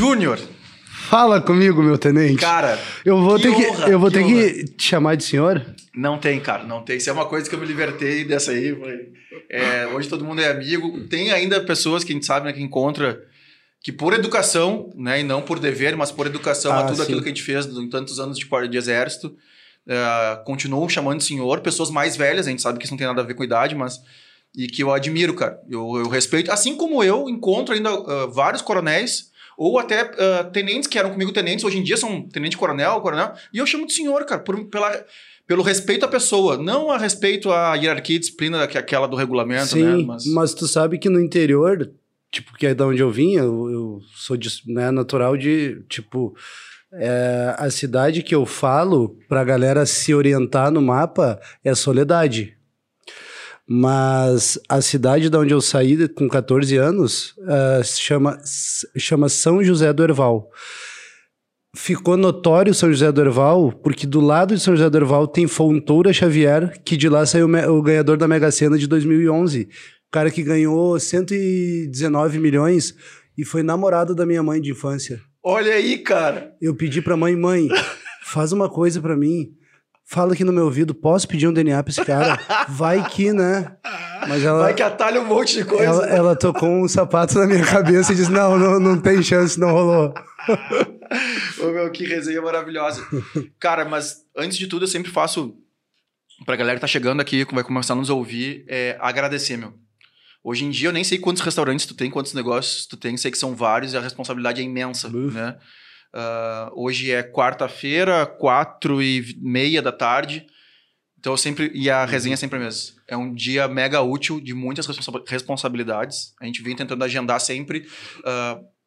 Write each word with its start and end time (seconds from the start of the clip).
Júnior. 0.00 0.38
Fala 1.10 1.42
comigo, 1.42 1.82
meu 1.82 1.98
tenente. 1.98 2.40
Cara, 2.40 2.78
eu 3.04 3.20
vou 3.20 3.36
que 3.36 3.42
ter 3.42 3.54
que 3.54 3.66
honra, 3.66 3.88
eu 3.90 3.98
vou 4.00 4.10
que 4.10 4.16
ter 4.16 4.24
honra. 4.24 4.34
que 4.34 4.64
te 4.64 4.82
chamar 4.82 5.14
de 5.14 5.24
senhor. 5.24 5.62
Não 5.94 6.16
tem, 6.16 6.40
cara, 6.40 6.64
não 6.64 6.82
tem. 6.82 6.96
Isso 6.96 7.10
é 7.10 7.12
uma 7.12 7.26
coisa 7.26 7.46
que 7.46 7.54
eu 7.54 7.60
me 7.60 7.66
libertei 7.66 8.24
dessa 8.24 8.52
aí. 8.52 8.74
é, 9.50 9.86
hoje 9.88 10.08
todo 10.08 10.24
mundo 10.24 10.40
é 10.40 10.50
amigo. 10.50 11.06
Tem 11.08 11.32
ainda 11.32 11.60
pessoas 11.60 12.02
que 12.02 12.12
a 12.12 12.14
gente 12.14 12.24
sabe, 12.24 12.46
né, 12.46 12.52
que 12.54 12.62
encontra 12.62 13.20
que 13.82 13.92
por 13.92 14.14
educação, 14.14 14.90
né, 14.96 15.20
e 15.20 15.22
não 15.22 15.42
por 15.42 15.58
dever, 15.58 15.94
mas 15.98 16.10
por 16.10 16.26
educação 16.26 16.72
a 16.72 16.78
Ah, 16.80 16.84
tudo 16.84 16.96
sim. 16.96 17.02
aquilo 17.02 17.20
que 17.20 17.28
a 17.28 17.32
gente 17.32 17.42
fez 17.42 17.66
em 17.66 17.88
tantos 17.90 18.18
anos 18.18 18.38
de, 18.38 18.48
de 18.70 18.78
exército, 18.78 19.36
é, 19.86 20.42
continuam 20.46 20.88
chamando 20.88 21.18
de 21.18 21.24
senhor, 21.24 21.60
pessoas 21.60 21.90
mais 21.90 22.16
velhas, 22.16 22.46
a 22.46 22.50
gente 22.50 22.62
sabe 22.62 22.78
que 22.78 22.86
isso 22.86 22.94
não 22.94 22.98
tem 22.98 23.06
nada 23.06 23.20
a 23.20 23.24
ver 23.24 23.34
com 23.34 23.44
idade, 23.44 23.74
mas 23.74 23.98
e 24.56 24.66
que 24.66 24.82
eu 24.82 24.94
admiro, 24.94 25.34
cara. 25.34 25.60
Eu, 25.68 25.98
eu 25.98 26.08
respeito, 26.08 26.50
assim 26.50 26.74
como 26.74 27.04
eu 27.04 27.28
encontro 27.28 27.74
ainda 27.74 27.90
ah, 27.90 28.26
vários 28.32 28.62
coronéis 28.62 29.29
ou 29.60 29.78
até 29.78 30.10
ah, 30.18 30.44
tenentes 30.44 30.88
que 30.88 30.98
eram 30.98 31.10
comigo 31.10 31.30
tenentes, 31.32 31.66
hoje 31.66 31.76
em 31.76 31.82
dia 31.82 31.98
são 31.98 32.22
tenente 32.22 32.56
coronel, 32.56 33.02
e 33.52 33.58
eu 33.58 33.66
chamo 33.66 33.86
de 33.86 33.92
senhor, 33.92 34.24
cara, 34.24 34.40
por, 34.40 34.64
pela, 34.70 35.04
pelo 35.46 35.62
respeito 35.62 36.02
à 36.06 36.08
pessoa, 36.08 36.56
não 36.56 36.90
a 36.90 36.96
respeito 36.96 37.52
à 37.52 37.74
hierarquia 37.74 38.16
e 38.16 38.18
disciplina 38.18 38.66
que 38.66 38.78
é 38.78 38.80
aquela 38.80 39.06
do 39.06 39.16
regulamento, 39.16 39.66
Sim, 39.66 40.06
né? 40.06 40.18
mas... 40.24 40.54
tu 40.54 40.66
sabe 40.66 40.98
que 40.98 41.10
no 41.10 41.20
interior, 41.20 41.92
tipo, 42.32 42.56
que 42.56 42.68
é 42.68 42.74
da 42.74 42.86
onde 42.86 43.02
eu 43.02 43.10
vim, 43.10 43.34
eu, 43.34 43.70
eu 43.70 44.00
sou 44.14 44.34
de, 44.34 44.48
né, 44.66 44.90
natural 44.90 45.36
de, 45.36 45.84
tipo, 45.90 46.34
é, 46.94 47.54
a 47.58 47.70
cidade 47.70 48.22
que 48.22 48.34
eu 48.34 48.46
falo 48.46 49.14
pra 49.28 49.44
galera 49.44 49.84
se 49.84 50.14
orientar 50.14 50.70
no 50.70 50.80
mapa 50.80 51.38
é 51.62 51.74
Soledade. 51.74 52.56
Mas 53.72 54.58
a 54.68 54.82
cidade 54.82 55.30
da 55.30 55.38
onde 55.38 55.54
eu 55.54 55.60
saí 55.60 56.08
com 56.08 56.26
14 56.28 56.76
anos 56.76 57.36
se 57.84 58.00
chama, 58.00 58.36
chama 58.98 59.28
São 59.28 59.62
José 59.62 59.92
do 59.92 60.02
Herval. 60.02 60.50
Ficou 61.76 62.16
notório 62.16 62.74
São 62.74 62.90
José 62.90 63.12
do 63.12 63.20
Herval 63.20 63.70
porque 63.70 64.08
do 64.08 64.20
lado 64.20 64.56
de 64.56 64.60
São 64.60 64.74
José 64.74 64.90
do 64.90 64.98
Herval 64.98 65.28
tem 65.28 65.46
Fontoura 65.46 66.12
Xavier, 66.12 66.82
que 66.84 66.96
de 66.96 67.08
lá 67.08 67.24
saiu 67.24 67.46
o 67.46 67.80
ganhador 67.80 68.16
da 68.16 68.26
Mega 68.26 68.50
Sena 68.50 68.76
de 68.76 68.88
2011. 68.88 69.62
O 69.62 70.10
cara 70.10 70.32
que 70.32 70.42
ganhou 70.42 70.98
119 70.98 72.40
milhões 72.40 72.92
e 73.38 73.44
foi 73.44 73.62
namorado 73.62 74.16
da 74.16 74.26
minha 74.26 74.42
mãe 74.42 74.60
de 74.60 74.72
infância. 74.72 75.20
Olha 75.44 75.74
aí, 75.74 75.98
cara. 75.98 76.56
Eu 76.60 76.74
pedi 76.74 77.00
pra 77.00 77.16
mãe, 77.16 77.36
mãe, 77.36 77.68
faz 78.24 78.50
uma 78.50 78.68
coisa 78.68 79.00
pra 79.00 79.16
mim. 79.16 79.52
Fala 80.12 80.32
aqui 80.32 80.42
no 80.42 80.52
meu 80.52 80.64
ouvido, 80.64 80.92
posso 80.92 81.28
pedir 81.28 81.46
um 81.46 81.52
DNA 81.52 81.80
pra 81.84 81.92
esse 81.92 82.04
cara? 82.04 82.66
Vai 82.68 83.08
que, 83.10 83.32
né? 83.32 83.76
Mas 84.26 84.42
ela, 84.42 84.64
Vai 84.64 84.74
que 84.74 84.82
atalha 84.82 85.20
um 85.20 85.24
monte 85.24 85.54
de 85.54 85.64
coisa. 85.64 85.84
ela, 85.84 86.06
ela 86.06 86.36
tocou 86.36 86.68
um 86.68 86.88
sapato 86.88 87.38
na 87.38 87.46
minha 87.46 87.64
cabeça 87.64 88.12
e 88.12 88.16
disse: 88.16 88.28
não, 88.28 88.58
não, 88.58 88.80
não 88.80 89.00
tem 89.00 89.22
chance, 89.22 89.58
não 89.60 89.70
rolou. 89.70 90.12
Ô, 91.60 91.66
meu, 91.70 91.88
que 91.92 92.04
resenha 92.04 92.42
maravilhosa. 92.42 93.06
Cara, 93.60 93.84
mas 93.84 94.24
antes 94.36 94.58
de 94.58 94.66
tudo, 94.66 94.82
eu 94.82 94.88
sempre 94.88 95.12
faço, 95.12 95.54
pra 96.44 96.56
galera 96.56 96.74
que 96.74 96.80
tá 96.80 96.88
chegando 96.88 97.20
aqui, 97.20 97.46
que 97.46 97.54
vai 97.54 97.62
começar 97.62 97.92
a 97.92 97.96
nos 97.96 98.10
ouvir, 98.10 98.64
é 98.66 98.96
agradecer, 99.00 99.56
meu. 99.56 99.74
Hoje 100.42 100.64
em 100.64 100.70
dia 100.70 100.88
eu 100.88 100.92
nem 100.92 101.04
sei 101.04 101.18
quantos 101.18 101.40
restaurantes 101.42 101.86
tu 101.86 101.94
tem, 101.94 102.10
quantos 102.10 102.34
negócios 102.34 102.84
tu 102.84 102.96
tem, 102.96 103.16
sei 103.16 103.30
que 103.30 103.38
são 103.38 103.54
vários 103.54 103.92
e 103.92 103.96
a 103.96 104.00
responsabilidade 104.00 104.60
é 104.60 104.64
imensa, 104.64 105.06
Uf. 105.06 105.32
né? 105.32 105.56
Ah, 106.12 106.70
hoje 106.74 107.10
é 107.10 107.22
quarta-feira, 107.22 108.26
quatro 108.26 109.02
e 109.02 109.36
meia 109.40 109.80
da 109.80 109.92
tarde. 109.92 110.46
Então 111.18 111.36
sempre. 111.36 111.70
E 111.74 111.90
a 111.90 112.04
resenha 112.04 112.34
é 112.34 112.36
sempre 112.36 112.58
a 112.58 112.62
mesma. 112.62 113.00
É 113.06 113.16
um 113.16 113.34
dia 113.34 113.68
mega 113.68 114.00
útil 114.00 114.40
de 114.40 114.54
muitas 114.54 114.86
responsa- 114.86 115.22
responsabilidades. 115.26 116.34
A 116.40 116.46
gente 116.46 116.62
vem 116.62 116.74
tentando 116.74 117.04
agendar 117.04 117.40
sempre 117.40 117.86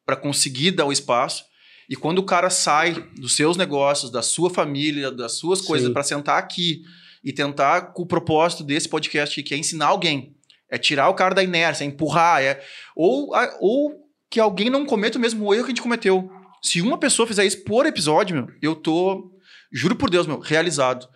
para 0.04 0.16
conseguir 0.16 0.72
dar 0.72 0.84
o 0.86 0.92
espaço. 0.92 1.44
E 1.88 1.94
quando 1.94 2.18
o 2.18 2.24
cara 2.24 2.48
sai 2.50 2.94
dos 3.18 3.36
seus 3.36 3.56
negócios, 3.56 4.10
da 4.10 4.22
sua 4.22 4.48
família, 4.50 5.10
das 5.10 5.32
suas 5.32 5.60
coisas, 5.60 5.88
para 5.92 6.02
sentar 6.02 6.38
aqui 6.38 6.82
e 7.22 7.32
tentar 7.32 7.92
com 7.92 8.02
o 8.02 8.06
propósito 8.06 8.64
desse 8.64 8.88
podcast, 8.88 9.42
que 9.42 9.54
é 9.54 9.56
ensinar 9.58 9.86
alguém, 9.86 10.34
é 10.70 10.78
tirar 10.78 11.08
o 11.08 11.14
cara 11.14 11.34
da 11.34 11.42
inércia, 11.42 11.84
é 11.84 11.86
empurrar, 11.86 12.42
é 12.42 12.62
ou, 12.96 13.30
ou 13.60 13.92
que 14.30 14.40
alguém 14.40 14.70
não 14.70 14.86
cometa 14.86 15.18
o 15.18 15.20
mesmo 15.20 15.52
erro 15.54 15.64
que 15.64 15.70
a 15.72 15.74
gente 15.74 15.82
cometeu. 15.82 16.30
Se 16.64 16.80
uma 16.80 16.96
pessoa 16.96 17.28
fizer 17.28 17.44
isso 17.44 17.62
por 17.62 17.84
episódio, 17.84 18.34
meu, 18.34 18.48
eu 18.62 18.74
tô, 18.74 19.30
juro 19.70 19.94
por 19.94 20.08
Deus, 20.08 20.26
meu, 20.26 20.40
realizado. 20.40 21.06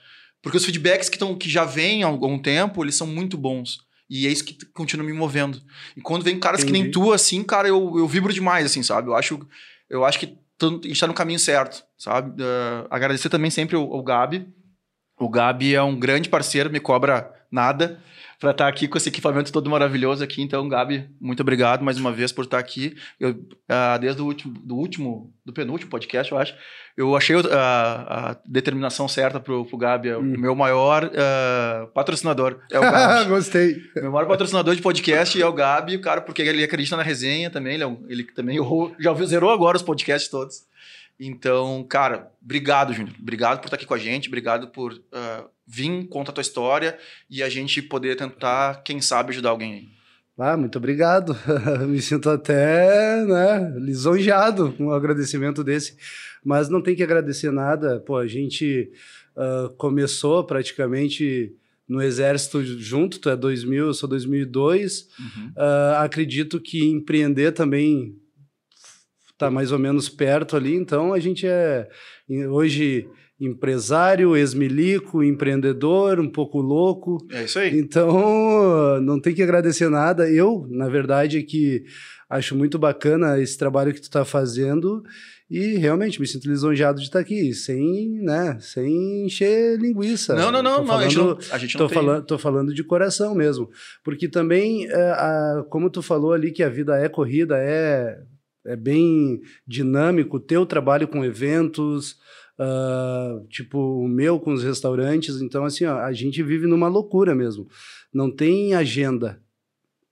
Porque 0.42 0.58
os 0.58 0.64
feedbacks 0.64 1.08
que, 1.08 1.16
tão, 1.16 1.34
que 1.34 1.48
já 1.48 1.64
vêm 1.64 2.04
há 2.04 2.06
algum 2.06 2.38
tempo, 2.38 2.84
eles 2.84 2.94
são 2.94 3.06
muito 3.06 3.38
bons. 3.38 3.78
E 4.10 4.26
é 4.26 4.30
isso 4.30 4.44
que 4.44 4.54
continua 4.74 5.06
me 5.06 5.12
movendo. 5.14 5.58
E 5.96 6.02
quando 6.02 6.22
vem 6.22 6.38
caras 6.38 6.62
que 6.62 6.70
nem 6.70 6.82
Entendi. 6.82 6.92
tu, 6.92 7.14
assim, 7.14 7.42
cara, 7.42 7.66
eu, 7.66 7.94
eu 7.96 8.06
vibro 8.06 8.30
demais, 8.30 8.66
assim, 8.66 8.82
sabe? 8.82 9.08
Eu 9.08 9.16
acho, 9.16 9.40
eu 9.88 10.04
acho 10.04 10.18
que 10.18 10.36
a 10.60 10.86
gente 10.86 11.00
tá 11.00 11.06
no 11.06 11.14
caminho 11.14 11.38
certo, 11.38 11.82
sabe? 11.96 12.42
Eh, 12.42 12.86
agradecer 12.90 13.30
também 13.30 13.50
sempre 13.50 13.74
ao, 13.74 13.90
ao 13.90 14.02
Gabi. 14.02 14.46
O 15.18 15.30
Gabi 15.30 15.74
é 15.74 15.82
um 15.82 15.98
grande 15.98 16.28
parceiro, 16.28 16.70
me 16.70 16.78
cobra 16.78 17.32
nada 17.50 18.02
para 18.38 18.52
estar 18.52 18.68
aqui 18.68 18.86
com 18.86 18.96
esse 18.96 19.08
equipamento 19.08 19.52
todo 19.52 19.68
maravilhoso 19.68 20.22
aqui. 20.22 20.40
Então, 20.42 20.68
Gabi, 20.68 21.08
muito 21.20 21.40
obrigado 21.40 21.82
mais 21.84 21.98
uma 21.98 22.12
vez 22.12 22.30
por 22.30 22.44
estar 22.44 22.58
aqui. 22.58 22.96
Eu, 23.18 23.34
ah, 23.68 23.98
desde 23.98 24.22
o 24.22 24.24
último, 24.24 24.54
do 24.62 24.76
último, 24.76 25.32
do 25.44 25.52
penúltimo 25.52 25.90
podcast, 25.90 26.30
eu 26.32 26.38
acho, 26.38 26.54
eu 26.96 27.16
achei 27.16 27.34
o- 27.34 27.52
a, 27.52 28.30
a 28.30 28.36
determinação 28.46 29.08
certa 29.08 29.40
Gabi. 29.76 30.08
É 30.10 30.16
o 30.16 30.20
Hum. 30.20 30.36
meu 30.38 30.54
maior 30.54 31.10
ah, 31.16 31.88
patrocinador. 31.92 32.60
É 32.70 32.78
o 32.78 32.82
Gabi. 32.82 33.24
Gostei. 33.30 33.76
meu 33.96 34.12
maior 34.12 34.28
patrocinador 34.28 34.76
de 34.76 34.82
podcast 34.82 35.40
é 35.40 35.46
o 35.46 35.52
Gabi, 35.52 35.98
cara, 35.98 36.20
porque 36.20 36.42
ele 36.42 36.62
acredita 36.62 36.96
na 36.96 37.02
resenha 37.02 37.50
também. 37.50 37.74
Ele, 37.74 37.82
é 37.82 37.86
um- 37.88 38.04
ele 38.08 38.22
também 38.22 38.56
já 39.00 39.10
ouviu, 39.10 39.26
zerou 39.26 39.50
agora 39.50 39.76
os 39.76 39.82
podcasts 39.82 40.30
todos. 40.30 40.62
Então, 41.20 41.84
cara, 41.88 42.30
obrigado, 42.42 42.92
Júnior. 42.92 43.14
Obrigado 43.20 43.58
por 43.58 43.66
estar 43.66 43.76
aqui 43.76 43.86
com 43.86 43.94
a 43.94 43.98
gente. 43.98 44.28
Obrigado 44.28 44.68
por 44.68 45.00
ah, 45.12 45.46
vir 45.66 46.06
contar 46.08 46.30
a 46.30 46.34
tua 46.34 46.42
história 46.42 46.96
e 47.28 47.42
a 47.42 47.48
gente 47.48 47.82
poder 47.82 48.16
tentar, 48.16 48.82
quem 48.84 49.00
sabe, 49.00 49.30
ajudar 49.30 49.50
alguém 49.50 49.74
aí. 49.74 49.88
Ah, 50.38 50.56
muito 50.56 50.78
obrigado. 50.78 51.36
Me 51.88 52.00
sinto 52.00 52.30
até 52.30 53.24
né, 53.24 53.74
lisonjeado 53.76 54.72
com 54.72 54.86
um 54.86 54.92
agradecimento 54.92 55.64
desse. 55.64 55.96
Mas 56.44 56.68
não 56.68 56.80
tem 56.80 56.94
que 56.94 57.02
agradecer 57.02 57.50
nada. 57.50 57.98
Pô, 57.98 58.16
a 58.16 58.26
gente 58.26 58.92
ah, 59.36 59.72
começou 59.76 60.44
praticamente 60.44 61.52
no 61.88 62.00
exército 62.00 62.62
junto. 62.62 63.18
Tu 63.18 63.28
é 63.28 63.36
2000, 63.36 63.86
eu 63.86 63.94
sou 63.94 64.08
2002. 64.08 65.08
Ah, 65.56 66.02
acredito 66.04 66.60
que 66.60 66.84
empreender 66.84 67.50
também 67.50 68.16
está 69.38 69.50
mais 69.50 69.70
ou 69.70 69.78
menos 69.78 70.08
perto 70.08 70.56
ali. 70.56 70.74
Então 70.74 71.12
a 71.14 71.20
gente 71.20 71.46
é 71.46 71.88
hoje 72.50 73.08
empresário, 73.40 74.36
ex-milico, 74.36 75.22
empreendedor, 75.22 76.18
um 76.18 76.28
pouco 76.28 76.60
louco. 76.60 77.18
É 77.30 77.44
isso 77.44 77.58
aí. 77.60 77.78
Então, 77.78 79.00
não 79.00 79.20
tem 79.20 79.32
que 79.32 79.42
agradecer 79.42 79.88
nada. 79.88 80.28
Eu, 80.28 80.66
na 80.68 80.88
verdade, 80.88 81.38
é 81.38 81.42
que 81.42 81.84
acho 82.28 82.56
muito 82.56 82.78
bacana 82.80 83.40
esse 83.40 83.56
trabalho 83.56 83.94
que 83.94 84.00
tu 84.00 84.04
está 84.04 84.24
fazendo 84.24 85.02
e 85.48 85.76
realmente 85.76 86.20
me 86.20 86.26
sinto 86.26 86.46
lisonjeado 86.48 86.98
de 86.98 87.04
estar 87.06 87.20
aqui, 87.20 87.54
sem, 87.54 88.10
né, 88.22 88.58
sem 88.60 89.24
encher 89.24 89.78
linguiça. 89.78 90.34
Não, 90.34 90.50
não, 90.52 90.62
não, 90.62 90.76
Tô 90.78 90.82
não, 90.84 90.94
a 90.98 91.02
gente 91.04 91.16
não, 91.16 91.38
falando- 91.38 91.38
a 91.52 91.58
Tô 91.78 91.88
falando, 91.88 92.26
tô 92.26 92.38
falando 92.38 92.74
de 92.74 92.84
coração 92.84 93.34
mesmo. 93.36 93.70
Porque 94.04 94.28
também, 94.28 94.86
é, 94.90 94.94
a- 95.12 95.64
como 95.70 95.88
tu 95.88 96.02
falou 96.02 96.32
ali, 96.32 96.50
que 96.50 96.62
a 96.62 96.68
vida 96.68 96.98
é 96.98 97.08
corrida, 97.08 97.56
é, 97.56 98.18
é 98.66 98.76
bem 98.76 99.40
dinâmico, 99.66 100.36
o 100.36 100.40
teu 100.40 100.66
trabalho 100.66 101.08
com 101.08 101.24
eventos, 101.24 102.16
ah, 102.58 103.40
tipo 103.48 103.78
o 103.78 104.08
meu 104.08 104.40
com 104.40 104.52
os 104.52 104.64
restaurantes. 104.64 105.40
Então, 105.40 105.64
assim, 105.64 105.84
ó, 105.84 105.98
a 105.98 106.12
gente 106.12 106.42
vive 106.42 106.66
numa 106.66 106.88
loucura 106.88 107.34
mesmo. 107.34 107.68
Não 108.12 108.30
tem 108.30 108.74
agenda. 108.74 109.40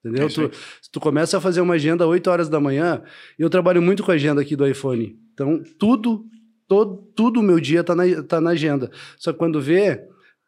Entendeu? 0.00 0.26
É. 0.26 0.28
Tu, 0.28 0.50
se 0.80 0.90
tu 0.90 1.00
começa 1.00 1.38
a 1.38 1.40
fazer 1.40 1.60
uma 1.60 1.74
agenda 1.74 2.06
8 2.06 2.30
horas 2.30 2.48
da 2.48 2.60
manhã, 2.60 3.02
eu 3.36 3.50
trabalho 3.50 3.82
muito 3.82 4.04
com 4.04 4.12
a 4.12 4.14
agenda 4.14 4.40
aqui 4.40 4.54
do 4.54 4.66
iPhone. 4.66 5.18
Então, 5.34 5.60
tudo, 5.78 6.24
todo, 6.68 6.98
tudo 7.16 7.40
o 7.40 7.42
meu 7.42 7.58
dia 7.58 7.82
tá 7.82 7.94
na, 7.94 8.22
tá 8.22 8.40
na 8.40 8.50
agenda. 8.50 8.90
Só 9.18 9.32
que 9.32 9.38
quando 9.38 9.60
vê, 9.60 10.06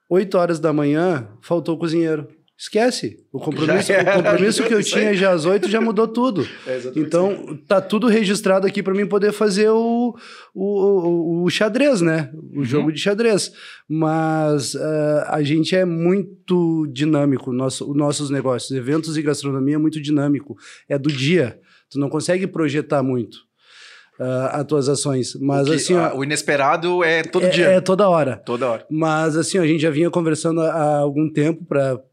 8 0.09 0.39
horas 0.39 0.61
da 0.61 0.73
manhã, 0.73 1.29
faltou 1.43 1.75
o 1.75 1.79
cozinheiro. 1.79 2.29
Esquece. 2.61 3.25
O 3.33 3.39
compromisso, 3.39 3.93
o 3.93 4.13
compromisso 4.17 4.65
que 4.65 4.75
eu 4.75 4.83
tinha 4.83 5.15
já 5.15 5.31
às 5.31 5.45
8 5.45 5.69
já 5.71 5.81
mudou 5.81 6.09
tudo. 6.09 6.45
É. 6.67 6.81
Então, 6.97 7.57
tá 7.69 7.81
tudo 7.81 8.09
registrado 8.09 8.67
aqui 8.67 8.83
para 8.83 8.93
mim 8.93 9.07
poder 9.07 9.33
fazer 9.33 9.71
o, 9.71 10.15
o, 10.53 10.65
o, 10.65 11.45
o 11.45 11.51
xadrez, 11.51 12.01
né? 12.01 12.31
O 12.53 12.59
Uhum. 12.59 12.65
jogo 12.65 12.93
de 12.93 12.99
xadrez. 13.01 13.53
Mas 13.89 14.75
ah, 14.75 15.29
a 15.35 15.43
gente 15.43 15.75
é 15.77 15.85
muito 15.85 16.87
dinâmico, 16.93 17.53
nosso, 17.53 17.89
os 17.91 17.97
nossos 17.97 18.29
negócios. 18.29 18.77
Eventos 18.77 19.17
e 19.17 19.23
gastronomia 19.23 19.77
é 19.77 19.79
muito 19.79 20.01
dinâmico. 20.01 20.57
É 20.89 20.99
do 20.99 21.11
dia. 21.11 21.59
Tu 21.91 21.99
não 21.99 22.11
consegue 22.11 22.47
projetar 22.47 23.03
muito. 23.03 23.39
Uh, 24.19 24.49
as 24.53 24.65
tuas 24.65 24.89
ações. 24.89 25.35
Mas 25.41 25.67
o 25.67 25.71
que, 25.71 25.77
assim, 25.77 25.95
ó, 25.95 26.17
o 26.17 26.25
inesperado 26.25 27.05
é 27.05 27.23
todo 27.23 27.47
é, 27.47 27.49
dia. 27.49 27.67
É 27.67 27.81
toda 27.81 28.09
hora. 28.09 28.37
Toda 28.45 28.69
hora. 28.69 28.87
Mas 28.91 29.37
assim, 29.37 29.59
a 29.59 29.67
gente 29.67 29.81
já 29.81 29.91
vinha 29.91 30.11
conversando 30.11 30.61
há 30.61 30.99
algum 30.99 31.31
tempo 31.33 31.65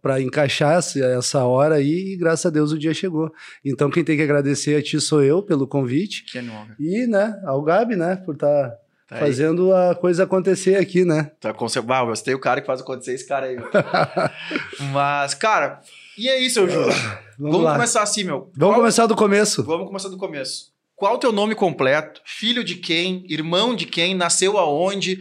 para 0.02 0.22
encaixar 0.22 0.78
essa 0.78 1.44
hora 1.44 1.76
aí 1.76 2.14
e 2.14 2.18
graças 2.18 2.46
a 2.46 2.50
Deus 2.50 2.72
o 2.72 2.80
dia 2.80 2.94
chegou. 2.94 3.32
Então 3.64 3.90
quem 3.90 4.04
tem 4.04 4.16
que 4.16 4.24
agradecer 4.24 4.76
a 4.76 4.82
ti 4.82 5.00
sou 5.02 5.24
eu 5.24 5.42
pelo 5.42 5.68
convite. 5.68 6.26
Que 6.26 6.40
honra. 6.40 6.76
E, 6.80 7.08
né, 7.08 7.40
ao 7.46 7.62
Gabi, 7.62 7.96
né, 7.96 8.16
por 8.18 8.36
estar 8.36 8.70
tá 8.70 8.78
Tá 9.08 9.18
fazendo 9.18 9.72
a 9.72 9.94
coisa 9.94 10.24
acontecer 10.24 10.78
aqui, 10.78 11.06
né? 11.06 11.30
Tá 11.40 11.54
conservar, 11.54 12.00
ah, 12.00 12.02
eu 12.02 12.08
gostei 12.08 12.34
o 12.34 12.40
cara 12.40 12.60
que 12.60 12.66
faz 12.66 12.82
acontecer 12.82 13.14
esse 13.14 13.28
cara 13.28 13.46
aí. 13.46 13.58
Mas, 14.92 15.36
cara, 15.36 15.80
e 16.18 16.28
é 16.28 16.40
isso, 16.40 16.68
Júlio. 16.68 16.92
Vamos, 17.38 17.58
Vamos 17.58 17.72
começar 17.74 18.02
assim, 18.02 18.24
meu. 18.24 18.52
Vamos 18.56 18.74
Qual... 18.74 18.76
começar 18.76 19.06
do 19.06 19.16
começo. 19.16 19.64
Vamos 19.64 19.86
começar 19.86 20.10
do 20.10 20.18
começo. 20.18 20.75
Qual 20.96 21.16
o 21.16 21.18
teu 21.18 21.34
nome 21.34 21.56
completo? 21.56 22.22
Filho 22.24 22.64
de 22.64 22.76
quem? 22.76 23.26
Irmão 23.28 23.76
de 23.76 23.86
quem? 23.86 24.16
Nasceu 24.16 24.58
aonde? 24.58 25.20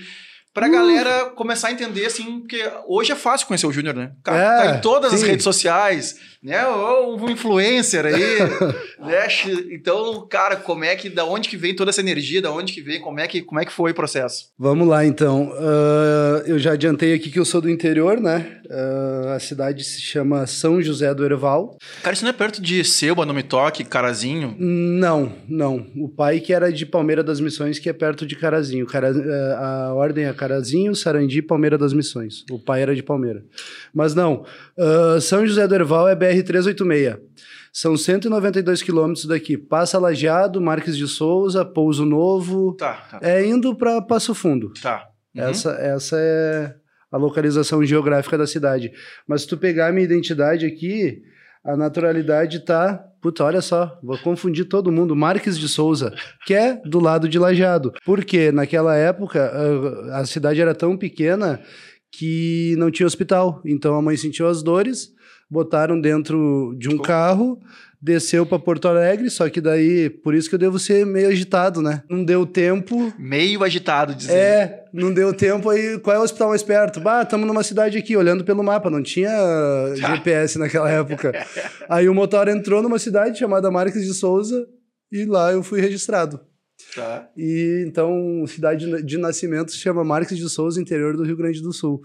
Pra 0.55 0.69
uh. 0.69 0.71
galera 0.71 1.25
começar 1.31 1.69
a 1.69 1.73
entender, 1.73 2.07
assim, 2.07 2.39
porque 2.39 2.63
hoje 2.87 3.11
é 3.11 3.17
fácil 3.17 3.49
conhecer 3.49 3.67
o 3.67 3.73
Júnior, 3.73 3.97
né? 3.97 4.13
Cara, 4.23 4.39
é, 4.39 4.63
tá 4.71 4.77
em 4.77 4.81
todas 4.81 5.11
sim. 5.11 5.17
as 5.17 5.23
redes 5.25 5.43
sociais, 5.43 6.17
né? 6.41 6.65
Ou 6.69 7.19
um 7.19 7.29
influencer 7.29 8.07
aí, 8.07 8.39
né? 9.05 9.27
Então, 9.73 10.25
cara, 10.29 10.55
como 10.57 10.85
é 10.85 10.95
que, 10.95 11.09
da 11.09 11.25
onde 11.25 11.49
que 11.49 11.57
vem 11.57 11.75
toda 11.75 11.91
essa 11.91 12.01
energia, 12.01 12.41
da 12.41 12.53
onde 12.53 12.73
que 12.73 12.81
vem, 12.81 13.01
como 13.01 13.19
é 13.19 13.27
que, 13.27 13.43
como 13.43 13.61
é 13.61 13.65
que 13.65 13.73
foi 13.73 13.91
o 13.91 13.95
processo? 13.95 14.51
Vamos 14.57 14.87
lá, 14.87 15.05
então. 15.05 15.51
Uh, 15.51 16.47
eu 16.47 16.59
já 16.59 16.73
adiantei 16.73 17.15
aqui 17.15 17.31
que 17.31 17.41
eu 17.41 17.45
sou 17.45 17.61
do 17.61 17.69
interior, 17.69 18.21
né? 18.21 18.61
Uh, 18.67 19.29
a 19.31 19.41
cidade 19.41 19.83
se 19.83 20.01
chama 20.01 20.47
São 20.47 20.81
José 20.81 21.13
do 21.13 21.25
Herval. 21.25 21.77
Cara, 22.03 22.15
isso 22.15 22.25
não 22.25 22.31
é 22.31 22.35
perto 22.35 22.63
de 22.63 22.85
Selba, 22.85 23.27
Nome 23.27 23.43
Toque, 23.43 23.83
Carazinho? 23.83 24.55
Não, 24.59 25.33
não. 25.49 25.87
O 25.97 26.09
pai 26.09 26.39
que 26.39 26.53
era 26.53 26.73
de 26.73 26.87
Palmeira 26.87 27.25
das 27.25 27.41
Missões, 27.41 27.79
que 27.79 27.89
é 27.89 27.93
perto 27.93 28.25
de 28.25 28.37
Carazinho. 28.37 28.87
Cara, 28.87 29.13
uh, 29.13 29.91
a 29.91 29.95
ordem 29.95 30.27
é 30.27 30.33
Carazinho, 30.45 30.95
Sarandi, 30.95 31.41
Palmeira 31.41 31.79
das 31.79 31.95
Missões. 31.95 32.45
O 32.51 32.59
pai 32.59 32.83
era 32.83 32.95
de 32.95 33.03
Palmeira. 33.03 33.43
Mas 33.95 34.15
não, 34.15 34.45
São 35.23 35.47
José 35.47 35.67
do 35.67 35.75
Herval 35.75 36.07
é 36.07 36.15
BR 36.15 36.43
BR-386. 36.43 37.19
São 37.73 37.97
192 37.97 38.83
quilômetros 38.83 39.25
daqui. 39.25 39.57
Passa 39.57 39.99
Lajeado, 39.99 40.61
Marques 40.61 40.97
de 40.97 41.09
Souza, 41.09 41.65
Pouso 41.65 42.05
Novo. 42.05 42.75
Tá, 42.75 42.95
tá. 43.11 43.19
É 43.21 43.45
indo 43.45 43.75
para 43.75 44.01
Passo 44.01 44.35
Fundo. 44.35 44.73
Tá. 44.81 45.09
Uhum. 45.35 45.43
Essa, 45.43 45.73
essa 45.73 46.17
é 46.17 46.75
a 47.11 47.17
localização 47.17 47.85
geográfica 47.85 48.39
da 48.39 48.47
cidade. 48.47 48.93
Mas 49.27 49.43
se 49.43 49.49
tu 49.49 49.57
pegar 49.57 49.89
a 49.89 49.93
minha 49.93 50.05
identidade 50.05 50.67
aqui, 50.67 51.23
a 51.65 51.77
naturalidade 51.77 52.61
tá. 52.61 53.05
Puta, 53.25 53.43
olha 53.43 53.63
só, 53.63 53.99
vou 54.03 54.19
confundir 54.19 54.67
todo 54.67 54.93
mundo. 54.93 55.17
Marques 55.17 55.59
de 55.59 55.67
Souza, 55.67 56.13
que 56.45 56.53
é 56.53 56.77
do 56.85 57.01
lado 57.01 57.27
de 57.27 57.39
Lajeado. 57.39 57.91
Porque 58.05 58.53
naquela 58.53 58.95
época 58.97 59.51
a 60.13 60.27
cidade 60.27 60.61
era 60.61 60.75
tão 60.75 60.95
pequena 60.95 61.59
que 62.13 62.75
não 62.77 62.91
tinha 62.91 63.07
hospital. 63.07 63.63
Então 63.65 63.95
a 63.95 64.03
mãe 64.03 64.15
sentiu 64.15 64.47
as 64.47 64.63
dores 64.63 65.15
botaram 65.51 66.01
dentro 66.01 66.75
de 66.79 66.89
um 66.89 66.99
carro, 66.99 67.61
desceu 68.05 68.45
para 68.45 68.59
Porto 68.59 68.87
Alegre, 68.87 69.31
só 69.31 69.49
que 69.49 69.63
daí, 69.63 70.11
por 70.11 70.35
isso 70.35 70.47
que 70.47 70.55
eu 70.55 70.59
devo 70.59 70.79
ser 70.79 71.07
meio 71.07 71.29
agitado, 71.29 71.81
né? 71.81 72.03
Não 72.07 72.23
deu 72.23 72.45
tempo. 72.45 73.11
Meio 73.19 73.65
agitado, 73.65 74.15
dizendo. 74.15 74.37
É, 74.37 74.85
não 74.93 75.11
deu 75.11 75.33
tempo 75.33 75.71
aí. 75.71 75.99
Qual 76.01 76.15
é 76.15 76.19
o 76.19 76.23
hospital 76.23 76.51
mais 76.51 76.63
perto? 76.63 77.01
Bah, 77.01 77.23
estamos 77.23 77.47
numa 77.47 77.63
cidade 77.63 77.97
aqui, 77.97 78.15
olhando 78.15 78.45
pelo 78.45 78.63
mapa, 78.63 78.91
não 78.91 79.03
tinha. 79.03 79.31
GPS 79.97 80.59
naquela 80.59 80.91
época. 80.91 81.33
aí 81.89 82.07
o 82.07 82.15
motor 82.15 82.47
entrou 82.49 82.83
numa 82.83 82.99
cidade 82.99 83.39
chamada 83.39 83.71
Marques 83.71 84.05
de 84.05 84.13
Souza 84.13 84.67
e 85.11 85.25
lá 85.25 85.53
eu 85.53 85.63
fui 85.63 85.81
registrado. 85.81 86.39
Tá. 86.95 87.27
E 87.35 87.87
então, 87.89 88.45
cidade 88.47 89.03
de 89.03 89.17
nascimento 89.17 89.73
se 89.73 89.79
chama 89.79 90.05
Marques 90.05 90.37
de 90.37 90.49
Souza, 90.51 90.79
interior 90.79 91.17
do 91.17 91.25
Rio 91.25 91.39
Grande 91.39 91.63
do 91.63 91.73
Sul. 91.73 92.03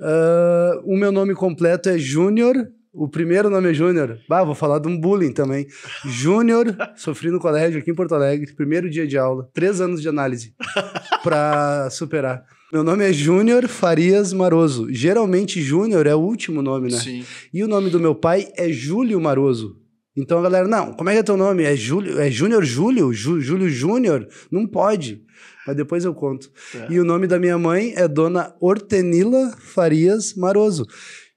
Uh, 0.00 0.82
o 0.84 0.96
meu 0.96 1.12
nome 1.12 1.32
completo 1.32 1.88
é 1.88 1.96
Júnior. 1.96 2.68
O 2.98 3.08
primeiro 3.08 3.48
nome 3.48 3.70
é 3.70 3.72
Júnior. 3.72 4.18
Bah, 4.28 4.42
vou 4.42 4.56
falar 4.56 4.80
de 4.80 4.88
um 4.88 5.00
bullying 5.00 5.32
também. 5.32 5.68
Júnior, 6.04 6.76
sofri 6.96 7.30
no 7.30 7.38
colégio 7.38 7.78
aqui 7.78 7.92
em 7.92 7.94
Porto 7.94 8.12
Alegre, 8.12 8.52
primeiro 8.54 8.90
dia 8.90 9.06
de 9.06 9.16
aula, 9.16 9.48
três 9.54 9.80
anos 9.80 10.02
de 10.02 10.08
análise 10.08 10.52
para 11.22 11.88
superar. 11.90 12.42
Meu 12.72 12.82
nome 12.82 13.08
é 13.08 13.12
Júnior 13.12 13.68
Farias 13.68 14.32
Maroso. 14.32 14.88
Geralmente 14.90 15.62
Júnior 15.62 16.08
é 16.08 16.14
o 16.14 16.18
último 16.18 16.60
nome, 16.60 16.90
né? 16.90 16.98
Sim. 16.98 17.24
E 17.54 17.62
o 17.62 17.68
nome 17.68 17.88
do 17.88 18.00
meu 18.00 18.16
pai 18.16 18.48
é 18.56 18.68
Júlio 18.68 19.20
Maroso. 19.20 19.76
Então 20.16 20.40
a 20.40 20.42
galera, 20.42 20.66
não, 20.66 20.92
como 20.92 21.08
é 21.08 21.12
que 21.12 21.18
é 21.20 21.22
teu 21.22 21.36
nome? 21.36 21.62
É 21.62 21.76
Júlio, 21.76 22.18
é 22.18 22.28
Júnior 22.28 22.64
Júlio? 22.64 23.12
Júlio 23.12 23.68
Júnior? 23.68 24.26
Não 24.50 24.66
pode. 24.66 25.22
Mas 25.64 25.76
depois 25.76 26.04
eu 26.04 26.12
conto. 26.12 26.50
É. 26.74 26.92
E 26.92 26.98
o 26.98 27.04
nome 27.04 27.28
da 27.28 27.38
minha 27.38 27.56
mãe 27.56 27.92
é 27.94 28.08
Dona 28.08 28.54
Hortenila 28.60 29.54
Farias 29.58 30.34
Maroso, 30.34 30.84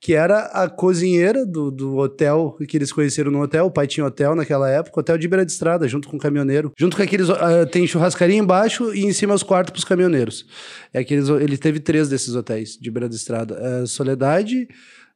que 0.02 0.16
era 0.16 0.46
a 0.46 0.68
cozinheira 0.68 1.46
do, 1.46 1.70
do 1.70 1.98
hotel 1.98 2.58
que 2.68 2.76
eles 2.76 2.92
conheceram 2.92 3.30
no 3.30 3.40
hotel. 3.40 3.68
O 3.68 3.72
pai 3.72 3.86
tinha 3.86 4.04
hotel 4.04 4.36
naquela 4.36 4.68
época, 4.68 5.00
hotel 5.00 5.16
de 5.16 5.28
beira 5.28 5.46
de 5.46 5.52
estrada, 5.52 5.88
junto 5.88 6.10
com 6.10 6.18
o 6.18 6.20
caminhoneiro. 6.20 6.74
Junto 6.76 6.98
com 6.98 7.04
aqueles. 7.04 7.30
Uh, 7.30 7.68
tem 7.72 7.86
churrascaria 7.86 8.36
embaixo 8.36 8.96
e 8.96 9.06
em 9.06 9.14
cima 9.14 9.36
os 9.36 9.44
quartos 9.44 9.72
para 9.72 9.78
os 9.78 9.86
caminhoneiros. 9.86 10.44
É 10.92 11.00
aqueles, 11.00 11.30
ele 11.30 11.56
teve 11.56 11.80
três 11.80 12.10
desses 12.10 12.34
hotéis 12.34 12.80
de 12.82 12.90
beira 12.90 13.08
de 13.08 13.16
estrada: 13.16 13.56
uh, 13.84 13.86
Soledade, 13.86 14.68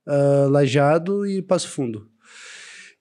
uh, 0.08 0.48
Lajado 0.50 1.26
e 1.26 1.42
Passo 1.42 1.68
Fundo. 1.70 2.08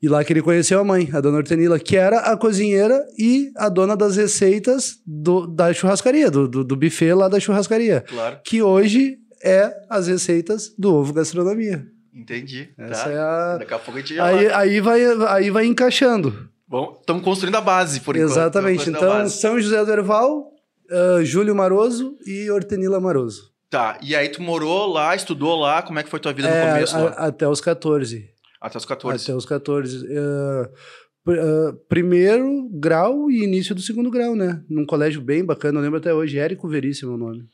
E 0.01 0.09
lá 0.09 0.25
que 0.25 0.33
ele 0.33 0.43
conheceu 0.43 0.81
a 0.81 0.85
mãe, 0.85 1.09
a 1.13 1.21
dona 1.21 1.39
Hortenila, 1.39 1.79
que 1.79 1.97
era 1.97 2.19
a 2.21 2.37
cozinheira 2.37 3.03
e 3.19 3.51
a 3.57 3.69
dona 3.69 3.97
das 3.97 4.17
receitas 4.17 4.99
do, 5.07 5.47
da 5.47 5.73
churrascaria, 5.73 6.31
do, 6.31 6.49
do, 6.49 6.65
do 6.65 6.77
buffet 6.77 7.15
lá 7.15 7.29
da 7.29 7.41
churrascaria. 7.41 8.03
Claro. 8.07 8.39
Que 8.45 8.61
hoje 8.61 9.19
é 9.45 9.75
as 9.91 10.09
receitas 10.09 10.75
do 10.79 10.95
ovo 10.95 11.13
gastronomia. 11.13 11.87
Entendi. 12.15 12.71
Essa 12.79 13.05
tá. 13.05 13.11
é 13.11 13.19
a... 13.19 13.57
Daqui 13.59 13.75
a 13.75 13.79
pouco 13.79 13.99
a 13.99 14.01
gente 14.01 14.15
já 14.15 14.25
aí, 14.25 14.47
aí, 14.53 14.81
vai, 14.81 15.01
aí 15.29 15.51
vai 15.51 15.67
encaixando. 15.67 16.49
Bom, 16.67 16.97
estamos 16.99 17.23
construindo 17.23 17.57
a 17.57 17.61
base, 17.61 18.01
por 18.01 18.17
enquanto. 18.17 18.31
Exatamente. 18.31 18.89
Então, 18.89 19.29
São 19.29 19.61
José 19.61 19.85
do 19.85 19.93
Herval, 19.93 20.51
uh, 20.91 21.25
Júlio 21.25 21.55
Maroso 21.55 22.17
e 22.27 22.51
Hortenila 22.51 23.01
Maroso. 23.01 23.53
Tá, 23.69 23.99
e 24.01 24.15
aí 24.15 24.29
tu 24.29 24.41
morou 24.41 24.87
lá, 24.93 25.15
estudou 25.15 25.59
lá, 25.59 25.83
como 25.83 25.99
é 25.99 26.03
que 26.03 26.09
foi 26.09 26.21
tua 26.21 26.33
vida 26.33 26.49
é, 26.49 26.65
no 26.65 26.73
começo? 26.73 26.97
A, 26.97 27.27
até 27.27 27.49
os 27.49 27.61
14. 27.61 28.31
Até 28.61 28.79
os 28.79 28.85
14. 28.85 29.25
Até 29.25 29.37
os 29.37 29.45
14. 29.45 30.07
Uh, 30.07 31.31
uh, 31.31 31.73
primeiro 31.89 32.69
grau 32.73 33.31
e 33.31 33.43
início 33.43 33.75
do 33.75 33.83
segundo 33.83 34.11
grau, 34.11 34.37
né? 34.37 34.63
Num 34.71 34.87
colégio 34.87 35.21
bem 35.21 35.45
bacana, 35.45 35.81
eu 35.81 35.83
lembro 35.83 35.99
até 35.99 36.15
hoje, 36.15 36.39
Érico 36.39 36.69
Veríssimo 36.69 37.13
é 37.13 37.15
o 37.15 37.19
nome. 37.19 37.45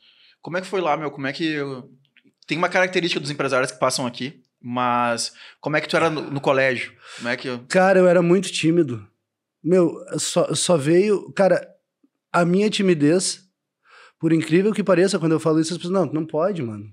Como 0.41 0.57
é 0.57 0.61
que 0.61 0.67
foi 0.67 0.81
lá, 0.81 0.97
meu? 0.97 1.11
Como 1.11 1.27
é 1.27 1.33
que. 1.33 1.57
Tem 2.47 2.57
uma 2.57 2.69
característica 2.69 3.19
dos 3.19 3.29
empresários 3.29 3.71
que 3.71 3.79
passam 3.79 4.05
aqui, 4.05 4.41
mas 4.59 5.33
como 5.59 5.77
é 5.77 5.81
que 5.81 5.87
tu 5.87 5.95
era 5.95 6.09
no, 6.09 6.29
no 6.29 6.41
colégio? 6.41 6.93
Como 7.17 7.29
é 7.29 7.37
que. 7.37 7.57
Cara, 7.69 7.99
eu 7.99 8.07
era 8.07 8.21
muito 8.21 8.51
tímido. 8.51 9.07
Meu, 9.63 9.93
só, 10.17 10.53
só 10.53 10.75
veio. 10.77 11.31
Cara, 11.33 11.65
a 12.33 12.43
minha 12.43 12.69
timidez, 12.69 13.41
por 14.19 14.33
incrível 14.33 14.73
que 14.73 14.83
pareça, 14.83 15.19
quando 15.19 15.33
eu 15.33 15.39
falo 15.39 15.59
isso, 15.59 15.73
as 15.73 15.77
pessoas, 15.77 15.93
não, 15.93 16.05
não 16.11 16.25
pode, 16.25 16.61
mano. 16.61 16.85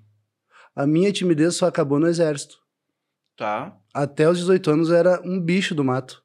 A 0.77 0.87
minha 0.87 1.11
timidez 1.13 1.57
só 1.57 1.67
acabou 1.67 1.99
no 1.99 2.07
exército. 2.07 2.57
Tá. 3.37 3.77
Até 3.95 4.29
os 4.29 4.39
18 4.39 4.71
anos 4.71 4.91
era 4.91 5.21
um 5.25 5.41
bicho 5.41 5.75
do 5.75 5.85
mato. 5.85 6.23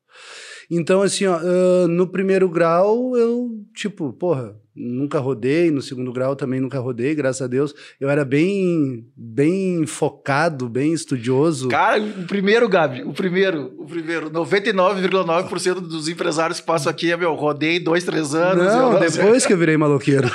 Então, 0.70 1.02
assim, 1.02 1.26
ó, 1.26 1.40
no 1.88 2.08
primeiro 2.08 2.50
grau, 2.50 3.16
eu, 3.16 3.64
tipo, 3.76 4.14
porra, 4.14 4.60
nunca 4.76 5.20
rodei, 5.20 5.70
no 5.70 5.82
segundo 5.82 6.12
grau 6.12 6.36
também 6.36 6.60
nunca 6.60 6.80
rodei, 6.80 7.14
graças 7.14 7.42
a 7.42 7.48
Deus. 7.48 7.74
Eu 8.00 8.10
era 8.10 8.26
bem, 8.26 9.06
bem 9.16 9.86
focado, 9.86 10.68
bem 10.68 10.94
estudioso. 10.94 11.70
Cara, 11.70 12.02
o 12.02 12.26
primeiro, 12.26 12.68
Gabi, 12.68 13.04
o 13.04 13.14
primeiro, 13.14 13.72
o 13.78 13.86
primeiro, 13.86 14.32
99,9% 14.32 15.76
dos 15.76 16.08
empresários 16.08 16.60
que 16.60 16.66
passam 16.66 16.90
aqui 16.90 17.12
é, 17.12 17.18
meu, 17.18 17.36
rodei 17.36 17.80
dois, 17.80 18.04
três 18.04 18.34
anos. 18.34 18.66
Não, 18.66 19.00
depois 19.00 19.46
que 19.46 19.54
eu 19.54 19.58
virei 19.58 19.78
maloqueiro. 19.78 20.30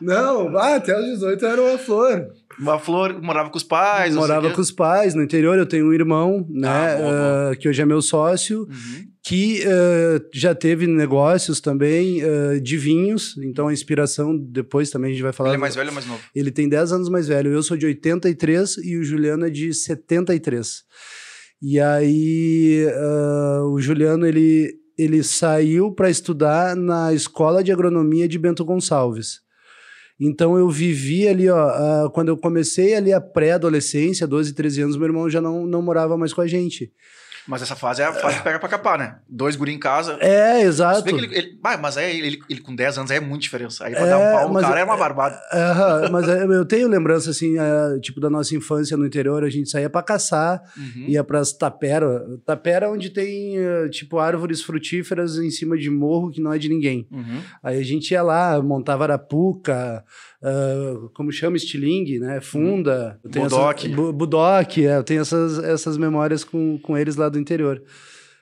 não, 0.00 0.56
ah, 0.56 0.76
até 0.76 0.98
os 0.98 1.06
18 1.06 1.46
era 1.46 1.62
uma 1.62 1.78
flor. 1.78 2.28
Uma 2.58 2.78
flor, 2.78 3.20
morava 3.20 3.50
com 3.50 3.56
os 3.56 3.64
pais? 3.64 4.14
Morava 4.14 4.50
com 4.50 4.60
os 4.60 4.70
pais, 4.70 5.14
no 5.14 5.22
interior 5.22 5.58
eu 5.58 5.66
tenho 5.66 5.86
um 5.86 5.92
irmão, 5.92 6.46
né, 6.48 6.68
ah, 6.68 6.96
boa, 6.96 7.10
boa. 7.10 7.52
Uh, 7.52 7.58
que 7.58 7.68
hoje 7.68 7.82
é 7.82 7.84
meu 7.84 8.00
sócio, 8.00 8.60
uhum. 8.60 9.13
Que 9.24 9.64
uh, 9.66 10.28
já 10.34 10.54
teve 10.54 10.86
negócios 10.86 11.58
também 11.58 12.22
uh, 12.22 12.60
de 12.60 12.76
vinhos, 12.76 13.34
então 13.38 13.68
a 13.68 13.72
inspiração, 13.72 14.36
depois 14.36 14.90
também 14.90 15.10
a 15.10 15.14
gente 15.14 15.22
vai 15.22 15.32
falar. 15.32 15.48
Ele 15.48 15.56
é 15.56 15.60
mais 15.60 15.74
velho 15.74 15.88
ou 15.88 15.94
mais 15.94 16.06
novo? 16.06 16.20
Ele 16.34 16.50
tem 16.50 16.68
10 16.68 16.92
anos 16.92 17.08
mais 17.08 17.26
velho, 17.26 17.50
eu 17.50 17.62
sou 17.62 17.74
de 17.74 17.86
83 17.86 18.76
e 18.84 18.98
o 18.98 19.02
Juliano 19.02 19.46
é 19.46 19.50
de 19.50 19.72
73. 19.72 20.82
E 21.62 21.80
aí 21.80 22.86
o 23.72 23.80
Juliano, 23.80 24.26
ele, 24.26 24.74
ele 24.98 25.22
saiu 25.22 25.90
para 25.90 26.10
estudar 26.10 26.76
na 26.76 27.14
Escola 27.14 27.64
de 27.64 27.72
Agronomia 27.72 28.28
de 28.28 28.38
Bento 28.38 28.62
Gonçalves. 28.62 29.40
Então 30.20 30.58
eu 30.58 30.68
vivi 30.68 31.26
ali, 31.26 31.48
ó, 31.48 32.04
uh, 32.06 32.10
quando 32.10 32.28
eu 32.28 32.36
comecei 32.36 32.94
ali 32.94 33.10
a 33.10 33.20
pré-adolescência, 33.22 34.26
12, 34.26 34.52
13 34.52 34.82
anos, 34.82 34.96
meu 34.98 35.06
irmão 35.06 35.30
já 35.30 35.40
não, 35.40 35.66
não 35.66 35.80
morava 35.80 36.16
mais 36.18 36.34
com 36.34 36.42
a 36.42 36.46
gente. 36.46 36.92
Mas 37.46 37.62
essa 37.62 37.76
fase 37.76 38.00
é 38.02 38.06
a 38.06 38.12
fase 38.12 38.38
que 38.38 38.42
pega 38.42 38.58
pra 38.58 38.68
capar, 38.68 38.98
né? 38.98 39.16
Dois 39.28 39.54
guri 39.56 39.72
em 39.72 39.78
casa. 39.78 40.16
É, 40.20 40.62
exato. 40.62 41.08
ele, 41.08 41.26
ele- 41.36 41.58
mas 41.80 41.96
aí 41.96 42.18
ele, 42.20 42.38
ele 42.48 42.60
com 42.60 42.74
10 42.74 42.96
anos 42.98 43.10
é 43.10 43.20
muito 43.20 43.42
diferença. 43.42 43.84
Aí 43.84 43.92
pra 43.94 44.06
É, 44.06 44.10
dar 44.10 44.18
um 44.18 44.32
pau 44.38 44.52
no 44.54 44.60
cara 44.60 44.78
é- 44.78 44.82
é 44.82 44.84
uma 44.84 44.96
barbada. 44.96 45.38
Aham, 45.52 46.08
mas 46.10 46.28
é, 46.28 46.44
eu 46.44 46.64
tenho 46.64 46.88
lembrança, 46.88 47.30
assim, 47.30 47.56
é, 47.58 47.98
tipo, 48.00 48.20
da 48.20 48.30
nossa 48.30 48.54
infância 48.56 48.96
no 48.96 49.04
interior, 49.06 49.44
a 49.44 49.50
gente 49.50 49.68
saía 49.68 49.90
pra 49.90 50.02
caçar, 50.02 50.62
Uhum. 50.76 51.04
ia 51.08 51.22
pras 51.22 51.52
tapera. 51.52 52.24
Tapera 52.46 52.90
onde 52.90 53.10
tem, 53.10 53.58
eh, 53.58 53.88
tipo, 53.90 54.18
árvores 54.18 54.62
frutíferas 54.62 55.36
em 55.38 55.50
cima 55.50 55.76
de 55.76 55.90
morro 55.90 56.30
que 56.30 56.40
não 56.40 56.52
é 56.52 56.58
de 56.58 56.68
ninguém. 56.68 57.06
Uhum. 57.10 57.40
Aí 57.62 57.78
a 57.78 57.84
gente 57.84 58.10
ia 58.12 58.22
lá, 58.22 58.60
montava 58.62 59.04
arapuca, 59.04 60.02
ah, 60.44 61.08
como 61.14 61.32
chama, 61.32 61.56
estilingue, 61.56 62.18
né? 62.18 62.40
Funda. 62.40 63.18
Eu 63.24 63.30
tenho 63.30 63.44
Budoque. 63.48 63.86
Essa, 63.86 63.96
bu- 63.96 64.12
budoque, 64.12 64.86
é, 64.86 64.96
eu 64.98 65.02
tenho 65.04 65.22
essas, 65.22 65.58
essas 65.64 65.96
memórias 65.96 66.44
com, 66.44 66.78
com 66.82 66.96
eles 66.98 67.16
lá 67.16 67.28
do 67.28 67.38
interior. 67.38 67.82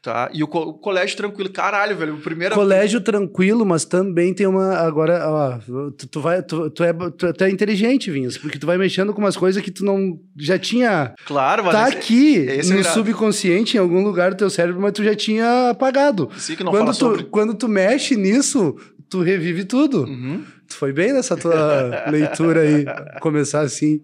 Tá. 0.02 0.28
E 0.34 0.42
o, 0.42 0.48
co- 0.48 0.62
o 0.62 0.74
colégio 0.74 1.16
tranquilo. 1.16 1.48
Caralho, 1.48 1.96
velho. 1.96 2.14
O 2.16 2.18
primeiro. 2.20 2.56
Colégio 2.56 3.00
tranquilo, 3.00 3.64
mas 3.64 3.84
também 3.84 4.34
tem 4.34 4.48
uma. 4.48 4.74
Agora, 4.78 5.28
ó, 5.30 5.58
tu, 5.96 6.08
tu 6.08 6.20
vai, 6.20 6.42
tu, 6.42 6.68
tu 6.70 6.82
é, 6.82 6.92
tu, 6.92 7.32
tu 7.32 7.44
é 7.44 7.48
inteligente, 7.48 8.10
Vinhas, 8.10 8.36
porque 8.36 8.58
tu 8.58 8.66
vai 8.66 8.76
mexendo 8.76 9.14
com 9.14 9.20
umas 9.20 9.36
coisas 9.36 9.62
que 9.62 9.70
tu 9.70 9.84
não 9.84 10.18
já 10.36 10.58
tinha. 10.58 11.14
Claro. 11.24 11.62
Tá 11.70 11.88
esse- 11.88 11.96
aqui 11.98 12.34
esse 12.34 12.72
é 12.72 12.76
no 12.78 12.82
subconsciente, 12.82 13.76
em 13.76 13.80
algum 13.80 14.02
lugar 14.02 14.32
do 14.32 14.36
teu 14.38 14.50
cérebro, 14.50 14.80
mas 14.82 14.90
tu 14.90 15.04
já 15.04 15.14
tinha 15.14 15.70
apagado. 15.70 16.28
Sim, 16.36 16.56
que 16.56 16.64
não 16.64 16.72
Quando 16.72 16.88
tu, 16.88 16.94
sobre. 16.96 17.22
quando 17.26 17.54
tu 17.54 17.68
mexe 17.68 18.16
nisso, 18.16 18.74
tu 19.08 19.20
revive 19.22 19.64
tudo. 19.64 20.02
Uhum. 20.02 20.42
Tu 20.72 20.78
foi 20.78 20.92
bem 20.92 21.12
nessa 21.12 21.36
tua 21.36 22.10
leitura 22.10 22.60
aí, 22.62 22.84
começar 23.20 23.60
assim. 23.60 24.00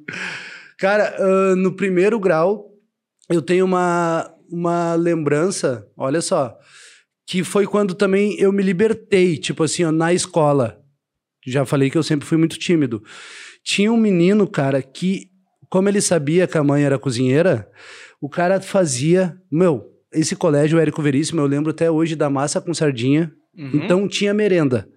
Cara, 0.79 1.15
ah, 1.19 1.57
no 1.57 1.73
primeiro 1.75 2.21
grau, 2.21 2.67
eu 3.29 3.43
tenho 3.43 3.65
uma, 3.65 4.31
uma 4.51 4.95
lembrança, 4.95 5.87
olha 5.97 6.21
só, 6.21 6.57
que 7.27 7.43
foi 7.43 7.67
quando 7.67 7.95
também 7.95 8.39
eu 8.39 8.53
me 8.53 8.63
libertei, 8.63 9.37
tipo 9.37 9.65
assim, 9.65 9.85
ó, 9.85 9.93
na 9.93 10.13
escola. 10.13 10.79
Já 11.47 11.65
falei 11.65 11.91
que 11.91 11.99
eu 11.99 12.03
sempre 12.03 12.27
fui 12.27 12.39
muito 12.39 12.59
tímido. 12.59 13.03
Tinha 13.65 13.93
um 13.93 13.97
menino, 13.97 14.47
cara, 14.47 14.83
que, 14.83 15.29
como 15.69 15.89
ele 15.89 16.01
sabia 16.01 16.47
que 16.47 16.59
a 16.59 16.65
mãe 16.65 16.85
era 16.85 16.99
cozinheira, 16.99 17.69
o 18.21 18.29
cara 18.29 18.61
fazia. 18.61 19.37
Meu, 19.51 19.87
esse 20.13 20.37
colégio, 20.37 20.79
o 20.79 20.81
Érico 20.81 21.03
Veríssimo, 21.03 21.41
eu 21.41 21.47
lembro 21.47 21.71
até 21.71 21.91
hoje 21.91 22.17
da 22.17 22.31
massa 22.31 22.61
com 22.61 22.73
sardinha. 22.73 23.33
Uhum. 23.57 23.71
Então 23.75 24.09
tinha 24.09 24.33
merenda. 24.33 24.89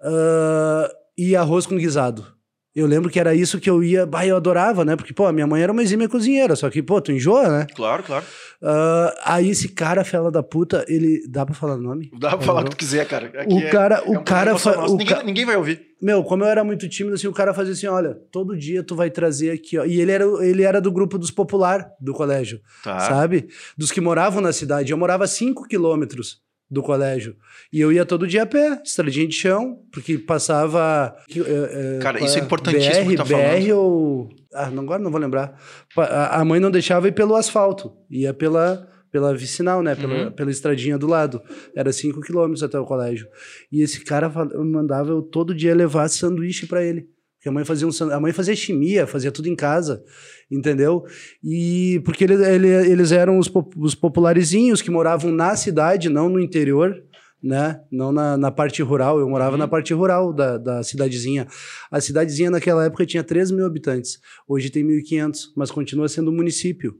Ah, 0.00 0.90
e 1.16 1.34
arroz 1.36 1.66
com 1.66 1.76
guisado. 1.76 2.26
Eu 2.74 2.86
lembro 2.86 3.10
que 3.10 3.18
era 3.18 3.34
isso 3.34 3.58
que 3.58 3.68
eu 3.68 3.82
ia. 3.82 4.06
Bah, 4.06 4.24
eu 4.24 4.36
adorava, 4.36 4.84
né? 4.84 4.94
Porque, 4.94 5.12
pô, 5.12 5.26
a 5.26 5.32
minha 5.32 5.48
mãe 5.48 5.60
era 5.60 5.72
uma 5.72 5.82
exímia 5.82 6.08
cozinheira, 6.08 6.54
só 6.54 6.70
que, 6.70 6.80
pô, 6.80 7.00
tu 7.00 7.10
enjoa, 7.10 7.48
né? 7.48 7.66
Claro, 7.74 8.04
claro. 8.04 8.24
Ah, 8.62 9.14
aí 9.24 9.48
esse 9.50 9.68
cara, 9.70 10.04
fela 10.04 10.30
da 10.30 10.44
puta, 10.44 10.84
ele. 10.86 11.26
Dá 11.28 11.44
pra 11.44 11.54
falar 11.56 11.74
o 11.74 11.80
nome? 11.82 12.08
Dá 12.20 12.36
pra 12.36 12.40
falar 12.46 12.60
o 12.60 12.64
que 12.64 12.70
tu 12.70 12.76
quiser, 12.76 13.04
cara. 13.08 13.32
Aqui 13.34 13.52
O 13.54 13.58
é- 13.58 13.70
cara, 13.70 13.96
é 13.96 14.08
o 14.08 14.20
um 14.20 14.22
cara, 14.22 14.56
fa- 14.56 14.78
o 14.86 14.90
ninguém, 14.96 15.06
ca- 15.06 15.22
ninguém 15.24 15.44
vai 15.44 15.56
ouvir. 15.56 15.80
meu, 16.00 16.22
como 16.22 16.44
eu 16.44 16.48
era 16.48 16.62
muito 16.62 16.88
tímido, 16.88 17.16
assim, 17.16 17.26
o 17.26 17.32
cara 17.32 17.52
fazia 17.52 17.72
assim, 17.72 17.88
olha, 17.88 18.14
todo 18.30 18.56
dia 18.56 18.84
tu 18.84 18.94
vai 18.94 19.10
trazer 19.10 19.50
aqui, 19.50 19.76
ó. 19.76 19.84
E 19.84 20.00
ele 20.00 20.12
era, 20.12 20.24
ele 20.46 20.62
era 20.62 20.80
do 20.80 20.92
grupo 20.92 21.18
dos 21.18 21.32
popular 21.32 21.90
do 22.00 22.12
colégio, 22.12 22.60
Tá. 22.84 23.00
sabe? 23.00 23.48
Dos 23.76 23.90
que 23.90 24.00
moravam 24.00 24.40
na 24.40 24.52
cidade. 24.52 24.92
Eu 24.92 24.98
morava 24.98 25.24
a 25.24 25.28
5 25.28 25.66
quilômetros 25.66 26.40
do 26.70 26.82
colégio. 26.82 27.34
E 27.72 27.80
eu 27.80 27.90
ia 27.92 28.04
todo 28.04 28.26
dia 28.26 28.42
a 28.42 28.46
pé, 28.46 28.80
estradinha 28.84 29.26
de 29.26 29.34
chão, 29.34 29.78
porque 29.90 30.18
passava... 30.18 31.14
eh, 31.34 31.40
eh, 31.40 31.98
Cara, 32.02 32.22
isso 32.22 32.38
é 32.38 32.42
importantíssimo 32.42 33.04
BR, 33.06 33.10
que 33.10 33.16
tá 33.16 33.24
BR 33.24 33.32
falando. 33.32 33.70
ou... 33.78 34.28
Ah, 34.54 34.70
não, 34.70 34.82
agora 34.82 35.02
não 35.02 35.10
vou 35.10 35.20
lembrar. 35.20 35.58
A 35.96 36.44
mãe 36.44 36.60
não 36.60 36.70
deixava 36.70 37.08
ir 37.08 37.12
pelo 37.12 37.34
asfalto, 37.36 37.92
ia 38.10 38.32
pela... 38.34 38.86
Pela 39.10 39.34
vicinal, 39.34 39.82
né? 39.82 39.94
Pela, 39.94 40.24
Uhum. 40.26 40.32
pela 40.32 40.50
estradinha 40.50 40.98
do 40.98 41.06
lado. 41.06 41.40
Era 41.74 41.90
5 41.90 42.20
quilômetros 42.20 42.62
até 42.62 42.78
o 42.78 42.84
colégio. 42.84 43.26
E 43.72 43.80
esse 43.80 44.04
cara 44.04 44.30
mandava 44.62 45.08
eu 45.12 45.22
todo 45.22 45.54
dia 45.54 45.74
levar 45.74 46.08
sanduíche 46.08 46.66
para 46.66 46.84
ele. 46.84 47.08
Porque 47.38 47.48
a 47.48 47.52
mãe 47.52 47.64
fazia 47.64 47.86
um 47.86 48.12
a 48.12 48.18
mãe 48.20 48.32
fazia 48.32 48.54
chimia, 48.56 49.06
fazia 49.06 49.30
tudo 49.30 49.48
em 49.48 49.54
casa, 49.54 50.02
entendeu? 50.50 51.04
E 51.42 52.00
porque 52.04 52.24
ele, 52.24 52.34
ele- 52.44 52.90
eles 52.90 53.12
eram 53.12 53.38
os, 53.38 53.48
os 53.76 53.94
popularizinhos 53.94 54.82
que 54.82 54.90
moravam 54.90 55.30
na 55.30 55.54
cidade, 55.56 56.08
não 56.08 56.28
no 56.28 56.40
interior, 56.40 56.94
né? 57.40 57.80
Não 57.92 58.10
na, 58.10 58.36
na 58.36 58.50
parte 58.50 58.82
rural. 58.82 59.20
Eu 59.20 59.28
morava 59.28 59.52
Uhum. 59.52 59.58
na 59.58 59.68
parte 59.68 59.94
rural 59.94 60.32
da, 60.32 60.58
da 60.58 60.82
cidadezinha. 60.82 61.46
A 61.92 62.00
cidadezinha 62.00 62.50
naquela 62.50 62.84
época 62.86 63.06
tinha 63.06 63.22
3 63.22 63.52
mil 63.52 63.64
habitantes. 63.64 64.18
Hoje 64.48 64.68
tem 64.70 64.84
1.500, 64.84 65.38
mas 65.56 65.70
continua 65.70 66.08
sendo 66.08 66.32
um 66.32 66.34
município. 66.34 66.96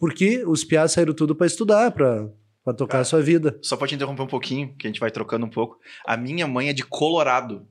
Porque 0.00 0.42
os 0.44 0.64
piás 0.64 0.90
saíram 0.90 1.14
tudo 1.14 1.36
para 1.36 1.46
estudar, 1.46 1.92
para 1.92 2.28
tocar 2.76 2.98
a 2.98 3.04
sua 3.04 3.22
vida. 3.22 3.56
Só 3.62 3.76
pra 3.76 3.86
te 3.86 3.94
interromper 3.94 4.22
um 4.22 4.26
pouquinho, 4.26 4.74
que 4.76 4.88
a 4.88 4.90
gente 4.90 4.98
vai 4.98 5.12
trocando 5.12 5.46
um 5.46 5.50
pouco. 5.50 5.76
A 6.04 6.16
minha 6.16 6.48
mãe 6.48 6.68
é 6.70 6.72
de 6.72 6.82
Colorado. 6.84 7.64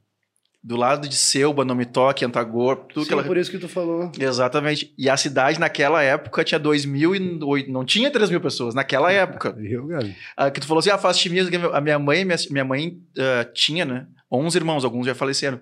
Do 0.67 0.75
lado 0.75 1.07
de 1.07 1.15
Selba, 1.15 1.63
Nome 1.63 1.86
Toque, 1.86 2.25
Antagor, 2.25 2.88
tudo 2.88 3.03
Sim, 3.03 3.10
que 3.10 3.13
ela... 3.13 3.24
por 3.24 3.38
isso 3.38 3.51
que 3.51 3.60
tu 3.60 3.67
falou. 3.69 4.12
Exatamente. 4.19 4.91
E 4.98 5.07
a 5.07 5.15
cidade 5.15 5.60
naquela 5.60 6.01
época 6.01 6.43
tinha 6.43 6.60
2.008, 6.60 7.67
não 7.67 7.86
tinha 7.86 8.10
3 8.10 8.31
mil 8.31 8.41
pessoas, 8.41 8.74
naquela 8.74 9.12
época. 9.13 9.55
Eu, 9.60 9.86
Gabi. 9.86 10.15
Ah, 10.36 10.50
que 10.50 10.60
tu 10.60 10.65
falou 10.65 10.79
assim, 10.79 10.89
ah, 10.89 10.98
faz 10.98 11.19
chimia, 11.19 11.43
a 11.72 11.79
minha 11.79 12.00
mãe, 12.00 12.25
minha, 12.25 12.38
minha 12.50 12.65
mãe 12.65 12.98
ah, 13.15 13.45
tinha, 13.53 13.86
né, 13.86 14.07
11 14.31 14.57
irmãos, 14.57 14.84
alguns 14.84 15.05
já 15.05 15.13
faleceram. 15.13 15.62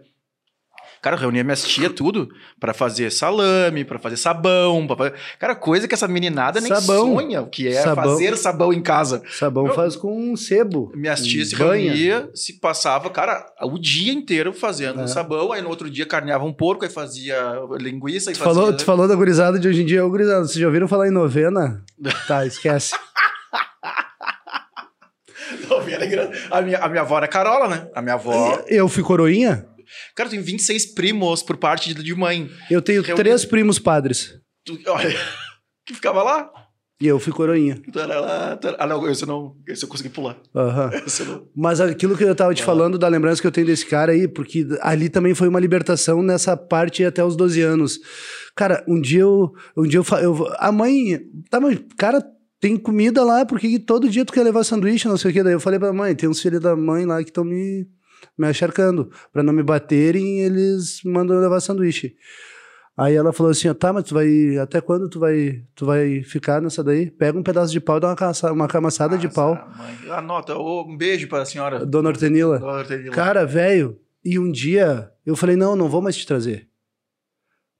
Cara, 1.03 1.17
eu 1.17 1.19
reunia 1.19 1.43
minhas 1.43 1.61
tia 1.63 1.89
tudo 1.89 2.29
pra 2.57 2.73
fazer 2.73 3.11
salame, 3.11 3.83
pra 3.83 3.99
fazer 3.99 4.15
sabão, 4.15 4.87
pra 4.87 4.95
fazer... 4.95 5.13
Cara, 5.37 5.53
coisa 5.53 5.85
que 5.85 5.93
essa 5.93 6.07
meninada 6.07 6.61
nem 6.61 6.73
Sabão. 6.73 7.15
sonha, 7.15 7.41
o 7.41 7.47
que 7.47 7.67
é 7.67 7.73
Sabão. 7.81 8.05
fazer 8.05 8.37
sabão 8.37 8.71
em 8.71 8.81
casa. 8.81 9.21
Sabão 9.29 9.65
Meu- 9.65 9.73
faz 9.73 9.97
com 9.97 10.17
um 10.17 10.37
sebo. 10.37 10.93
Minhas 10.95 11.21
tias 11.21 11.49
se 11.49 11.55
reunia, 11.57 12.29
se 12.33 12.53
passava, 12.57 13.09
cara, 13.09 13.45
o 13.63 13.77
dia 13.77 14.13
inteiro 14.13 14.53
fazendo 14.53 15.01
É. 15.01 15.07
sabão, 15.07 15.51
aí 15.51 15.61
no 15.61 15.67
outro 15.67 15.89
dia 15.89 16.05
carneava 16.05 16.45
um 16.45 16.53
porco, 16.53 16.85
aí 16.85 16.89
fazia 16.89 17.35
linguiça, 17.79 18.29
aí 18.29 18.33
Tu 18.35 18.39
fazia... 18.39 18.53
falou, 18.61 18.73
tu 18.77 18.85
falou 18.85 19.05
da 19.05 19.13
gurizada 19.15 19.59
de 19.59 19.67
hoje 19.67 19.81
em 19.81 19.85
dia, 19.85 20.05
ô 20.05 20.09
gurizada, 20.09 20.45
vocês 20.47 20.57
já 20.57 20.67
ouviram 20.67 20.87
falar 20.87 21.09
em 21.09 21.11
novena? 21.11 21.83
Tá, 22.29 22.45
esquece. 22.45 22.95
Grande. 26.09 26.37
A 26.49 26.61
minha, 26.61 26.77
a 26.79 26.87
minha 26.89 27.01
avó 27.01 27.17
era 27.17 27.27
Carola, 27.27 27.67
né? 27.67 27.87
A 27.93 28.01
minha 28.01 28.15
avó... 28.15 28.61
Eu 28.67 28.87
fui 28.87 29.03
coroinha? 29.03 29.65
Cara, 30.15 30.29
tem 30.29 30.41
26 30.41 30.93
primos 30.93 31.41
por 31.43 31.57
parte 31.57 31.93
de, 31.93 32.15
mãe. 32.15 32.49
Eu 32.69 32.81
tenho 32.81 33.03
três 33.15 33.45
primos 33.45 33.79
padres. 33.79 34.33
Tu- 34.65 34.79
olha, 34.87 35.09
que 35.85 35.93
ficava 35.93 36.23
lá. 36.23 36.49
E 37.01 37.07
eu 37.07 37.19
fui 37.19 37.33
coroinha. 37.33 37.81
Ah, 38.79 38.87
não, 38.87 39.09
esse 39.09 39.23
eu 39.23 39.27
não. 39.27 39.55
Esse 39.67 39.83
eu 39.83 39.89
consegui 39.89 40.07
pular. 40.09 40.37
Eu 40.53 41.25
não. 41.25 41.47
Mas 41.53 41.81
aquilo 41.81 42.15
que 42.15 42.23
eu 42.23 42.33
tava 42.35 42.53
te 42.53 42.61
Ah. 42.61 42.65
falando 42.65 42.97
da 42.97 43.09
lembrança 43.09 43.41
que 43.41 43.47
eu 43.47 43.51
tenho 43.51 43.67
desse 43.67 43.85
cara 43.85 44.13
aí, 44.13 44.25
porque 44.25 44.65
ali 44.79 45.09
também 45.09 45.33
foi 45.35 45.49
uma 45.49 45.59
libertação 45.59 46.21
nessa 46.23 46.55
parte 46.55 47.03
até 47.03 47.21
os 47.21 47.35
12 47.35 47.59
anos. 47.61 47.99
Cara, 48.55 48.85
um 48.87 49.01
dia 49.01 49.21
eu. 49.21 49.51
Um 49.75 49.83
dia 49.83 49.99
eu, 49.99 50.17
eu 50.21 50.47
a 50.59 50.71
mãe. 50.71 51.19
Tá, 51.49 51.59
mas, 51.59 51.77
cara, 51.97 52.23
tem 52.61 52.77
comida 52.77 53.21
lá, 53.25 53.45
porque 53.45 53.67
que 53.67 53.79
todo 53.79 54.07
dia 54.07 54.23
tu 54.23 54.31
quer 54.31 54.43
levar 54.43 54.63
sanduíche, 54.63 55.07
não 55.07 55.17
sei 55.17 55.31
o 55.31 55.33
quê. 55.33 55.43
Daí 55.43 55.53
eu 55.53 55.59
falei 55.59 55.79
pra 55.79 55.91
mãe, 55.91 56.15
tem 56.15 56.29
uns 56.29 56.41
filhos 56.41 56.61
da 56.61 56.73
mãe 56.73 57.05
lá 57.05 57.21
que 57.21 57.29
estão 57.31 57.43
me, 57.43 57.85
me 58.37 58.47
acharcando. 58.47 59.09
Pra 59.31 59.43
não 59.43 59.53
me 59.53 59.63
baterem, 59.63 60.39
eles 60.39 61.01
mandam 61.03 61.39
levar 61.39 61.59
sanduíche. 61.59 62.15
Aí 62.95 63.15
ela 63.15 63.33
falou 63.33 63.51
assim, 63.51 63.73
tá, 63.73 63.91
mas 63.91 64.03
tu 64.03 64.13
vai. 64.13 64.57
Até 64.57 64.79
quando 64.79 65.09
tu 65.09 65.19
vai, 65.19 65.63
tu 65.73 65.85
vai 65.85 66.21
ficar 66.21 66.61
nessa 66.61 66.83
daí? 66.83 67.09
Pega 67.09 67.37
um 67.37 67.43
pedaço 67.43 67.71
de 67.71 67.79
pau 67.79 67.97
e 67.97 67.99
dá 67.99 68.09
uma, 68.09 68.15
caça, 68.15 68.51
uma 68.51 68.67
camaçada 68.67 69.17
de 69.17 69.27
pau. 69.27 69.55
mãe. 69.77 70.11
Anota. 70.11 70.55
Um 70.55 70.95
beijo 70.95 71.27
para 71.27 71.41
a 71.41 71.45
senhora. 71.45 71.83
Dona 71.85 72.09
Hortenila. 72.09 72.59
Dona 72.59 72.73
Hortenila. 72.73 73.15
Cara, 73.15 73.45
velho, 73.45 73.99
e 74.23 74.37
um 74.37 74.51
dia 74.51 75.11
eu 75.25 75.35
falei, 75.35 75.55
não, 75.55 75.75
não 75.75 75.89
vou 75.89 76.01
mais 76.01 76.15
te 76.15 76.27
trazer. 76.27 76.69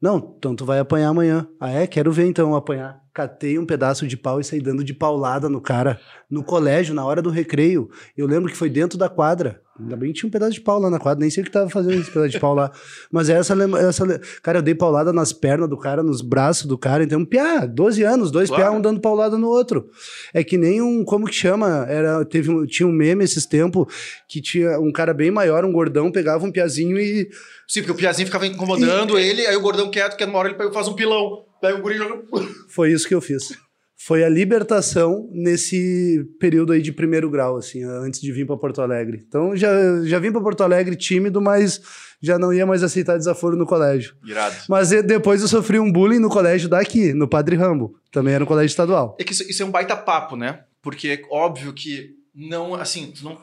Não, 0.02 0.36
então 0.38 0.56
tu 0.56 0.66
vai 0.66 0.80
apanhar 0.80 1.10
amanhã. 1.10 1.48
Ah, 1.60 1.70
é? 1.70 1.88
Quero 1.88 2.12
ver 2.12 2.26
então 2.26 2.56
apanhar. 2.56 3.00
Catei 3.14 3.58
um 3.58 3.66
pedaço 3.66 4.08
de 4.08 4.18
pau 4.18 4.40
e 4.40 4.44
saí 4.44 4.60
dando 4.60 4.84
de 4.84 4.94
paulada 4.94 5.48
no 5.48 5.62
cara. 5.62 6.00
No 6.30 6.44
colégio, 6.44 6.96
na 6.96 7.06
hora 7.06 7.22
do 7.22 7.30
recreio. 7.30 7.90
Eu 8.18 8.28
lembro 8.28 8.52
que 8.52 8.58
foi 8.58 8.70
dentro 8.70 8.98
da 8.98 9.08
quadra. 9.08 9.62
Ainda 9.80 9.96
bem 9.96 10.14
que 10.14 10.20
tinha 10.20 10.28
um 10.28 10.32
pedaço 10.32 10.52
de 10.54 10.62
pau 10.62 10.80
lá 10.80 10.88
na 10.88 11.00
quadra. 11.00 11.20
Nem 11.22 11.32
sei 11.32 11.42
o 11.42 11.46
que 11.46 11.52
tava 11.52 11.68
fazendo 11.68 12.00
esse 12.00 12.12
pedaço 12.12 12.30
de 12.30 12.40
pau 12.40 12.54
lá. 12.54 12.72
Mas 13.12 13.28
essa, 13.28 13.56
lembra- 13.56 13.82
essa. 13.82 14.06
le- 14.06 14.20
Cara, 14.44 14.60
eu 14.60 14.62
dei 14.62 14.76
paulada 14.76 15.12
nas 15.12 15.34
pernas 15.34 15.68
do 15.68 15.76
cara, 15.76 16.04
nos 16.04 16.22
braços 16.22 16.66
do 16.68 16.78
cara. 16.78 17.04
Então, 17.04 17.20
um 17.20 17.26
piá, 17.26 17.66
12 17.66 18.04
anos, 18.04 18.30
dois 18.30 18.50
Claro. 18.50 18.64
piá, 18.64 18.72
um 18.72 18.80
dando 18.80 19.02
paulada 19.02 19.36
no 19.36 19.48
outro. 19.48 19.90
É 20.32 20.44
que 20.44 20.60
nem 20.60 20.80
um. 20.80 21.04
Como 21.04 21.26
que 21.26 21.34
chama? 21.34 21.86
Era, 21.90 22.24
teve, 22.24 22.52
um- 22.52 22.66
tinha 22.68 22.86
um 22.88 22.92
meme 22.92 23.24
esses 23.24 23.48
tempos 23.48 23.88
que 24.30 24.40
tinha 24.42 24.80
um 24.80 24.92
cara 24.92 25.12
bem 25.12 25.32
maior, 25.32 25.66
um 25.66 25.72
gordão, 25.72 26.12
pegava 26.12 26.46
um 26.46 26.52
piazinho 26.52 27.00
e. 27.00 27.28
Sim, 27.68 27.80
porque 27.82 27.94
o 27.94 27.96
Piazinho 27.96 28.28
ficava 28.28 28.46
incomodando 28.46 29.18
ele, 29.18 29.48
aí 29.48 29.56
o 29.56 29.62
gordão 29.62 29.90
quieto, 29.90 30.16
que 30.16 30.24
uma 30.24 30.38
hora 30.38 30.50
ele 30.50 30.72
faz 30.72 30.88
um 30.88 30.94
pilão. 30.94 31.46
Pega 31.60 31.78
o 31.80 31.82
guri 31.82 31.96
e 31.96 31.98
joga. 31.98 32.22
Foi 32.70 32.92
isso 32.92 33.08
que 33.08 33.16
eu 33.16 33.22
fiz. 33.22 33.58
Foi 34.06 34.24
a 34.24 34.30
libertação 34.30 35.30
nesse 35.32 36.26
período 36.40 36.74
aí 36.74 36.82
de 36.82 36.92
primeiro 36.92 37.30
grau, 37.30 37.56
assim, 37.56 37.84
antes 37.84 38.20
de 38.20 38.32
vir 38.34 38.46
para 38.46 38.58
Porto 38.58 38.82
Alegre. 38.82 39.24
Então 39.26 39.56
já, 39.56 39.70
já 40.04 40.20
vim 40.20 40.32
para 40.32 40.42
Porto 40.42 40.62
Alegre 40.62 40.96
tímido, 40.96 41.42
mas 41.42 41.82
já 42.22 42.38
não 42.38 42.54
ia 42.54 42.66
mais 42.66 42.84
aceitar 42.84 43.18
desaforo 43.18 43.56
no 43.56 43.66
colégio. 43.66 44.16
Irado. 44.26 44.56
Mas 44.68 44.92
e- 44.92 45.02
depois 45.02 45.42
eu 45.42 45.48
sofri 45.48 45.80
um 45.80 45.90
bullying 45.90 46.20
no 46.20 46.30
colégio 46.30 46.68
daqui, 46.68 47.14
no 47.14 47.30
Padre 47.30 47.56
Rambo. 47.56 47.98
Também 48.12 48.34
era 48.34 48.44
um 48.44 48.48
colégio 48.48 48.72
estadual. 48.74 49.16
É 49.20 49.24
que 49.24 49.32
isso, 49.32 49.44
isso 49.50 49.64
é 49.64 49.66
um 49.66 49.72
baita 49.72 49.96
papo, 49.96 50.36
né? 50.36 50.66
Porque 50.82 51.08
é 51.08 51.22
óbvio 51.34 51.72
que 51.72 52.12
não, 52.36 52.76
assim, 52.76 53.12
tu 53.16 53.24
não. 53.24 53.40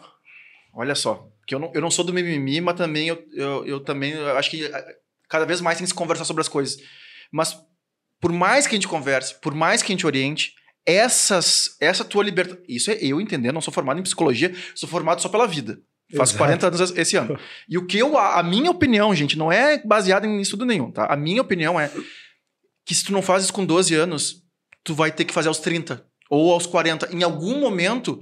Olha 0.74 0.94
só, 0.94 1.26
que 1.46 1.54
eu 1.54 1.58
não, 1.58 1.70
eu 1.74 1.80
não 1.80 1.90
sou 1.90 2.04
do 2.04 2.12
mimimi, 2.12 2.60
mas 2.60 2.76
também 2.76 3.08
eu, 3.08 3.18
eu, 3.32 3.66
eu 3.66 3.80
também 3.80 4.12
eu 4.12 4.36
acho 4.36 4.50
que 4.50 4.64
eh, 4.66 4.96
cada 5.28 5.46
vez 5.46 5.60
mais 5.62 5.78
tem 5.78 5.84
que 5.84 5.88
se 5.90 5.94
conversar 5.94 6.24
sobre 6.26 6.42
as 6.42 6.48
coisas. 6.48 6.78
Mas 7.32 7.56
por 8.20 8.32
mais 8.32 8.66
que 8.66 8.74
a 8.74 8.76
gente 8.76 8.88
converse, 8.88 9.40
por 9.40 9.54
mais 9.54 9.82
que 9.82 9.92
a 9.92 9.94
gente 9.94 10.06
oriente, 10.06 10.54
essas, 10.84 11.76
essa 11.80 12.04
tua 12.04 12.22
liberdade. 12.22 12.60
Isso 12.68 12.90
é 12.90 12.98
eu 13.00 13.20
entendendo, 13.20 13.54
não 13.54 13.60
sou 13.60 13.72
formado 13.72 13.98
em 13.98 14.02
psicologia, 14.02 14.54
sou 14.74 14.88
formado 14.88 15.20
só 15.22 15.28
pela 15.28 15.46
vida. 15.46 15.80
Faço 16.16 16.32
Exato. 16.32 16.38
40 16.38 16.66
anos 16.66 16.96
esse 16.96 17.16
ano. 17.16 17.38
E 17.68 17.78
o 17.78 17.86
que 17.86 17.96
eu. 17.96 18.18
A, 18.18 18.40
a 18.40 18.42
minha 18.42 18.70
opinião, 18.70 19.14
gente, 19.14 19.38
não 19.38 19.50
é 19.50 19.80
baseada 19.84 20.26
em 20.26 20.40
estudo 20.40 20.66
nenhum, 20.66 20.90
tá? 20.90 21.06
A 21.06 21.16
minha 21.16 21.40
opinião 21.40 21.78
é 21.78 21.90
que 22.84 22.94
se 22.94 23.04
tu 23.04 23.12
não 23.12 23.22
fazes 23.22 23.50
com 23.50 23.64
12 23.64 23.94
anos, 23.94 24.42
tu 24.82 24.92
vai 24.92 25.12
ter 25.12 25.24
que 25.24 25.32
fazer 25.32 25.48
aos 25.48 25.60
30 25.60 26.04
ou 26.28 26.52
aos 26.52 26.66
40. 26.66 27.14
Em 27.14 27.22
algum 27.22 27.60
momento, 27.60 28.20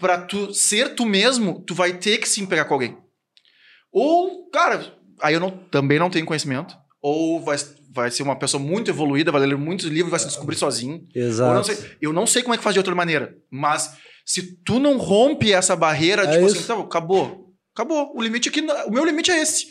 pra 0.00 0.18
tu 0.18 0.54
ser 0.54 0.94
tu 0.94 1.04
mesmo, 1.04 1.62
tu 1.66 1.74
vai 1.74 1.92
ter 1.92 2.18
que 2.18 2.28
se 2.28 2.40
empegar 2.40 2.66
com 2.66 2.72
alguém. 2.72 2.96
Ou, 3.92 4.48
cara, 4.48 4.94
aí 5.20 5.34
eu 5.34 5.40
não, 5.40 5.50
também 5.50 5.98
não 5.98 6.08
tenho 6.08 6.24
conhecimento. 6.24 6.74
Ou 7.02 7.40
vai, 7.40 7.56
vai 7.92 8.10
ser 8.10 8.22
uma 8.22 8.36
pessoa 8.38 8.62
muito 8.62 8.90
evoluída, 8.90 9.32
vai 9.32 9.44
ler 9.46 9.56
muitos 9.56 9.86
livros 9.86 10.08
e 10.08 10.10
vai 10.10 10.20
se 10.20 10.26
descobrir 10.26 10.56
sozinho. 10.56 11.06
Eu, 11.14 11.22
não 11.22 11.28
Exato. 11.30 11.64
sei, 11.64 11.90
eu 12.00 12.12
não 12.12 12.26
sei 12.26 12.42
como 12.42 12.54
é 12.54 12.58
que 12.58 12.62
faz 12.64 12.74
de 12.74 12.80
outra 12.80 12.94
maneira. 12.94 13.34
Mas 13.50 13.92
se 14.24 14.54
tu 14.64 14.78
não 14.78 14.98
rompe 14.98 15.52
essa 15.52 15.74
barreira, 15.74 16.24
É 16.24 16.32
tipo 16.32 16.46
isso. 16.46 16.58
assim, 16.58 16.66
tá, 16.66 16.78
acabou. 16.78 17.54
Acabou. 17.74 18.12
O 18.14 18.22
limite 18.22 18.48
aqui, 18.48 18.60
o 18.86 18.90
meu 18.90 19.04
limite 19.04 19.30
é 19.30 19.40
esse. 19.40 19.66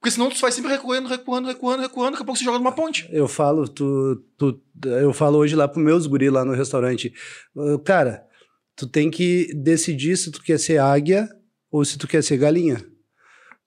Porque 0.00 0.10
senão 0.12 0.30
tu 0.30 0.40
vai 0.40 0.50
sempre 0.50 0.70
recuando, 0.70 1.08
recuando, 1.10 1.46
recuando, 1.46 1.82
recuando, 1.82 2.12
daqui 2.12 2.22
a 2.22 2.24
pouco 2.24 2.38
você 2.38 2.44
joga 2.44 2.58
numa 2.58 2.72
ponte. 2.72 3.06
Eu 3.12 3.28
falo, 3.28 3.68
tu, 3.68 4.16
tu, 4.38 4.58
eu 4.86 5.12
falo 5.12 5.36
hoje 5.36 5.54
lá 5.54 5.68
pro 5.68 5.78
meus 5.82 6.06
guri 6.06 6.30
lá 6.30 6.42
no 6.42 6.54
restaurante. 6.54 7.12
"Uh, 7.54 7.78
Cara, 7.80 8.22
tu 8.74 8.86
tem 8.86 9.10
que 9.10 9.52
decidir 9.54 10.16
se 10.16 10.30
tu 10.30 10.42
quer 10.42 10.58
ser 10.58 10.78
águia 10.78 11.28
ou 11.70 11.84
se 11.84 11.98
tu 11.98 12.08
quer 12.08 12.24
ser 12.24 12.38
galinha. 12.38 12.82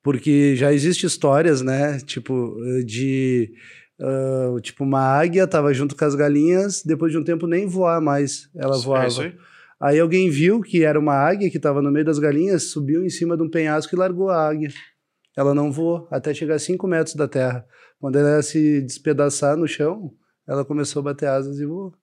Porque 0.04 0.56
já 0.56 0.74
existe 0.74 1.06
histórias, 1.06 1.62
né? 1.62 1.98
Tipo, 2.00 2.58
eh, 2.66 2.84
de. 2.84 3.54
ah, 4.02 4.56
tipo, 4.62 4.84
uma 4.84 5.00
águia 5.00 5.48
tava 5.48 5.74
junto 5.74 5.96
com 5.96 6.06
as 6.06 6.14
galinhas, 6.14 6.84
depois 6.84 7.12
de 7.12 7.18
um 7.18 7.24
tempo 7.24 7.48
nem 7.48 7.66
voar 7.66 8.02
mais. 8.02 8.50
Ela 8.56 8.78
voava. 8.78 9.06
É 9.06 9.08
isso 9.08 9.22
aí. 9.22 9.34
Aí 9.82 10.00
alguém 10.00 10.30
viu 10.30 10.62
que 10.62 10.84
era 10.84 11.00
uma 11.00 11.14
águia 11.14 11.50
que 11.50 11.58
estava 11.58 11.82
no 11.82 11.92
meio 11.92 12.06
das 12.06 12.20
galinhas, 12.20 12.72
subiu 12.72 13.04
em 13.04 13.10
cima 13.10 13.36
de 13.36 13.44
um 13.44 13.50
penhasco 13.50 13.94
e 13.94 13.98
largou 13.98 14.30
a 14.30 14.48
águia. 14.48 14.70
Ela 15.36 15.54
não 15.54 15.72
voou 15.72 16.08
até 16.12 16.34
chegar 16.34 16.56
a 16.56 16.60
5 16.60 16.88
metros 16.88 17.16
da 17.16 17.28
terra. 17.28 17.66
Quando 18.00 18.18
ela 18.18 18.38
ia 18.38 18.42
se 18.42 18.82
despedaçar 18.82 19.58
no 19.58 19.68
chão, 19.68 20.14
ela 20.48 20.64
começou 20.64 21.00
a 21.02 21.04
bater 21.04 21.28
asas 21.28 21.60
e 21.60 21.66
voou. 21.66 21.94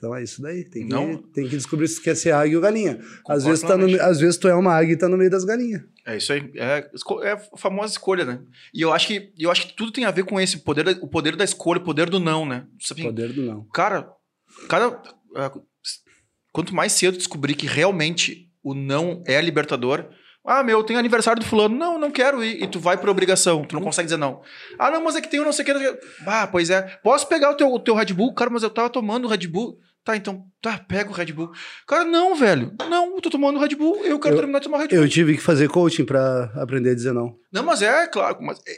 Então 0.00 0.14
é 0.14 0.22
isso 0.22 0.40
daí. 0.40 0.64
Tem 0.64 0.86
que, 0.86 0.88
Não. 0.88 1.18
tem 1.18 1.46
que 1.46 1.54
descobrir 1.54 1.86
se 1.86 2.00
quer 2.00 2.16
ser 2.16 2.32
águia 2.32 2.56
ou 2.56 2.62
galinha. 2.62 2.98
Às 3.28 3.44
vezes, 3.44 3.60
tá 3.60 3.76
no, 3.76 4.00
às 4.00 4.18
vezes 4.18 4.38
tu 4.38 4.48
é 4.48 4.54
uma 4.54 4.72
águia 4.72 4.94
e 4.94 4.96
tá 4.96 5.10
no 5.10 5.18
meio 5.18 5.30
das 5.30 5.44
galinhas. 5.44 5.82
É 6.06 6.16
isso 6.16 6.32
aí. 6.32 6.50
É, 6.54 6.88
é 7.22 7.32
a 7.32 7.38
famosa 7.58 7.92
escolha, 7.92 8.24
né? 8.24 8.40
E 8.72 8.80
eu 8.80 8.94
acho 8.94 9.06
que, 9.06 9.30
eu 9.38 9.50
acho 9.50 9.66
que 9.66 9.76
tudo 9.76 9.92
tem 9.92 10.06
a 10.06 10.10
ver 10.10 10.24
com 10.24 10.40
esse 10.40 10.60
poder, 10.60 10.88
o 11.02 11.06
poder 11.06 11.36
da 11.36 11.44
escolha, 11.44 11.80
o 11.80 11.84
poder 11.84 12.08
do 12.08 12.18
não, 12.18 12.46
né? 12.46 12.64
Assim, 12.82 13.02
Poder 13.02 13.30
do 13.30 13.42
não. 13.42 13.64
Cara, 13.74 14.10
cada, 14.70 14.98
ah, 15.36 15.52
quanto 16.50 16.74
mais 16.74 16.92
cedo 16.92 17.18
descobrir 17.18 17.54
que 17.54 17.66
realmente 17.66 18.48
o 18.62 18.72
não 18.72 19.22
é 19.26 19.38
libertador. 19.38 20.06
Ah, 20.44 20.62
meu, 20.62 20.82
tem 20.82 20.96
aniversário 20.96 21.40
do 21.40 21.46
fulano. 21.46 21.76
Não, 21.76 21.98
não 21.98 22.10
quero 22.10 22.42
ir. 22.42 22.62
E 22.62 22.66
tu 22.66 22.80
vai 22.80 22.96
por 22.96 23.10
obrigação. 23.10 23.62
Tu 23.64 23.74
não 23.74 23.82
consegue 23.82 24.06
dizer 24.06 24.16
não. 24.16 24.40
Ah, 24.78 24.90
não, 24.90 25.04
mas 25.04 25.14
é 25.14 25.20
que 25.20 25.28
tem 25.28 25.38
um 25.38 25.44
não 25.44 25.52
sei 25.52 25.64
o 25.64 25.78
que. 25.78 26.00
Ah, 26.26 26.46
pois 26.46 26.70
é. 26.70 26.82
Posso 27.02 27.28
pegar 27.28 27.50
o 27.50 27.54
teu, 27.54 27.70
o 27.70 27.78
teu 27.78 27.94
Red 27.94 28.14
Bull? 28.14 28.32
Cara, 28.34 28.50
mas 28.50 28.62
eu 28.62 28.70
tava 28.70 28.88
tomando 28.88 29.26
o 29.26 29.28
Red 29.28 29.46
Bull. 29.46 29.78
Tá, 30.04 30.16
então, 30.16 30.44
tá, 30.62 30.78
pega 30.78 31.10
o 31.10 31.12
Red 31.12 31.26
Bull. 31.32 31.50
Cara, 31.86 32.04
não, 32.04 32.34
velho. 32.34 32.72
Não, 32.88 33.14
eu 33.16 33.20
tô 33.20 33.28
tomando 33.28 33.58
Red 33.60 33.76
Bull. 33.76 33.96
Eu 34.04 34.18
quero 34.18 34.34
Eu- 34.34 34.38
terminar 34.38 34.58
de 34.60 34.64
tomar 34.64 34.78
o 34.78 34.80
Red 34.80 34.88
Bull. 34.88 34.98
Eu 34.98 35.08
tive 35.08 35.34
que 35.36 35.42
fazer 35.42 35.68
coaching 35.68 36.04
pra 36.04 36.50
aprender 36.56 36.90
a 36.90 36.94
dizer 36.94 37.12
não. 37.12 37.36
Não, 37.52 37.62
mas 37.62 37.82
é, 37.82 38.06
claro. 38.06 38.38
Mas 38.40 38.58
é, 38.66 38.72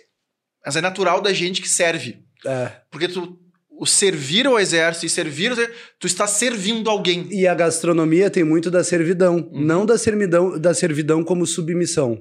mas 0.67 0.76
é 0.76 0.81
natural 0.81 1.21
da 1.21 1.33
gente 1.33 1.62
que 1.62 1.69
serve. 1.69 2.19
É. 2.45 2.73
Porque 2.91 3.06
tu, 3.06 3.39
o 3.71 3.87
servir 3.87 4.47
ao 4.49 4.58
exército 4.58 5.06
e 5.06 5.08
servir, 5.08 5.52
tu 5.99 6.06
está 6.08 6.26
servindo 6.26 6.91
alguém. 6.91 7.28
E 7.30 7.47
a 7.47 7.54
gastronomia 7.54 8.28
tem 8.28 8.43
muito 8.45 8.69
da 8.71 8.82
servidão, 8.82 9.49
Uhum. 9.52 9.65
não 9.65 9.87
da 9.87 9.97
servidão, 9.97 10.58
da 10.58 10.75
servidão 10.75 11.23
como 11.23 11.47
submissão. 11.47 12.21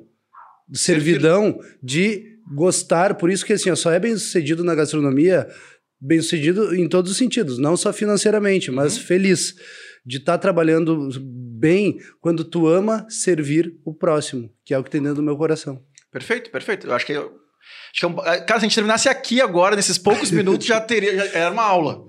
Servidão 0.74 1.60
de 1.82 2.24
gostar, 2.54 3.16
por 3.16 3.30
isso 3.30 3.46
que 3.46 3.54
assim, 3.54 3.70
ó, 3.72 3.76
só 3.76 3.92
é 3.92 4.00
bem 4.00 4.16
sucedido 4.16 4.64
na 4.64 4.76
gastronomia, 4.76 5.48
bem 6.02 6.20
sucedido 6.22 6.74
em 6.76 6.90
todos 6.90 7.12
os 7.12 7.18
sentidos, 7.18 7.58
não 7.60 7.78
só 7.78 7.94
financeiramente, 7.94 8.72
mas 8.72 8.98
Uhum. 8.98 9.04
feliz 9.04 9.54
de 10.06 10.18
estar 10.18 10.38
trabalhando 10.40 11.10
bem 11.60 12.00
quando 12.20 12.44
tu 12.44 12.68
ama 12.68 13.06
servir 13.10 13.76
o 13.86 13.94
próximo, 13.94 14.52
que 14.66 14.74
é 14.74 14.78
o 14.80 14.84
que 14.84 14.90
tem 14.90 15.00
dentro 15.02 15.18
do 15.18 15.24
meu 15.24 15.38
coração. 15.38 15.80
Perfeito, 16.12 16.50
perfeito. 16.50 16.88
Eu 16.88 16.94
acho 16.94 17.06
que. 17.06 17.14
eu- 17.14 17.40
Acho 17.94 18.00
que 18.00 18.06
é 18.06 18.08
um- 18.08 18.16
cara, 18.16 18.48
se 18.48 18.54
a 18.54 18.60
gente 18.68 18.74
terminasse 18.76 19.08
aqui 19.08 19.40
agora, 19.40 19.76
nesses 19.76 19.98
poucos 19.98 20.32
minutos, 20.32 20.66
já 20.66 20.82
teria. 20.82 21.16
Já 21.16 21.26
era 21.40 21.52
uma 21.52 21.62
aula. 21.64 22.06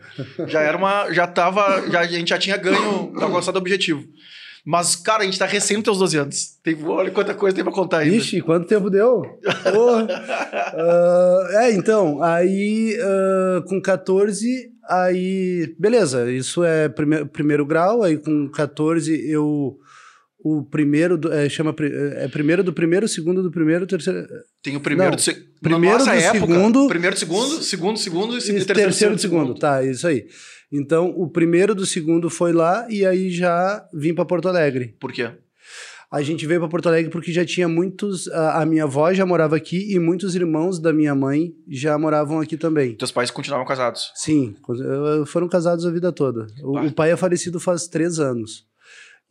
Já 0.49 0.61
era 0.63 0.77
uma. 0.79 1.13
Já 1.13 1.27
tava. 1.27 1.87
Já, 1.91 2.01
a 2.01 2.07
gente 2.07 2.31
já 2.31 2.39
tinha 2.39 2.57
ganho, 2.57 3.13
alcançado 3.21 3.57
o 3.57 3.59
objetivo. 3.59 4.03
Mas, 4.65 4.95
cara, 4.95 5.23
a 5.23 5.27
gente 5.27 5.39
tá 5.39 5.45
recém 5.45 5.77
nos 5.77 5.85
teus 5.85 5.99
12 5.99 6.17
anos. 6.19 6.59
Tem, 6.63 6.77
olha 6.85 7.11
quanta 7.11 7.35
coisa 7.35 7.55
tem 7.55 7.65
pra 7.65 7.73
contar 7.73 7.99
ainda. 7.99 8.15
Ixi, 8.15 8.41
quanto 8.43 8.69
tempo 8.69 8.89
deu? 8.89 9.23
Ah, 10.75 11.49
é, 11.65 11.73
então, 11.73 12.23
aí 12.23 12.97
ah, 13.01 13.63
com 13.69 13.81
14, 13.81 14.71
aí. 14.89 15.75
Beleza, 15.79 16.31
isso 16.31 16.63
é 16.63 16.89
prime 16.89 17.25
primeiro 17.25 17.67
grau, 17.67 18.03
aí 18.03 18.17
com 18.17 18.49
14 18.49 19.29
eu. 19.29 19.79
O 20.45 20.65
primeiro 20.65 21.17
do, 21.17 21.33
é, 21.33 21.49
chama. 21.49 21.73
pri- 21.73 21.93
É 22.17 22.27
primeiro 22.29 22.65
do 22.65 22.73
primeiro, 22.73 23.07
segundo 23.07 23.43
do 23.43 23.51
primeiro, 23.51 23.87
terceiro. 23.87 24.27
Tem 24.63 24.75
o 24.77 24.81
primeiro 24.81 25.11
Não, 25.13 25.17
do 25.17 25.23
segundo. 25.23 25.45
primeiro 25.61 25.99
do 25.99 26.05
segundo- 26.05 26.89
Primeiro 26.89 27.15
do 27.15 27.19
segundo, 27.19 27.63
segundo 27.63 27.93
do 27.95 27.99
segundo 28.01 28.35
e, 28.35 28.39
E 28.39 28.41
se- 28.41 28.53
terceiro, 28.53 28.75
terceiro, 28.75 29.15
do 29.15 29.21
segundo, 29.21 29.55
tá, 29.55 29.85
isso 29.85 30.07
aí. 30.07 30.27
Então, 30.73 31.11
o 31.17 31.29
primeiro 31.29 31.75
do 31.75 31.87
segundo 31.87 32.29
foi 32.31 32.53
lá 32.53 32.87
e 32.91 33.05
aí 33.07 33.31
já 33.31 33.87
vim 33.95 34.15
para 34.15 34.25
Porto 34.25 34.49
Alegre. 34.49 34.97
Por 34.99 35.13
quê? 35.13 35.31
A 36.11 36.21
gente 36.23 36.45
veio 36.47 36.61
para 36.61 36.69
Porto 36.69 36.89
Alegre 36.89 37.11
porque 37.11 37.33
já 37.33 37.45
tinha 37.45 37.69
muitos. 37.69 38.27
A, 38.29 38.63
a 38.63 38.67
minha 38.67 38.85
avó 38.85 39.13
já 39.15 39.25
morava 39.25 39.57
aqui 39.57 39.95
e 39.95 39.99
muitos 39.99 40.35
irmãos 40.35 40.79
da 40.79 40.93
minha 40.93 41.15
mãe 41.15 41.53
já 41.69 41.97
moravam 41.97 42.39
aqui 42.41 42.57
também. 42.57 42.95
Teus 42.97 43.11
pais 43.13 43.31
continuavam 43.31 43.67
casados. 43.67 44.11
Sim, 44.15 44.55
foram 45.27 45.49
casados 45.49 45.87
a 45.87 45.91
vida 45.91 46.13
toda. 46.13 46.47
O, 46.63 46.77
Ah. 46.77 46.83
o 46.85 46.93
pai 46.93 47.13
é 47.13 47.17
falecido 47.17 47.59
faz 47.61 47.87
três 47.87 48.19
anos. 48.19 48.65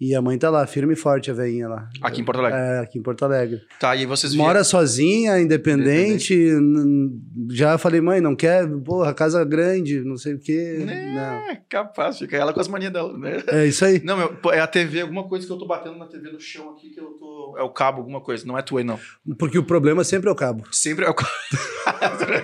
E 0.04 0.16
a 0.16 0.22
mãe 0.22 0.36
tá 0.36 0.50
lá, 0.50 0.66
firme 0.66 0.94
e 0.94 0.96
forte, 0.96 1.30
a 1.30 1.34
veinha 1.36 1.68
lá. 1.70 1.88
Aqui 2.02 2.22
em 2.22 2.24
Porto 2.26 2.40
Alegre. 2.40 2.60
É, 2.60 2.80
aqui 2.80 2.98
em 2.98 3.04
Porto 3.04 3.24
Alegre. 3.24 3.62
Tá, 3.80 3.96
e 3.96 4.04
vocês 4.08 4.34
vieram- 4.34 4.48
Mora 4.48 4.64
sozinha, 4.64 5.40
independente. 5.40 6.34
n- 6.34 7.20
Já 7.52 7.78
falei, 7.78 8.02
mãe, 8.02 8.20
não 8.20 8.36
quer? 8.36 8.68
Porra, 8.84 9.14
casa 9.14 9.44
grande, 9.46 10.04
não 10.04 10.18
sei 10.18 10.34
o 10.34 10.40
quê. 10.40 10.80
Não. 10.86 10.92
É, 10.92 11.62
capaz, 11.70 12.18
fica 12.18 12.36
ela 12.36 12.52
com 12.52 12.60
as 12.60 12.68
manias 12.68 12.92
dela, 12.92 13.16
né? 13.16 13.44
É 13.48 13.68
isso 13.68 13.86
aí. 13.86 14.02
Não, 14.04 14.18
meu, 14.18 14.36
é 14.52 14.60
a 14.60 14.66
TV, 14.66 15.02
alguma 15.02 15.28
coisa 15.28 15.46
que 15.46 15.54
eu 15.54 15.58
tô 15.58 15.68
batendo 15.68 15.98
na 16.00 16.08
TV 16.08 16.32
no 16.32 16.40
chão 16.40 16.72
aqui, 16.72 16.90
que 16.90 17.00
eu 17.00 17.06
tô. 17.20 17.56
É 17.60 17.62
o 17.62 17.70
cabo, 17.70 18.00
alguma 18.00 18.22
coisa. 18.22 18.44
Não 18.48 18.58
é 18.58 18.64
tua 18.64 18.80
aí, 18.80 18.84
não. 18.86 18.98
Porque 19.38 19.60
o 19.60 19.64
problema 19.64 20.04
sempre 20.04 20.30
é 20.30 20.32
o 20.32 20.36
cabo. 20.36 20.64
Sempre 20.72 21.06
é 21.06 21.10
o 21.10 21.14
cabo. 21.14 21.30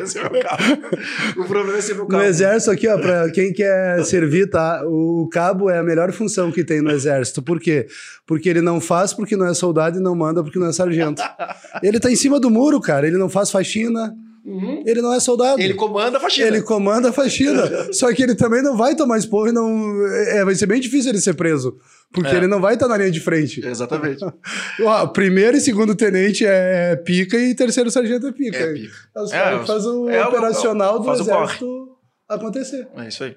sempre 0.05 0.37
é 0.37 0.41
o 0.41 0.43
cabo. 0.43 0.63
O 1.41 1.45
problema 1.45 1.77
é 1.79 1.81
sempre 1.81 2.01
o 2.01 2.05
No 2.05 2.09
cabo. 2.11 2.23
exército 2.23 2.71
aqui, 2.71 2.87
ó, 2.87 2.99
pra 2.99 3.31
quem 3.31 3.51
quer 3.51 4.03
servir, 4.05 4.47
tá? 4.49 4.83
O 4.85 5.27
cabo 5.31 5.69
é 5.71 5.79
a 5.79 5.83
melhor 5.83 6.11
função 6.11 6.51
que 6.51 6.63
tem 6.63 6.81
no 6.81 6.91
exército. 6.91 7.41
Por 7.47 7.59
quê? 7.59 7.87
Porque 8.27 8.47
ele 8.49 8.61
não 8.61 8.79
faz 8.79 9.13
porque 9.13 9.35
não 9.35 9.47
é 9.47 9.53
soldado 9.53 9.97
e 9.97 10.01
não 10.01 10.13
manda 10.13 10.43
porque 10.43 10.59
não 10.59 10.67
é 10.67 10.73
sargento. 10.73 11.23
Ele 11.81 11.99
tá 11.99 12.11
em 12.11 12.15
cima 12.15 12.39
do 12.39 12.49
muro, 12.49 12.79
cara. 12.79 13.07
Ele 13.07 13.17
não 13.17 13.29
faz 13.29 13.49
faxina. 13.49 14.13
Uhum. 14.45 14.81
Ele 14.85 15.01
não 15.01 15.13
é 15.13 15.19
soldado. 15.19 15.59
Ele 15.61 15.73
comanda 15.73 16.17
a 16.17 16.21
faxina. 16.21 16.47
Ele 16.47 16.61
comanda 16.61 17.09
a 17.09 17.11
faxina. 17.11 17.61
Só 17.91 18.13
que 18.13 18.23
ele 18.23 18.33
também 18.35 18.61
não 18.61 18.77
vai 18.77 18.95
tomar 18.95 19.17
esporro 19.17 19.47
e 19.49 19.51
não. 19.51 19.67
É, 20.29 20.45
vai 20.45 20.55
ser 20.55 20.65
bem 20.67 20.79
difícil 20.79 21.09
ele 21.11 21.19
ser 21.19 21.33
preso. 21.33 21.75
Porque 22.13 22.29
É. 22.29 22.35
ele 22.37 22.47
não 22.47 22.61
vai 22.61 22.75
estar 22.75 22.87
na 22.87 22.95
linha 22.97 23.11
de 23.11 23.19
frente. 23.19 23.65
Exatamente. 23.65 24.23
Ó, 24.83 25.07
primeiro 25.07 25.57
e 25.57 25.59
segundo 25.61 25.95
tenente 25.95 26.45
é 26.45 26.95
pica 26.95 27.37
e 27.37 27.53
terceiro 27.55 27.91
sargento 27.91 28.27
é 28.27 28.31
pica. 28.31 28.57
É 28.57 28.73
pica. 28.73 28.93
Os 29.17 29.31
É, 29.33 29.37
caras 29.37 29.67
fazem 29.67 29.91
o 29.91 30.09
é 30.09 30.23
o- 30.25 30.29
operacional 30.29 30.99
do 30.99 31.05
faz 31.05 31.19
o 31.19 31.23
exército 31.23 31.87
acontecer. 32.29 32.87
É 32.95 33.07
isso 33.09 33.23
aí. 33.25 33.35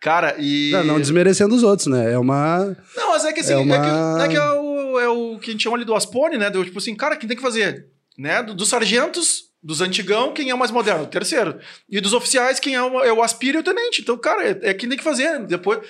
Cara, 0.00 0.36
e. 0.38 0.70
Não, 0.72 0.84
não 0.84 1.00
desmerecendo 1.00 1.54
os 1.54 1.62
outros, 1.62 1.86
né? 1.88 2.12
É 2.12 2.18
uma. 2.18 2.76
Não, 2.96 3.08
mas 3.10 3.24
é 3.24 3.32
que 3.32 3.40
assim, 3.40 3.52
É 3.52 3.56
é, 3.56 3.58
uma- 3.58 3.78
que, 4.18 4.22
é, 4.24 4.28
que 4.28 4.36
é, 4.36 4.50
o, 4.52 5.00
é 5.00 5.08
o 5.08 5.38
que 5.38 5.50
a 5.50 5.52
gente 5.52 5.62
chama 5.64 5.76
ali 5.76 5.84
do 5.84 5.94
Aspone, 5.94 6.38
né? 6.38 6.48
Do, 6.50 6.64
tipo 6.64 6.78
assim, 6.78 6.94
cara, 6.94 7.16
quem 7.16 7.28
tem 7.28 7.36
que 7.36 7.42
fazer? 7.42 7.86
Né? 8.16 8.42
Do- 8.42 8.54
dos 8.54 8.68
sargentos, 8.68 9.44
dos 9.62 9.80
antigão, 9.80 10.32
quem 10.32 10.50
é 10.50 10.54
o 10.54 10.58
mais 10.58 10.70
moderno? 10.70 11.02
O 11.04 11.06
terceiro. 11.06 11.58
E 11.90 12.00
dos 12.00 12.12
oficiais, 12.12 12.60
quem 12.60 12.74
é 12.76 12.82
o, 12.82 13.00
é 13.04 13.12
o 13.12 13.22
aspira 13.22 13.56
e 13.58 13.60
o 13.60 13.64
tenente. 13.64 14.00
Então, 14.02 14.16
cara, 14.16 14.44
é, 14.48 14.58
é 14.70 14.74
quem 14.74 14.88
tem 14.88 14.98
que 14.98 15.04
fazer. 15.04 15.40
Depois. 15.46 15.80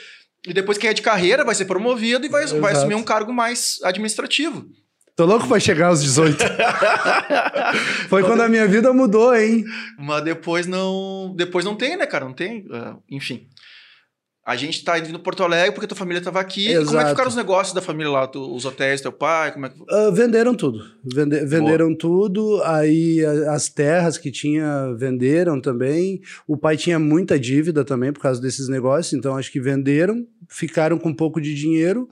E 0.47 0.53
depois 0.55 0.79
quem 0.79 0.88
é 0.88 0.94
de 0.94 1.03
carreira 1.03 1.44
vai 1.44 1.55
ser 1.55 1.64
promovido 1.66 2.25
e 2.25 2.29
vai, 2.29 2.47
vai 2.47 2.73
assumir 2.73 2.94
um 2.94 3.03
cargo 3.03 3.33
mais 3.33 3.79
administrativo. 3.83 4.64
Tô 5.16 5.27
louco 5.27 5.49
pra 5.49 5.59
chegar 5.59 5.88
aos 5.88 6.01
18. 6.03 6.38
Foi 8.09 8.23
quando 8.23 8.40
a 8.42 8.49
minha 8.49 8.66
vida 8.66 8.92
mudou, 8.92 9.35
hein? 9.35 9.64
Mas 9.99 10.23
depois 10.23 10.66
não. 10.66 11.35
Depois 11.37 11.64
não 11.64 11.75
tem, 11.75 11.97
né, 11.97 12.07
cara? 12.07 12.25
Não 12.25 12.33
tem. 12.33 12.64
ah, 12.73 12.94
enfim. 13.11 13.47
A 14.49 14.57
gente 14.57 14.83
tá 14.83 14.99
indo 14.99 15.11
no 15.13 15.19
Porto 15.19 15.43
Alegre 15.45 15.73
porque 15.73 15.87
tua 15.87 15.95
família 15.97 16.23
tava 16.23 16.41
aqui. 16.41 16.69
Como 16.87 16.99
é 16.99 17.05
que 17.05 17.11
ficaram 17.11 17.29
os 17.29 17.37
negócios 17.37 17.75
da 17.75 17.83
família 17.83 18.11
lá? 18.11 18.27
Tu- 18.27 18.55
os 18.55 18.65
hotéis, 18.65 19.01
teu 19.03 19.13
pai? 19.13 19.53
Como 19.53 19.67
é 19.67 19.69
que. 19.69 19.75
Ah, 19.91 20.11
venderam 20.11 20.55
tudo. 20.55 20.79
Vende- 21.05 21.45
venderam 21.45 21.95
tudo. 21.95 22.63
Aí 22.65 23.23
as 23.51 23.69
terras 23.69 24.17
que 24.17 24.31
tinha 24.31 24.95
venderam 24.97 25.61
também. 25.61 26.23
O 26.47 26.57
pai 26.57 26.79
tinha 26.79 26.99
muita 26.99 27.39
dívida 27.39 27.85
também 27.85 28.11
por 28.11 28.21
causa 28.23 28.41
desses 28.41 28.69
negócios. 28.71 29.13
Então 29.13 29.37
acho 29.37 29.53
que 29.53 29.61
venderam, 29.61 30.27
ficaram 30.49 30.97
com 30.99 31.11
um 31.11 31.15
pouco 31.15 31.43
de 31.43 31.55
dinheiro 31.55 32.09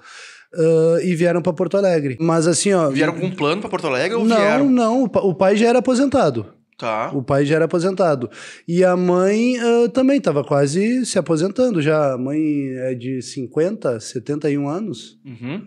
ah, 0.54 0.98
e 1.02 1.14
vieram 1.14 1.40
para 1.40 1.54
Porto 1.54 1.76
Alegre. 1.78 2.18
Mas 2.20 2.46
assim, 2.46 2.72
ó. 2.74 2.90
Vieram 2.90 3.14
com 3.14 3.24
um 3.26 3.34
plano 3.34 3.62
pra 3.62 3.70
Porto 3.70 3.86
Alegre 3.86 4.14
ou 4.14 4.24
não, 4.26 4.36
vieram? 4.36 4.68
não. 4.70 5.02
O 5.04 5.08
pa- 5.08 5.20
o 5.22 5.34
pai 5.34 5.56
já 5.56 5.68
era 5.68 5.78
aposentado. 5.78 6.46
Tá. 6.78 7.10
O 7.14 7.22
pai 7.22 7.46
já 7.46 7.56
era 7.56 7.64
aposentado. 7.64 8.28
E 8.68 8.84
a 8.84 8.96
mãe 8.96 9.56
ah, 9.58 9.88
também 9.88 10.18
estava 10.18 10.44
quase 10.44 11.06
se 11.06 11.18
aposentando 11.18 11.80
já. 11.80 12.12
A 12.14 12.18
mãe 12.18 12.38
é 12.80 12.94
de 12.94 13.22
50, 13.22 13.98
71 13.98 14.68
anos. 14.68 15.18
Uhum. 15.24 15.62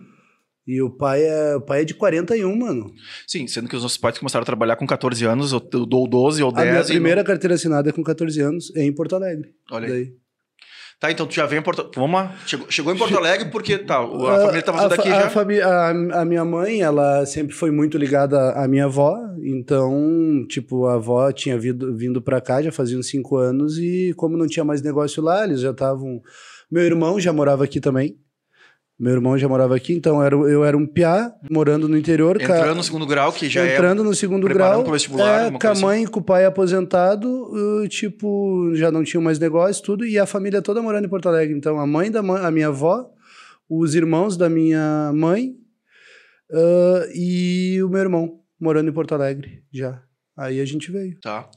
E 0.66 0.80
o 0.80 0.88
pai 0.88 1.22
é, 1.24 1.56
o 1.56 1.60
pai 1.60 1.80
é 1.80 1.84
de 1.84 1.94
41, 1.94 2.54
mano. 2.56 2.92
Sim, 3.26 3.48
sendo 3.48 3.68
que 3.68 3.74
os 3.74 3.82
nossos 3.82 3.98
pais 3.98 4.18
começaram 4.18 4.42
a 4.42 4.46
trabalhar 4.46 4.76
com 4.76 4.86
14 4.86 5.24
anos, 5.24 5.52
ou, 5.52 5.60
ou 5.92 6.06
12 6.08 6.42
ou 6.44 6.50
A 6.50 6.62
10. 6.62 6.68
minha 6.70 6.82
e 6.82 6.86
primeira 6.86 7.24
carteira 7.24 7.54
assinada 7.56 7.88
é 7.88 7.92
com 7.92 8.04
14 8.04 8.40
anos, 8.40 8.72
em 8.76 8.92
Porto 8.94 9.16
Alegre. 9.16 9.52
não- 9.68 9.76
Olha 9.78 9.86
aí. 9.86 9.92
Daí. 10.04 10.12
Tá, 11.00 11.10
então 11.10 11.26
tu 11.26 11.34
já 11.34 11.46
veio 11.46 11.60
em 11.60 11.62
Porto 11.62 11.90
Vamos 11.98 12.12
lá. 12.20 12.36
Chegou, 12.46 12.66
chegou 12.70 12.92
em 12.94 12.98
Porto 12.98 13.16
Alegre 13.16 13.50
porque 13.50 13.78
tá, 13.78 14.04
o- 14.04 14.26
a 14.26 14.34
Ah, 14.36 14.40
família 14.42 14.62
tava 14.62 14.78
toda 14.82 14.94
aqui 14.96 15.08
a 15.08 15.20
já. 15.22 15.30
fami- 15.30 15.60
a, 15.60 15.88
a 16.20 16.24
minha 16.26 16.44
mãe, 16.44 16.82
ela 16.82 17.24
sempre 17.24 17.54
foi 17.54 17.70
muito 17.70 17.96
ligada 17.96 18.52
à 18.52 18.68
minha 18.68 18.84
avó, 18.84 19.16
então, 19.42 20.44
tipo, 20.48 20.86
a 20.86 20.94
avó 20.94 21.32
tinha 21.32 21.58
vindo, 21.58 21.96
vindo 21.96 22.20
pra 22.20 22.40
cá, 22.40 22.60
já 22.60 22.70
fazia 22.70 22.98
uns 22.98 23.08
cinco 23.08 23.36
anos, 23.38 23.78
e 23.78 24.12
como 24.16 24.36
não 24.36 24.46
tinha 24.46 24.62
mais 24.64 24.82
negócio 24.82 25.22
lá, 25.22 25.44
eles 25.44 25.60
já 25.62 25.70
estavam... 25.70 26.20
Meu 26.70 26.82
irmão 26.84 27.18
já 27.18 27.32
morava 27.32 27.64
aqui 27.64 27.80
também, 27.80 28.16
meu 29.00 29.14
irmão 29.14 29.38
já 29.38 29.48
morava 29.48 29.74
aqui, 29.74 29.94
então 29.94 30.22
era, 30.22 30.34
eu 30.36 30.62
era 30.62 30.76
um 30.76 30.86
piá, 30.86 31.32
morando 31.50 31.88
no 31.88 31.96
interior. 31.96 32.36
ca- 32.38 32.58
Entrando 32.58 32.76
no 32.76 32.82
segundo 32.84 33.06
grau, 33.06 33.32
que 33.32 33.48
já 33.48 33.66
entrando 33.66 34.04
no 34.04 34.14
segundo 34.14 34.46
grau, 34.46 34.82
pro 34.82 34.92
vestibular, 34.92 35.46
é, 35.46 35.50
com 35.50 35.56
a 35.56 35.60
coisa 35.60 35.72
assim. 35.72 35.82
mãe 35.82 36.02
e 36.04 36.06
com 36.06 36.20
o 36.20 36.22
pai 36.22 36.44
aposentado, 36.44 37.50
tipo, 37.88 38.70
já 38.74 38.90
não 38.92 39.02
tinham 39.02 39.22
mais 39.22 39.38
negócio, 39.38 39.82
tudo, 39.82 40.04
e 40.04 40.18
a 40.18 40.26
família 40.26 40.60
toda 40.60 40.82
morando 40.82 41.06
em 41.06 41.08
Porto 41.08 41.28
Alegre. 41.30 41.56
Então, 41.56 41.80
a 41.80 41.86
mãe 41.86 42.10
da 42.10 42.22
mãe, 42.22 42.44
a 42.44 42.50
minha 42.50 42.68
avó, 42.68 43.08
os 43.68 43.94
irmãos 43.94 44.36
da 44.36 44.48
minha 44.50 45.10
mãe 45.14 45.54
uh, 46.52 47.10
e 47.14 47.82
o 47.82 47.88
meu 47.88 48.00
irmão 48.00 48.40
morando 48.60 48.90
em 48.90 48.92
Porto 48.92 49.14
Alegre, 49.14 49.62
já. 49.72 50.02
Aí 50.36 50.60
a 50.60 50.64
gente 50.64 50.90
veio. 50.90 51.12
é. 51.12 51.20
Tá. 51.22 51.48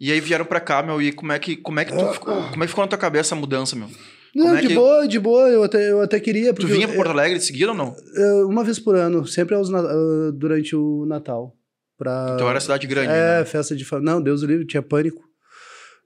E 0.00 0.10
aí 0.12 0.20
vieram 0.20 0.44
pra 0.44 0.60
cá, 0.60 0.82
meu, 0.82 1.00
e 1.00 1.12
como 1.12 1.32
é 1.32 1.38
que, 1.38 1.56
como 1.56 1.78
é 1.80 1.84
que 1.84 1.92
tu 1.96 2.06
ficou, 2.12 2.34
como 2.50 2.62
é 2.62 2.66
que 2.66 2.68
ficou 2.68 2.84
na 2.84 2.88
tua 2.88 2.98
cabeça 2.98 3.34
a 3.34 3.38
mudança, 3.38 3.76
meu? 3.76 3.88
Não, 4.34 4.56
é 4.56 4.60
de 4.60 4.68
que- 4.68 4.74
boa, 4.74 5.08
de 5.08 5.18
boa, 5.18 5.48
eu 5.48 5.62
até, 5.64 5.90
eu 5.90 6.00
até 6.00 6.20
queria. 6.20 6.52
Tu 6.54 6.66
vinha 6.66 6.86
pra 6.86 6.96
Porto 6.96 7.10
Alegre 7.10 7.38
de 7.38 7.44
seguida 7.44 7.72
ou 7.72 7.76
não? 7.76 7.94
eu- 8.14 8.48
uma 8.48 8.62
vez 8.64 8.78
por 8.78 8.94
ano, 8.96 9.26
sempre 9.26 9.54
aos, 9.54 9.68
na- 9.70 9.82
uh, 9.82 10.32
durante 10.32 10.74
o 10.76 11.04
Natal. 11.06 11.54
Pra... 11.98 12.32
Então 12.34 12.48
era 12.48 12.58
cidade 12.60 12.86
grande, 12.86 13.12
É, 13.12 13.38
né? 13.40 13.44
festa 13.44 13.76
de 13.76 13.84
família. 13.84 14.12
Não, 14.14 14.22
Deus 14.22 14.42
o 14.42 14.46
livre, 14.46 14.66
tinha 14.66 14.82
pânico. 14.82 15.22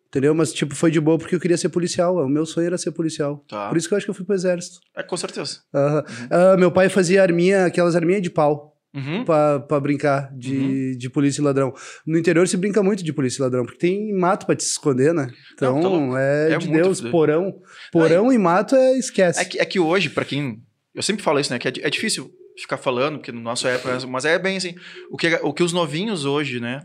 Entendeu? 0.08 0.34
Mas, 0.34 0.52
tipo, 0.52 0.74
foi 0.76 0.90
de 0.92 1.00
boa 1.00 1.18
porque 1.18 1.34
eu 1.34 1.40
queria 1.40 1.56
ser 1.56 1.68
policial. 1.68 2.16
O 2.16 2.28
meu 2.28 2.46
sonho 2.46 2.66
era 2.68 2.78
ser 2.78 2.92
policial. 2.92 3.44
Tá. 3.48 3.68
Por 3.68 3.76
isso 3.76 3.88
que 3.88 3.94
eu 3.94 3.96
acho 3.96 4.06
que 4.06 4.10
eu 4.10 4.14
fui 4.14 4.24
pro 4.24 4.34
exército. 4.34 4.78
É, 4.96 5.02
com 5.02 5.16
certeza. 5.16 5.58
Aham. 5.74 6.04
Ah, 6.30 6.56
meu 6.56 6.70
pai 6.70 6.88
fazia 6.88 7.20
arminha, 7.22 7.66
aquelas 7.66 7.96
arminhas 7.96 8.22
de 8.22 8.30
pau 8.30 8.73
Uhum. 8.94 9.24
pra, 9.24 9.58
pra 9.58 9.80
brincar 9.80 10.32
de, 10.32 10.96
de 10.96 11.10
polícia 11.10 11.40
e 11.40 11.44
ladrão. 11.44 11.74
No 12.06 12.16
interior 12.16 12.46
se 12.46 12.56
brinca 12.56 12.82
muito 12.82 13.02
de 13.02 13.12
polícia 13.12 13.40
e 13.40 13.42
ladrão, 13.42 13.64
porque 13.64 13.78
tem 13.78 14.12
mato 14.14 14.46
pra 14.46 14.54
te 14.54 14.60
esconder, 14.60 15.12
né? 15.12 15.28
Então, 15.52 15.80
Não, 15.80 16.12
tá 16.12 16.20
é, 16.20 16.52
É 16.52 16.58
de 16.58 16.68
Deus, 16.68 17.00
porão. 17.00 17.60
Porão 17.90 18.32
e 18.32 18.38
mato 18.38 18.76
é 18.76 18.96
esquece. 18.96 19.40
É 19.40 19.44
que, 19.44 19.58
é 19.58 19.64
que 19.64 19.80
hoje, 19.80 20.10
pra 20.10 20.24
quem. 20.24 20.62
Eu 20.94 21.02
sempre 21.02 21.24
falo 21.24 21.40
isso, 21.40 21.52
né? 21.52 21.58
Que 21.58 21.68
é, 21.68 21.72
é 21.82 21.90
difícil 21.90 22.30
ficar 22.56 22.76
falando, 22.76 23.18
porque 23.18 23.32
no 23.32 23.40
nosso 23.40 23.66
época. 23.66 24.06
Mas 24.06 24.24
é 24.24 24.38
bem 24.38 24.56
assim. 24.56 24.74
O 25.10 25.16
que, 25.16 25.26
o 25.42 25.52
que 25.52 25.62
os 25.62 25.72
novinhos 25.72 26.24
hoje, 26.24 26.60
né? 26.60 26.82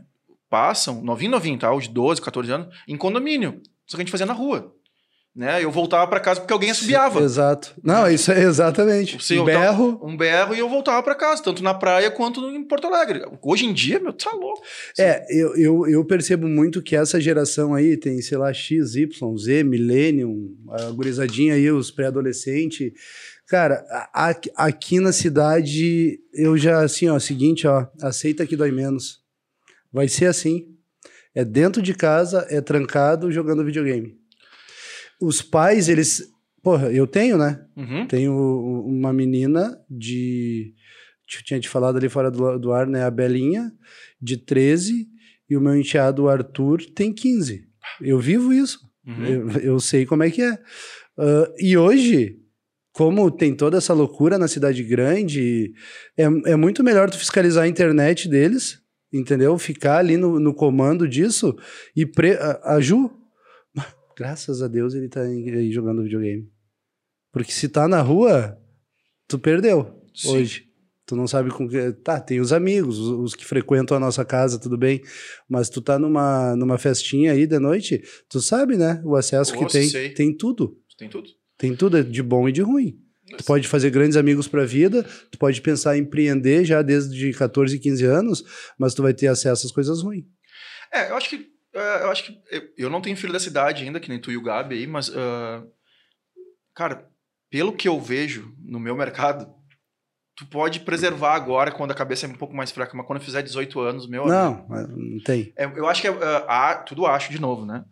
Passam, 0.49 1.03
novinho, 1.03 1.31
novinho, 1.31 1.59
tá? 1.59 1.71
Os 1.71 1.83
de 1.83 1.93
12, 1.93 2.21
14 2.21 2.51
anos, 2.51 2.75
em 2.87 2.97
condomínio. 2.97 3.61
Só 3.85 3.95
que 3.95 4.01
a 4.01 4.03
gente 4.03 4.11
fazia 4.11 4.25
na 4.25 4.33
rua. 4.33 4.73
Né? 5.35 5.63
Eu 5.63 5.71
voltava 5.71 6.05
pra 6.09 6.19
casa 6.19 6.41
porque 6.41 6.51
alguém 6.51 6.71
assobiava. 6.71 7.21
Exato. 7.21 7.73
Não, 7.83 8.09
isso 8.09 8.31
é 8.31 8.41
exatamente. 8.43 9.23
Sim, 9.23 9.37
eu 9.37 9.45
Berro. 9.45 9.99
Um 10.03 10.17
berro 10.17 10.53
e 10.55 10.59
eu 10.59 10.67
voltava 10.67 11.01
pra 11.03 11.15
casa, 11.15 11.41
tanto 11.43 11.63
na 11.63 11.73
praia 11.73 12.11
quanto 12.11 12.41
em 12.49 12.63
Porto 12.67 12.87
Alegre. 12.87 13.21
Hoje 13.41 13.65
em 13.65 13.71
dia, 13.73 13.99
meu, 13.99 14.11
tá 14.11 14.31
louco. 14.33 14.61
É, 14.97 15.23
eu, 15.29 15.55
eu, 15.55 15.87
eu 15.87 16.03
percebo 16.03 16.47
muito 16.47 16.81
que 16.81 16.95
essa 16.95 17.21
geração 17.21 17.73
aí 17.73 17.95
tem, 17.95 18.21
sei 18.21 18.37
lá, 18.37 18.51
X, 18.51 18.95
Y, 18.95 19.37
Z, 19.37 19.63
Millennium, 19.63 20.55
a 20.71 20.91
gurizadinha 20.91 21.53
aí, 21.53 21.71
os 21.71 21.89
pré-adolescentes. 21.91 22.91
Cara, 23.47 23.85
a- 24.13 24.29
a- 24.31 24.65
aqui 24.65 24.99
na 24.99 25.11
cidade, 25.13 26.19
eu 26.33 26.57
já, 26.57 26.81
assim, 26.81 27.07
ó, 27.07 27.17
seguinte, 27.17 27.65
ó, 27.65 27.85
aceita 28.01 28.45
que 28.45 28.57
dói 28.57 28.71
menos. 28.71 29.19
Vai 29.93 30.07
ser 30.09 30.25
assim. 30.25 30.67
É 31.33 31.45
dentro 31.45 31.81
de 31.81 31.93
casa, 31.93 32.45
é 32.49 32.59
trancado, 32.59 33.31
jogando 33.31 33.63
videogame. 33.63 34.18
Os 35.21 35.41
pais, 35.41 35.89
eles... 35.89 36.23
Porra, 36.61 36.91
eu 36.91 37.07
tenho, 37.07 37.37
né? 37.37 37.65
Uhum. 37.75 38.07
Tenho 38.07 38.33
uma 38.85 39.13
menina 39.13 39.79
de. 39.89 40.73
Eu 41.37 41.43
tinha 41.43 41.59
te 41.59 41.69
falado 41.69 41.97
ali 41.97 42.09
fora 42.09 42.29
do, 42.29 42.59
do 42.59 42.73
ar, 42.73 42.85
né? 42.85 43.03
A 43.05 43.09
Belinha, 43.09 43.71
de 44.21 44.35
13, 44.35 45.07
e 45.49 45.55
o 45.55 45.61
meu 45.61 45.77
enteado, 45.77 46.23
o 46.23 46.29
Arthur, 46.29 46.81
tem 46.93 47.13
15. 47.13 47.65
Eu 48.01 48.19
vivo 48.19 48.51
isso. 48.51 48.79
Uhum. 49.07 49.25
Eu, 49.25 49.49
eu 49.61 49.79
sei 49.79 50.05
como 50.05 50.23
é 50.23 50.29
que 50.29 50.41
é. 50.41 50.59
Ah, 51.17 51.51
e 51.57 51.77
hoje, 51.77 52.37
como 52.93 53.29
tem 53.29 53.53
toda 53.53 53.77
essa 53.77 53.93
loucura 53.93 54.37
na 54.37 54.47
cidade 54.47 54.83
grande, 54.83 55.73
é, 56.17 56.23
é 56.51 56.55
muito 56.55 56.83
melhor 56.83 57.09
tu 57.09 57.17
fiscalizar 57.17 57.65
a 57.65 57.67
internet 57.67 58.29
deles, 58.29 58.79
entendeu? 59.11 59.57
Ficar 59.57 59.97
ali 59.97 60.15
no, 60.15 60.39
no 60.39 60.53
comando 60.53 61.07
disso 61.07 61.55
e 61.95 62.05
pre, 62.05 62.33
a, 62.33 62.75
a 62.75 62.79
Ju, 62.79 63.11
graças 64.19 64.61
a 64.61 64.67
Deus 64.67 64.93
ele 64.93 65.07
tá 65.07 65.21
aí 65.21 65.71
jogando 65.71 66.03
videogame. 66.03 66.51
Porque 67.31 67.53
se 67.53 67.69
tá 67.69 67.87
na 67.87 68.01
rua, 68.01 68.59
tu 69.27 69.39
perdeu 69.39 70.03
Sim. 70.13 70.35
hoje. 70.35 70.65
Tu 71.05 71.15
não 71.15 71.27
sabe 71.27 71.49
com 71.49 71.67
que. 71.67 71.93
Tá, 72.03 72.19
tem 72.19 72.39
os 72.39 72.51
amigos, 72.51 72.99
os, 72.99 73.07
os 73.07 73.35
que 73.35 73.45
frequentam 73.45 73.95
a 73.95 73.99
nossa 73.99 74.25
casa, 74.25 74.59
tudo 74.59 74.77
bem. 74.77 75.01
Mas 75.47 75.69
tu 75.69 75.81
tá 75.81 75.97
numa, 75.97 76.55
numa 76.55 76.77
festinha 76.77 77.31
aí 77.31 77.47
de 77.47 77.57
noite, 77.57 78.03
tu 78.27 78.41
sabe, 78.41 78.77
né? 78.77 79.01
O 79.05 79.15
acesso 79.15 79.57
que 79.57 79.65
tem. 79.67 79.89
sei. 79.89 80.09
Tem 80.13 80.35
tudo. 80.35 80.77
Tem 80.97 81.09
tudo. 81.09 81.29
Tem 81.57 81.75
tudo, 81.75 81.97
é 81.97 82.03
de 82.03 82.21
bom 82.21 82.47
e 82.47 82.51
de 82.51 82.61
ruim. 82.61 82.99
Tu 83.37 83.43
pode 83.43 83.67
fazer 83.67 83.89
grandes 83.89 84.17
amigos 84.17 84.47
pra 84.47 84.65
vida, 84.65 85.03
tu 85.31 85.37
pode 85.37 85.61
pensar 85.61 85.97
em 85.97 86.01
empreender 86.01 86.65
já 86.65 86.81
desde 86.81 87.31
14, 87.31 87.77
15 87.79 88.05
anos, 88.05 88.43
mas 88.77 88.93
tu 88.93 89.01
vai 89.01 89.13
ter 89.13 89.27
acesso 89.27 89.67
às 89.67 89.71
coisas 89.71 90.01
ruins. 90.01 90.25
É, 90.93 91.11
eu 91.11 91.15
acho 91.15 91.29
que. 91.29 91.47
É, 91.73 92.03
eu 92.03 92.11
acho 92.11 92.25
que. 92.25 92.41
Eu, 92.51 92.69
eu 92.77 92.89
não 92.89 93.01
tenho 93.01 93.17
filho 93.17 93.33
da 93.33 93.39
cidade 93.39 93.83
ainda, 93.83 93.99
que 93.99 94.09
nem 94.09 94.19
tu 94.19 94.31
e 94.31 94.37
o 94.37 94.43
Gabi 94.43 94.75
aí, 94.75 94.87
mas. 94.87 95.11
ah, 95.15 95.63
cara, 96.73 97.09
pelo 97.49 97.73
que 97.73 97.87
eu 97.87 97.99
vejo 97.99 98.55
no 98.63 98.79
meu 98.79 98.95
mercado, 98.95 99.53
tu 100.35 100.45
pode 100.45 100.79
preservar 100.79 101.35
agora 101.35 101.71
quando 101.71 101.91
a 101.91 101.95
cabeça 101.95 102.25
é 102.25 102.29
um 102.29 102.33
pouco 102.33 102.55
mais 102.55 102.71
fraca, 102.71 102.95
mas 102.95 103.05
quando 103.05 103.19
eu 103.19 103.25
fizer 103.25 103.41
18 103.41 103.79
anos, 103.79 104.07
meu 104.07 104.23
amigo, 104.23 104.65
Não, 104.69 104.87
não 104.87 105.19
tem. 105.19 105.51
É, 105.57 105.65
eu 105.65 105.87
acho 105.87 106.01
que 106.01 106.07
é, 106.07 106.11
é, 106.11 106.45
ah, 106.47 106.75
tudo 106.75 107.05
acho 107.05 107.31
de 107.31 107.41
novo, 107.41 107.65
né? 107.65 107.83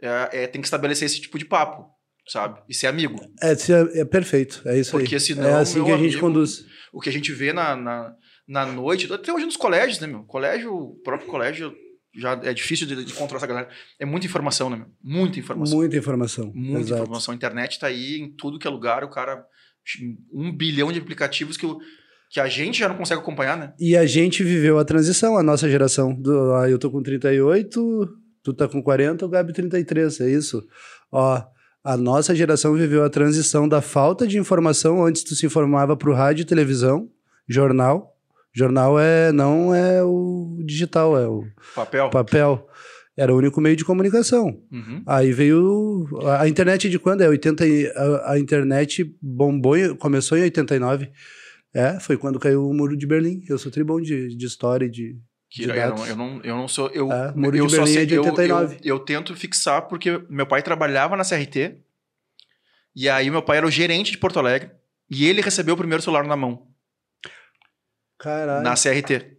É, 0.00 0.44
é, 0.44 0.46
tem 0.46 0.60
que 0.60 0.66
estabelecer 0.66 1.06
esse 1.06 1.20
tipo 1.20 1.38
de 1.38 1.44
papo, 1.44 1.86
sabe? 2.26 2.60
E 2.68 2.74
ser 2.74 2.86
amigo. 2.86 3.20
É, 3.42 3.52
é, 3.52 4.00
é 4.00 4.04
perfeito, 4.04 4.62
é 4.64 4.78
isso 4.78 4.92
Porque 4.92 5.16
aí. 5.16 5.20
senão, 5.20 5.48
é 5.48 5.54
assim 5.54 5.84
que 5.84 5.90
a 5.92 5.96
gente 5.96 6.12
amigo, 6.12 6.20
conduz. 6.20 6.64
O 6.92 7.00
que 7.00 7.08
a 7.08 7.12
gente 7.12 7.32
vê 7.32 7.52
na, 7.52 7.76
na, 7.76 8.14
na 8.48 8.66
noite, 8.66 9.12
até 9.12 9.32
hoje 9.32 9.44
nos 9.44 9.56
colégios, 9.56 10.00
né, 10.00 10.06
meu? 10.06 10.24
Colégio, 10.24 10.74
o 10.74 10.94
próprio 11.02 11.28
colégio 11.28 11.74
já 12.14 12.32
é 12.42 12.52
difícil 12.52 12.86
de, 12.86 13.04
de 13.04 13.12
controlar 13.14 13.38
essa 13.38 13.46
galera. 13.46 13.68
É 13.98 14.04
muita 14.04 14.26
informação, 14.26 14.68
né? 14.68 14.84
Muita 15.02 15.38
informação. 15.38 15.78
Muita 15.78 15.96
informação. 15.96 16.52
Muita 16.54 16.80
Exato. 16.80 17.02
informação. 17.02 17.32
A 17.32 17.34
internet 17.34 17.78
tá 17.78 17.86
aí 17.86 18.20
em 18.20 18.30
tudo 18.30 18.58
que 18.58 18.66
é 18.66 18.70
lugar, 18.70 19.02
o 19.04 19.08
cara. 19.08 19.44
Um 20.32 20.54
bilhão 20.54 20.92
de 20.92 21.00
aplicativos 21.00 21.56
que, 21.56 21.66
o, 21.66 21.78
que 22.30 22.38
a 22.38 22.46
gente 22.46 22.78
já 22.78 22.88
não 22.88 22.96
consegue 22.96 23.20
acompanhar, 23.20 23.56
né? 23.56 23.72
E 23.80 23.96
a 23.96 24.06
gente 24.06 24.44
viveu 24.44 24.78
a 24.78 24.84
transição, 24.84 25.36
a 25.36 25.42
nossa 25.42 25.68
geração. 25.68 26.14
Do, 26.14 26.54
ah, 26.54 26.70
eu 26.70 26.78
tô 26.78 26.90
com 26.90 27.02
38, 27.02 28.08
tu 28.42 28.54
tá 28.54 28.68
com 28.68 28.82
40, 28.82 29.24
o 29.26 29.28
Gabi 29.28 29.52
33, 29.52 30.20
é 30.20 30.30
isso? 30.30 30.64
Ó, 31.10 31.42
a 31.82 31.96
nossa 31.96 32.34
geração 32.34 32.74
viveu 32.74 33.02
a 33.02 33.10
transição 33.10 33.68
da 33.68 33.82
falta 33.82 34.24
de 34.26 34.38
informação, 34.38 35.04
antes 35.04 35.24
tu 35.24 35.34
se 35.34 35.46
informava 35.46 35.96
pro 35.96 36.14
rádio 36.14 36.42
e 36.42 36.46
televisão, 36.46 37.10
jornal. 37.48 38.11
Jornal 38.54 38.98
é 39.00 39.32
não 39.32 39.74
é 39.74 40.02
o 40.04 40.58
digital, 40.64 41.18
é 41.18 41.26
o 41.26 41.44
Papel. 41.74 42.10
papel. 42.10 42.68
Era 43.16 43.32
o 43.34 43.36
único 43.36 43.60
meio 43.60 43.76
de 43.76 43.84
comunicação. 43.84 44.58
Uhum. 44.70 45.02
Aí 45.06 45.32
veio 45.32 46.08
a, 46.24 46.42
a 46.42 46.48
internet 46.48 46.88
de 46.88 46.98
quando? 46.98 47.20
É 47.22 47.28
80, 47.28 47.66
e- 47.66 47.86
a, 47.94 48.32
a 48.32 48.38
internet 48.38 49.14
bombou, 49.20 49.76
começou 49.96 50.36
em 50.38 50.42
89. 50.42 51.10
É, 51.74 51.98
foi 52.00 52.16
quando 52.16 52.38
caiu 52.38 52.66
o 52.68 52.74
Muro 52.74 52.96
de 52.96 53.06
Berlim. 53.06 53.42
Eu 53.48 53.58
sou 53.58 53.70
tribom 53.72 54.00
de, 54.00 54.34
de 54.36 54.46
história 54.46 54.86
e 54.86 54.90
de. 54.90 55.16
Que 55.50 55.64
de 55.64 55.70
eu, 55.70 55.94
não, 55.94 56.06
eu, 56.06 56.16
não, 56.16 56.40
eu 56.42 56.56
não 56.56 56.68
sou. 56.68 56.88
Eu, 56.90 57.12
É, 57.12 57.32
Muro 57.34 57.54
eu 57.56 57.66
de 57.66 57.72
só 57.72 57.78
Berlim 57.78 57.92
sei, 57.94 58.02
é 58.02 58.06
de 58.06 58.14
eu- 58.14 58.24
89. 58.24 58.76
Eu, 58.82 58.96
eu 58.96 58.98
tento 59.00 59.34
fixar 59.36 59.82
porque 59.88 60.22
meu 60.30 60.46
pai 60.46 60.62
trabalhava 60.62 61.14
na 61.16 61.22
CRT. 61.24 61.76
E 62.94 63.08
aí 63.08 63.30
meu 63.30 63.42
pai 63.42 63.58
era 63.58 63.66
o 63.66 63.70
gerente 63.70 64.10
de 64.10 64.18
Porto 64.18 64.38
Alegre. 64.38 64.70
E 65.10 65.26
ele 65.26 65.42
recebeu 65.42 65.74
o 65.74 65.78
primeiro 65.78 66.02
celular 66.02 66.24
na 66.26 66.36
mão, 66.36 66.66
Caralho. 68.22 68.62
na 68.62 68.74
CRT. 68.74 69.32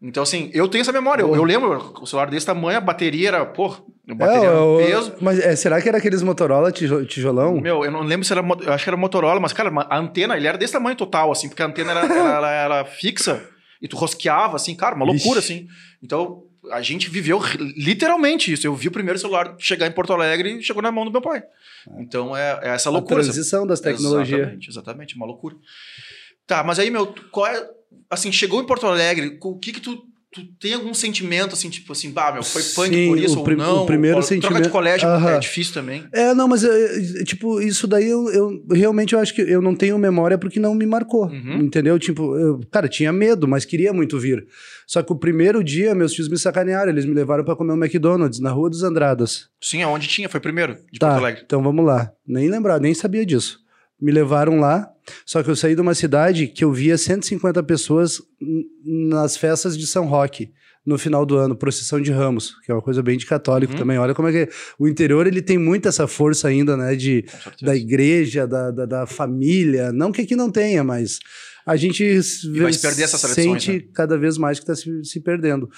Então, 0.00 0.22
assim, 0.22 0.50
eu 0.54 0.68
tenho 0.68 0.82
essa 0.82 0.92
memória. 0.92 1.22
Eu, 1.22 1.34
eu 1.34 1.42
lembro, 1.42 1.92
o 2.00 2.06
celular 2.06 2.30
desse 2.30 2.46
tamanho, 2.46 2.78
a 2.78 2.80
bateria 2.80 3.28
era, 3.28 3.44
pô, 3.46 3.66
a 4.08 4.14
bateria 4.14 4.44
É, 4.44 4.46
era 4.46 4.62
um 4.62 4.74
o- 4.74 4.78
peso. 4.78 5.14
Mas 5.20 5.40
é, 5.40 5.56
será 5.56 5.82
que 5.82 5.88
era 5.88 5.98
aqueles 5.98 6.22
Motorola 6.22 6.70
tijo- 6.70 7.04
tijolão? 7.04 7.60
Meu, 7.60 7.84
eu 7.84 7.90
não 7.90 8.02
lembro 8.02 8.24
se 8.24 8.32
era. 8.32 8.40
mo- 8.42 8.56
Eu 8.62 8.72
acho 8.72 8.84
que 8.84 8.90
era 8.90 8.96
Motorola, 8.96 9.40
mas, 9.40 9.52
cara, 9.52 9.70
a 9.88 9.98
antena, 9.98 10.36
ele 10.36 10.46
era 10.46 10.56
desse 10.56 10.72
tamanho 10.72 10.94
total, 10.96 11.32
assim, 11.32 11.48
porque 11.48 11.62
a 11.62 11.66
antena 11.66 11.90
era, 11.90 12.04
era, 12.06 12.30
ela 12.32 12.50
era 12.50 12.84
fixa 12.84 13.42
e 13.82 13.88
tu 13.88 13.96
rosqueava, 13.96 14.54
assim, 14.54 14.74
cara, 14.76 14.94
uma 14.94 15.04
loucura, 15.04 15.40
Vixe. 15.40 15.52
assim. 15.52 15.68
Então, 16.00 16.44
a 16.70 16.80
gente 16.80 17.10
viveu 17.10 17.38
ri- 17.38 17.58
literalmente 17.76 18.52
isso. 18.52 18.66
Eu 18.68 18.76
vi 18.76 18.86
o 18.86 18.92
primeiro 18.92 19.18
celular 19.18 19.56
chegar 19.58 19.88
em 19.88 19.92
Porto 19.92 20.12
Alegre 20.12 20.58
e 20.58 20.62
chegou 20.62 20.80
na 20.82 20.92
mão 20.92 21.04
do 21.04 21.10
meu 21.10 21.20
pai. 21.20 21.42
Então, 21.98 22.36
é, 22.36 22.60
é 22.62 22.68
essa 22.68 22.88
a 22.88 22.92
loucura. 22.92 23.16
transição 23.22 23.66
das 23.66 23.80
tecnologias. 23.80 24.38
Exatamente, 24.42 24.68
exatamente, 24.70 25.16
uma 25.16 25.26
loucura. 25.26 25.56
Tá, 26.46 26.62
mas 26.62 26.78
aí, 26.78 26.88
meu, 26.88 27.04
tu- 27.06 27.24
qual 27.32 27.46
é. 27.48 27.68
Assim, 28.10 28.30
chegou 28.32 28.60
em 28.62 28.66
Porto 28.66 28.86
Alegre, 28.86 29.38
o 29.42 29.58
que 29.58 29.72
que 29.72 29.80
tu. 29.80 30.02
Tu 30.30 30.42
tem 30.60 30.74
algum 30.74 30.92
sentimento, 30.92 31.54
assim, 31.54 31.70
tipo 31.70 31.90
assim, 31.90 32.10
bah, 32.10 32.30
meu, 32.30 32.42
foi 32.42 32.62
punk 32.62 32.94
Sim, 32.94 33.08
por 33.08 33.18
isso 33.18 33.38
o 33.40 33.40
ou 33.40 33.56
não? 33.56 33.82
o 33.84 33.86
primeiro 33.86 34.18
Troca 34.18 34.28
de 34.36 34.42
sentimento- 34.42 34.68
colégio 34.70 35.08
é 35.08 35.10
Aham. 35.10 35.38
difícil 35.40 35.72
também. 35.72 36.04
É, 36.12 36.34
não, 36.34 36.46
mas 36.46 36.62
é, 36.62 37.24
tipo, 37.24 37.58
isso 37.62 37.86
daí 37.86 38.06
eu, 38.10 38.28
eu 38.28 38.62
realmente 38.70 39.14
eu 39.14 39.20
acho 39.20 39.34
que 39.34 39.40
eu 39.40 39.62
não 39.62 39.74
tenho 39.74 39.96
memória 39.98 40.36
porque 40.36 40.60
não 40.60 40.74
me 40.74 40.84
marcou. 40.84 41.28
Uhum. 41.28 41.62
Entendeu? 41.62 41.98
Tipo, 41.98 42.36
eu, 42.36 42.60
cara, 42.70 42.90
tinha 42.90 43.10
medo, 43.10 43.48
mas 43.48 43.64
queria 43.64 43.90
muito 43.90 44.18
vir. 44.18 44.46
Só 44.86 45.02
que 45.02 45.10
o 45.10 45.16
primeiro 45.16 45.64
dia, 45.64 45.94
meus 45.94 46.12
tios 46.12 46.28
me 46.28 46.36
sacanearam, 46.36 46.90
eles 46.92 47.06
me 47.06 47.14
levaram 47.14 47.42
pra 47.42 47.56
comer 47.56 47.72
um 47.72 47.82
McDonald's 47.82 48.38
na 48.38 48.50
Rua 48.50 48.68
dos 48.68 48.82
Andradas. 48.82 49.48
Sim, 49.62 49.82
aonde 49.82 50.06
tinha, 50.08 50.28
foi 50.28 50.40
primeiro, 50.40 50.76
de 50.92 50.98
Tá, 50.98 51.08
Porto 51.08 51.20
Alegre. 51.24 51.42
então 51.46 51.62
vamos 51.62 51.86
lá. 51.86 52.12
Nem 52.26 52.50
lembrar, 52.50 52.78
nem 52.78 52.92
sabia 52.92 53.24
disso. 53.24 53.60
Me 54.00 54.12
levaram 54.12 54.60
lá, 54.60 54.88
só 55.26 55.42
que 55.42 55.50
eu 55.50 55.56
saí 55.56 55.74
de 55.74 55.80
uma 55.80 55.94
cidade 55.94 56.46
que 56.46 56.64
eu 56.64 56.72
via 56.72 56.96
150 56.96 57.62
pessoas 57.64 58.20
nas 58.84 59.36
festas 59.36 59.76
de 59.76 59.86
São 59.86 60.06
Roque. 60.06 60.50
No 60.86 60.96
final 60.96 61.26
do 61.26 61.36
ano, 61.36 61.54
procissão 61.54 62.00
de 62.00 62.10
ramos, 62.10 62.54
que 62.64 62.70
é 62.72 62.74
uma 62.74 62.80
coisa 62.80 63.02
bem 63.02 63.18
de 63.18 63.26
católico 63.26 63.74
Uhum. 63.74 63.78
também. 63.78 63.98
Olha 63.98 64.14
como 64.14 64.28
é 64.28 64.32
que 64.32 64.52
o 64.78 64.88
interior 64.88 65.26
ele 65.26 65.42
tem 65.42 65.58
muito 65.58 65.86
essa 65.86 66.06
força 66.06 66.48
ainda, 66.48 66.78
né? 66.78 66.96
De, 66.96 67.26
da 67.60 67.76
igreja, 67.76 68.46
da, 68.46 68.70
da, 68.70 68.86
da 68.86 69.06
família. 69.06 69.92
Não 69.92 70.10
que 70.10 70.22
aqui 70.22 70.34
não 70.34 70.50
tenha, 70.50 70.82
mas 70.82 71.18
a 71.66 71.76
gente 71.76 72.02
E 72.02 72.60
vai 72.60 72.72
se 72.72 72.80
perder 72.80 73.02
essas 73.02 73.20
tradições, 73.20 73.62
sente 73.64 73.84
né? 73.84 73.92
cada 73.92 74.16
vez 74.16 74.38
mais 74.38 74.58
que 74.58 74.62
está 74.62 74.74
se, 74.74 75.04
se 75.04 75.20
perdendo. 75.20 75.68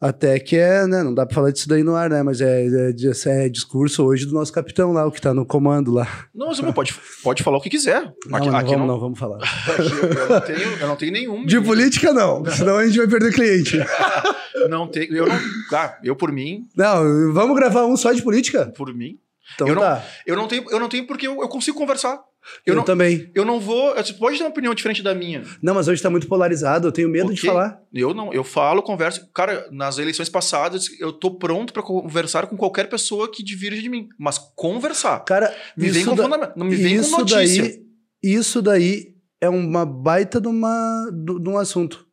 Até 0.00 0.38
que 0.38 0.56
é, 0.56 0.86
né? 0.86 1.02
Não 1.02 1.12
dá 1.12 1.26
pra 1.26 1.34
falar 1.34 1.50
disso 1.50 1.68
daí 1.68 1.82
no 1.82 1.94
ar, 1.94 2.08
né? 2.08 2.22
Mas 2.22 2.40
é, 2.40 2.64
é, 2.66 3.44
é 3.44 3.48
discurso 3.50 4.02
hoje 4.02 4.24
do 4.24 4.32
nosso 4.32 4.50
capitão 4.50 4.92
lá, 4.92 5.06
o 5.06 5.12
que 5.12 5.20
tá 5.20 5.34
no 5.34 5.44
comando 5.44 5.92
lá. 5.92 6.08
Não, 6.34 6.48
você 6.54 6.62
não 6.62 6.72
pode, 6.72 6.94
pode 7.22 7.42
falar 7.42 7.58
o 7.58 7.60
que 7.60 7.68
quiser. 7.68 8.10
Não, 8.26 8.38
aqui 8.38 8.48
não, 8.48 8.56
aqui 8.56 8.70
vamos, 8.70 8.80
não, 8.80 8.94
não, 8.94 8.98
vamos 9.00 9.18
falar. 9.18 9.38
eu, 9.78 10.28
não 10.30 10.40
tenho, 10.40 10.58
eu 10.80 10.88
não 10.88 10.96
tenho 10.96 11.12
nenhum. 11.12 11.44
De 11.44 11.60
política, 11.60 12.14
não, 12.14 12.42
senão 12.46 12.78
a 12.78 12.86
gente 12.86 12.96
vai 12.96 13.08
perder 13.08 13.32
cliente. 13.34 13.78
Não 14.68 14.86
tenho, 14.86 15.16
eu 15.16 15.26
não. 15.26 15.34
Ah, 15.72 15.96
eu 16.04 16.14
por 16.14 16.30
mim, 16.30 16.66
Não, 16.76 17.32
vamos 17.32 17.56
gravar 17.56 17.86
um 17.86 17.96
só 17.96 18.12
de 18.12 18.20
política? 18.20 18.70
por 18.76 18.92
mim. 18.94 19.16
Então 19.54 19.66
Eu 19.66 19.74
não- 19.74 19.82
tá. 19.82 20.04
Eu 20.26 20.36
não 20.36 20.46
tenho, 20.46 20.64
eu 20.70 20.78
não 20.78 20.88
tenho 20.88 21.06
porque 21.06 21.26
eu, 21.26 21.40
eu 21.40 21.48
consigo 21.48 21.78
conversar. 21.78 22.20
Eu, 22.66 22.72
Eu, 22.72 22.76
não, 22.76 22.84
também. 22.84 23.30
eu 23.34 23.44
não 23.44 23.58
vou. 23.60 23.94
Você 23.94 24.12
pode 24.12 24.36
ter 24.38 24.44
uma 24.44 24.50
opinião 24.50 24.74
diferente 24.74 25.02
da 25.02 25.14
minha. 25.14 25.42
Não, 25.62 25.74
mas 25.74 25.88
hoje 25.88 26.02
tá 26.02 26.10
muito 26.10 26.26
polarizado, 26.28 26.88
eu 26.88 26.92
tenho 26.92 27.08
medo 27.08 27.32
de 27.34 27.40
falar. 27.40 27.78
Eu 27.92 28.12
não, 28.14 28.32
eu 28.32 28.44
falo, 28.44 28.82
converso. 28.82 29.28
Cara, 29.34 29.66
nas 29.70 29.98
eleições 29.98 30.28
passadas, 30.28 30.88
eu 31.00 31.12
tô 31.12 31.36
pronto 31.38 31.72
pra 31.72 31.82
conversar 31.82 32.46
com 32.46 32.56
qualquer 32.56 32.88
pessoa 32.88 33.30
que 33.30 33.42
divirge 33.42 33.82
de 33.82 33.88
mim. 33.88 34.08
Mas 34.18 34.38
conversar. 34.56 35.20
Cara, 35.24 35.54
Me 35.76 35.90
vem 35.90 36.04
com 36.04 36.14
da- 36.14 36.22
fundamento. 36.24 36.52
Não 36.56 36.66
me 36.66 36.76
vem 36.76 36.96
isso 36.96 37.10
com 37.12 37.18
notícia. 37.20 37.62
Daí, 37.62 37.78
isso 38.22 38.60
daí 38.62 39.14
é 39.40 39.48
uma 39.48 39.84
baita 39.86 40.40
de, 40.40 40.48
uma, 40.48 41.08
de, 41.12 41.42
de 41.42 41.48
um 41.48 41.56
assunto. 41.58 42.06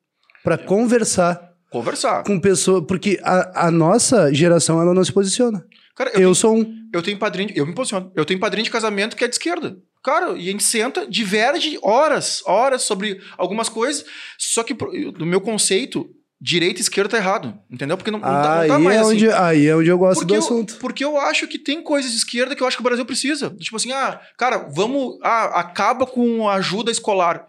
Pra 0.43 0.57
conversar 0.57 1.45
Conversar. 1.69 2.23
com 2.23 2.39
pessoa. 2.39 2.81
Porque 2.85 3.19
a, 3.21 3.67
a 3.67 3.71
nossa 3.71 4.33
geração, 4.33 4.81
ela 4.81 4.93
não 4.93 5.03
se 5.03 5.11
posiciona. 5.11 5.65
Cara, 5.95 6.11
eu, 6.11 6.13
Eu, 6.13 6.19
tenho, 6.21 6.35
sou 6.35 6.55
um. 6.55 6.73
eu 6.93 7.01
tenho 7.01 7.17
padrinho. 7.19 7.51
Eu 7.55 7.65
me 7.65 7.73
posiciono. 7.73 8.11
Eu 8.15 8.23
tenho 8.23 8.39
padrinho 8.39 8.63
de 8.63 8.69
casamento 8.71 9.15
que 9.17 9.23
é 9.23 9.27
de 9.27 9.33
esquerda. 9.35 9.77
Cara, 10.07 10.37
e 10.37 10.47
a 10.47 10.51
gente 10.53 10.63
senta, 10.63 11.05
diverge 11.05 11.77
horas, 11.81 12.41
horas 12.45 12.83
sobre 12.83 13.19
algumas 13.37 13.67
coisas. 13.67 14.05
Só 14.37 14.63
que, 14.63 14.73
no 15.19 15.25
meu 15.25 15.41
conceito, 15.41 16.09
direita 16.39 16.79
e 16.79 16.81
esquerda 16.81 17.09
tá 17.09 17.17
errado. 17.17 17.53
Entendeu? 17.69 17.97
Porque 17.97 18.09
não, 18.09 18.17
não 18.17 18.25
tá, 18.25 18.61
não 18.61 18.67
tá 18.69 18.79
mais 18.79 18.95
é 18.95 18.99
assim. 19.01 19.11
onde, 19.11 19.31
aí 19.33 19.67
é 19.67 19.75
onde 19.75 19.89
eu 19.89 19.97
gosto 19.97 20.19
Porque 20.19 20.33
do 20.33 20.35
eu, 20.35 20.39
assunto. 20.39 20.77
porque 20.77 21.03
eu 21.03 21.17
acho 21.17 21.45
que 21.45 21.59
tem 21.59 21.83
coisas 21.83 22.11
de 22.11 22.15
esquerda 22.19 22.55
que 22.55 22.63
eu 22.63 22.67
acho 22.67 22.77
que 22.77 22.81
o 22.81 22.85
Brasil 22.85 23.05
precisa. 23.05 23.49
Tipo 23.59 23.75
assim, 23.75 23.91
ah, 23.91 24.17
cara, 24.37 24.69
vamos. 24.73 25.19
Ah, 25.21 25.59
acaba 25.59 26.05
com 26.05 26.47
a 26.47 26.53
ajuda 26.53 26.89
escolar. 26.89 27.45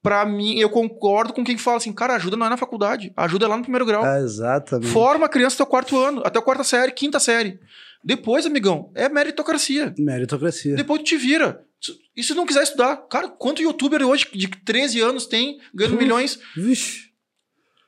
Pra 0.00 0.24
mim, 0.24 0.60
eu 0.60 0.70
concordo 0.70 1.32
com 1.32 1.42
quem 1.42 1.58
fala 1.58 1.78
assim, 1.78 1.92
cara, 1.92 2.14
ajuda 2.14 2.36
não 2.36 2.46
é 2.46 2.50
na 2.50 2.56
faculdade, 2.56 3.12
ajuda 3.16 3.46
é 3.46 3.48
lá 3.48 3.56
no 3.56 3.62
primeiro 3.64 3.84
grau. 3.84 4.04
Ah, 4.04 4.20
exatamente. 4.20 4.92
Forma 4.92 5.26
a 5.26 5.28
criança 5.28 5.56
até 5.56 5.64
o 5.64 5.66
quarto 5.66 5.98
ano, 5.98 6.22
até 6.24 6.38
a 6.38 6.42
quarta 6.42 6.62
série, 6.62 6.92
quinta 6.92 7.18
série. 7.18 7.58
Depois, 8.04 8.46
amigão, 8.46 8.92
é 8.94 9.08
meritocracia. 9.08 9.92
Meritocracia. 9.98 10.76
Depois 10.76 11.00
tu 11.00 11.06
te 11.06 11.16
vira. 11.16 11.65
E 12.16 12.22
se 12.22 12.34
não 12.34 12.46
quiser 12.46 12.62
estudar? 12.62 12.96
Cara, 13.08 13.28
quanto 13.28 13.62
youtuber 13.62 14.02
hoje 14.02 14.26
de 14.32 14.48
13 14.48 15.00
anos 15.00 15.26
tem, 15.26 15.58
ganhando 15.74 15.92
Puf. 15.94 16.02
milhões? 16.02 16.38
Vixe. 16.56 17.06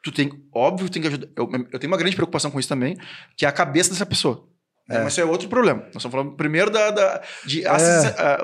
Tu 0.05 0.13
tem, 0.13 0.31
óbvio, 0.55 0.89
tem 0.89 1.03
que 1.03 1.09
ajudar. 1.09 1.29
Eu, 1.37 1.51
eu 1.73 1.79
tenho 1.79 1.91
uma 1.93 1.97
grande 1.99 2.15
preocupação 2.15 2.51
com 2.51 2.61
isso 2.61 2.69
também, 2.69 2.97
que 3.37 3.45
é 3.45 3.49
a 3.49 3.53
cabeça 3.53 3.91
dessa 3.91 4.07
pessoa. 4.07 4.49
É, 4.89 5.01
Mas 5.03 5.13
isso 5.13 5.21
é 5.21 5.25
outro 5.25 5.49
problema. 5.49 5.81
Nós 5.81 5.97
estamos 5.97 6.13
falando 6.13 6.37
primeiro 6.37 6.71
da, 6.71 6.91
da- 6.91 7.23
de 7.45 7.63
É. 7.65 7.69
assis- 7.69 8.19
a- 8.19 8.35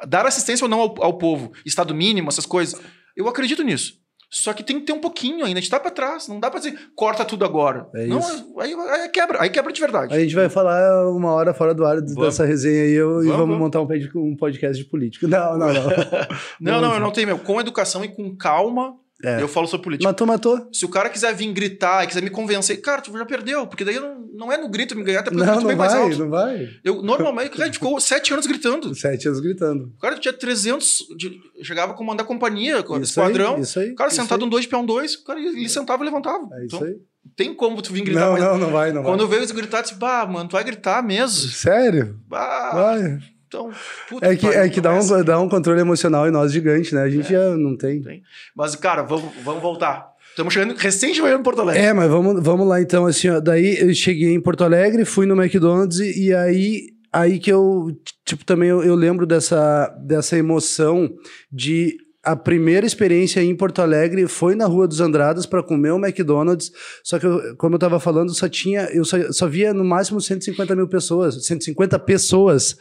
a- 0.00 0.06
dar 0.06 0.26
assistência 0.26 0.64
ou 0.64 0.68
não 0.68 0.80
ao, 0.80 1.02
ao 1.02 1.16
povo, 1.18 1.52
estado 1.64 1.94
mínimo, 1.94 2.28
essas 2.28 2.44
coisas. 2.44 2.78
Eu 3.16 3.28
acredito 3.28 3.62
nisso. 3.62 3.94
Só 4.28 4.52
que 4.52 4.62
tem 4.64 4.80
que 4.80 4.86
ter 4.86 4.92
um 4.92 5.00
pouquinho 5.00 5.44
ainda. 5.44 5.58
A 5.58 5.62
gente 5.62 5.70
tá 5.70 5.78
pra 5.78 5.90
trás. 5.90 6.26
Não 6.26 6.40
dá 6.40 6.50
pra 6.50 6.58
dizer, 6.58 6.76
corta 6.96 7.24
tudo 7.24 7.44
agora. 7.44 7.88
É 7.94 8.06
não, 8.06 8.18
isso. 8.18 8.54
aí, 8.58 8.74
aí 8.74 9.08
quebra. 9.08 9.40
Aí 9.42 9.48
quebra 9.50 9.72
de 9.72 9.80
verdade. 9.80 10.14
A 10.14 10.18
gente 10.18 10.34
vai 10.34 10.48
falar 10.48 11.08
uma 11.10 11.32
hora 11.32 11.54
fora 11.54 11.72
do 11.72 11.84
ar 11.84 11.96
Vamos. 12.00 12.14
dessa 12.16 12.44
resenha 12.44 12.82
aí 12.82 12.92
eu, 12.92 13.22
e 13.22 13.26
Vamos, 13.26 13.30
vamos 13.30 13.38
vamos. 13.38 13.58
montar 13.58 13.80
um, 13.80 13.86
pod- 13.86 14.36
podcast 14.38 14.82
de 14.82 14.88
política. 14.90 15.28
Não, 15.28 15.56
não, 15.56 15.72
não. 15.72 15.82
Não, 16.60 16.80
não, 16.80 16.94
eu 16.94 17.00
não 17.00 17.10
tenho, 17.12 17.28
meu. 17.28 17.38
Com 17.38 17.60
educação 17.60 18.04
e 18.04 18.08
com 18.08 18.34
calma, 18.36 18.96
É. 19.26 19.42
eu 19.42 19.48
falo 19.48 19.66
sobre 19.66 19.84
política. 19.84 20.08
Matou, 20.08 20.26
matou. 20.26 20.68
Se 20.72 20.84
o 20.84 20.88
cara 20.88 21.08
quiser 21.10 21.34
vir 21.34 21.52
gritar 21.52 22.04
e 22.04 22.06
quiser 22.06 22.22
me 22.22 22.30
convencer, 22.30 22.80
cara, 22.80 23.02
tu 23.02 23.12
já 23.12 23.24
perdeu, 23.26 23.66
porque 23.66 23.84
daí 23.84 23.96
eu 23.96 24.02
não, 24.02 24.20
não 24.34 24.52
é 24.52 24.56
no 24.56 24.68
grito 24.68 24.94
me 24.96 25.02
ganhar, 25.02 25.20
até 25.20 25.30
porque 25.30 25.42
eu 25.42 25.46
Não, 25.46 25.52
grito 25.54 25.62
não 25.62 25.68
bem 25.68 25.76
mais 25.76 25.92
vai, 25.92 26.02
alto. 26.02 26.18
não 26.18 26.30
vai. 26.30 26.68
Eu, 26.84 27.02
normalmente, 27.02 27.50
cara, 27.50 27.64
a 27.64 27.66
gente 27.66 27.74
ficou 27.74 27.98
sete 28.00 28.32
anos 28.32 28.46
gritando. 28.46 28.94
Sete 28.94 29.26
anos 29.26 29.40
gritando. 29.40 29.92
O 29.96 30.00
cara 30.00 30.18
tinha 30.18 30.32
300, 30.32 30.98
de- 31.16 31.40
chegava 31.62 31.92
a 31.92 31.94
comandar 31.96 32.24
companhia, 32.26 32.78
Isso 32.78 33.02
esquadrão. 33.02 33.56
aí, 33.56 33.62
isso 33.62 33.78
aí. 33.80 33.90
o 33.90 33.94
cara 33.96 34.08
isso 34.10 34.20
sentado 34.22 34.40
aí. 34.42 34.46
um 34.46 34.50
dois 34.50 34.62
de 34.64 34.68
peão 34.68 34.84
dois, 34.86 35.14
o 35.14 35.24
cara 35.24 35.40
ele 35.40 35.68
sentava 35.68 36.02
e 36.02 36.06
levantava. 36.06 36.48
É 36.52 36.64
isso 36.66 36.76
então, 36.76 36.86
aí. 36.86 36.94
tem 37.34 37.54
como 37.54 37.82
tu 37.82 37.92
vir 37.92 38.02
gritar 38.04 38.20
Não, 38.26 38.32
mais. 38.32 38.44
não, 38.44 38.58
não 38.58 38.70
vai, 38.70 38.92
não 38.92 39.02
Quando 39.02 39.16
vai. 39.18 39.24
eu 39.24 39.28
veio 39.28 39.40
eles 39.40 39.50
gritar, 39.50 39.78
eu 39.78 39.82
disse, 39.82 39.94
bah, 39.96 40.24
mano, 40.26 40.48
tu 40.48 40.52
vai 40.52 40.62
gritar 40.64 41.02
mesmo. 41.02 41.48
Sério? 41.50 42.16
Bah, 42.28 42.70
Vai. 42.72 43.18
Então, 43.46 43.70
puta 44.08 44.26
É 44.26 44.36
que, 44.36 44.46
é 44.46 44.68
que 44.68 44.80
dá, 44.80 44.96
assim. 44.96 45.14
um, 45.14 45.24
dá 45.24 45.40
um 45.40 45.48
controle 45.48 45.80
emocional 45.80 46.26
em 46.26 46.30
nós 46.30 46.52
gigante, 46.52 46.94
né? 46.94 47.02
A 47.02 47.10
gente 47.10 47.30
já 47.30 47.56
não 47.56 47.76
tem. 47.76 48.02
Tem. 48.02 48.22
Mas, 48.54 48.74
cara, 48.74 49.02
vamos, 49.02 49.32
vamos 49.44 49.62
voltar. 49.62 50.08
Estamos 50.30 50.52
chegando, 50.52 50.76
recém 50.76 51.14
chegando 51.14 51.40
em 51.40 51.42
Porto 51.42 51.62
Alegre. 51.62 51.82
É, 51.82 51.92
mas 51.92 52.10
vamos, 52.10 52.42
vamos 52.42 52.66
lá 52.66 52.80
então, 52.80 53.06
assim, 53.06 53.28
ó. 53.30 53.40
Daí 53.40 53.78
eu 53.80 53.94
cheguei 53.94 54.34
em 54.34 54.40
Porto 54.40 54.64
Alegre, 54.64 55.04
fui 55.04 55.24
no 55.26 55.40
McDonald's 55.40 55.98
e, 55.98 56.26
e 56.26 56.34
aí, 56.34 56.88
aí 57.12 57.38
que 57.38 57.50
eu, 57.50 57.88
tipo, 58.24 58.44
também 58.44 58.68
eu, 58.68 58.82
eu 58.82 58.94
lembro 58.94 59.26
dessa, 59.26 59.88
dessa 60.04 60.36
emoção 60.36 61.08
de 61.50 61.96
a 62.26 62.34
primeira 62.34 62.84
experiência 62.84 63.40
em 63.40 63.54
Porto 63.54 63.80
Alegre 63.80 64.26
foi 64.26 64.56
na 64.56 64.66
Rua 64.66 64.88
dos 64.88 65.00
Andradas 65.00 65.46
para 65.46 65.62
comer 65.62 65.92
o 65.92 65.96
McDonald's, 65.96 66.72
só 67.04 67.20
que, 67.20 67.26
eu, 67.26 67.56
como 67.56 67.76
eu 67.76 67.78
tava 67.78 68.00
falando, 68.00 68.34
só 68.34 68.48
tinha, 68.48 68.88
eu 68.92 69.04
só, 69.04 69.16
só 69.30 69.46
via 69.46 69.72
no 69.72 69.84
máximo 69.84 70.20
150 70.20 70.74
mil 70.74 70.88
pessoas, 70.88 71.46
150 71.46 71.96
pessoas, 72.00 72.76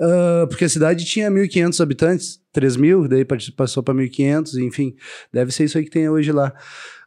ah, 0.00 0.46
porque 0.48 0.64
a 0.64 0.68
cidade 0.68 1.04
tinha 1.04 1.30
1.500 1.30 1.80
habitantes, 1.80 2.40
3 2.52 2.76
mil, 2.76 3.06
daí 3.06 3.24
passou 3.56 3.84
para 3.84 3.94
1.500, 3.94 4.58
enfim, 4.66 4.96
deve 5.32 5.52
ser 5.52 5.64
isso 5.64 5.78
aí 5.78 5.84
que 5.84 5.90
tem 5.90 6.08
hoje 6.08 6.32
lá. 6.32 6.52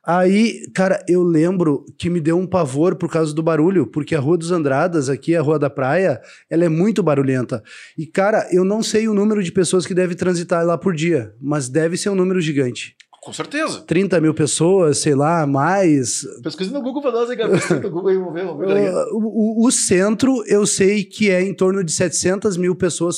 Aí, 0.04 0.68
cara, 0.74 1.04
eu 1.08 1.22
lembro 1.22 1.86
que 1.98 2.10
me 2.10 2.20
deu 2.20 2.38
um 2.38 2.48
pavor 2.48 2.96
por 2.96 3.10
causa 3.10 3.34
do 3.36 3.44
barulho, 3.44 3.86
porque 3.86 4.16
a 4.16 4.20
Rua 4.20 4.38
dos 4.38 4.52
Andradas, 4.52 5.10
aqui, 5.10 5.36
a 5.36 5.42
Rua 5.42 5.60
da 5.60 5.70
Praia, 5.70 6.20
ela 6.50 6.66
é 6.66 6.70
muito 6.70 7.04
barulhenta. 7.04 7.62
E, 7.96 8.08
cara, 8.08 8.48
eu 8.52 8.66
não 8.66 8.82
sei 8.82 9.08
o 9.08 9.14
número 9.14 9.44
de 9.44 9.52
pessoas 9.52 9.86
que 9.86 9.94
deve 9.94 10.16
transitar 10.16 10.66
lá 10.66 10.76
por 10.76 10.96
dia, 10.96 11.36
mas 11.40 11.70
deve 11.70 11.98
ser 11.98 12.10
um 12.10 12.16
número 12.16 12.42
gigante. 12.42 12.96
Com 13.22 13.32
certeza. 13.32 13.82
30 13.82 14.20
mil 14.20 14.34
pessoas, 14.34 14.98
sei 14.98 15.14
lá, 15.14 15.46
mais. 15.46 16.26
Pesquisa 16.42 16.72
no 16.72 16.82
Google 16.82 17.04
pra 17.04 17.12
nós, 17.12 17.30
hein, 17.30 17.38
cara? 17.38 17.52
Pesquisa 17.52 17.80
no 17.80 17.92
Google 17.92 18.10
aí, 18.10 18.18
vamos 18.18 18.34
ver, 18.34 18.46
vamos 18.46 18.66
ver. 18.66 18.92
Uh, 18.92 19.08
o, 19.14 19.68
o 19.68 19.72
centro, 19.72 20.44
eu 20.48 20.66
sei 20.66 21.04
que 21.04 21.30
é 21.30 21.44
em 21.44 21.54
torno 21.54 21.84
de 21.84 21.92
700 21.92 22.58
mil 22.58 22.76
pessoas 22.76 23.18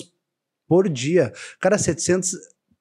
por 0.67 0.89
dia. 0.89 1.31
Cara, 1.61 1.77
700. 1.77 2.31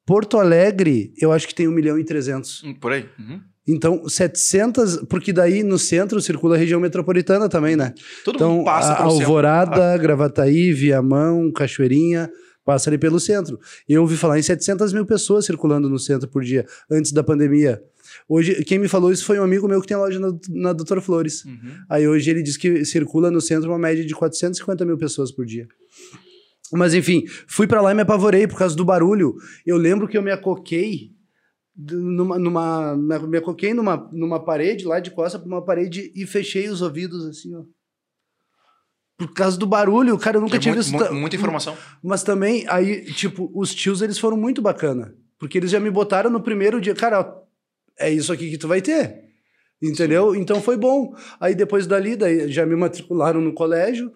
Porto 0.05 0.37
Alegre, 0.37 1.15
eu 1.17 1.31
acho 1.31 1.47
que 1.47 1.55
tem 1.55 1.69
1 1.69 1.71
milhão 1.71 1.97
e 1.97 2.05
300. 2.05 2.65
Hum, 2.65 2.75
Por 2.75 2.91
aí. 2.91 3.09
Uhum. 3.17 3.41
Então, 3.67 4.09
700. 4.09 5.05
Porque 5.09 5.33
daí 5.33 5.63
no 5.63 5.79
centro 5.79 6.21
circula 6.21 6.57
a 6.57 6.59
região 6.59 6.81
metropolitana 6.81 7.49
também, 7.49 7.77
né? 7.77 7.95
Todo 8.25 8.37
Então, 8.37 8.53
mundo 8.57 8.65
passa 8.65 8.93
a 8.93 8.97
pelo 8.97 9.11
centro. 9.11 9.27
Alvorada, 9.27 9.97
Gravataí, 9.99 10.73
Viamão, 10.73 11.51
Cachoeirinha, 11.53 12.31
passa 12.65 12.91
ali 12.91 12.99
pelo 12.99 13.21
centro. 13.21 13.59
E 13.89 13.93
eu 13.95 14.03
ouvi 14.03 14.17
falar 14.17 14.39
em 14.39 14.43
700 14.43 14.93
mil 14.93 15.07
pessoas 15.07 15.45
circulando 15.47 15.89
no 15.89 15.99
centro 15.99 16.29
por 16.29 16.43
dia, 16.43 16.67
antes 16.91 17.13
da 17.13 17.23
pandemia. 17.23 17.81
Hoje, 18.29 18.63
quem 18.65 18.79
me 18.79 18.89
falou 18.89 19.11
isso 19.13 19.25
foi 19.25 19.39
um 19.39 19.43
amigo 19.43 19.67
meu 19.69 19.81
que 19.81 19.87
tem 19.87 19.97
loja 19.97 20.19
na, 20.19 20.33
na 20.51 20.73
Doutor 20.73 21.01
Flores. 21.01 21.45
Uhum. 21.45 21.77
Aí 21.89 22.07
hoje 22.07 22.31
ele 22.31 22.43
diz 22.43 22.57
que 22.57 22.85
circula 22.85 23.31
no 23.31 23.41
centro 23.41 23.71
uma 23.71 23.79
média 23.79 24.05
de 24.05 24.15
450 24.15 24.85
mil 24.85 24.99
pessoas 24.99 25.31
por 25.33 25.47
dia. 25.47 25.67
Mas 26.73 26.95
enfim, 26.95 27.25
fui 27.47 27.67
pra 27.67 27.81
lá 27.81 27.93
e 27.93 27.95
me 27.95 28.03
apavorei 28.03 28.47
por 28.47 28.59
causa 28.59 28.75
do 28.75 28.85
barulho. 28.85 29.35
Eu 29.67 29.77
lembro 29.77 30.09
que 30.09 30.17
eu 30.17 30.23
me 30.23 30.31
acoquei 30.31 31.11
numa, 31.77 32.39
numa 32.39 32.97
me- 32.97 33.39
acoquei 33.39 33.73
numa, 33.75 34.09
numa 34.13 34.45
parede 34.45 34.85
lá 34.85 35.01
de 35.01 35.11
costa 35.11 35.39
pra 35.39 35.49
uma 35.49 35.65
parede 35.65 36.13
e 36.15 36.27
fechei 36.27 36.69
os 36.69 36.83
ouvidos 36.83 37.25
assim, 37.27 37.55
ó. 37.55 37.63
Por 39.17 39.33
causa 39.35 39.57
do 39.57 39.67
barulho, 39.67 40.19
cara, 40.19 40.37
eu 40.37 40.41
nunca 40.41 40.57
É 40.57 40.59
tinha 40.59 40.75
muito- 40.75 40.85
visto. 40.85 40.99
mu- 40.99 41.05
ta- 41.05 41.13
muita 41.13 41.37
informação. 41.37 41.77
Mas 42.03 42.23
também, 42.23 42.65
aí, 42.69 43.05
tipo, 43.13 43.51
os 43.55 43.75
tios, 43.75 44.03
eles 44.03 44.19
foram 44.19 44.37
muito 44.37 44.61
bacana. 44.61 45.15
Porque 45.39 45.59
eles 45.59 45.71
já 45.71 45.79
me 45.81 45.91
botaram 45.91 46.31
no 46.31 46.43
primeiro 46.43 46.81
dia, 46.81 46.95
cara, 46.95 47.33
é 47.99 48.11
isso 48.11 48.33
aqui 48.33 48.51
que 48.51 48.59
tu 48.59 48.67
vai 48.69 48.81
ter. 48.81 49.23
Entendeu? 49.83 50.35
Então 50.35 50.61
foi 50.61 50.77
bom. 50.77 51.15
Aí 51.41 51.55
depois 51.55 51.87
dali, 51.87 52.15
daí 52.17 52.51
já 52.51 52.65
me 52.65 52.77
matricularam 52.77 53.41
no 53.41 53.53
colégio, 53.53 54.13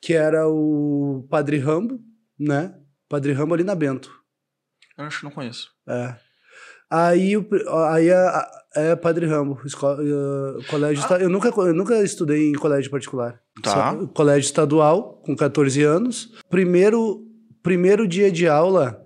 que 0.00 0.14
era 0.14 0.48
o 0.48 1.26
Padre 1.30 1.58
Rambo, 1.58 2.00
né? 2.38 2.74
Padre 3.08 3.32
Rambo 3.32 3.54
ali 3.54 3.64
na 3.64 3.74
Bento. 3.74 4.10
Eu 4.96 5.04
acho 5.04 5.18
que 5.20 5.24
não 5.24 5.30
conheço. 5.32 5.68
É. 5.86 6.16
Aí, 6.90 7.34
aí 7.90 8.08
é, 8.08 8.46
é 8.74 8.96
Padre 8.96 9.26
Rambo, 9.26 9.60
escola, 9.64 10.02
eh, 10.02 10.64
colégio. 10.68 11.02
esta- 11.02 11.18
Eu, 11.18 11.28
nunca, 11.28 11.48
eu 11.48 11.72
nunca 11.74 12.02
estudei 12.02 12.50
em 12.50 12.54
colégio 12.54 12.90
particular. 12.90 13.40
Tá. 13.62 13.92
Só- 13.92 14.06
colégio 14.08 14.46
estadual, 14.46 15.22
com 15.24 15.36
14 15.36 15.82
anos. 15.84 16.32
Primeiro, 16.50 17.24
primeiro 17.62 18.08
dia 18.08 18.30
de 18.30 18.48
aula, 18.48 19.00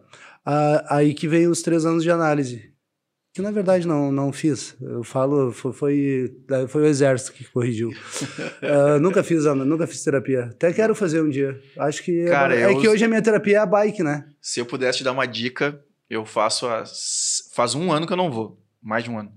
a- 0.46 0.96
aí 0.96 1.12
que 1.12 1.28
vem 1.28 1.46
os 1.46 1.60
três 1.62 1.84
anos 1.84 2.02
de 2.02 2.10
análise. 2.10 2.72
Que 3.34 3.42
na 3.42 3.50
verdade 3.50 3.84
não, 3.86 4.12
não 4.12 4.32
fiz. 4.32 4.76
Eu 4.80 5.02
falo, 5.02 5.50
foi, 5.50 5.72
foi, 5.72 6.34
foi 6.68 6.82
o 6.82 6.86
exército 6.86 7.32
que 7.32 7.44
corrigiu. 7.50 7.90
Ah, 8.62 8.98
nunca 8.98 9.22
fiz 9.22 9.44
ana- 9.44 9.64
nunca 9.64 9.86
fiz 9.86 10.02
terapia. 10.02 10.44
Até 10.44 10.72
quero 10.72 10.94
fazer 10.94 11.20
um 11.20 11.28
dia. 11.28 11.60
Acho 11.78 12.02
que. 12.02 12.20
é- 12.20 12.28
Cara, 12.30 12.54
é, 12.56 12.64
eu- 12.72 12.80
que 12.80 12.88
hoje 12.88 13.04
a 13.04 13.08
minha 13.08 13.20
terapia 13.20 13.56
é 13.56 13.60
a 13.60 13.66
bike, 13.66 14.02
né? 14.02 14.24
Se 14.40 14.58
eu 14.60 14.64
pudesse 14.64 14.98
te 14.98 15.04
dar 15.04 15.12
uma 15.12 15.26
dica, 15.26 15.78
eu 16.08 16.24
faço 16.24 16.66
há... 16.66 16.84
Faz 17.54 17.74
um 17.74 17.90
ano 17.92 18.06
que 18.06 18.12
eu 18.12 18.16
não 18.16 18.30
vou. 18.30 18.60
Mais 18.82 19.04
de 19.04 19.10
um 19.10 19.18
ano. 19.18 19.32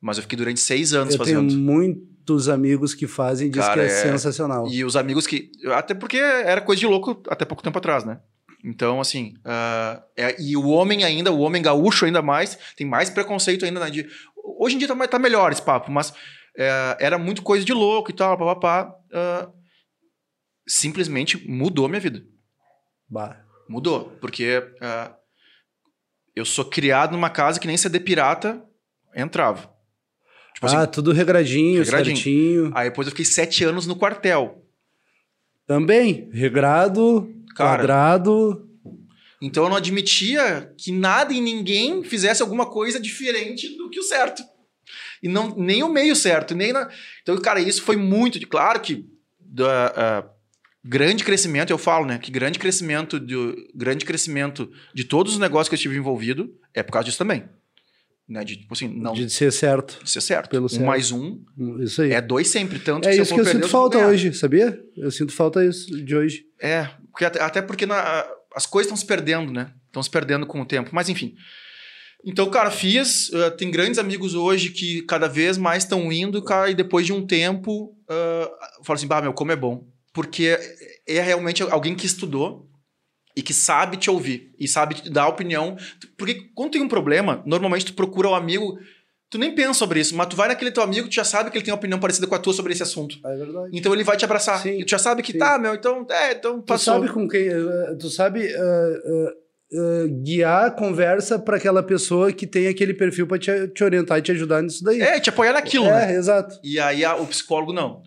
Mas 0.00 0.16
eu 0.16 0.22
fiquei 0.22 0.36
durante 0.36 0.60
seis 0.60 0.92
anos 0.92 1.14
Eu 1.14 1.24
tenho 1.24 1.42
fazendo. 1.42 1.58
muitos 1.58 2.48
amigos 2.48 2.94
que 2.94 3.06
fazem 3.06 3.48
e 3.48 3.50
diz 3.50 3.64
Cara, 3.64 3.74
que 3.86 3.92
é, 3.92 3.98
é- 3.98 4.02
sensacional. 4.12 4.66
E 4.68 4.84
os 4.84 4.96
amigos 4.96 5.26
que. 5.26 5.50
Até 5.72 5.94
porque 5.94 6.18
era 6.18 6.60
coisa 6.60 6.78
de 6.80 6.86
louco 6.86 7.22
até 7.28 7.44
pouco 7.44 7.62
tempo 7.62 7.78
atrás, 7.78 8.04
né? 8.04 8.20
Então, 8.64 9.00
assim. 9.00 9.34
ah, 9.44 10.02
é- 10.16 10.40
e 10.40 10.56
o 10.56 10.66
homem 10.68 11.04
ainda, 11.04 11.32
o 11.32 11.38
homem 11.40 11.62
gaúcho 11.62 12.04
ainda 12.04 12.22
mais, 12.22 12.58
tem 12.76 12.86
mais 12.86 13.10
preconceito 13.10 13.64
ainda. 13.64 13.80
Né, 13.80 13.90
de, 13.90 14.06
hoje 14.58 14.74
em 14.76 14.78
dia 14.78 14.88
tá, 14.88 15.08
tá 15.08 15.18
melhor 15.18 15.50
esse 15.52 15.62
papo, 15.62 15.90
mas 15.90 16.12
é, 16.56 16.96
era 17.00 17.18
muito 17.18 17.42
coisa 17.42 17.64
de 17.64 17.72
louco 17.72 18.10
e 18.10 18.14
tal, 18.14 18.36
papapá. 18.36 18.92
ah, 19.12 19.48
simplesmente 20.66 21.48
mudou 21.48 21.88
minha 21.88 22.00
vida. 22.00 22.22
Bah. 23.08 23.40
Mudou. 23.68 24.16
Porque 24.20 24.62
ah, 24.80 25.14
eu 26.38 26.44
sou 26.44 26.64
criado 26.64 27.12
numa 27.12 27.30
casa 27.30 27.58
que 27.58 27.66
nem 27.66 27.76
CD 27.76 28.00
pirata 28.00 28.62
entrava. 29.14 29.70
Tipo 30.54 30.66
ah, 30.66 30.82
assim. 30.82 30.90
tudo 30.90 31.12
regradinho, 31.12 31.82
regradinho. 31.82 32.16
certinho. 32.16 32.72
Aí 32.74 32.88
depois 32.88 33.06
eu 33.06 33.12
fiquei 33.12 33.24
sete 33.24 33.64
anos 33.64 33.86
no 33.86 33.96
quartel. 33.96 34.64
Também, 35.66 36.30
regrado, 36.32 37.32
Cara, 37.54 37.78
quadrado. 37.78 38.68
Então 39.40 39.64
eu 39.64 39.70
não 39.70 39.76
admitia 39.76 40.72
que 40.76 40.90
nada 40.90 41.32
e 41.32 41.40
ninguém 41.40 42.02
fizesse 42.02 42.42
alguma 42.42 42.66
coisa 42.66 42.98
diferente 42.98 43.76
do 43.76 43.88
que 43.90 44.00
o 44.00 44.02
certo. 44.02 44.42
E 45.22 45.28
não, 45.28 45.54
nem 45.56 45.82
o 45.82 45.88
meio 45.88 46.16
certo, 46.16 46.54
nem 46.54 46.72
na... 46.72 46.88
Então, 47.22 47.36
cara, 47.38 47.60
isso 47.60 47.82
foi 47.82 47.96
muito. 47.96 48.38
de- 48.38 48.46
Claro 48.46 48.80
que 48.80 49.04
da, 49.38 49.86
ah, 49.96 50.30
grande 50.84 51.24
crescimento, 51.24 51.70
eu 51.70 51.78
falo, 51.78 52.06
né? 52.06 52.18
Que 52.18 52.30
grande 52.30 52.58
crescimento, 52.58 53.18
de, 53.20 53.34
grande 53.74 54.04
crescimento 54.04 54.70
de 54.94 55.04
todos 55.04 55.32
os 55.34 55.38
negócios 55.38 55.68
que 55.68 55.74
eu 55.74 55.78
estive 55.78 55.96
envolvido 55.96 56.50
é 56.74 56.82
por 56.82 56.92
causa 56.92 57.06
disso 57.06 57.18
também. 57.18 57.44
Né? 58.28 58.44
De, 58.44 58.56
tipo 58.58 58.74
assim, 58.74 58.88
não 58.88 59.14
De 59.14 59.28
ser 59.30 59.50
certo. 59.52 60.06
ser 60.06 60.20
certo. 60.20 60.50
pelo 60.50 60.66
um 60.66 60.68
certo. 60.68 60.84
mais 60.84 61.10
um 61.10 61.42
Isso 61.80 62.02
aí. 62.02 62.12
é 62.12 62.20
dois 62.20 62.48
sempre. 62.48 62.78
Tanto 62.78 63.08
É 63.08 63.12
se 63.12 63.22
isso 63.22 63.34
que 63.34 63.40
eu 63.40 63.44
perder, 63.44 63.58
sinto 63.60 63.64
eu 63.66 63.70
falta 63.70 63.98
hoje, 64.06 64.32
sabia? 64.34 64.78
Eu 64.96 65.10
sinto 65.10 65.32
falta 65.32 65.64
isso 65.64 65.90
de 66.04 66.14
hoje. 66.14 66.44
É, 66.60 66.88
porque 67.10 67.24
até, 67.24 67.40
até 67.42 67.62
porque 67.62 67.86
na- 67.86 68.26
as 68.54 68.66
coisas 68.66 68.86
estão 68.88 68.96
se 68.96 69.06
perdendo, 69.06 69.52
né? 69.52 69.72
Estão 69.86 70.02
se 70.02 70.10
perdendo 70.10 70.46
com 70.46 70.60
o 70.60 70.66
tempo. 70.66 70.90
Mas 70.92 71.08
enfim. 71.08 71.34
Então, 72.24 72.50
cara, 72.50 72.70
fiz. 72.70 73.32
eh, 73.32 73.50
tem 73.50 73.70
grandes 73.70 73.98
amigos 73.98 74.34
hoje 74.34 74.70
que 74.70 75.02
cada 75.02 75.28
vez 75.28 75.56
mais 75.56 75.84
estão 75.84 76.12
indo, 76.12 76.42
cara, 76.42 76.68
e 76.70 76.74
depois 76.74 77.06
de 77.06 77.12
um 77.12 77.24
tempo, 77.26 77.96
uh, 78.10 78.84
falo 78.84 78.96
assim, 78.96 79.06
bah, 79.06 79.22
meu, 79.22 79.32
como 79.32 79.52
é 79.52 79.56
bom. 79.56 79.86
Porque 80.12 80.56
é, 81.06 81.16
é 81.18 81.20
realmente 81.20 81.62
alguém 81.62 81.94
que 81.94 82.06
estudou 82.06 82.66
e 83.36 83.42
que 83.42 83.54
sabe 83.54 83.96
te 83.96 84.10
ouvir 84.10 84.52
e 84.58 84.66
sabe 84.66 84.96
te 84.96 85.10
dar 85.10 85.28
opinião. 85.28 85.76
Porque 86.16 86.50
quando 86.54 86.72
tem 86.72 86.82
um 86.82 86.88
problema, 86.88 87.42
normalmente 87.46 87.86
tu 87.86 87.94
procura 87.94 88.28
o 88.28 88.34
amigo. 88.34 88.78
Tu 89.30 89.36
nem 89.36 89.54
pensa 89.54 89.74
sobre 89.74 90.00
isso, 90.00 90.16
mas 90.16 90.26
tu 90.26 90.34
vai 90.36 90.48
naquele 90.48 90.70
teu 90.70 90.82
amigo, 90.82 91.06
tu 91.06 91.14
já 91.14 91.22
sabe 91.22 91.50
que 91.50 91.58
ele 91.58 91.64
tem 91.64 91.70
uma 91.72 91.76
opinião 91.78 92.00
parecida 92.00 92.26
com 92.26 92.34
a 92.34 92.38
tua 92.38 92.54
sobre 92.54 92.72
esse 92.72 92.82
assunto. 92.82 93.18
É 93.24 93.36
verdade. 93.36 93.68
Então 93.74 93.92
ele 93.92 94.02
vai 94.02 94.16
te 94.16 94.24
abraçar. 94.24 94.58
Sim, 94.62 94.80
e 94.80 94.84
tu 94.86 94.90
já 94.90 94.98
sabe 94.98 95.22
que 95.22 95.32
sim. 95.32 95.38
tá, 95.38 95.58
meu, 95.58 95.74
então, 95.74 96.06
é, 96.10 96.32
então 96.32 96.60
Tu 96.62 96.64
passou. 96.64 96.94
sabe 96.94 97.08
com 97.12 97.28
quem. 97.28 97.46
eh, 97.46 97.94
Tu 98.00 98.08
sabe 98.08 98.46
eh, 98.46 98.52
eh, 98.56 99.32
eh, 99.74 100.08
guiar 100.22 100.68
a 100.68 100.70
conversa 100.70 101.38
para 101.38 101.58
aquela 101.58 101.82
pessoa 101.82 102.32
que 102.32 102.46
tem 102.46 102.68
aquele 102.68 102.94
perfil 102.94 103.26
para 103.26 103.38
te, 103.38 103.68
te 103.68 103.84
orientar 103.84 104.18
e 104.18 104.22
te 104.22 104.32
ajudar 104.32 104.62
nisso 104.62 104.82
daí. 104.82 105.02
É, 105.02 105.20
te 105.20 105.28
apoiar 105.28 105.52
naquilo, 105.52 105.84
é, 105.84 106.06
né? 106.06 106.14
exato. 106.14 106.58
E 106.64 106.80
aí 106.80 107.04
a- 107.04 107.16
o 107.16 107.26
psicólogo 107.26 107.72
não. 107.74 108.02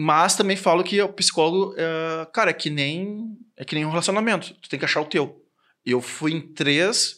Mas 0.00 0.36
também 0.36 0.56
falo 0.56 0.84
que 0.84 1.00
o 1.02 1.08
psicólogo, 1.12 1.74
é, 1.76 2.24
cara, 2.32 2.50
é 2.50 2.54
que 2.54 2.70
nem 2.70 3.36
é 3.56 3.64
que 3.64 3.74
nem 3.74 3.84
um 3.84 3.90
relacionamento. 3.90 4.54
Tu 4.62 4.68
tem 4.68 4.78
que 4.78 4.84
achar 4.84 5.00
o 5.00 5.04
teu. 5.04 5.44
Eu 5.84 6.00
fui 6.00 6.32
em 6.32 6.40
três 6.40 7.16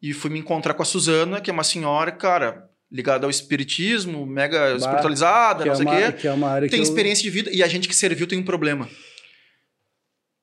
e 0.00 0.14
fui 0.14 0.30
me 0.30 0.38
encontrar 0.38 0.72
com 0.72 0.82
a 0.82 0.86
Suzana, 0.86 1.40
que 1.42 1.50
é 1.50 1.52
uma 1.52 1.62
senhora, 1.64 2.10
cara, 2.10 2.70
ligada 2.90 3.26
ao 3.26 3.30
espiritismo, 3.30 4.24
mega 4.24 4.74
espiritualizada, 4.76 5.64
Que 5.64 5.68
não 5.68 5.74
é, 5.74 5.76
sei 5.76 5.86
o 5.86 5.88
uma, 5.90 5.96
quê. 6.00 6.12
que 6.12 6.26
é 6.28 6.32
uma 6.32 6.48
área 6.48 6.68
Tem 6.70 6.78
que 6.80 6.86
eu- 6.86 6.88
experiência 6.88 7.22
de 7.22 7.28
vida 7.30 7.50
e 7.52 7.62
a 7.62 7.68
gente 7.68 7.86
que 7.86 7.94
serviu 7.94 8.26
tem 8.26 8.38
um 8.38 8.42
problema. 8.44 8.88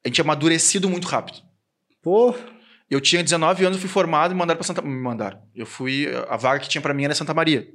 A 0.05 0.07
gente 0.07 0.21
é 0.21 0.23
amadurecido 0.23 0.87
muito 0.89 1.07
rápido. 1.07 1.39
Pô, 2.03 2.35
Eu 2.91 2.99
tinha 2.99 3.23
19 3.23 3.65
anos, 3.65 3.79
fui 3.79 3.87
formado 3.89 4.31
e 4.31 4.33
me 4.33 4.39
mandaram 4.39 4.57
para 4.57 4.65
Santa 4.65 4.81
me 4.81 4.89
mandaram. 4.89 5.39
Eu 5.55 5.65
fui 5.65 6.07
a 6.27 6.35
vaga 6.37 6.59
que 6.59 6.67
tinha 6.69 6.81
para 6.81 6.91
mim 6.93 7.03
era 7.05 7.13
Santa 7.13 7.33
Maria, 7.35 7.67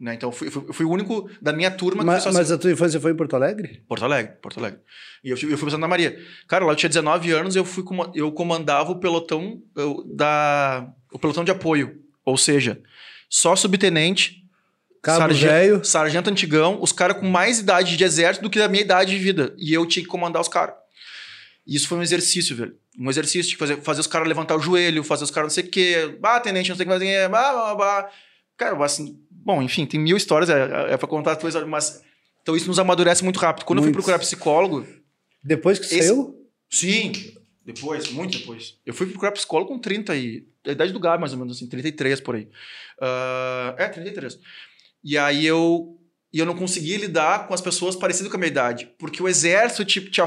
né? 0.00 0.14
Então 0.14 0.28
eu 0.28 0.32
fui, 0.32 0.48
eu 0.48 0.72
fui, 0.72 0.84
o 0.86 0.90
único 0.90 1.28
da 1.40 1.52
minha 1.52 1.70
turma 1.70 2.02
que 2.02 2.06
mas, 2.06 2.22
só 2.22 2.32
mas 2.32 2.50
a 2.52 2.58
tua 2.58 2.70
infância 2.70 3.00
foi 3.00 3.12
em 3.12 3.16
Porto 3.16 3.34
Alegre? 3.36 3.82
Porto 3.88 4.04
Alegre, 4.04 4.34
Porto 4.42 4.58
Alegre. 4.58 4.80
E 5.24 5.30
eu, 5.30 5.36
fui- 5.36 5.52
eu 5.52 5.56
fui 5.58 5.66
pra 5.68 5.76
Santa 5.76 5.88
Maria. 5.88 6.18
Cara, 6.46 6.64
lá 6.64 6.72
eu 6.72 6.76
tinha 6.76 6.88
19 6.88 7.30
anos, 7.32 7.56
eu 7.56 7.64
fui 7.64 7.82
eu 8.14 8.30
comandava 8.32 8.92
o 8.92 9.00
pelotão 9.00 9.62
eu, 9.74 10.04
da 10.06 10.86
o 11.12 11.18
pelotão 11.18 11.44
de 11.44 11.50
apoio, 11.50 12.02
ou 12.24 12.36
seja, 12.36 12.80
só 13.28 13.56
subtenente, 13.56 14.44
Cabo 15.02 15.18
sargento, 15.18 15.52
velho. 15.52 15.84
sargento 15.84 16.30
antigão, 16.30 16.78
os 16.82 16.92
caras 16.92 17.18
com 17.18 17.26
mais 17.26 17.60
idade 17.60 17.96
de 17.96 18.04
exército 18.04 18.42
do 18.42 18.50
que 18.50 18.60
a 18.60 18.68
minha 18.68 18.82
idade 18.82 19.12
de 19.12 19.18
vida, 19.18 19.54
e 19.56 19.72
eu 19.72 19.86
tinha 19.86 20.02
que 20.02 20.08
comandar 20.10 20.42
os 20.42 20.48
caras. 20.48 20.74
E 21.66 21.74
Isso 21.74 21.88
foi 21.88 21.98
um 21.98 22.02
exercício, 22.02 22.54
velho. 22.54 22.76
Um 22.98 23.10
exercício 23.10 23.50
de 23.50 23.56
fazer, 23.56 23.76
fazer 23.82 24.00
os 24.00 24.06
caras 24.06 24.28
levantar 24.28 24.56
o 24.56 24.60
joelho, 24.60 25.02
fazer 25.02 25.24
os 25.24 25.30
caras 25.30 25.48
não 25.50 25.54
sei 25.54 25.64
o 25.64 25.68
quê. 25.70 26.16
Bah, 26.20 26.38
tenente, 26.40 26.68
não 26.70 26.76
sei 26.76 26.84
o 26.84 26.88
que 26.88 26.94
fazer. 26.94 27.28
Bah, 27.28 27.52
bah, 27.52 27.74
bah. 27.74 28.10
Cara, 28.56 28.84
assim, 28.84 29.18
bom, 29.46 29.62
enfim, 29.62 29.86
tem 29.86 29.98
mil 30.00 30.16
histórias, 30.16 30.50
é, 30.50 30.92
é 30.92 30.96
pra 30.96 31.06
contar 31.08 31.32
as 31.32 31.38
coisas, 31.38 31.66
mas. 31.66 32.02
Então 32.42 32.54
isso 32.56 32.66
nos 32.68 32.78
amadurece 32.78 33.24
muito 33.24 33.38
rápido. 33.38 33.64
Quando 33.64 33.78
eu 33.78 33.82
fui 33.82 33.88
Muito. 33.90 33.96
procurar 34.02 34.18
psicólogo, 34.18 34.86
Depois 35.42 35.78
que 35.78 35.86
Esse- 35.86 36.08
saiu? 36.08 36.34
Sim, 36.68 37.12
depois, 37.64 38.10
muito 38.10 38.38
depois. 38.38 38.74
Eu 38.84 38.92
fui 38.92 39.06
procurar 39.06 39.30
psicólogo 39.32 39.70
com 39.72 39.78
30 39.78 40.14
e... 40.16 40.44
A 40.66 40.72
idade 40.72 40.92
do 40.92 40.98
Gabi, 40.98 41.20
mais 41.20 41.32
ou 41.32 41.38
menos, 41.38 41.56
assim, 41.56 41.68
33 41.68 42.20
por 42.20 42.34
aí. 42.34 42.48
Ah, 43.00 43.74
é, 43.78 43.88
33. 43.88 44.38
E 45.04 45.16
aí 45.16 45.46
eu... 45.46 45.96
E 46.32 46.38
eu 46.40 46.44
não 46.46 46.56
conseguia 46.56 46.98
lidar 46.98 47.46
com 47.46 47.54
as 47.54 47.60
pessoas 47.60 47.94
parecidas 47.96 48.30
com 48.30 48.36
a 48.36 48.40
minha 48.40 48.50
idade. 48.50 48.90
Porque 48.98 49.22
o 49.22 49.28
exército 49.28 49.84
te, 49.84 50.00
te, 50.10 50.20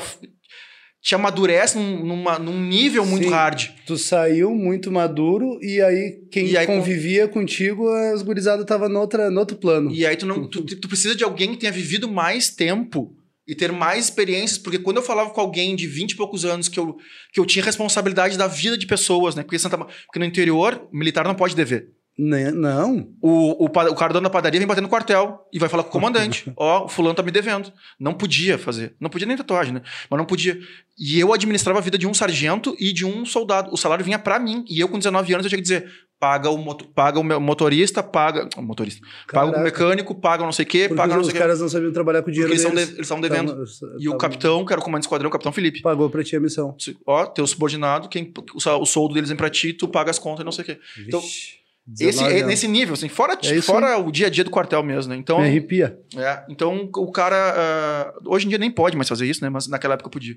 te 1.02 1.16
amadurece 1.16 1.78
num, 1.78 2.06
numa, 2.06 2.38
num 2.38 2.62
nível 2.62 3.06
muito 3.06 3.26
Sim. 3.26 3.30
hard. 3.34 3.70
Tu 3.86 3.98
saiu 3.98 4.54
muito 4.54 4.92
maduro 4.92 5.58
e 5.62 5.82
aí 5.82 6.20
quem 6.32 6.46
E 6.48 6.58
aí 6.58 6.66
com- 6.68 6.78
convivia 6.78 7.28
contigo, 7.28 7.88
as 7.90 8.22
gurizadas 8.22 8.66
tava 8.66 8.90
noutra, 8.90 9.30
no 9.32 9.40
outro 9.40 9.58
plano. 9.58 9.92
E 9.92 10.06
aí 10.06 10.16
tu, 10.18 10.26
não, 10.26 10.48
tu, 10.50 10.64
tu 10.64 10.88
precisa 10.88 11.16
de 11.16 11.24
alguém 11.24 11.52
que 11.52 11.58
tenha 11.58 11.72
vivido 11.72 12.10
mais 12.10 12.50
tempo 12.50 13.16
e 13.48 13.56
ter 13.56 13.72
mais 13.72 14.06
experiências, 14.06 14.60
porque 14.60 14.78
quando 14.78 14.98
eu 14.98 15.04
falava 15.04 15.32
com 15.32 15.42
alguém 15.42 15.76
de 15.76 15.88
20 15.88 16.12
e 16.12 16.16
poucos 16.16 16.46
anos 16.46 16.68
que 16.68 16.80
eu, 16.80 16.96
que 17.34 17.40
eu 17.40 17.46
tinha 17.46 17.66
responsabilidade 17.66 18.38
da 18.38 18.46
vida 18.48 18.78
de 18.78 18.86
pessoas, 18.86 19.34
né? 19.34 19.42
Porque, 19.42 19.58
Santa, 19.58 19.78
porque 19.78 20.20
no 20.20 20.26
interior, 20.26 20.88
militar 20.94 21.26
não 21.26 21.34
pode 21.34 21.56
dever. 21.56 21.88
Né? 22.22 22.52
Não. 22.52 23.08
O, 23.22 23.64
o, 23.64 23.66
o 23.68 23.96
cara 23.96 24.12
dono 24.12 24.26
da 24.26 24.30
padaria 24.30 24.60
vem 24.60 24.68
bater 24.68 24.82
no 24.82 24.90
quartel 24.90 25.48
e 25.54 25.58
vai 25.60 25.70
falar 25.70 25.84
com 25.84 25.90
o 25.90 25.92
comandante. 25.92 26.52
Ó, 26.58 26.86
o 26.86 26.90
fulano 26.90 27.16
tá 27.16 27.24
me 27.24 27.32
devendo. 27.32 27.72
Não 27.98 28.14
podia 28.14 28.58
fazer. 28.58 28.94
Não 29.00 29.10
podia 29.10 29.26
nem 29.26 29.38
tatuagem, 29.38 29.74
né? 29.74 29.82
Mas 30.10 30.18
não 30.18 30.26
podia. 30.26 30.60
E 30.98 31.18
eu 31.18 31.32
administrava 31.34 31.80
a 31.80 31.82
vida 31.82 31.98
de 31.98 32.06
um 32.06 32.14
sargento 32.14 32.76
e 32.78 32.92
de 32.92 33.06
um 33.06 33.26
soldado. 33.26 33.72
O 33.72 33.78
salário 33.78 34.04
vinha 34.04 34.20
pra 34.20 34.38
mim. 34.38 34.66
E 34.70 34.80
eu, 34.82 34.90
com 34.90 34.98
19 34.98 35.34
anos, 35.34 35.46
eu 35.46 35.50
tinha 35.50 35.58
que 35.58 35.62
dizer: 35.64 35.90
paga 36.20 36.50
o, 36.50 36.76
paga 36.94 37.20
o 37.22 37.24
motorista, 37.40 38.04
paga. 38.04 38.50
o 38.58 38.62
motorista. 38.62 39.00
Paga 39.32 39.48
o 39.48 39.52
Caraca. 39.52 39.64
mecânico, 39.64 40.14
paga 40.16 40.44
não 40.44 40.52
sei 40.52 40.66
o 40.66 40.68
quê, 40.68 40.90
paga 40.90 41.14
não 41.14 41.22
os 41.22 41.28
sei 41.28 41.32
o 41.32 41.34
quê. 41.36 41.40
caras 41.40 41.62
não 41.62 41.70
sabiam 41.70 41.94
trabalhar 41.94 42.22
com 42.22 42.30
o 42.30 42.34
dinheiro 42.34 42.52
Porque 42.54 42.68
eles 42.68 42.76
deles. 42.76 42.90
eles 42.96 43.02
estavam 43.06 43.22
devendo. 43.22 43.52
Tavam- 43.54 43.64
E 43.98 44.10
o 44.10 44.12
tavam- 44.12 44.18
capitão, 44.18 44.66
que 44.66 44.74
era 44.74 44.82
o 44.82 44.84
comandante 44.84 45.04
de 45.04 45.08
esquadrão, 45.08 45.30
o 45.30 45.32
capitão 45.32 45.54
Felipe. 45.54 45.82
Pagou 45.82 46.10
pra 46.10 46.22
ti 46.22 46.36
a 46.36 46.40
missão. 46.42 46.76
Ó, 47.06 47.26
teu 47.28 47.48
subordinado, 47.48 48.10
quem, 48.10 48.34
o, 48.54 48.82
o 48.82 48.86
soldo 48.86 49.14
deles 49.14 49.30
vem 49.30 49.38
pra 49.38 49.50
ti, 49.50 49.72
tu 49.72 49.88
paga 49.88 50.12
as 50.12 50.20
contas 50.20 50.42
e 50.42 50.44
não 50.44 50.52
sei 50.52 50.64
o 50.64 50.66
quê. 50.66 50.80
Então, 51.08 51.22
Vixe, 51.22 51.59
Esse, 51.94 52.20
19 52.20 52.40
é 52.40 52.46
nesse 52.46 52.68
nível, 52.68 52.94
assim, 52.94 53.10
fora, 53.10 53.38
É 53.44 53.62
fora 53.62 53.98
o 53.98 54.12
dia 54.12 54.28
a 54.28 54.30
dia 54.30 54.44
do 54.44 54.52
quartel 54.52 54.84
mesmo, 54.84 55.12
né? 55.12 55.18
Então, 55.18 55.40
Me 55.40 55.48
arrepia. 55.48 55.98
é, 56.16 56.44
então 56.50 56.90
o 56.96 57.12
cara. 57.12 57.54
ah, 57.56 58.14
hoje 58.26 58.46
em 58.46 58.50
dia 58.50 58.58
nem 58.58 58.70
pode 58.70 58.96
mais 58.96 59.10
fazer 59.10 59.26
isso, 59.26 59.44
né? 59.44 59.50
Mas 59.50 59.68
naquela 59.68 59.96
época 59.96 60.10
podia. 60.10 60.36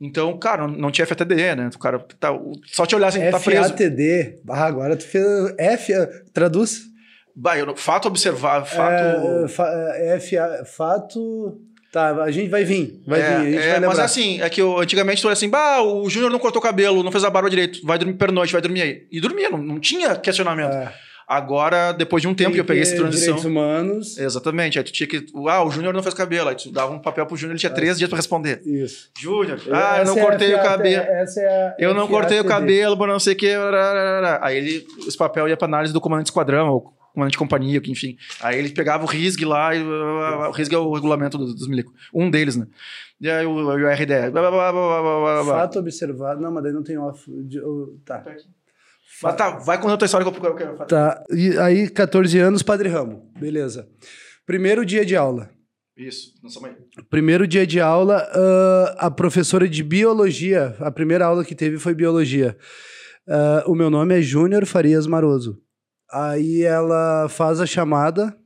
Então, 0.00 0.36
cara, 0.38 0.68
não, 0.68 0.90
tinha 0.90 1.06
FATDE, 1.06 1.54
né? 1.56 1.70
O 1.74 1.78
cara 1.78 1.98
tá, 2.20 2.28
só 2.66 2.84
te 2.84 2.94
olhar 2.94 3.08
assim, 3.08 3.30
tá 3.30 3.40
preso. 3.40 3.70
FATD. 3.70 4.40
Ah, 4.48 4.66
agora 4.66 4.96
tu 4.96 5.04
fez 5.04 5.24
F, 5.58 5.92
traduz. 6.32 6.82
Bah, 7.34 7.58
eu 7.58 7.76
fato 7.76 8.08
observar, 8.08 8.64
fato. 8.64 9.44
É, 9.44 9.48
fa, 9.48 9.68
é, 9.96 10.20
FA, 10.20 10.64
fato. 10.64 11.60
Tá, 11.96 12.10
a 12.24 12.30
gente 12.30 12.50
vai 12.50 12.62
vir. 12.62 13.00
Vai 13.06 13.22
É, 13.22 13.24
vir, 13.24 13.32
a 13.34 13.38
gente 13.44 13.56
é, 13.56 13.60
vai 13.60 13.72
lembrar. 13.72 13.88
mas 13.88 13.98
assim, 14.00 14.38
é 14.42 14.50
que 14.50 14.60
eu, 14.60 14.78
antigamente 14.78 15.22
tu 15.22 15.28
era 15.28 15.32
assim, 15.32 15.48
bah, 15.48 15.80
o 15.80 16.10
Júnior 16.10 16.30
não 16.30 16.38
cortou 16.38 16.60
o 16.60 16.62
cabelo, 16.62 17.02
não 17.02 17.10
fez 17.10 17.24
a 17.24 17.30
barba 17.30 17.48
direito, 17.48 17.80
vai 17.86 17.96
dormir 17.96 18.12
pernoite, 18.18 18.52
vai 18.52 18.60
dormir 18.60 18.82
aí. 18.82 19.06
E 19.10 19.18
dormia, 19.18 19.48
não, 19.48 19.56
não 19.56 19.80
tinha 19.80 20.14
questionamento. 20.14 20.74
É, 20.74 20.92
Agora, 21.26 21.92
depois 21.92 22.20
de 22.20 22.28
um 22.28 22.34
tempo 22.34 22.52
que 22.52 22.60
eu 22.60 22.64
peguei 22.66 22.82
essa 22.82 22.94
transição. 22.94 23.34
Direitos 23.34 23.44
humanos. 23.46 24.18
Exatamente, 24.18 24.78
aí 24.78 24.84
tu 24.84 24.92
tinha 24.92 25.06
que. 25.08 25.24
Ah, 25.48 25.64
o 25.64 25.70
Júnior 25.70 25.94
não 25.94 26.02
fez 26.02 26.14
cabelo, 26.14 26.50
aí 26.50 26.54
tu 26.54 26.70
dava 26.70 26.92
um 26.92 27.00
papel 27.00 27.24
pro 27.26 27.34
Júnior, 27.36 27.52
ele 27.54 27.58
tinha 27.60 27.72
três 27.72 27.96
dias 27.96 28.10
pra 28.10 28.16
responder. 28.16 28.60
Isso. 28.64 29.08
Júnior, 29.18 29.58
ah, 29.72 30.00
eu 30.00 30.04
não 30.04 30.18
é 30.18 30.20
cortei 30.20 30.54
o 30.54 30.62
cabelo. 30.62 31.02
Essa 31.02 31.40
é 31.40 31.46
a 31.48 31.74
Eu 31.78 31.94
não 31.94 32.06
cortei 32.06 32.38
o 32.38 32.44
cabelo, 32.44 32.96
por 32.96 33.08
não 33.08 33.18
sei 33.18 33.32
o 33.32 33.36
que. 33.36 33.50
Aí 34.42 34.58
ele, 34.58 34.86
esse 35.08 35.16
papel 35.16 35.48
ia 35.48 35.56
pra 35.56 35.66
análise 35.66 35.92
do 35.92 36.00
comandante 36.00 36.26
de 36.26 36.30
esquadrão, 36.30 36.68
ou 36.68 36.95
comandante 37.16 37.32
de 37.32 37.38
companhia, 37.38 37.80
que 37.80 37.90
enfim. 37.90 38.16
Aí 38.40 38.58
ele 38.58 38.68
pegava 38.70 39.02
o 39.04 39.06
RISG 39.08 39.44
lá, 39.44 39.74
e 39.74 39.82
o 39.82 40.50
RISG 40.52 40.74
é 40.74 40.78
o 40.78 40.92
regulamento 40.92 41.36
dos, 41.36 41.54
dos 41.54 41.66
milicos. 41.66 41.92
Um 42.14 42.30
deles, 42.30 42.54
né? 42.56 42.66
E 43.20 43.28
aí 43.28 43.44
o, 43.44 43.50
o 43.52 43.88
RDE. 43.90 44.30
blá, 44.30 44.50
blá, 44.50 44.72
blá. 44.72 45.44
Fato 45.44 45.78
observado. 45.78 46.40
Não, 46.40 46.52
mas 46.52 46.62
daí 46.62 46.72
não 46.72 46.82
tem 46.82 46.96
off. 46.98 47.24
de- 47.44 47.60
o- 47.60 47.98
tá. 48.04 48.22
Mas 49.22 49.34
tá, 49.34 49.50
vai 49.58 49.80
contar 49.80 49.94
a 49.94 49.96
tua 49.96 50.04
história 50.06 50.30
que 50.30 50.46
eu 50.46 50.54
quero 50.54 50.72
falar. 50.76 50.84
Tá. 50.86 51.24
E 51.30 51.56
aí, 51.58 51.88
14 51.88 52.38
anos, 52.38 52.62
Padre 52.62 52.88
Ramo. 52.90 53.32
Beleza. 53.40 53.88
Primeiro 54.44 54.84
dia 54.84 55.04
de 55.06 55.16
aula. 55.16 55.48
Isso, 55.96 56.34
somos 56.46 56.68
aí. 56.68 56.76
Primeiro 57.08 57.48
dia 57.48 57.66
de 57.66 57.80
aula, 57.80 58.18
ah, 58.30 59.06
a 59.06 59.10
professora 59.10 59.66
de 59.66 59.82
biologia, 59.82 60.76
a 60.78 60.90
primeira 60.90 61.24
aula 61.24 61.42
que 61.42 61.54
teve 61.54 61.78
foi 61.78 61.94
biologia. 61.94 62.54
Ah, 63.26 63.64
o 63.66 63.74
meu 63.74 63.88
nome 63.88 64.18
é 64.18 64.20
Júnior 64.20 64.66
Farias 64.66 65.06
Maroso. 65.06 65.58
Aí 66.12 66.62
ela 66.62 67.28
faz 67.28 67.60
a 67.60 67.66
chamada, 67.66 68.36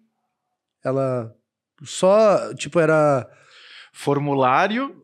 ela 0.84 1.34
só, 1.82 2.54
tipo, 2.54 2.78
era. 2.78 3.28
Formulário 3.92 5.00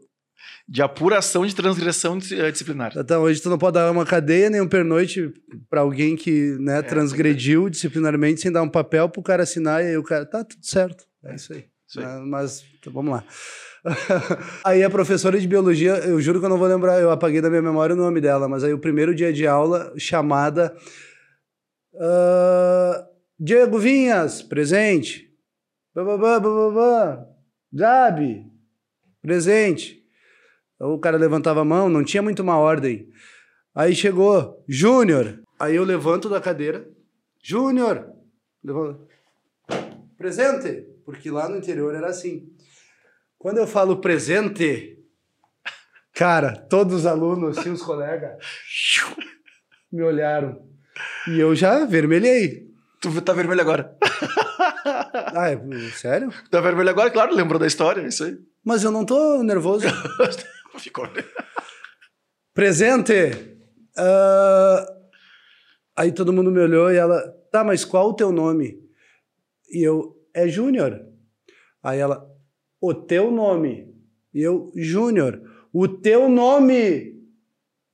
de 0.68 0.82
apuração 0.82 1.46
de 1.46 1.54
transgressão 1.54 2.18
eh, 2.32 2.50
disciplinar. 2.50 2.92
Então, 2.96 3.22
hoje 3.22 3.40
tu 3.40 3.48
não 3.48 3.58
pode 3.58 3.74
dar 3.74 3.90
uma 3.90 4.04
cadeia 4.04 4.50
nem 4.50 4.60
um 4.60 4.68
pernoite 4.68 5.32
pra 5.70 5.82
alguém 5.82 6.16
que 6.16 6.56
né, 6.58 6.82
transgrediu 6.82 7.68
disciplinarmente 7.68 8.40
sem 8.40 8.50
dar 8.50 8.62
um 8.62 8.68
papel 8.68 9.08
pro 9.08 9.22
cara 9.22 9.44
assinar 9.44 9.82
e 9.84 9.88
aí 9.88 9.96
o 9.96 10.02
cara, 10.02 10.26
tá 10.26 10.42
tudo 10.42 10.64
certo. 10.64 11.04
É 11.24 11.36
isso 11.36 11.52
aí. 11.52 11.64
Isso 11.88 12.00
aí. 12.00 12.06
Ah, 12.06 12.20
Mas 12.26 12.64
tá, 12.82 12.90
vamos 12.90 13.12
lá. 13.12 13.24
aí 14.64 14.82
a 14.82 14.90
professora 14.90 15.38
de 15.38 15.46
biologia, 15.46 15.98
eu 15.98 16.20
juro 16.20 16.40
que 16.40 16.46
eu 16.46 16.50
não 16.50 16.58
vou 16.58 16.66
lembrar, 16.66 17.00
eu 17.00 17.12
apaguei 17.12 17.40
da 17.40 17.48
minha 17.48 17.62
memória 17.62 17.94
o 17.94 17.98
nome 17.98 18.20
dela, 18.20 18.48
mas 18.48 18.64
aí 18.64 18.72
o 18.72 18.78
primeiro 18.78 19.14
dia 19.14 19.32
de 19.32 19.46
aula, 19.46 19.92
chamada 19.96 20.76
ah, 22.00 23.08
Diego 23.38 23.78
Vinhas, 23.78 24.42
presente. 24.42 25.32
Bababá, 25.94 26.38
bababá. 26.38 27.26
Gabi, 27.72 28.50
presente. 29.20 30.04
O 30.78 30.98
cara 30.98 31.16
levantava 31.16 31.60
a 31.60 31.64
mão, 31.64 31.88
não 31.88 32.04
tinha 32.04 32.22
muito 32.22 32.42
uma 32.42 32.58
ordem. 32.58 33.10
Aí 33.74 33.94
chegou, 33.94 34.62
Júnior. 34.68 35.42
Aí 35.58 35.76
eu 35.76 35.84
levanto 35.84 36.28
da 36.28 36.40
cadeira. 36.40 36.88
Júnior. 37.42 38.12
Presente. 40.18 40.86
Porque 41.04 41.30
lá 41.30 41.48
no 41.48 41.58
interior 41.58 41.94
era 41.94 42.08
assim. 42.08 42.52
Quando 43.38 43.58
eu 43.58 43.66
falo 43.66 44.00
presente, 44.00 44.98
cara, 46.12 46.56
todos 46.56 46.94
os 46.94 47.06
alunos, 47.06 47.56
assim, 47.56 47.70
os 47.70 47.82
colegas, 47.82 48.36
me 49.92 50.02
olharam. 50.02 50.75
E 51.28 51.38
eu 51.40 51.54
já 51.54 51.84
vermelhei. 51.84 52.66
Tu 53.00 53.20
tá 53.22 53.32
vermelho 53.32 53.60
agora. 53.60 53.96
Ah, 55.34 55.50
é, 55.50 55.58
sério? 55.90 56.32
Tá 56.50 56.60
vermelho 56.60 56.88
agora, 56.88 57.10
claro, 57.10 57.34
lembrou 57.34 57.58
da 57.58 57.66
história, 57.66 58.00
é 58.00 58.08
isso 58.08 58.24
aí. 58.24 58.38
Mas 58.64 58.84
eu 58.84 58.90
não 58.90 59.04
tô 59.04 59.42
nervoso. 59.42 59.84
Ficou. 60.78 61.08
Presente! 62.54 63.56
Ah, 63.96 64.86
aí 65.96 66.12
todo 66.12 66.32
mundo 66.32 66.50
me 66.50 66.60
olhou 66.60 66.90
e 66.90 66.96
ela, 66.96 67.20
tá, 67.50 67.64
mas 67.64 67.84
qual 67.84 68.10
o 68.10 68.14
teu 68.14 68.32
nome? 68.32 68.78
E 69.70 69.82
eu, 69.82 70.16
é 70.32 70.48
Júnior. 70.48 71.00
Aí 71.82 71.98
ela, 71.98 72.26
o 72.80 72.94
teu 72.94 73.30
nome? 73.30 73.92
E 74.32 74.40
eu, 74.40 74.72
Júnior. 74.76 75.40
O 75.72 75.88
teu 75.88 76.28
nome? 76.28 77.15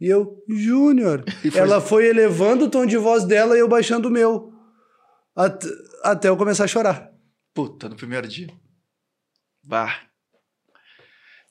E 0.03 0.09
eu, 0.09 0.43
Júnior. 0.49 1.25
Foi- 1.53 1.61
Ela 1.61 1.81
foi 1.81 2.07
elevando 2.09 2.65
o 2.65 2.69
tom 2.69 2.85
de 2.85 2.97
voz 2.97 3.25
dela 3.25 3.55
e 3.57 3.61
eu 3.61 3.69
baixando 3.69 4.09
o 4.09 4.11
meu. 4.11 4.53
At- 5.37 5.65
até 6.03 6.29
eu 6.29 6.37
começar 6.37 6.65
a 6.65 6.67
chorar. 6.67 7.09
Puta, 7.55 7.89
no 7.89 7.95
primeiro 7.95 8.27
dia. 8.27 8.49
Bah. 9.63 9.95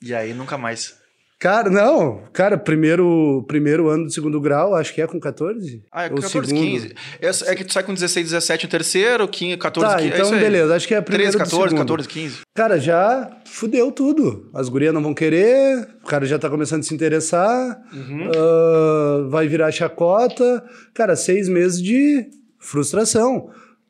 E 0.01 0.13
aí, 0.13 0.33
nunca 0.33 0.57
mais. 0.57 1.00
Cara, 1.41 1.71
não. 1.71 2.21
Cara, 2.31 2.55
primeiro, 2.55 3.43
primeiro 3.47 3.89
ano 3.89 4.03
do 4.05 4.11
segundo 4.11 4.39
grau, 4.39 4.75
acho 4.75 4.93
que 4.93 5.01
é 5.01 5.07
com 5.07 5.19
14? 5.19 5.83
Ah, 5.91 6.03
é 6.05 6.09
Ou 6.09 6.15
14, 6.17 6.47
segundo? 6.49 6.63
15. 6.63 6.93
É, 7.19 7.51
é 7.51 7.55
que 7.55 7.63
tu 7.65 7.73
sai 7.73 7.81
com 7.81 7.95
16, 7.95 8.29
17 8.29 8.65
no 8.65 8.69
terceiro, 8.69 9.27
15, 9.27 9.57
14, 9.57 9.89
Tá, 9.91 9.97
15. 10.03 10.11
é 10.11 10.15
então 10.19 10.33
aí. 10.33 10.39
beleza. 10.39 10.75
Acho 10.75 10.87
que 10.87 10.93
é 10.93 11.01
primeiro 11.01 11.31
13, 11.31 11.37
do 11.37 11.39
14, 11.43 11.69
segundo. 11.69 11.79
14, 11.79 12.07
15. 12.07 12.37
Cara, 12.53 12.79
já 12.79 13.27
fudeu 13.45 13.91
tudo. 13.91 14.51
As 14.53 14.69
gurias 14.69 14.93
não 14.93 15.01
vão 15.01 15.15
querer, 15.15 15.87
o 16.03 16.07
cara 16.07 16.27
já 16.27 16.37
tá 16.37 16.47
começando 16.47 16.81
a 16.81 16.83
se 16.83 16.93
interessar, 16.93 17.81
Uhum. 17.91 18.29
ah, 18.35 19.27
vai 19.29 19.47
virar 19.47 19.71
chacota. 19.71 20.63
Cara, 20.93 21.15
seis 21.15 21.49
meses 21.49 21.81
de 21.81 22.27
frustração. 22.59 23.49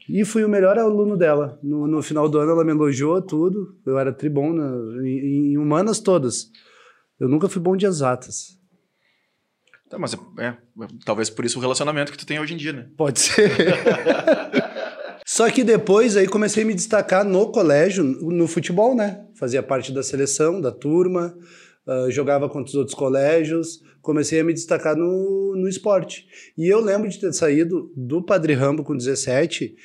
E 0.10 0.24
fui 0.24 0.46
o 0.46 0.50
melhor 0.50 0.80
aluno 0.80 1.18
dela. 1.18 1.60
No, 1.62 1.86
no 1.86 2.02
final 2.02 2.30
do 2.30 2.40
ano 2.40 2.52
ela 2.54 2.64
me 2.64 2.72
elogiou 2.72 3.22
tudo. 3.22 3.76
Eu 3.86 4.00
era 4.00 4.14
tribom 4.14 4.56
em, 5.04 5.52
em 5.54 5.58
humanas 5.58 6.00
todas. 6.00 6.50
Eu 7.22 7.30
nunca 7.30 7.48
fui 7.48 7.62
bom 7.62 7.78
de 7.78 7.86
exatas. 7.86 8.58
Tá, 9.88 10.00
mas 10.00 10.16
é, 10.40 10.44
é, 10.44 10.58
talvez 11.06 11.30
por 11.30 11.46
isso 11.46 11.60
o 11.60 11.62
relacionamento 11.62 12.12
que 12.12 12.18
tu 12.18 12.26
tem 12.26 12.40
hoje 12.40 12.56
em 12.56 12.58
dia, 12.58 12.74
né? 12.74 12.88
Pode 12.98 13.20
ser. 13.20 13.52
Só 15.24 15.48
que 15.52 15.64
depois 15.64 16.18
aí 16.18 16.28
comecei 16.28 16.64
a 16.64 16.66
me 16.66 16.74
destacar 16.74 17.24
no 17.24 17.52
colégio, 17.52 18.04
no 18.04 18.48
futebol, 18.48 18.96
né? 18.96 19.24
Fazia 19.36 19.62
parte 19.62 19.92
da 19.92 20.02
seleção, 20.02 20.60
da 20.60 20.72
turma, 20.72 21.38
ah, 21.86 22.08
jogava 22.10 22.50
contra 22.50 22.70
os 22.70 22.76
outros 22.76 22.96
colégios, 22.96 23.84
comecei 24.02 24.40
a 24.40 24.44
me 24.44 24.52
destacar 24.52 24.96
no, 24.96 25.56
no 25.56 25.70
esporte. 25.70 26.26
E 26.58 26.68
eu 26.68 26.82
lembro 26.82 27.08
de 27.08 27.20
ter 27.20 27.32
saído 27.34 27.94
do 27.96 28.26
Padre 28.26 28.54
Rambo 28.54 28.84
com 28.84 28.98
17 28.98 29.76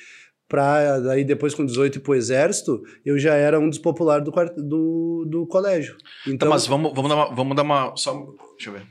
para 0.48 1.00
daí 1.00 1.24
depois 1.24 1.54
com 1.54 1.64
18 1.66 1.96
ir 1.96 2.00
pro 2.00 2.14
exército, 2.14 2.82
eu 3.04 3.18
já 3.18 3.34
era 3.34 3.58
um 3.58 3.68
dos 3.68 3.78
populares 3.78 4.24
do, 4.24 4.30
do, 4.62 5.24
do 5.28 5.46
colégio. 5.46 5.96
Tá, 5.96 6.30
Então, 6.30 6.48
mas 6.48 6.66
vamos, 6.66 6.92
vamos, 6.94 7.08
dar 7.10 7.16
uma, 7.16 7.34
vamos 7.34 7.56
dar 7.56 7.62
uma. 7.62 7.96
Só, 7.96 8.12
deixa 8.56 8.70
eu 8.70 8.74
ver. 8.74 8.82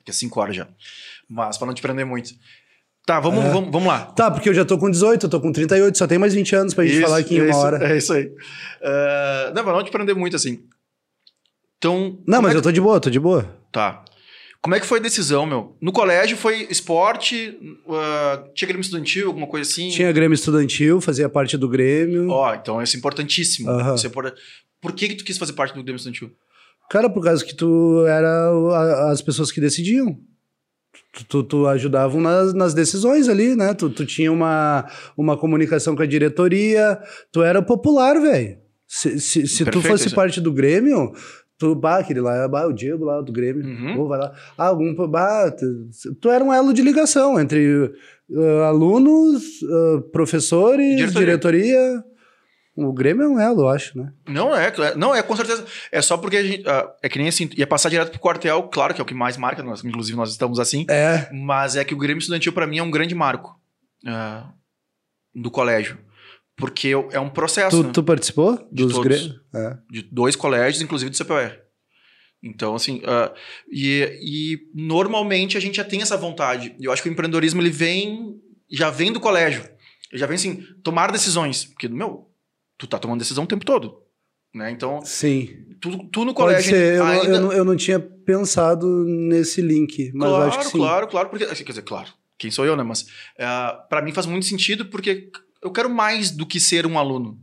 Aqui 0.00 0.10
é 0.10 0.12
5 0.12 0.40
horas 0.40 0.56
já. 0.56 0.68
Mas 1.28 1.56
pra 1.58 1.66
não 1.66 1.74
te 1.74 1.82
prender 1.82 2.04
muito. 2.06 2.30
Tá, 3.06 3.20
vamos, 3.20 3.44
É. 3.44 3.50
vamos, 3.50 3.70
vamos 3.70 3.88
lá. 3.88 4.06
tá, 4.06 4.30
porque 4.30 4.48
eu 4.48 4.54
já 4.54 4.64
tô 4.64 4.78
com 4.78 4.90
18, 4.90 5.26
eu 5.26 5.30
tô 5.30 5.40
com 5.40 5.52
38, 5.52 5.96
só 5.98 6.06
tem 6.06 6.18
mais 6.18 6.32
20 6.32 6.56
anos 6.56 6.74
pra 6.74 6.84
gente 6.84 6.94
Isso, 6.94 7.02
falar 7.02 7.18
aqui 7.18 7.36
em 7.36 7.40
uma 7.42 7.50
isso, 7.50 7.58
hora. 7.58 7.92
É 7.92 7.96
isso 7.98 8.12
aí. 8.14 8.26
Uh, 8.26 9.54
não, 9.54 9.62
pra 9.64 9.72
não 9.74 9.82
te 9.84 9.90
prender 9.90 10.14
muito 10.14 10.36
assim. 10.36 10.62
Então. 11.76 12.18
Não, 12.26 12.40
mas 12.40 12.54
é 12.54 12.56
eu 12.56 12.62
tô 12.62 12.72
de 12.72 12.80
boa, 12.80 12.98
tô 13.00 13.10
de 13.10 13.20
boa. 13.20 13.44
Tá. 13.70 14.02
Como 14.64 14.74
é 14.74 14.80
que 14.80 14.86
foi 14.86 14.98
a 14.98 15.02
decisão, 15.02 15.44
meu? 15.44 15.76
No 15.78 15.92
colégio 15.92 16.38
foi 16.38 16.66
esporte, 16.70 17.54
uh, 17.86 18.48
tinha 18.54 18.66
Grêmio 18.66 18.80
Estudantil, 18.80 19.26
alguma 19.26 19.46
coisa 19.46 19.70
assim? 19.70 19.90
Tinha 19.90 20.10
Grêmio 20.10 20.34
Estudantil, 20.34 21.02
fazia 21.02 21.28
parte 21.28 21.58
do 21.58 21.68
Grêmio. 21.68 22.30
Ó, 22.30 22.54
então 22.54 22.80
isso 22.80 22.96
é 22.96 22.98
importantíssimo. 22.98 23.70
Isso 23.94 24.06
é 24.06 24.08
import- 24.08 24.34
Por 24.80 24.92
que 24.92 25.08
que 25.08 25.16
tu 25.16 25.24
quis 25.24 25.36
fazer 25.36 25.52
parte 25.52 25.74
do 25.74 25.82
Grêmio 25.82 25.96
Estudantil? 25.98 26.30
Cara, 26.88 27.10
por 27.10 27.22
causa 27.22 27.44
que 27.44 27.54
tu 27.54 28.06
era 28.06 29.10
as 29.12 29.20
pessoas 29.20 29.52
que 29.52 29.60
decidiam. 29.60 30.18
Tu, 31.12 31.24
tu, 31.26 31.42
tu 31.42 31.66
ajudavam 31.66 32.18
nas, 32.22 32.54
nas 32.54 32.72
decisões 32.72 33.28
ali, 33.28 33.54
né? 33.54 33.74
Tu, 33.74 33.90
tu 33.90 34.06
tinha 34.06 34.32
uma, 34.32 34.90
uma 35.14 35.36
comunicação 35.36 35.94
com 35.94 36.02
a 36.02 36.06
diretoria, 36.06 36.98
tu 37.30 37.42
era 37.42 37.60
popular, 37.60 38.18
velho. 38.18 38.56
Se, 38.88 39.20
se, 39.20 39.46
se 39.46 39.64
tu 39.66 39.82
fosse 39.82 40.06
isso. 40.06 40.14
parte 40.14 40.40
do 40.40 40.50
Grêmio, 40.52 41.12
tu, 41.58 41.74
bah, 41.74 41.98
aquele 41.98 42.20
lá, 42.20 42.46
bah, 42.48 42.66
o 42.66 42.72
Diego 42.72 43.04
lá 43.04 43.20
do 43.20 43.32
Grêmio, 43.32 43.64
Uhum. 43.64 44.00
Ô, 44.00 44.08
vai 44.08 44.18
lá. 44.18 44.32
Ah, 44.58 44.66
algum, 44.66 44.94
bah, 45.08 45.50
tu, 45.50 45.88
tu 46.20 46.30
era 46.30 46.42
um 46.44 46.52
elo 46.52 46.72
de 46.74 46.82
ligação 46.82 47.38
entre 47.40 47.92
uh, 48.30 48.60
alunos, 48.66 49.42
uh, 49.62 50.00
professores, 50.12 50.96
Diretoria. 50.96 51.26
diretoria. 51.26 52.04
O 52.76 52.92
Grêmio 52.92 53.22
é 53.22 53.28
um 53.28 53.38
elo, 53.38 53.62
eu 53.62 53.68
acho, 53.68 53.96
né? 53.96 54.12
Não 54.28 54.52
é, 54.52 54.66
é- 54.66 54.96
não 54.96 55.14
é 55.14 55.22
com 55.22 55.36
certeza. 55.36 55.64
É 55.92 56.02
só 56.02 56.16
porque 56.16 56.36
a 56.38 56.42
gente, 56.42 56.68
ah, 56.68 56.92
é 57.04 57.08
que 57.08 57.18
nem 57.20 57.28
assim, 57.28 57.48
ia 57.56 57.68
passar 57.68 57.88
direto 57.88 58.10
pro 58.10 58.18
quartel, 58.18 58.64
claro 58.64 58.92
que 58.92 59.00
é 59.00 59.04
o 59.04 59.06
que 59.06 59.14
mais 59.14 59.36
marca, 59.36 59.62
nós, 59.62 59.84
inclusive 59.84 60.16
nós 60.16 60.30
estamos 60.32 60.58
assim, 60.58 60.84
É. 60.90 61.30
mas 61.32 61.76
é 61.76 61.84
que 61.84 61.94
o 61.94 61.96
Grêmio 61.96 62.18
Estudantil 62.18 62.52
pra 62.52 62.66
mim 62.66 62.78
é 62.78 62.82
um 62.82 62.90
grande 62.90 63.14
marco 63.14 63.54
do 65.34 65.50
colégio, 65.50 65.98
porque 66.56 66.88
é 67.10 67.20
um 67.20 67.28
processo 67.28 67.76
Tu, 67.76 67.86
né, 67.86 67.92
tu 67.92 68.02
participou 68.02 68.56
De 68.70 68.84
dos 68.84 68.94
todos. 68.94 69.40
É. 69.54 69.76
de 69.90 70.02
dois 70.02 70.36
colégios, 70.36 70.82
inclusive 70.82 71.10
do 71.10 71.16
CPR. 71.16 71.58
Então, 72.42 72.74
assim, 72.74 73.00
ah, 73.06 73.32
e, 73.70 74.18
e 74.22 74.58
normalmente 74.74 75.56
a 75.56 75.60
gente 75.60 75.76
já 75.76 75.84
tem 75.84 76.02
essa 76.02 76.16
vontade. 76.16 76.76
Eu 76.78 76.92
acho 76.92 77.02
que 77.02 77.08
o 77.08 77.12
empreendedorismo 77.12 77.60
ele 77.60 77.70
vem, 77.70 78.38
já 78.70 78.90
vem 78.90 79.10
do 79.10 79.18
colégio. 79.18 79.62
Ele 80.12 80.20
já 80.20 80.26
vem 80.26 80.34
assim, 80.34 80.62
tomar 80.82 81.10
decisões. 81.10 81.64
Porque, 81.64 81.88
meu, 81.88 82.30
tu 82.76 82.86
tá 82.86 82.98
tomando 82.98 83.20
decisão 83.20 83.44
o 83.44 83.46
tempo 83.46 83.64
todo. 83.64 84.02
Né? 84.54 84.70
Então, 84.70 85.00
Sim. 85.02 85.48
tu, 85.80 86.06
tu 86.10 86.24
no 86.24 86.34
colégio 86.34 86.70
ser. 86.70 86.98
Eu, 86.98 87.04
ainda... 87.04 87.26
eu, 87.26 87.40
não, 87.40 87.52
eu 87.52 87.64
não 87.64 87.76
tinha 87.76 87.98
pensado 87.98 88.86
nesse 89.04 89.60
link, 89.60 90.12
mas 90.14 90.28
eu 90.28 90.36
claro, 90.36 90.48
acho 90.48 90.58
que 90.58 90.64
sim. 90.66 90.78
claro, 90.78 91.08
claro, 91.08 91.28
porque, 91.28 91.44
assim, 91.44 91.64
quer 91.64 91.72
dizer, 91.72 91.82
claro, 91.82 92.08
quem 92.38 92.50
sou 92.50 92.64
eu, 92.64 92.76
né? 92.76 92.82
Mas 92.82 93.06
ah, 93.38 93.84
para 93.88 94.00
mim 94.02 94.12
faz 94.12 94.26
muito 94.26 94.46
sentido 94.46 94.86
porque 94.86 95.30
eu 95.64 95.70
quero 95.72 95.90
mais 95.90 96.30
do 96.30 96.46
que 96.46 96.60
ser 96.60 96.86
um 96.86 96.98
aluno. 96.98 97.38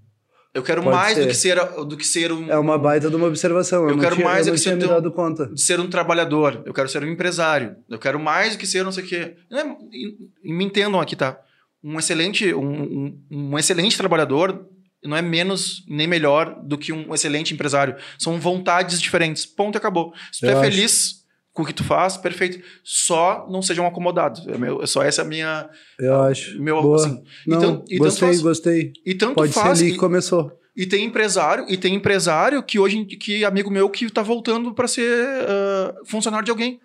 Eu 0.53 0.61
quero 0.61 0.83
Pode 0.83 0.95
mais 0.95 1.15
do 1.17 1.21
ser. 1.23 1.27
que 1.29 1.33
ser, 1.33 1.85
do 1.85 1.97
que 1.97 2.05
ser 2.05 2.31
um, 2.31 2.51
É 2.51 2.57
uma 2.57 2.77
baita 2.77 3.09
de 3.09 3.15
uma 3.15 3.27
observação. 3.27 3.83
Eu, 3.83 3.91
Eu 3.91 3.97
quero 3.99 4.15
tinha, 4.15 4.27
mais 4.27 4.47
eu 4.47 4.53
é 4.53 4.57
não 4.57 4.77
que 4.77 4.85
um- 4.85 4.87
dado 4.89 5.11
conta. 5.11 5.47
de 5.47 5.61
ser 5.61 5.79
um 5.79 5.89
trabalhador, 5.89 6.61
eu 6.65 6.73
quero 6.73 6.89
ser 6.89 7.01
um 7.03 7.07
empresário, 7.07 7.77
eu 7.89 7.97
quero 7.97 8.19
mais 8.19 8.53
do 8.53 8.59
que 8.59 8.67
ser 8.67 8.83
não 8.83 8.91
sei 8.91 9.03
o 9.03 9.07
quê. 9.07 9.35
É- 9.49 9.65
e- 9.93 10.17
e 10.43 10.53
me 10.53 10.65
entendam 10.65 10.99
aqui, 10.99 11.15
tá? 11.15 11.39
Um 11.81 11.97
excelente, 11.97 12.53
um, 12.53 12.61
um- 12.69 13.21
um 13.31 13.57
excelente 13.57 13.97
trabalhador 13.97 14.67
não 15.03 15.15
é 15.17 15.21
menos 15.21 15.83
nem 15.87 16.05
melhor 16.05 16.61
do 16.63 16.77
que 16.77 16.91
um 16.91 17.13
excelente 17.13 17.53
empresário. 17.53 17.95
São 18.19 18.37
vontades 18.39 19.01
diferentes. 19.01 19.45
Ponto 19.45 19.75
e 19.75 19.77
acabou. 19.77 20.13
Se 20.33 20.41
tu 20.41 20.45
Eu 20.47 20.51
é 20.51 20.53
acho. 20.55 20.61
feliz 20.69 21.20
com 21.53 21.63
o 21.63 21.65
que 21.65 21.73
tu 21.73 21.83
faz, 21.83 22.15
perfeito. 22.17 22.63
Só 22.83 23.47
não 23.49 23.61
seja 23.61 23.81
um 23.81 23.87
acomodado. 23.87 24.41
É, 24.49 24.57
meu- 24.57 24.81
é 24.81 24.85
só 24.87 25.01
essa 25.03 25.21
a 25.21 25.25
minha. 25.25 25.69
Eu 25.99 26.21
acho. 26.21 26.61
meu, 26.61 26.81
Boa. 26.81 26.95
assim, 26.97 27.23
não, 27.45 27.57
então- 27.57 27.85
e 27.89 27.97
tanto 27.97 28.03
gostei, 28.05 28.27
faz- 28.29 28.41
gostei. 28.41 28.93
E 29.05 29.13
tanto 29.15 29.35
Pode 29.35 29.53
faz. 29.53 29.77
ser 29.77 29.83
ali 29.83 29.91
e- 29.91 29.93
que 29.93 29.99
começou. 29.99 30.51
e 30.75 30.85
tem 30.85 31.03
empresário, 31.05 31.65
e 31.67 31.75
tem 31.77 31.93
empresário 31.95 32.63
que 32.63 32.79
hoje, 32.79 33.03
que 33.05 33.43
amigo 33.43 33.69
meu 33.69 33.89
que 33.89 34.09
tá 34.09 34.21
voltando 34.21 34.73
para 34.73 34.87
ser 34.87 35.11
ah, 35.47 35.93
funcionário 36.05 36.45
de 36.45 36.51
alguém. 36.51 36.79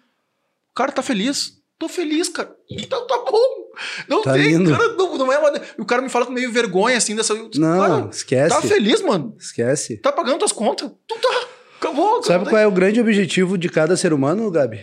O 0.71 0.75
cara 0.75 0.91
tá 0.93 1.03
feliz. 1.03 1.53
Tô 1.79 1.89
feliz, 1.89 2.29
cara. 2.31 2.55
Então 2.71 3.07
tá 3.07 3.19
bom. 3.31 3.67
Não 4.09 4.23
Tá 4.23 4.33
tem, 4.33 4.45
lindo. 4.57 4.71
cara, 4.73 4.89
não, 4.95 5.19
não 5.19 5.31
é 5.31 5.39
uma... 5.39 5.53
O 5.79 5.85
cara 5.85 6.01
me 6.01 6.09
fala 6.09 6.25
com 6.25 6.33
meio 6.33 6.51
vergonha, 6.51 6.97
assim, 6.97 7.15
dessa... 7.15 7.35
Não, 7.35 7.49
Cara, 7.79 8.09
esquece. 8.11 8.49
tá 8.49 8.63
feliz, 8.63 9.03
mano. 9.03 9.35
Esquece. 9.39 9.99
Tá 9.99 10.11
pagando 10.11 10.39
tuas 10.39 10.53
contas. 10.53 10.91
Tu 11.07 11.15
tá... 11.17 11.49
Acabou. 11.87 12.23
Sabe 12.23 12.45
qual 12.49 12.59
é 12.61 12.67
o 12.67 12.73
grande 12.73 13.01
objetivo 13.01 13.57
de 13.57 13.69
cada 13.69 13.97
ser 13.97 14.13
humano, 14.13 14.51
Gabi? 14.51 14.81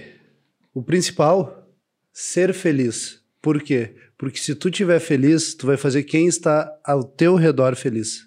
O 0.73 0.81
principal, 0.81 1.67
ser 2.11 2.53
feliz. 2.53 3.21
Por 3.41 3.61
quê? 3.61 3.95
Porque 4.17 4.39
se 4.39 4.55
tu 4.55 4.69
estiver 4.69 4.99
feliz, 4.99 5.53
tu 5.53 5.67
vai 5.67 5.77
fazer 5.77 6.03
quem 6.03 6.27
está 6.27 6.71
ao 6.83 7.03
teu 7.03 7.35
redor 7.35 7.75
feliz. 7.75 8.21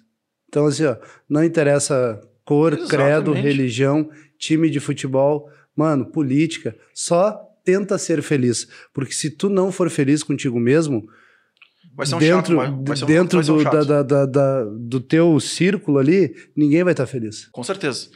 Então, 0.47 0.65
assim, 0.67 0.85
ó, 0.85 0.95
não 1.27 1.43
interessa 1.43 2.21
cor, 2.45 2.71
credo, 2.87 3.31
Exatamente. 3.31 3.41
religião, 3.41 4.09
time 4.37 4.69
de 4.69 4.79
futebol, 4.79 5.49
mano, 5.75 6.05
política, 6.05 6.75
só 6.93 7.37
tenta 7.65 7.97
ser 7.97 8.21
feliz. 8.21 8.67
Porque 8.93 9.11
se 9.13 9.29
tu 9.31 9.49
não 9.49 9.71
for 9.71 9.89
feliz 9.89 10.23
contigo 10.23 10.59
mesmo, 10.59 11.05
um 11.99 12.19
dentro, 12.19 12.27
chato, 12.27 12.55
vai, 12.55 12.69
um, 12.69 12.83
dentro 13.07 13.39
um 13.39 13.43
do, 13.43 13.61
chato. 13.63 13.73
da, 13.73 13.83
da, 13.83 14.03
da- 14.03 14.25
da- 14.27 14.63
do 14.65 14.99
teu 15.01 15.39
círculo 15.39 15.97
ali, 15.97 16.33
ninguém 16.55 16.83
vai 16.83 16.93
estar 16.93 17.07
feliz. 17.07 17.47
Com 17.47 17.63
certeza. 17.63 18.07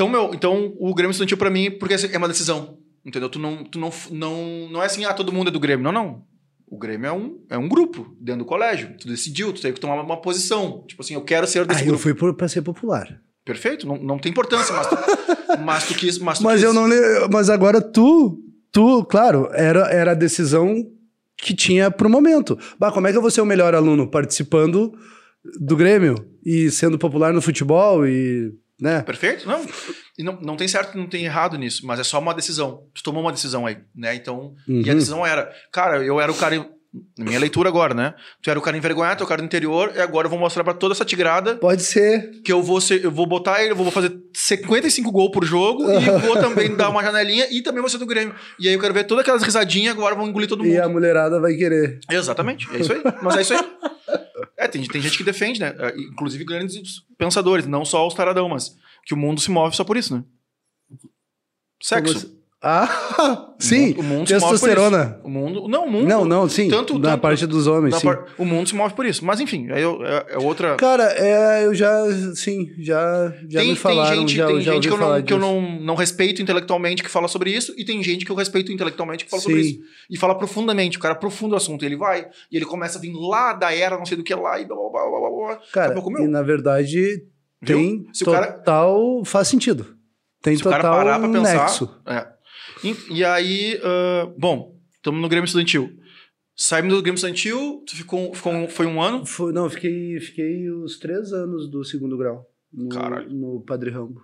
Então, 0.00 0.08
meu, 0.08 0.30
então 0.32 0.72
o 0.78 0.94
Grêmio 0.94 1.10
Estudantil 1.10 1.36
pra 1.36 1.50
mim, 1.50 1.70
porque 1.72 1.94
é 1.94 2.16
uma 2.16 2.26
decisão, 2.26 2.78
entendeu? 3.04 3.28
Tu 3.28 3.38
não, 3.38 3.62
tu 3.62 3.78
não, 3.78 3.90
não, 4.10 4.68
não 4.70 4.82
é 4.82 4.86
assim, 4.86 5.04
ah, 5.04 5.12
todo 5.12 5.30
mundo 5.30 5.48
é 5.48 5.50
do 5.50 5.60
Grêmio. 5.60 5.84
Não, 5.84 5.92
não. 5.92 6.22
O 6.66 6.78
Grêmio 6.78 7.06
é 7.06 7.12
um, 7.12 7.38
é 7.50 7.58
um 7.58 7.68
grupo 7.68 8.16
dentro 8.18 8.44
do 8.44 8.44
colégio. 8.46 8.96
Tu 8.98 9.06
decidiu, 9.06 9.52
tu 9.52 9.60
teve 9.60 9.74
que 9.74 9.80
tomar 9.80 10.00
uma 10.00 10.16
posição. 10.18 10.84
Tipo 10.88 11.02
assim, 11.02 11.12
eu 11.12 11.20
quero 11.20 11.46
ser 11.46 11.66
desse 11.66 11.82
eu 11.82 11.88
grupo. 11.88 12.02
fui 12.02 12.14
por, 12.14 12.32
pra 12.32 12.48
ser 12.48 12.62
popular. 12.62 13.20
Perfeito, 13.44 13.86
não, 13.86 13.98
não 13.98 14.18
tem 14.18 14.30
importância, 14.32 14.74
mas 14.74 14.86
tu, 14.86 14.96
mas 15.62 15.86
tu 15.86 15.94
quis. 15.94 16.16
Mas, 16.18 16.38
tu 16.38 16.44
Mas 16.44 16.54
quis. 16.54 16.62
eu 16.62 16.72
não 16.72 16.88
Mas 17.30 17.50
agora 17.50 17.82
tu, 17.82 18.42
tu, 18.72 19.04
claro, 19.04 19.50
era, 19.52 19.80
era 19.92 20.12
a 20.12 20.14
decisão 20.14 20.82
que 21.36 21.54
tinha 21.54 21.90
pro 21.90 22.08
momento. 22.08 22.58
Bah, 22.78 22.90
como 22.90 23.06
é 23.06 23.10
que 23.10 23.18
eu 23.18 23.22
vou 23.22 23.30
ser 23.30 23.42
o 23.42 23.46
melhor 23.46 23.74
aluno? 23.74 24.08
Participando 24.10 24.94
do 25.60 25.76
Grêmio 25.76 26.14
e 26.42 26.70
sendo 26.70 26.98
popular 26.98 27.34
no 27.34 27.42
futebol 27.42 28.06
e. 28.06 28.50
né? 28.80 29.02
Perfeito? 29.02 29.46
Não. 29.48 29.64
E 30.18 30.22
não, 30.22 30.40
não 30.40 30.56
tem 30.56 30.66
certo, 30.68 30.96
não 30.98 31.06
tem 31.08 31.24
errado 31.24 31.56
nisso, 31.58 31.86
mas 31.86 31.98
é 32.00 32.04
só 32.04 32.18
uma 32.18 32.34
decisão. 32.34 32.84
Tu 32.94 33.02
tomou 33.02 33.22
uma 33.22 33.32
decisão 33.32 33.66
aí, 33.66 33.78
né? 33.94 34.14
Então. 34.14 34.54
E 34.68 34.72
a 34.72 34.92
Uhum. 34.92 34.98
decisão 34.98 35.26
era, 35.26 35.50
cara, 35.72 36.04
eu 36.04 36.20
era 36.20 36.30
o 36.30 36.36
cara. 36.36 36.68
Na 37.16 37.24
minha 37.24 37.38
leitura 37.38 37.68
agora, 37.68 37.94
né? 37.94 38.14
Tu 38.42 38.50
era 38.50 38.58
o 38.58 38.62
cara 38.62 38.76
envergonhado, 38.76 39.18
tu 39.18 39.24
o 39.24 39.26
cara 39.26 39.40
do 39.40 39.44
interior, 39.44 39.92
e 39.94 40.00
agora 40.00 40.26
eu 40.26 40.30
vou 40.30 40.38
mostrar 40.38 40.64
pra 40.64 40.74
toda 40.74 40.92
essa 40.92 41.04
tigrada 41.04 41.54
Pode 41.56 41.82
ser. 41.82 42.42
que 42.42 42.52
eu 42.52 42.60
vou 42.60 42.80
ser, 42.80 43.04
eu 43.04 43.12
vou 43.12 43.26
botar 43.26 43.62
ele, 43.62 43.70
eu 43.70 43.76
vou 43.76 43.92
fazer 43.92 44.12
55 44.34 45.12
gols 45.12 45.30
por 45.30 45.44
jogo 45.44 45.84
e 45.88 46.00
vou 46.26 46.36
também 46.40 46.74
dar 46.74 46.88
uma 46.88 47.02
janelinha 47.04 47.46
e 47.48 47.62
também 47.62 47.80
vou 47.80 47.88
ser 47.88 47.98
do 47.98 48.06
Grêmio. 48.06 48.34
E 48.58 48.66
aí 48.66 48.74
eu 48.74 48.80
quero 48.80 48.92
ver 48.92 49.04
todas 49.04 49.22
aquelas 49.22 49.42
risadinhas 49.42 49.94
agora 49.94 50.16
vão 50.16 50.26
engolir 50.26 50.48
todo 50.48 50.64
mundo. 50.64 50.72
E 50.72 50.80
a 50.80 50.88
mulherada 50.88 51.38
vai 51.38 51.54
querer. 51.54 52.00
Exatamente, 52.10 52.68
é 52.74 52.80
isso 52.80 52.92
aí. 52.92 53.02
Mas 53.22 53.36
é 53.36 53.42
isso 53.42 53.54
aí. 53.54 53.60
É, 54.56 54.66
tem, 54.66 54.82
tem 54.82 55.00
gente 55.00 55.16
que 55.16 55.24
defende, 55.24 55.60
né? 55.60 55.72
É, 55.78 55.94
Inclusive 55.96 56.44
grandes 56.44 57.02
pensadores, 57.16 57.66
não 57.66 57.84
só 57.84 58.04
os 58.04 58.14
taradão, 58.14 58.48
mas 58.48 58.74
que 59.04 59.14
o 59.14 59.16
mundo 59.16 59.40
se 59.40 59.50
move 59.50 59.76
só 59.76 59.84
por 59.84 59.96
isso, 59.96 60.16
né? 60.16 60.24
Sexo. 61.80 62.39
Ah, 62.62 63.54
sim. 63.58 63.94
O 63.96 64.02
mundo 64.02 64.26
se 64.28 64.34
move 64.34 64.44
por 64.44 64.50
Testosterona. 64.50 65.18
O 65.24 65.30
mundo. 65.30 65.66
Não, 65.66 65.86
o 65.86 65.90
mundo. 65.90 66.06
Não, 66.06 66.24
não, 66.26 66.46
sim. 66.46 66.68
Tanto- 66.68 66.98
na 66.98 67.12
tanto- 67.12 67.20
parte 67.22 67.46
dos 67.46 67.66
homens, 67.66 67.96
sim. 67.96 68.06
par- 68.06 68.26
O 68.36 68.44
mundo 68.44 68.68
se 68.68 68.74
move 68.74 68.92
por 68.94 69.06
isso. 69.06 69.24
Mas 69.24 69.40
enfim, 69.40 69.66
eu- 69.70 70.04
é, 70.04 70.26
é 70.34 70.38
outra. 70.38 70.76
Cara, 70.76 71.04
é, 71.16 71.64
eu 71.64 71.74
já, 71.74 71.90
sim, 72.34 72.68
já, 72.78 73.32
já 73.48 73.60
tem, 73.60 73.70
me 73.70 73.76
falaram, 73.76 74.10
tem 74.10 74.20
gente, 74.28 74.36
já, 74.36 74.46
tem 74.46 74.60
já 74.60 74.72
gente 74.74 74.88
que, 74.88 74.92
eu, 74.94 74.98
não, 74.98 75.22
que 75.22 75.32
eu 75.32 75.38
não, 75.38 75.80
não 75.80 75.94
respeito 75.94 76.42
intelectualmente 76.42 77.02
que 77.02 77.08
fala 77.08 77.28
sobre 77.28 77.50
isso, 77.50 77.72
e 77.78 77.84
tem 77.84 78.02
gente 78.02 78.26
que 78.26 78.30
eu 78.30 78.36
respeito 78.36 78.70
intelectualmente 78.70 79.24
que 79.24 79.30
fala 79.30 79.40
Sim. 79.42 79.48
sobre 79.48 79.62
isso. 79.62 79.78
E 80.10 80.18
fala 80.18 80.34
profundamente, 80.36 80.98
o 80.98 81.00
cara 81.00 81.14
aprofunda 81.14 81.54
o 81.54 81.56
assunto. 81.56 81.82
Ele 81.84 81.96
vai, 81.96 82.26
e 82.52 82.56
ele 82.56 82.66
começa 82.66 82.98
a 82.98 83.00
vir 83.00 83.12
lá 83.14 83.54
da 83.54 83.74
era, 83.74 83.96
não 83.96 84.04
sei 84.04 84.18
do 84.18 84.22
que 84.22 84.34
lá, 84.34 84.60
e 84.60 84.66
blá 84.66 84.76
blá 84.76 84.90
blá 84.90 85.08
blá 85.08 85.20
blá. 85.30 85.46
blá. 85.54 85.60
Cara, 85.72 85.94
pouco, 85.94 86.10
e 86.20 86.26
na 86.28 86.42
verdade 86.42 87.00
viu? 87.00 87.20
tem 87.64 88.06
Se 88.12 88.22
o 88.22 88.26
cara- 88.30 88.52
total... 88.52 89.24
Faz 89.24 89.48
sentido. 89.48 89.98
Tem 90.42 90.56
Se 90.56 90.62
o 90.62 90.70
cara 90.70 90.82
total 90.82 90.96
parar 90.96 91.18
pra 91.18 91.28
pensar. 91.28 91.62
nexo. 91.64 91.90
É. 92.06 92.26
E, 92.84 93.18
e 93.18 93.24
aí, 93.24 93.80
ah, 93.82 94.32
bom, 94.38 94.76
estamos 94.96 95.20
no 95.20 95.28
Grêmio 95.28 95.46
Estudantil. 95.46 95.90
Saímos 96.56 96.94
do 96.94 97.02
Grêmio 97.02 97.16
Estudantil, 97.16 97.82
tu 97.86 97.96
ficou, 97.96 98.34
ficou 98.34 98.52
um- 98.52 98.68
foi 98.68 98.86
um 98.86 99.00
ano. 99.00 99.24
Foi- 99.24 99.52
não, 99.52 99.68
fiquei, 99.70 100.18
fiquei 100.20 100.70
os 100.70 100.98
três 100.98 101.32
anos 101.32 101.70
do 101.70 101.82
segundo 101.84 102.16
grau 102.18 102.46
no, 102.72 102.88
Caralho. 102.88 103.30
no 103.30 103.60
Padre 103.62 103.90
Rambo. 103.90 104.20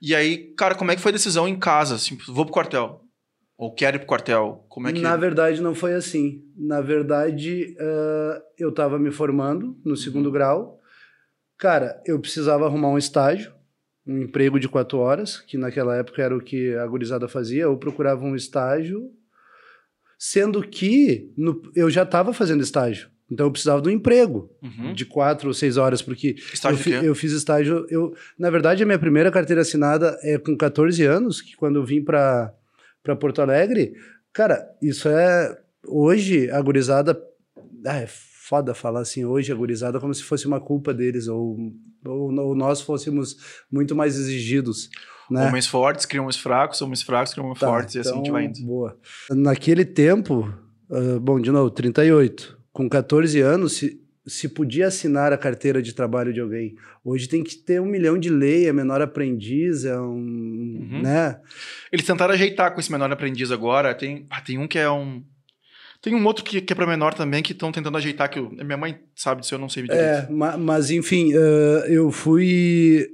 E 0.00 0.14
aí, 0.14 0.52
cara, 0.56 0.74
como 0.74 0.90
é 0.90 0.96
que 0.96 1.00
foi 1.02 1.10
a 1.10 1.14
decisão 1.14 1.46
em 1.48 1.58
casa? 1.58 1.94
Assim, 1.94 2.18
vou 2.28 2.44
pro 2.44 2.52
quartel. 2.52 3.00
Ou 3.56 3.72
quero 3.72 3.96
ir 3.96 4.00
pro 4.00 4.08
quartel? 4.08 4.64
Como 4.68 4.88
é 4.88 4.92
que. 4.92 5.00
Na 5.00 5.16
verdade, 5.16 5.62
não 5.62 5.74
foi 5.74 5.94
assim. 5.94 6.42
Na 6.56 6.80
verdade, 6.80 7.76
ah, 7.78 8.42
eu 8.58 8.70
estava 8.70 8.98
me 8.98 9.10
formando 9.10 9.78
no 9.84 9.96
segundo 9.96 10.26
Uhum. 10.26 10.32
grau. 10.32 10.80
Cara, 11.56 12.02
eu 12.04 12.18
precisava 12.20 12.66
arrumar 12.66 12.88
um 12.88 12.98
estágio, 12.98 13.52
um 14.06 14.22
emprego 14.22 14.58
de 14.58 14.68
quatro 14.68 14.98
horas, 14.98 15.38
que 15.40 15.56
naquela 15.56 15.96
época 15.96 16.20
era 16.22 16.36
o 16.36 16.40
que 16.40 16.74
a 16.74 16.86
gurizada 16.86 17.28
fazia. 17.28 17.62
Eu 17.62 17.76
procurava 17.76 18.24
um 18.24 18.34
estágio, 18.36 19.10
sendo 20.18 20.62
que 20.62 21.32
no- 21.36 21.60
eu 21.74 21.90
já 21.90 22.02
estava 22.02 22.32
fazendo 22.32 22.62
estágio 22.62 23.10
Então 23.30 23.46
eu 23.46 23.50
precisava 23.50 23.80
de 23.80 23.88
um 23.88 23.92
emprego 23.92 24.50
Uhum. 24.62 24.92
de 24.92 25.06
quatro 25.06 25.48
ou 25.48 25.54
seis 25.54 25.78
horas, 25.78 26.02
porque 26.02 26.36
eu, 26.72 26.76
fi- 26.76 26.90
eu 27.06 27.14
fiz 27.14 27.32
estágio. 27.32 27.86
Eu, 27.88 28.14
na 28.38 28.50
verdade, 28.50 28.82
a 28.82 28.86
minha 28.86 28.98
primeira 28.98 29.30
carteira 29.30 29.62
assinada 29.62 30.18
é 30.22 30.36
com 30.36 30.54
14 30.54 31.02
anos, 31.06 31.40
que 31.40 31.56
quando 31.56 31.76
eu 31.76 31.84
vim 31.84 32.02
para 32.04 32.52
Porto 33.18 33.40
Alegre, 33.40 33.94
cara, 34.34 34.68
isso 34.82 35.08
é. 35.08 35.58
Hoje, 35.86 36.50
a 36.50 36.60
gurizada. 36.60 37.18
Ah, 37.86 38.00
é 38.00 38.06
foda 38.06 38.74
falar 38.74 39.00
assim, 39.00 39.24
hoje 39.24 39.50
a 39.50 39.54
gurizada, 39.54 39.98
como 39.98 40.12
se 40.12 40.22
fosse 40.22 40.46
uma 40.46 40.60
culpa 40.60 40.92
deles, 40.92 41.26
ou, 41.26 41.56
ou, 42.04 42.32
ou 42.32 42.54
nós 42.54 42.80
fôssemos 42.80 43.36
muito 43.70 43.94
mais 43.94 44.16
exigidos. 44.16 44.90
Né? 45.30 45.46
Homens 45.48 45.66
fortes 45.66 46.04
criam 46.04 46.24
homens 46.24 46.36
fracos, 46.36 46.82
homens 46.82 47.02
fracos 47.02 47.32
criam 47.32 47.46
homens 47.46 47.60
Tá, 47.60 47.66
fortes, 47.66 47.94
e 47.94 47.98
assim 48.00 48.10
a 48.10 48.14
gente 48.14 48.22
então, 48.22 48.32
vai 48.32 48.44
indo. 48.44 48.60
Boa. 48.62 48.96
Naquele 49.30 49.84
tempo, 49.84 50.52
ah, 50.92 51.18
bom, 51.18 51.40
de 51.40 51.50
novo, 51.50 51.70
38. 51.70 52.58
Com 52.70 52.88
14 52.88 53.40
anos, 53.40 53.72
se, 53.76 54.00
se 54.26 54.48
podia 54.48 54.88
assinar 54.88 55.32
a 55.32 55.38
carteira 55.38 55.80
de 55.82 55.94
trabalho 55.94 56.32
de 56.32 56.40
alguém. 56.40 56.76
Hoje 57.02 57.26
tem 57.26 57.42
que 57.42 57.56
ter 57.56 57.80
um 57.80 57.86
milhão 57.86 58.18
de 58.18 58.28
lei, 58.28 58.68
é 58.68 58.72
menor 58.72 59.00
aprendiz, 59.00 59.84
é 59.86 59.98
um. 59.98 60.12
Uhum. 60.12 61.00
né? 61.02 61.40
Eles 61.90 62.06
tentaram 62.06 62.34
ajeitar 62.34 62.72
com 62.74 62.80
esse 62.80 62.92
menor 62.92 63.10
aprendiz 63.10 63.50
agora. 63.50 63.94
Tem, 63.94 64.26
ah, 64.30 64.40
tem 64.40 64.58
um 64.58 64.68
que 64.68 64.78
é 64.78 64.90
um. 64.90 65.24
Tem 66.02 66.14
um 66.14 66.26
outro 66.26 66.44
que, 66.44 66.60
que 66.60 66.72
é 66.72 66.76
pra 66.76 66.86
menor 66.86 67.14
também, 67.14 67.42
que 67.42 67.52
estão 67.52 67.70
tentando 67.70 67.96
ajeitar, 67.96 68.28
que 68.28 68.38
eu- 68.38 68.50
minha 68.50 68.76
mãe 68.76 68.98
sabe 69.14 69.40
disso, 69.40 69.54
eu 69.54 69.58
não 69.58 69.68
sei 69.68 69.84
direito. 69.84 70.00
É, 70.02 70.28
ma- 70.28 70.56
mas 70.58 70.90
enfim, 70.90 71.32
ah, 71.34 71.86
eu 71.88 72.10
fui 72.10 73.06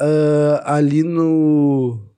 ah, 0.00 0.76
ali 0.76 1.02
no. 1.02 2.08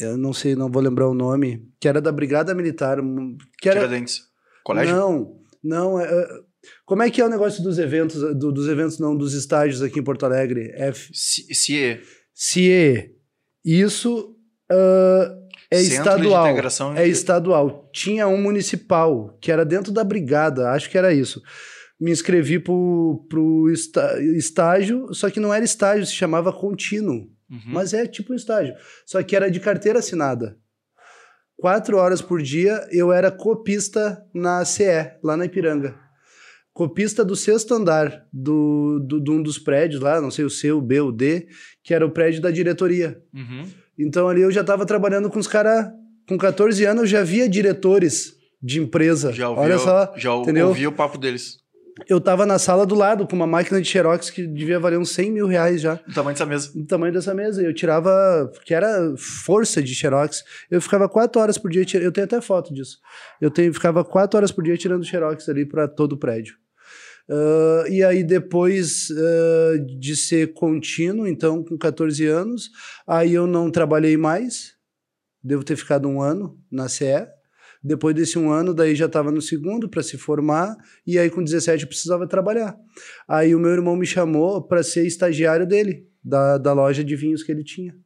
Eu 0.00 0.16
não 0.16 0.32
sei, 0.32 0.54
não 0.54 0.70
vou 0.70 0.82
lembrar 0.82 1.08
o 1.08 1.14
nome, 1.14 1.68
que 1.80 1.88
era 1.88 2.00
da 2.00 2.10
Brigada 2.12 2.54
Militar. 2.54 3.00
um- 3.00 3.36
Que 3.60 3.68
era, 3.68 3.80
Tiradentes. 3.80 4.22
Colégio? 4.64 4.94
Não, 4.94 5.36
não. 5.62 6.00
é- 6.00 6.04
é- 6.06 6.28
como 6.84 7.02
é 7.02 7.10
que 7.10 7.20
é 7.20 7.24
o 7.24 7.28
negócio 7.28 7.62
dos 7.62 7.78
eventos, 7.78 8.20
do- 8.36 8.50
dos 8.52 8.68
eventos 8.68 8.98
não, 8.98 9.16
dos 9.16 9.34
estágios 9.34 9.82
aqui 9.82 9.98
em 10.00 10.04
Porto 10.04 10.24
Alegre? 10.26 10.70
F 10.74 11.10
CIE. 11.12 12.00
CIE. 12.34 13.10
Isso 13.64 14.32
ah, 14.70 15.32
é 15.76 15.80
Centro 15.82 16.12
estadual. 16.12 16.46
É 16.96 17.06
estadual. 17.08 17.90
Tinha 17.92 18.26
um 18.28 18.40
municipal, 18.40 19.36
que 19.40 19.50
era 19.52 19.64
dentro 19.64 19.92
da 19.92 20.02
brigada, 20.04 20.70
acho 20.70 20.90
que 20.90 20.98
era 20.98 21.12
isso. 21.12 21.42
Me 21.98 22.10
inscrevi 22.10 22.58
pro, 22.58 23.24
pro 23.28 23.70
está- 23.70 24.20
estágio, 24.20 25.12
só 25.14 25.30
que 25.30 25.40
não 25.40 25.52
era 25.52 25.64
estágio, 25.64 26.04
se 26.04 26.12
chamava 26.14 26.52
contínuo. 26.52 27.28
Uhum. 27.50 27.60
Mas 27.66 27.94
é 27.94 28.06
tipo 28.06 28.32
um 28.32 28.36
estágio. 28.36 28.74
Só 29.06 29.22
que 29.22 29.34
era 29.36 29.50
de 29.50 29.60
carteira 29.60 30.00
assinada. 30.00 30.56
Quatro 31.56 31.96
horas 31.96 32.20
por 32.20 32.42
dia 32.42 32.86
eu 32.90 33.12
era 33.12 33.30
copista 33.30 34.22
na 34.34 34.64
CE, 34.64 35.12
lá 35.22 35.36
na 35.36 35.46
Ipiranga. 35.46 35.94
Copista 36.72 37.24
do 37.24 37.34
sexto 37.34 37.72
andar 37.72 38.26
do, 38.30 38.98
do, 39.00 39.18
de 39.18 39.30
um 39.30 39.42
dos 39.42 39.58
prédios 39.58 40.02
lá, 40.02 40.20
não 40.20 40.30
sei 40.30 40.44
o 40.44 40.50
C, 40.50 40.70
o 40.72 40.82
B, 40.82 41.00
o 41.00 41.10
D, 41.10 41.48
que 41.82 41.94
era 41.94 42.04
o 42.04 42.10
prédio 42.10 42.42
da 42.42 42.50
diretoria. 42.50 43.18
Uhum. 43.32 43.66
Então 43.98 44.28
ali 44.28 44.42
eu 44.42 44.50
já 44.50 44.60
estava 44.62 44.84
trabalhando 44.86 45.30
com 45.30 45.38
os 45.38 45.46
caras. 45.46 45.86
Com 46.28 46.36
14 46.36 46.84
anos 46.84 47.02
eu 47.02 47.06
já 47.08 47.22
via 47.22 47.48
diretores 47.48 48.34
de 48.62 48.80
empresa. 48.80 49.32
Já 49.32 49.48
ouvi, 49.48 49.60
Olha 49.62 49.78
só, 49.78 50.12
já 50.16 50.34
entendeu? 50.34 50.68
ouvi 50.68 50.86
o 50.86 50.92
papo 50.92 51.16
deles. 51.18 51.58
eu 52.08 52.20
tava 52.20 52.44
na 52.44 52.58
sala 52.58 52.84
do 52.84 52.94
lado 52.94 53.26
com 53.26 53.36
uma 53.36 53.46
máquina 53.46 53.80
de 53.80 53.88
xerox 53.88 54.28
que 54.28 54.46
devia 54.46 54.78
valer 54.80 54.98
uns 54.98 55.10
100 55.10 55.30
mil 55.30 55.46
reais 55.46 55.80
já. 55.80 56.00
O 56.08 56.12
tamanho 56.12 56.34
dessa 56.34 56.46
mesa. 56.46 56.72
do 56.74 56.84
tamanho 56.86 57.12
dessa 57.12 57.32
mesa. 57.34 57.62
Eu 57.62 57.72
tirava, 57.72 58.50
que 58.64 58.74
era 58.74 59.14
força 59.16 59.82
de 59.82 59.94
xerox. 59.94 60.42
Eu 60.70 60.80
ficava 60.82 61.08
quatro 61.08 61.40
horas 61.40 61.56
por 61.56 61.70
dia, 61.70 61.86
eu 62.00 62.12
tenho 62.12 62.24
até 62.26 62.40
foto 62.40 62.74
disso. 62.74 62.98
Eu 63.40 63.50
tenho, 63.50 63.72
ficava 63.72 64.04
quatro 64.04 64.36
horas 64.36 64.50
por 64.50 64.62
dia 64.64 64.76
tirando 64.76 65.04
xerox 65.04 65.48
ali 65.48 65.64
para 65.64 65.86
todo 65.88 66.12
o 66.14 66.18
prédio. 66.18 66.54
Ah, 67.28 67.84
e 67.88 68.02
aí 68.02 68.22
depois 68.22 69.08
ah, 69.10 69.78
de 69.98 70.16
ser 70.16 70.52
contínuo, 70.52 71.26
então 71.26 71.62
com 71.62 71.76
14 71.76 72.24
anos, 72.26 72.70
aí 73.06 73.34
eu 73.34 73.46
não 73.46 73.70
trabalhei 73.70 74.16
mais. 74.16 74.74
Devo 75.42 75.62
ter 75.62 75.76
ficado 75.76 76.08
um 76.08 76.20
ano 76.20 76.58
na 76.70 76.88
CE. 76.88 77.26
Depois 77.82 78.16
desse 78.16 78.36
um 78.36 78.50
ano, 78.50 78.74
daí 78.74 78.96
já 78.96 79.06
estava 79.06 79.30
no 79.30 79.40
segundo 79.40 79.88
para 79.88 80.02
se 80.02 80.18
formar, 80.18 80.76
e 81.06 81.20
aí 81.20 81.30
com 81.30 81.42
17 81.42 81.84
eu 81.84 81.88
precisava 81.88 82.26
trabalhar. 82.26 82.76
Aí 83.28 83.54
o 83.54 83.60
meu 83.60 83.70
irmão 83.70 83.94
me 83.94 84.06
chamou 84.06 84.60
para 84.60 84.82
ser 84.82 85.06
estagiário 85.06 85.64
dele, 85.64 86.08
da, 86.24 86.58
da 86.58 86.72
loja 86.72 87.04
de 87.04 87.14
vinhos 87.14 87.44
que 87.44 87.52
ele 87.52 87.62
tinha. 87.62 87.96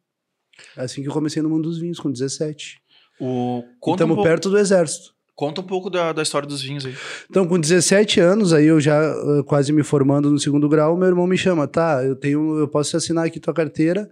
É 0.76 0.82
Assim 0.82 1.00
que 1.00 1.08
eu 1.08 1.12
comecei 1.12 1.40
no 1.40 1.48
mundo 1.48 1.62
dos 1.62 1.78
vinhos, 1.78 1.98
com 1.98 2.10
17. 2.10 2.78
O... 3.18 3.60
E 3.60 3.80
Conta, 3.80 3.90
um 3.90 3.94
Estamos 3.94 4.16
pouco, 4.16 4.28
perto 4.28 4.50
do 4.50 4.58
exército. 4.58 5.14
Conta 5.40 5.62
um 5.62 5.64
pouco 5.64 5.88
da, 5.88 6.12
da 6.12 6.22
história 6.22 6.46
dos 6.46 6.60
vinhos 6.60 6.84
aí. 6.84 6.94
Então, 7.30 7.46
com 7.48 7.58
17 7.58 8.20
anos, 8.20 8.52
aí 8.52 8.66
eu 8.66 8.78
já 8.78 9.00
ah, 9.00 9.42
quase 9.46 9.72
me 9.72 9.82
formando 9.82 10.30
no 10.30 10.38
segundo 10.38 10.68
grau, 10.68 10.98
meu 10.98 11.08
irmão 11.08 11.26
me 11.26 11.38
chama, 11.38 11.66
tá, 11.66 12.04
eu 12.04 12.14
tenho, 12.14 12.58
eu 12.58 12.68
posso 12.68 12.94
assinar 12.94 13.24
aqui 13.26 13.40
tua 13.40 13.54
carteira 13.54 14.06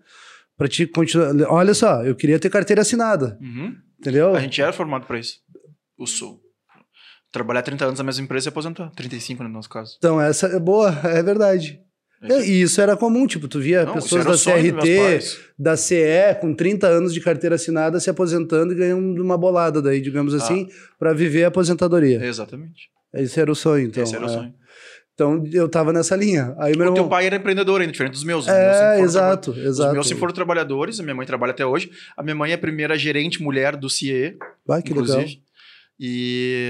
para 0.56 0.66
te 0.66 0.86
continuar. 0.86 1.34
Olha 1.52 1.74
só, 1.74 2.02
eu 2.02 2.14
queria 2.16 2.38
ter 2.38 2.48
carteira 2.48 2.80
assinada, 2.80 3.38
Uhum. 3.42 3.74
entendeu? 4.00 4.34
A 4.34 4.40
gente 4.40 4.60
era 4.62 4.72
formado 4.72 5.06
pra 5.06 5.18
isso. 5.18 5.34
O 5.98 6.06
Sul. 6.06 6.40
Trabalhar 7.30 7.60
30 7.60 7.84
anos 7.84 7.98
na 7.98 8.04
mesma 8.06 8.24
empresa 8.24 8.48
e 8.48 8.50
aposentar. 8.50 8.90
35 8.96 9.42
no 9.42 9.50
nosso 9.50 9.68
caso. 9.68 9.96
Então, 9.98 10.18
essa 10.18 10.46
é 10.46 10.58
boa, 10.58 10.90
é 11.04 11.22
verdade. 11.22 11.78
E 12.20 12.62
isso 12.62 12.80
era 12.80 12.96
comum, 12.96 13.26
tipo, 13.26 13.46
tu 13.46 13.60
via 13.60 13.84
Não, 13.84 13.94
pessoas 13.94 14.22
o 14.22 14.24
da 14.24 14.30
meus 14.30 14.44
CRT, 14.44 15.38
da 15.58 15.76
CE, 15.76 16.34
com 16.40 16.52
30 16.52 16.86
anos 16.88 17.14
de 17.14 17.20
carteira 17.20 17.54
assinada, 17.54 18.00
se 18.00 18.10
aposentando 18.10 18.72
e 18.72 18.76
ganhando 18.76 19.22
uma 19.22 19.38
bolada 19.38 19.80
daí, 19.80 20.00
digamos 20.00 20.34
assim, 20.34 20.68
para 20.98 21.12
viver 21.12 21.44
a 21.44 21.48
aposentadoria. 21.48 22.24
Exatamente. 22.24 22.90
Esse 23.14 23.40
era 23.40 23.50
o 23.50 23.54
sonho, 23.54 23.86
então. 23.86 24.02
Esse 24.02 24.16
era 24.16 24.26
o 24.26 24.28
é. 24.28 24.32
sonho. 24.32 24.54
Então, 25.14 25.44
eu 25.52 25.68
tava 25.68 25.92
nessa 25.92 26.14
linha. 26.14 26.54
Aí 26.58 26.76
meu 26.76 26.90
O 26.90 26.94
teu 26.94 27.02
irmão... 27.02 27.08
pai 27.08 27.26
era 27.26 27.36
empreendedor 27.36 27.80
ainda, 27.80 27.90
diferente 27.92 28.12
dos 28.12 28.22
meus. 28.24 28.46
Meus 28.46 28.56
É, 28.56 28.92
foram 28.92 29.04
exato, 29.04 29.52
traba- 29.52 29.68
exato. 29.68 29.88
Os 29.88 29.94
meus 29.94 30.06
sempre 30.06 30.20
foram 30.20 30.32
trabalhadores, 30.34 31.00
a 31.00 31.02
minha 31.02 31.14
mãe 31.14 31.26
trabalha 31.26 31.50
até 31.50 31.66
hoje. 31.66 31.90
A 32.16 32.22
minha 32.22 32.34
mãe 32.36 32.52
é 32.52 32.54
a 32.54 32.58
primeira 32.58 32.96
gerente 32.96 33.42
mulher 33.42 33.74
do 33.76 33.88
CIE, 33.90 34.36
Ah, 34.68 34.80
que 34.82 34.92
legal. 34.92 35.04
inclusive. 35.04 35.40
E, 35.98 36.66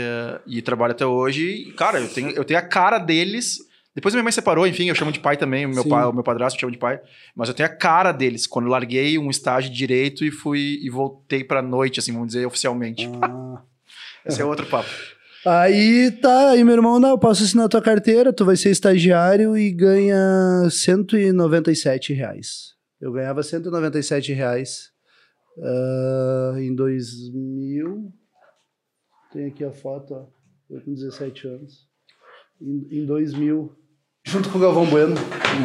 e 0.46 0.62
trabalha 0.62 0.92
até 0.92 1.04
hoje. 1.04 1.44
E, 1.68 1.72
cara, 1.72 2.00
eu 2.00 2.08
tenho, 2.08 2.30
eu 2.30 2.44
tenho 2.44 2.58
a 2.58 2.62
cara 2.62 2.98
deles. 2.98 3.58
Depois 3.98 4.14
minha 4.14 4.22
mãe 4.22 4.30
separou, 4.30 4.64
enfim, 4.64 4.88
eu 4.88 4.94
chamo 4.94 5.10
de 5.10 5.18
pai 5.18 5.36
também, 5.36 5.66
o 5.66 5.70
meu, 5.70 5.82
Sim. 5.82 5.88
pai, 5.88 6.04
o 6.04 6.12
meu 6.12 6.22
padrasto 6.22 6.60
chama 6.60 6.70
de 6.70 6.78
pai. 6.78 7.00
Mas 7.34 7.48
eu 7.48 7.54
tenho 7.54 7.68
a 7.68 7.72
cara 7.72 8.12
deles. 8.12 8.46
Quando 8.46 8.66
eu 8.66 8.70
larguei 8.70 9.18
um 9.18 9.28
estágio 9.28 9.72
de 9.72 9.76
direito 9.76 10.24
e 10.24 10.30
fui 10.30 10.78
e 10.80 10.88
voltei 10.88 11.42
pra 11.42 11.60
noite, 11.60 11.98
assim, 11.98 12.12
vamos 12.12 12.28
dizer, 12.28 12.46
oficialmente. 12.46 13.10
Ah. 13.20 13.60
Esse 14.24 14.40
é 14.40 14.44
outro 14.44 14.66
papo. 14.66 14.88
Aí 15.44 16.12
tá, 16.12 16.50
aí 16.50 16.62
meu 16.62 16.74
irmão, 16.74 17.00
não, 17.00 17.08
eu 17.08 17.18
posso 17.18 17.42
assinar 17.42 17.68
tua 17.68 17.82
carteira, 17.82 18.32
tu 18.32 18.44
vai 18.44 18.56
ser 18.56 18.70
estagiário 18.70 19.58
e 19.58 19.72
ganha 19.72 20.68
197 20.70 22.12
reais. 22.12 22.74
Eu 23.00 23.10
ganhava 23.10 23.42
197 23.42 24.32
reais 24.32 24.92
ah, 25.60 26.54
em 26.56 26.72
2000. 26.72 28.12
Tem 29.32 29.46
aqui 29.46 29.64
a 29.64 29.72
foto, 29.72 30.14
ó. 30.14 30.26
Eu 30.70 30.80
com 30.82 30.94
17 30.94 31.48
anos. 31.48 31.88
Em, 32.60 33.00
em 33.00 33.06
2000. 33.06 33.76
Junto 34.28 34.50
com 34.50 34.58
o 34.58 34.60
Galvão 34.60 34.84
Bueno. 34.84 35.14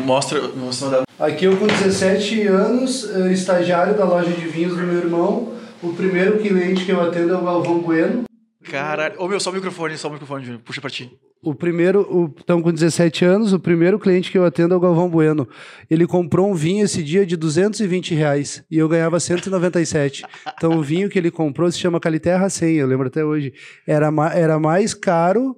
Mostra, 0.05 0.39
mostra 0.55 1.03
Aqui 1.19 1.43
eu 1.43 1.57
com 1.57 1.67
17 1.67 2.47
anos, 2.47 3.13
eh, 3.13 3.33
estagiário 3.33 3.93
da 3.93 4.05
loja 4.05 4.31
de 4.31 4.47
vinhos 4.47 4.77
do 4.77 4.81
meu 4.83 4.99
irmão. 4.99 5.51
O 5.81 5.91
primeiro 5.91 6.39
cliente 6.39 6.85
que 6.85 6.93
eu 6.93 7.01
atendo 7.01 7.33
é 7.33 7.37
o 7.37 7.43
Galvão 7.43 7.79
Bueno. 7.79 8.23
Caralho. 8.63 9.15
Ô 9.19 9.27
meu, 9.27 9.37
só 9.37 9.49
o 9.49 9.53
microfone, 9.53 9.97
só 9.97 10.07
o 10.07 10.11
microfone, 10.13 10.45
Júnior. 10.45 10.61
Puxa 10.63 10.79
pra 10.79 10.89
ti. 10.89 11.11
O 11.43 11.53
primeiro, 11.53 12.03
o, 12.03 12.33
então 12.41 12.61
com 12.61 12.71
17 12.71 13.25
anos, 13.25 13.51
o 13.51 13.59
primeiro 13.59 13.99
cliente 13.99 14.31
que 14.31 14.37
eu 14.37 14.45
atendo 14.45 14.73
é 14.73 14.77
o 14.77 14.79
Galvão 14.79 15.09
Bueno. 15.09 15.45
Ele 15.91 16.07
comprou 16.07 16.49
um 16.49 16.55
vinho 16.55 16.85
esse 16.85 17.03
dia 17.03 17.25
de 17.25 17.35
220 17.35 18.15
reais 18.15 18.63
e 18.71 18.77
eu 18.77 18.87
ganhava 18.87 19.19
197. 19.19 20.23
Então 20.55 20.79
o 20.79 20.81
vinho 20.81 21.09
que 21.09 21.19
ele 21.19 21.29
comprou 21.29 21.69
se 21.69 21.79
chama 21.79 21.99
Caliterra 21.99 22.49
100, 22.49 22.75
eu 22.75 22.87
lembro 22.87 23.07
até 23.07 23.25
hoje. 23.25 23.53
Era, 23.85 24.09
era 24.33 24.57
mais 24.57 24.93
caro 24.93 25.57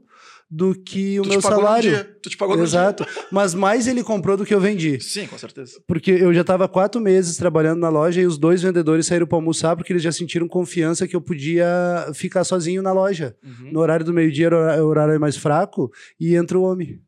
do 0.49 0.75
que 0.75 1.19
o 1.19 1.23
Tu 1.23 1.29
meu 1.29 1.41
salário. 1.41 1.89
dia. 1.89 2.17
Tu 2.21 2.29
te 2.29 2.37
pagou 2.37 2.61
Exato. 2.61 3.05
Mas 3.31 3.53
mais 3.53 3.87
ele 3.87 4.03
comprou 4.03 4.37
do 4.37 4.45
que 4.45 4.53
eu 4.53 4.59
vendi. 4.59 4.99
Sim, 5.01 5.27
com 5.27 5.37
certeza. 5.37 5.81
Porque 5.87 6.11
eu 6.11 6.33
já 6.33 6.41
estava 6.41 6.67
quatro 6.67 7.01
meses 7.01 7.35
trabalhando 7.37 7.79
na 7.79 7.89
loja 7.89 8.21
e 8.21 8.25
os 8.25 8.37
dois 8.37 8.61
vendedores 8.61 9.07
saíram 9.07 9.27
para 9.27 9.37
almoçar 9.37 9.75
porque 9.75 9.91
eles 9.91 10.03
já 10.03 10.11
sentiram 10.11 10.47
confiança 10.47 11.07
que 11.07 11.15
eu 11.15 11.21
podia 11.21 11.67
ficar 12.13 12.43
sozinho 12.43 12.81
na 12.81 12.91
loja. 12.91 13.35
Uhum. 13.43 13.71
No 13.71 13.79
horário 13.79 14.05
do 14.05 14.13
meio-dia 14.13 14.47
era 14.47 14.83
o 14.83 14.87
horário 14.87 15.19
mais 15.19 15.35
fraco 15.35 15.91
e 16.19 16.35
entra 16.35 16.57
o 16.57 16.63
homem. 16.63 17.01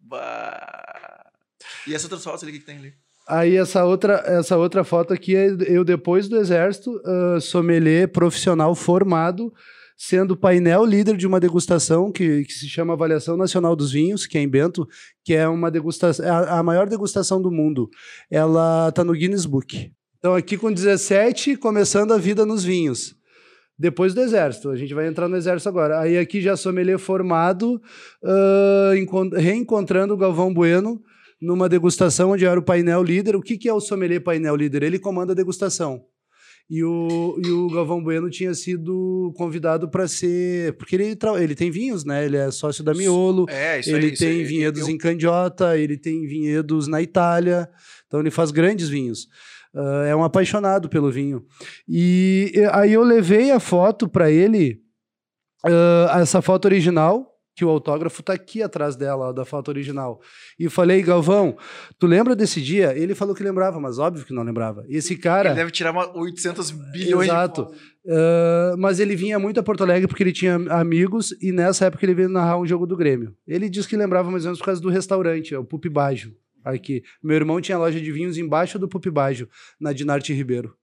Bah. 0.00 1.24
E 1.86 1.94
essa 1.94 2.04
outra 2.06 2.18
sócia 2.18 2.46
ali, 2.46 2.52
o 2.52 2.54
que, 2.54 2.60
que 2.60 2.66
tem 2.66 2.78
ali? 2.78 2.94
Aí 3.26 3.56
essa 3.56 3.84
outra, 3.84 4.22
essa 4.26 4.56
outra 4.56 4.84
foto 4.84 5.12
aqui 5.12 5.34
é 5.34 5.48
eu 5.66 5.82
depois 5.82 6.28
do 6.28 6.36
exército, 6.36 7.00
ah, 7.04 7.40
sommelier 7.40 8.08
profissional 8.08 8.74
formado, 8.74 9.52
sendo 9.96 10.36
painel 10.36 10.84
líder 10.84 11.16
de 11.16 11.26
uma 11.26 11.40
degustação 11.40 12.10
que, 12.10 12.44
que 12.44 12.52
se 12.52 12.68
chama 12.68 12.92
Avaliação 12.92 13.36
Nacional 13.36 13.76
dos 13.76 13.92
Vinhos, 13.92 14.26
que 14.26 14.36
é 14.36 14.40
em 14.40 14.48
Bento, 14.48 14.86
que 15.24 15.34
é 15.34 15.48
uma 15.48 15.70
degustação, 15.70 16.26
a, 16.26 16.58
a 16.58 16.62
maior 16.62 16.88
degustação 16.88 17.40
do 17.40 17.50
mundo. 17.50 17.88
Ela 18.30 18.88
está 18.88 19.04
no 19.04 19.12
Guinness 19.12 19.46
Book. 19.46 19.92
Então 20.18 20.34
aqui 20.34 20.56
com 20.56 20.72
17, 20.72 21.56
começando 21.56 22.12
a 22.12 22.18
vida 22.18 22.46
nos 22.46 22.64
vinhos. 22.64 23.14
Depois 23.78 24.14
do 24.14 24.20
exército, 24.20 24.70
a 24.70 24.76
gente 24.76 24.94
vai 24.94 25.06
entrar 25.08 25.28
no 25.28 25.36
exército 25.36 25.68
agora. 25.68 26.00
Aí 26.00 26.16
aqui 26.16 26.40
já 26.40 26.56
sommelier 26.56 26.98
formado, 26.98 27.80
uh, 28.22 29.36
reencontrando 29.36 30.14
o 30.14 30.16
Galvão 30.16 30.54
Bueno 30.54 31.02
numa 31.42 31.68
degustação 31.68 32.30
onde 32.30 32.46
era 32.46 32.58
o 32.58 32.62
painel 32.62 33.02
líder. 33.02 33.34
O 33.36 33.42
que, 33.42 33.58
que 33.58 33.68
é 33.68 33.72
o 33.72 33.80
sommelier 33.80 34.22
painel 34.22 34.54
líder? 34.54 34.84
Ele 34.84 34.98
comanda 34.98 35.32
a 35.32 35.36
degustação. 35.36 36.04
E 36.68 36.82
o, 36.82 37.38
e 37.44 37.50
o 37.50 37.68
Galvão 37.68 38.02
Bueno 38.02 38.30
tinha 38.30 38.54
sido 38.54 39.32
convidado 39.36 39.88
para 39.88 40.08
ser. 40.08 40.74
Porque 40.76 40.96
ele, 40.96 41.16
ele 41.38 41.54
tem 41.54 41.70
vinhos, 41.70 42.04
né? 42.04 42.24
Ele 42.24 42.36
é 42.36 42.50
sócio 42.50 42.82
da 42.82 42.94
Miolo. 42.94 43.44
É, 43.48 43.80
isso 43.80 43.90
ele 43.90 44.06
aí, 44.06 44.16
tem 44.16 44.28
aí, 44.28 44.44
vinhedos 44.44 44.88
em 44.88 44.96
Candiota, 44.96 45.76
ele 45.76 45.98
tem 45.98 46.26
vinhedos 46.26 46.88
na 46.88 47.02
Itália. 47.02 47.68
Então 48.06 48.20
ele 48.20 48.30
faz 48.30 48.50
grandes 48.50 48.88
vinhos. 48.88 49.28
Uh, 49.74 50.04
é 50.06 50.16
um 50.16 50.24
apaixonado 50.24 50.88
pelo 50.88 51.10
vinho. 51.10 51.44
E, 51.86 52.52
e 52.54 52.64
aí 52.72 52.92
eu 52.92 53.02
levei 53.02 53.50
a 53.50 53.58
foto 53.60 54.08
para 54.08 54.30
ele, 54.30 54.80
uh, 55.66 56.18
essa 56.18 56.40
foto 56.40 56.66
original, 56.66 57.33
que 57.54 57.64
o 57.64 57.68
autógrafo 57.68 58.20
está 58.20 58.32
aqui 58.32 58.62
atrás 58.62 58.96
dela, 58.96 59.32
da 59.32 59.44
foto 59.44 59.68
original. 59.68 60.20
E 60.58 60.68
falei, 60.68 61.02
Galvão, 61.02 61.56
tu 61.98 62.06
lembra 62.06 62.34
desse 62.34 62.60
dia? 62.60 62.96
Ele 62.96 63.14
falou 63.14 63.34
que 63.34 63.42
lembrava, 63.42 63.78
mas 63.78 63.98
óbvio 63.98 64.24
que 64.24 64.32
não 64.32 64.42
lembrava. 64.42 64.84
Esse 64.88 65.16
cara. 65.16 65.50
Ele 65.50 65.56
deve 65.56 65.70
tirar 65.70 65.92
uma 65.92 66.16
800 66.16 66.70
bilhões 66.70 67.28
Exato. 67.28 67.70
Uh, 68.04 68.76
mas 68.76 69.00
ele 69.00 69.16
vinha 69.16 69.38
muito 69.38 69.58
a 69.58 69.62
Porto 69.62 69.82
Alegre 69.82 70.06
porque 70.06 70.22
ele 70.22 70.32
tinha 70.32 70.56
amigos 70.70 71.32
e 71.40 71.52
nessa 71.52 71.86
época 71.86 72.04
ele 72.04 72.14
veio 72.14 72.28
narrar 72.28 72.58
um 72.58 72.66
jogo 72.66 72.86
do 72.86 72.96
Grêmio. 72.96 73.34
Ele 73.46 73.68
disse 73.70 73.88
que 73.88 73.96
lembrava 73.96 74.30
mais 74.30 74.44
ou 74.44 74.48
menos 74.48 74.58
por 74.58 74.66
causa 74.66 74.80
do 74.80 74.90
restaurante, 74.90 75.54
é 75.54 75.58
o 75.58 75.64
Pupi 75.64 75.88
Bajo. 75.88 76.34
Aqui. 76.64 77.02
Meu 77.22 77.36
irmão 77.36 77.60
tinha 77.60 77.78
loja 77.78 78.00
de 78.00 78.10
vinhos 78.10 78.38
embaixo 78.38 78.78
do 78.78 78.88
Pupi 78.88 79.10
Bajo, 79.10 79.48
na 79.78 79.92
Dinarte 79.92 80.32
Ribeiro. 80.32 80.74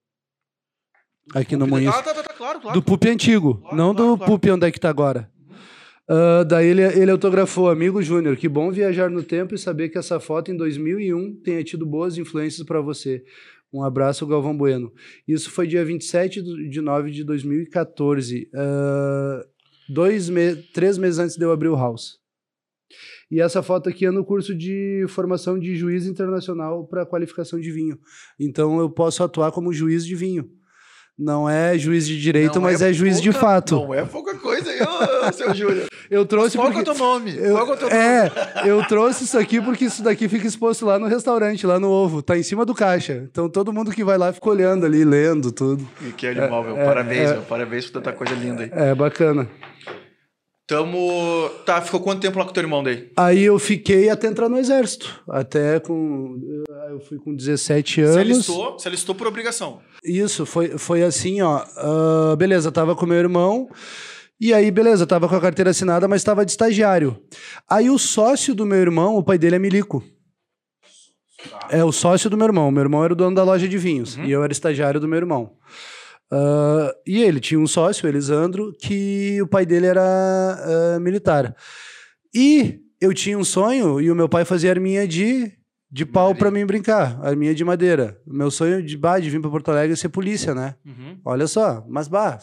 Aqui 1.34 1.56
no 1.56 1.68
Moinhos. 1.68 1.96
Ah, 1.96 2.04
tá, 2.04 2.14
tá, 2.14 2.24
tá, 2.24 2.34
claro, 2.34 2.60
claro. 2.60 2.80
Do 2.80 2.84
Pupi 2.84 3.10
antigo, 3.10 3.56
Claro, 3.56 3.76
não 3.76 3.96
claro, 3.96 4.12
do 4.12 4.18
claro. 4.18 4.32
Pupi 4.32 4.52
onde 4.52 4.68
é 4.68 4.72
que 4.72 4.80
tá 4.80 4.90
agora. 4.90 5.30
Ah, 6.14 6.44
daí 6.44 6.68
ele, 6.68 6.82
ele 6.84 7.10
autografou, 7.10 7.70
amigo 7.70 8.02
Júnior, 8.02 8.36
que 8.36 8.50
bom 8.50 8.70
viajar 8.70 9.10
no 9.10 9.24
tempo 9.24 9.56
e 9.56 9.58
saber 9.58 9.88
que 9.88 9.98
essa 9.98 10.20
foto 10.20 10.52
em 10.52 10.58
2001 10.58 11.38
tenha 11.42 11.64
tido 11.64 11.86
boas 11.86 12.18
influências 12.18 12.68
para 12.68 12.82
você. 12.82 13.24
Um 13.72 13.82
abraço, 13.82 14.28
Galvão 14.28 14.58
Bueno. 14.58 14.92
Isso 15.26 15.50
foi 15.50 15.66
dia 15.68 15.86
27 15.86 16.42
do- 16.42 16.70
de 16.70 16.82
9 16.82 17.12
de 17.12 17.24
2014. 17.24 18.50
ah, 18.54 19.46
dois 19.88 20.28
me 20.30 20.56
três 20.74 20.98
meses 20.98 21.18
antes 21.18 21.38
de 21.38 21.46
eu 21.46 21.52
abrir 21.54 21.70
o 21.70 21.78
House. 21.78 22.20
E 23.32 23.40
essa 23.40 23.64
foto 23.64 23.88
aqui 23.88 24.06
é 24.06 24.12
no 24.12 24.26
curso 24.26 24.54
de 24.54 25.06
formação 25.08 25.58
de 25.58 25.78
juiz 25.78 26.06
internacional 26.06 26.86
para 26.86 27.06
qualificação 27.06 27.58
de 27.58 27.72
vinho. 27.72 27.98
Então 28.38 28.80
eu 28.82 28.90
posso 28.90 29.24
atuar 29.24 29.54
como 29.54 29.72
juiz 29.72 30.06
de 30.06 30.14
vinho. 30.14 30.50
Não 31.24 31.48
é 31.48 31.78
juiz 31.78 32.08
de 32.08 32.20
direito, 32.20 32.56
Não 32.56 32.64
mas 32.64 32.82
é, 32.82 32.92
juiz 32.92 33.22
de 33.22 33.32
pouca- 33.32 33.46
fato. 33.48 33.76
Não 33.76 33.94
é 33.94 34.04
pouca 34.04 34.34
coisa 34.36 34.70
aí, 34.72 35.34
seu 35.34 35.54
Júlio. 35.54 35.84
Eu 36.10 36.26
trouxe 36.26 36.58
Qual 36.58 36.70
que 36.72 36.80
é 36.80 36.82
o 36.82 36.84
porque... 36.84 36.98
teu 37.00 37.08
nome? 37.08 37.36
Eu- 37.38 37.56
Qual 37.56 37.68
é 37.70 37.72
o 37.74 37.78
teu 37.78 37.90
nome? 37.90 38.02
é, 38.02 38.32
eu 38.66 38.84
trouxe 38.86 39.24
isso 39.24 39.38
aqui 39.40 39.62
porque 39.62 39.86
isso 39.86 40.04
daqui 40.04 40.28
fica 40.28 40.46
exposto 40.46 40.86
lá 40.86 41.00
no 41.00 41.08
restaurante, 41.08 41.66
lá 41.66 41.80
no 41.80 41.90
ovo. 41.90 42.22
Tá 42.22 42.38
em 42.38 42.44
cima 42.44 42.66
do 42.66 42.74
caixa. 42.76 43.24
Então 43.32 43.48
todo 43.48 43.72
mundo 43.72 43.92
que 43.92 44.04
vai 44.04 44.18
lá 44.18 44.34
fica 44.34 44.50
olhando 44.50 44.86
ali, 44.86 45.06
lendo 45.06 45.54
tudo. 45.54 45.88
E 46.06 46.12
Que 46.12 46.28
animal, 46.28 46.66
meu. 46.66 46.76
É, 46.78 46.84
Parabéns, 46.86 47.30
é. 47.30 47.34
meu. 47.36 47.42
Parabéns 47.44 47.86
por 47.86 47.94
tanta 48.02 48.12
coisa 48.12 48.34
linda 48.34 48.64
aí. 48.64 48.72
É 48.74 48.94
bacana. 48.94 49.48
Tamo. 50.72 51.50
Tá, 51.66 51.82
ficou 51.82 52.00
quanto 52.00 52.22
tempo 52.22 52.40
lá 52.40 52.46
com 52.46 52.54
teu 52.54 52.64
irmão 52.64 52.82
daí? 52.82 53.12
Aí 53.18 53.44
eu 53.44 53.60
fiquei 53.60 54.10
até 54.10 54.28
entrar 54.28 54.48
no 54.48 54.58
exército. 54.58 55.22
Até 55.30 55.82
com. 55.82 56.40
Eu 56.90 57.02
fui 57.02 57.20
com 57.20 57.36
17 57.36 57.96
Você 57.96 58.02
anos. 58.08 58.18
alistou, 58.18 58.80
você 58.80 58.88
alistou 58.88 59.14
por 59.14 59.28
obrigação. 59.28 59.82
Isso, 60.02 60.46
foi, 60.46 60.78
foi 60.78 61.04
assim, 61.04 61.42
ó. 61.42 61.62
ah, 61.76 62.36
beleza, 62.38 62.72
tava 62.72 62.96
com 62.96 63.06
meu 63.06 63.18
irmão. 63.18 63.68
E 64.40 64.54
aí, 64.54 64.72
beleza, 64.72 65.06
tava 65.06 65.28
com 65.28 65.36
a 65.36 65.42
carteira 65.42 65.72
assinada, 65.72 66.08
mas 66.08 66.24
tava 66.24 66.46
de 66.46 66.52
estagiário. 66.52 67.22
Aí 67.70 67.90
o 67.90 68.00
sócio 68.00 68.56
do 68.56 68.66
meu 68.66 68.80
irmão, 68.80 69.18
o 69.18 69.24
pai 69.24 69.38
dele 69.38 69.58
é 69.58 69.60
milico. 69.60 70.02
É 71.70 71.84
o 71.84 71.92
sócio 71.92 72.30
do 72.30 72.38
meu 72.38 72.48
irmão. 72.48 72.72
Meu 72.72 72.84
irmão 72.84 73.04
era 73.04 73.12
o 73.12 73.16
dono 73.16 73.36
da 73.36 73.44
loja 73.44 73.68
de 73.68 73.78
vinhos. 73.78 74.16
Uhum. 74.16 74.24
E 74.24 74.32
eu 74.32 74.42
era 74.42 74.54
estagiário 74.54 75.02
do 75.02 75.08
meu 75.08 75.18
irmão. 75.18 75.52
Ah, 76.32 76.96
e 77.06 77.22
ele 77.22 77.40
tinha 77.40 77.60
um 77.60 77.68
sócio, 77.68 78.06
o 78.06 78.10
Elisandro, 78.10 78.74
que 78.80 79.42
o 79.42 79.48
pai 79.48 79.66
dele 79.66 79.88
era 79.88 80.02
ah, 80.02 81.00
militar. 81.00 81.56
E 82.34 82.80
eu 83.00 83.14
tinha 83.14 83.38
um 83.38 83.44
sonho, 83.44 84.00
e 84.00 84.10
o 84.10 84.16
meu 84.16 84.30
pai 84.30 84.46
fazia 84.46 84.70
arminha 84.70 85.08
de, 85.08 85.52
de 85.92 86.06
pau 86.06 86.34
pra 86.34 86.50
mim 86.50 86.66
brincar. 86.66 87.20
Arminha 87.22 87.54
de 87.54 87.66
madeira. 87.66 88.22
O 88.26 88.34
meu 88.34 88.50
sonho 88.50 88.82
de, 88.82 88.98
bah, 88.98 89.20
de 89.20 89.30
vir 89.30 89.42
pra 89.42 89.50
Porto 89.50 89.70
Alegre 89.70 89.98
ser 89.98 90.10
polícia, 90.10 90.56
né? 90.56 90.76
Uhum. 90.86 91.20
Olha 91.26 91.48
só, 91.48 91.86
mas 91.90 92.08
bah, 92.08 92.40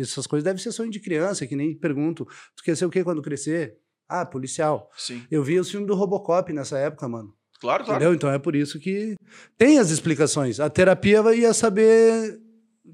essas 0.00 0.26
coisas 0.26 0.44
devem 0.44 0.62
ser 0.62 0.72
sonho 0.72 0.90
de 0.90 1.00
criança, 1.00 1.46
que 1.46 1.54
nem 1.54 1.74
pergunto, 1.74 2.26
tu 2.56 2.62
quer 2.64 2.76
ser 2.76 2.86
o 2.86 2.90
quê 2.90 3.04
quando 3.04 3.20
crescer? 3.20 3.76
Ah, 4.08 4.24
policial. 4.24 4.88
Sim. 4.96 5.22
Eu 5.30 5.42
vi 5.42 5.58
os 5.58 5.68
filmes 5.68 5.88
do 5.88 5.94
Robocop 5.94 6.52
nessa 6.52 6.78
época, 6.78 7.08
mano. 7.08 7.34
Claro, 7.60 7.84
claro. 7.84 8.00
Entendeu? 8.00 8.14
Então 8.14 8.30
é 8.30 8.38
por 8.38 8.54
isso 8.54 8.78
que 8.78 9.16
tem 9.58 9.78
as 9.78 9.90
explicações. 9.90 10.60
A 10.60 10.70
terapia 10.70 11.22
ia 11.34 11.52
saber, 11.52 12.38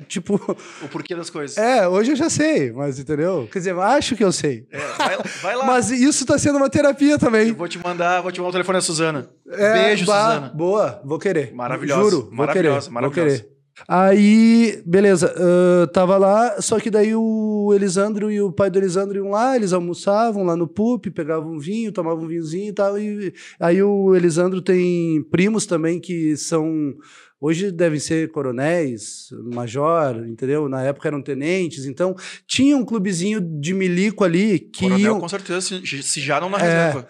tipo, 0.08 0.34
O 0.82 0.88
porquê 0.88 1.14
das 1.14 1.30
coisas. 1.30 1.56
é, 1.56 1.86
hoje 1.88 2.12
eu 2.12 2.16
já 2.16 2.28
sei, 2.30 2.72
mas 2.72 2.98
entendeu? 2.98 3.48
Quer 3.52 3.58
dizer, 3.60 3.78
acho 3.78 4.16
que 4.16 4.24
eu 4.24 4.32
sei. 4.32 4.66
É, 4.70 4.78
vai, 4.98 5.16
lá- 5.16 5.24
vai 5.42 5.56
lá. 5.56 5.64
Mas 5.66 5.90
isso 5.90 6.24
tá 6.26 6.38
sendo 6.38 6.56
uma 6.58 6.68
terapia 6.70 7.12
Eu 7.12 7.18
também. 7.18 7.52
vou 7.52 7.68
te 7.68 7.78
mandar, 7.78 8.20
vou 8.20 8.30
te 8.32 8.40
mandar 8.40 8.50
o 8.50 8.52
telefone 8.52 8.78
da 8.78 8.82
Suzana. 8.82 9.30
É, 9.50 9.72
Beijo, 9.84 10.06
bah, 10.06 10.26
Suzana. 10.34 10.48
Boa, 10.54 11.00
vou 11.04 11.18
querer. 11.18 11.52
Maravilhosa, 11.54 12.02
Juro, 12.10 12.22
vou 12.26 12.32
maravilhosa, 12.34 12.80
querer. 12.88 12.94
maravilhosa. 12.94 13.30
Vou 13.30 13.36
querer. 13.38 13.52
Aí, 13.88 14.82
beleza, 14.86 15.34
ah, 15.36 15.86
tava 15.88 16.16
lá, 16.18 16.60
só 16.60 16.78
que 16.78 16.90
daí 16.90 17.14
o 17.14 17.72
Elisandro 17.74 18.30
e 18.30 18.40
o 18.40 18.52
pai 18.52 18.70
do 18.70 18.78
Elisandro 18.78 19.16
iam 19.16 19.30
lá, 19.30 19.56
eles 19.56 19.72
almoçavam 19.72 20.44
lá 20.44 20.54
no 20.56 20.68
PUP, 20.68 21.10
pegavam 21.10 21.52
um 21.52 21.58
vinho, 21.58 21.90
tomavam 21.90 22.24
um 22.24 22.28
vinhozinho 22.28 22.68
e 22.68 22.72
tal. 22.72 22.98
E, 22.98 23.32
aí 23.58 23.82
o 23.82 24.14
Elisandro 24.14 24.60
tem 24.60 25.22
primos 25.30 25.66
também 25.66 25.98
que 26.00 26.36
são. 26.36 26.94
Hoje 27.44 27.72
devem 27.72 27.98
ser 27.98 28.30
coronéis, 28.30 29.26
major, 29.52 30.24
entendeu? 30.28 30.68
Na 30.68 30.80
época 30.82 31.08
eram 31.08 31.20
tenentes, 31.20 31.86
então 31.86 32.14
tinha 32.46 32.76
um 32.76 32.84
clubezinho 32.84 33.40
de 33.40 33.74
milico 33.74 34.22
ali 34.22 34.60
que 34.60 34.82
Coronel, 34.84 35.00
iam, 35.00 35.20
com 35.20 35.28
certeza, 35.28 35.60
se, 35.60 36.02
se 36.04 36.20
já 36.20 36.40
não 36.40 36.48
na 36.48 36.58
É. 36.58 36.62
reserva. 36.62 37.08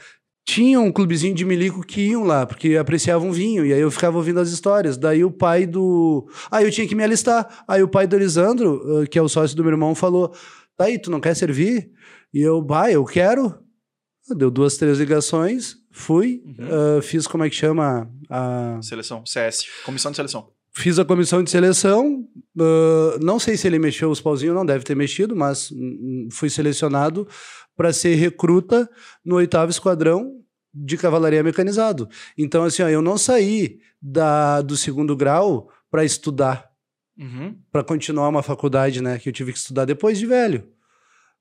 tinha 0.49 0.81
um 0.81 0.91
clubezinho 0.91 1.35
de 1.35 1.45
milico 1.45 1.83
que 1.87 2.01
iam 2.09 2.25
lá, 2.25 2.47
porque 2.47 2.77
apreciavam 2.77 3.31
vinho, 3.31 3.65
e 3.67 3.73
aí 3.75 3.81
eu 3.81 3.91
ficava 3.91 4.17
ouvindo 4.17 4.41
as 4.41 4.51
histórias. 4.51 4.97
Daí 4.97 5.23
o 5.23 5.31
pai 5.31 5.67
do. 5.67 6.27
Aí 6.51 6.65
eu 6.65 6.71
tinha 6.71 6.89
que 6.89 6.95
me 6.95 7.05
alistar. 7.05 7.63
Aí 7.69 7.83
o 7.83 7.89
pai 7.89 8.07
do 8.07 8.17
Elisandro, 8.17 9.07
que 9.11 9.19
é 9.19 9.23
o 9.23 9.29
sócio 9.29 9.55
do 9.57 9.63
meu 9.63 9.73
irmão, 9.73 9.95
falou: 9.95 10.33
Tá 10.77 10.85
aí, 10.87 10.99
tu 10.99 11.11
não 11.11 11.21
quer 11.21 11.37
servir? 11.37 11.91
E 12.35 12.41
eu, 12.41 12.61
bah, 12.63 12.91
eu 12.91 13.05
quero. 13.05 13.55
Deu 14.37 14.51
duas, 14.51 14.77
três 14.77 14.99
ligações, 14.99 15.77
fui, 15.91 16.43
Uhum. 16.47 16.99
ah, 16.99 17.03
fiz 17.03 17.27
como 17.27 17.45
é 17.45 17.51
que 17.51 17.57
chama? 17.57 18.09
A... 18.33 18.81
Seleção, 18.83 19.25
CS, 19.27 19.65
comissão 19.85 20.11
de 20.11 20.17
seleção. 20.17 20.49
Fiz 20.75 20.99
a 20.99 21.05
comissão 21.05 21.43
de 21.43 21.51
seleção. 21.51 22.27
ah, 22.59 23.19
não 23.21 23.39
sei 23.39 23.57
se 23.59 23.67
ele 23.67 23.79
mexeu 23.79 24.11
os 24.11 24.21
pauzinhos, 24.23 24.55
não 24.55 24.65
deve 24.65 24.85
ter 24.85 24.95
mexido, 24.95 25.37
mas 25.37 25.71
hum, 25.71 26.29
fui 26.33 26.49
selecionado 26.49 27.29
para 27.77 27.93
ser 27.93 28.15
recruta 28.15 28.89
no 29.25 29.37
oitavo 29.37 29.71
esquadrão 29.71 30.41
de 30.75 30.97
cavalaria 30.97 31.43
mecanizado. 31.43 32.09
Então, 32.39 32.65
assim, 32.65 32.83
ó, 32.83 32.89
eu 32.89 33.03
não 33.03 33.19
saí 33.19 33.79
da, 34.01 34.63
do 34.63 34.75
segundo 34.77 35.15
grau 35.15 35.69
para 35.91 36.05
estudar, 36.05 36.71
Uhum. 37.19 37.55
para 37.71 37.85
continuar 37.85 38.31
uma 38.31 38.43
faculdade, 38.43 39.03
né? 39.03 39.19
Que 39.19 39.29
eu 39.29 39.33
tive 39.35 39.53
que 39.53 39.59
estudar 39.59 39.85
depois 39.85 40.19
de 40.19 40.25
velho, 40.25 40.67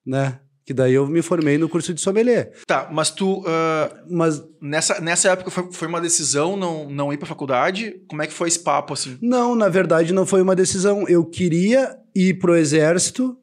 né? 0.05 0.41
Que 0.63 0.73
daí 0.73 0.93
eu 0.93 1.07
me 1.07 1.21
formei 1.23 1.57
no 1.57 1.67
curso 1.67 1.93
de 1.93 1.99
sommelier. 2.01 2.51
Tá, 2.67 2.87
mas 2.91 3.09
tu, 3.09 3.43
ah, 3.47 3.91
Mas 4.09 4.41
nessa, 4.61 5.01
nessa 5.01 5.29
época 5.29 5.49
foi, 5.49 5.71
foi 5.71 5.87
uma 5.87 5.99
decisão 5.99 6.55
não, 6.55 6.89
não 6.89 7.11
ir 7.11 7.17
pra 7.17 7.25
faculdade? 7.27 7.95
Como 8.07 8.21
é 8.21 8.27
que 8.27 8.33
foi 8.33 8.47
esse 8.47 8.59
papo, 8.59 8.93
assim? 8.93 9.17
Não, 9.21 9.55
na 9.55 9.69
verdade 9.69 10.13
não 10.13 10.25
foi 10.25 10.41
uma 10.41 10.55
decisão. 10.55 11.07
Eu 11.07 11.25
queria 11.25 11.95
ir 12.15 12.35
pro 12.39 12.55
exército. 12.55 13.35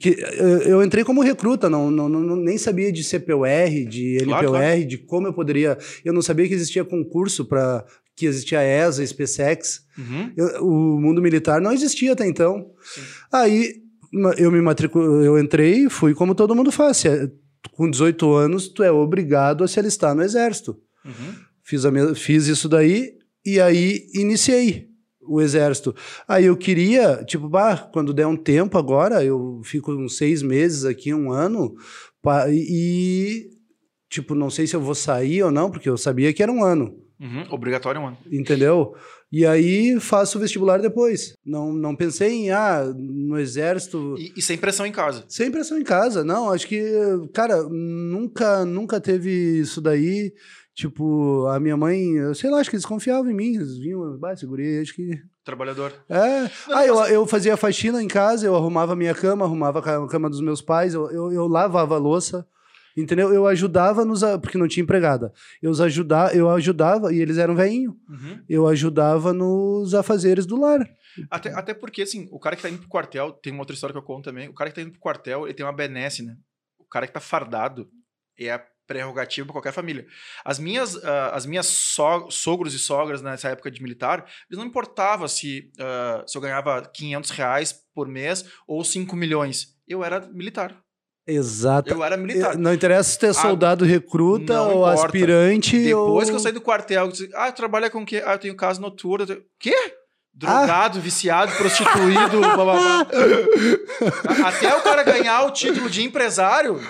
Que, 0.00 0.16
eu, 0.38 0.58
eu 0.62 0.82
entrei 0.82 1.02
como 1.02 1.22
recruta, 1.22 1.70
não, 1.70 1.90
não, 1.90 2.08
não- 2.10 2.36
nem 2.36 2.58
sabia 2.58 2.92
de 2.92 3.02
CPUR, 3.02 3.88
de 3.88 4.18
LPUR, 4.18 4.48
Claro, 4.48 4.84
de 4.84 4.98
como 4.98 5.26
eu 5.26 5.32
poderia. 5.32 5.78
Eu 6.04 6.12
não 6.12 6.20
sabia 6.20 6.46
que 6.46 6.52
existia 6.54 6.84
concurso 6.84 7.46
para 7.46 7.84
que 8.14 8.26
existia 8.26 8.60
ESA, 8.62 9.06
SpaceX. 9.06 9.80
Uhum. 9.96 10.32
Eu- 10.36 10.66
o 10.66 11.00
mundo 11.00 11.22
militar 11.22 11.60
não 11.60 11.72
existia 11.72 12.12
até 12.12 12.26
então. 12.26 12.70
Sim. 12.82 13.00
Aí 13.32 13.74
eu 14.36 14.50
me 14.50 14.60
matriculei, 14.60 15.26
eu 15.26 15.38
entrei 15.38 15.86
e 15.86 15.90
fui 15.90 16.14
como 16.14 16.34
todo 16.34 16.54
mundo 16.54 16.70
faz. 16.72 17.04
É- 17.04 17.30
Com 17.72 17.90
18 17.90 18.32
anos, 18.34 18.68
tu 18.68 18.82
é 18.82 18.90
obrigado 18.90 19.62
a 19.64 19.68
se 19.68 19.78
alistar 19.80 20.14
no 20.14 20.22
exército. 20.22 20.78
Uhum. 21.04 21.34
Fiz, 21.62 21.84
a 21.84 21.90
me- 21.90 22.14
fiz 22.14 22.46
isso 22.46 22.68
daí 22.68 23.12
e 23.44 23.60
aí 23.60 24.06
iniciei 24.14 24.86
o 25.22 25.40
exército. 25.40 25.94
Aí 26.26 26.46
eu 26.46 26.56
queria, 26.56 27.22
tipo, 27.24 27.48
bah, 27.48 27.76
quando 27.92 28.14
der 28.14 28.26
um 28.26 28.36
tempo 28.36 28.78
agora, 28.78 29.22
eu 29.24 29.60
fico 29.64 29.92
uns 29.92 30.16
seis 30.16 30.42
meses 30.42 30.84
aqui, 30.84 31.12
um 31.12 31.30
ano, 31.32 31.74
e, 32.50 33.50
tipo, 34.08 34.34
não 34.34 34.50
sei 34.50 34.66
se 34.66 34.74
eu 34.76 34.80
vou 34.80 34.94
sair 34.94 35.42
ou 35.42 35.50
não, 35.50 35.70
porque 35.70 35.88
eu 35.88 35.96
sabia 35.98 36.32
que 36.32 36.42
era 36.42 36.52
um 36.52 36.64
ano. 36.64 36.96
Uhum, 37.20 37.46
obrigatório, 37.50 38.00
mano. 38.00 38.16
Entendeu? 38.30 38.94
E 39.30 39.44
aí 39.44 39.98
faço 40.00 40.38
o 40.38 40.40
vestibular 40.40 40.80
depois. 40.80 41.34
Não, 41.44 41.72
não 41.72 41.94
pensei 41.96 42.30
em, 42.30 42.50
ah, 42.50 42.84
no 42.96 43.38
exército. 43.38 44.14
E, 44.16 44.32
e 44.36 44.42
sem 44.42 44.56
pressão 44.56 44.86
em 44.86 44.92
casa. 44.92 45.24
Sem 45.28 45.50
pressão 45.50 45.78
em 45.78 45.84
casa, 45.84 46.22
não. 46.22 46.50
Acho 46.50 46.66
que, 46.66 46.80
cara, 47.34 47.62
nunca, 47.64 48.64
nunca 48.64 49.00
teve 49.00 49.30
isso 49.58 49.80
daí. 49.80 50.32
Tipo, 50.74 51.44
a 51.48 51.58
minha 51.58 51.76
mãe, 51.76 52.00
sei 52.34 52.48
lá, 52.48 52.60
acho 52.60 52.70
que 52.70 52.76
eles 52.76 52.86
confiavam 52.86 53.28
em 53.28 53.34
mim. 53.34 53.56
Eles 53.56 53.78
vinham, 53.78 54.16
bah, 54.16 54.36
segurei, 54.36 54.80
acho 54.80 54.94
que. 54.94 55.20
Trabalhador. 55.44 55.92
É. 56.08 56.42
Não, 56.68 56.78
ah, 56.78 56.86
eu, 56.86 56.96
eu 57.06 57.26
fazia 57.26 57.56
faxina 57.56 58.00
em 58.00 58.06
casa, 58.06 58.46
eu 58.46 58.54
arrumava 58.54 58.92
a 58.92 58.96
minha 58.96 59.14
cama, 59.14 59.44
arrumava 59.44 59.80
a 59.80 60.08
cama 60.08 60.30
dos 60.30 60.40
meus 60.40 60.62
pais, 60.62 60.94
eu, 60.94 61.10
eu, 61.10 61.32
eu 61.32 61.48
lavava 61.48 61.96
a 61.96 61.98
louça. 61.98 62.46
Entendeu? 63.02 63.32
Eu 63.32 63.46
ajudava 63.46 64.04
nos. 64.04 64.22
Porque 64.40 64.58
não 64.58 64.66
tinha 64.68 64.82
empregada. 64.82 65.32
Eu, 65.62 65.70
os 65.70 65.80
ajudava, 65.80 66.34
eu 66.34 66.50
ajudava, 66.50 67.12
e 67.12 67.18
eles 67.20 67.38
eram 67.38 67.54
veinho. 67.54 67.96
Uhum. 68.08 68.42
Eu 68.48 68.66
ajudava 68.66 69.32
nos 69.32 69.94
afazeres 69.94 70.44
do 70.46 70.58
lar. 70.60 70.80
Até, 71.30 71.52
até 71.52 71.74
porque, 71.74 72.02
assim, 72.02 72.28
o 72.30 72.38
cara 72.38 72.56
que 72.56 72.62
tá 72.62 72.68
indo 72.68 72.78
pro 72.78 72.88
quartel, 72.88 73.32
tem 73.32 73.52
uma 73.52 73.62
outra 73.62 73.74
história 73.74 73.92
que 73.92 73.98
eu 73.98 74.02
conto 74.02 74.24
também. 74.24 74.48
O 74.48 74.54
cara 74.54 74.70
que 74.70 74.76
tá 74.76 74.82
indo 74.82 74.92
pro 74.92 75.00
quartel, 75.00 75.46
ele 75.46 75.54
tem 75.54 75.64
uma 75.64 75.72
benesse, 75.72 76.22
né? 76.24 76.36
O 76.78 76.84
cara 76.84 77.06
que 77.06 77.12
tá 77.12 77.20
fardado 77.20 77.88
é 78.38 78.52
a 78.52 78.64
prerrogativa 78.86 79.46
pra 79.46 79.52
qualquer 79.52 79.72
família. 79.72 80.06
As 80.44 80.58
minhas, 80.58 80.96
ah, 81.04 81.30
as 81.34 81.44
minhas 81.44 81.66
so- 81.66 82.30
sogros 82.30 82.72
e 82.72 82.78
sogras 82.78 83.20
nessa 83.20 83.48
época 83.50 83.70
de 83.70 83.82
militar, 83.82 84.24
eles 84.48 84.58
não 84.58 84.64
importava 84.64 85.28
se, 85.28 85.70
ah, 85.78 86.24
se 86.26 86.36
eu 86.38 86.42
ganhava 86.42 86.82
500 86.94 87.30
reais 87.30 87.74
por 87.94 88.08
mês 88.08 88.44
ou 88.66 88.82
5 88.82 89.14
milhões. 89.14 89.76
Eu 89.86 90.02
era 90.02 90.20
militar. 90.28 90.82
Exato. 91.28 91.92
Eu 91.92 92.02
era 92.02 92.16
militar. 92.16 92.56
Não 92.56 92.72
interessa 92.72 93.10
se 93.10 93.18
tu 93.18 93.26
é 93.26 93.32
soldado 93.34 93.84
recruta 93.84 94.54
não 94.54 94.64
ou 94.76 94.88
importa. 94.90 95.04
aspirante. 95.06 95.78
Depois 95.84 96.28
ou... 96.28 96.32
que 96.32 96.36
eu 96.36 96.40
saí 96.40 96.52
do 96.52 96.60
quartel, 96.60 97.04
eu 97.04 97.12
disse, 97.12 97.30
ah, 97.34 97.52
trabalha 97.52 97.90
com 97.90 98.02
o 98.02 98.06
quê? 98.06 98.22
Ah, 98.24 98.32
eu 98.34 98.38
tenho 98.38 98.56
casa 98.56 98.80
noturna. 98.80 99.26
Tenho... 99.26 99.42
Quê? 99.60 99.74
Drogado, 100.34 101.00
viciado, 101.00 101.52
prostituído, 101.56 102.38
blá, 102.40 102.54
blá, 102.56 102.64
blá. 102.64 103.06
Até 104.48 104.74
o 104.74 104.80
cara 104.82 105.02
ganhar 105.02 105.42
o 105.44 105.50
título 105.50 105.90
de 105.90 106.02
empresário. 106.04 106.80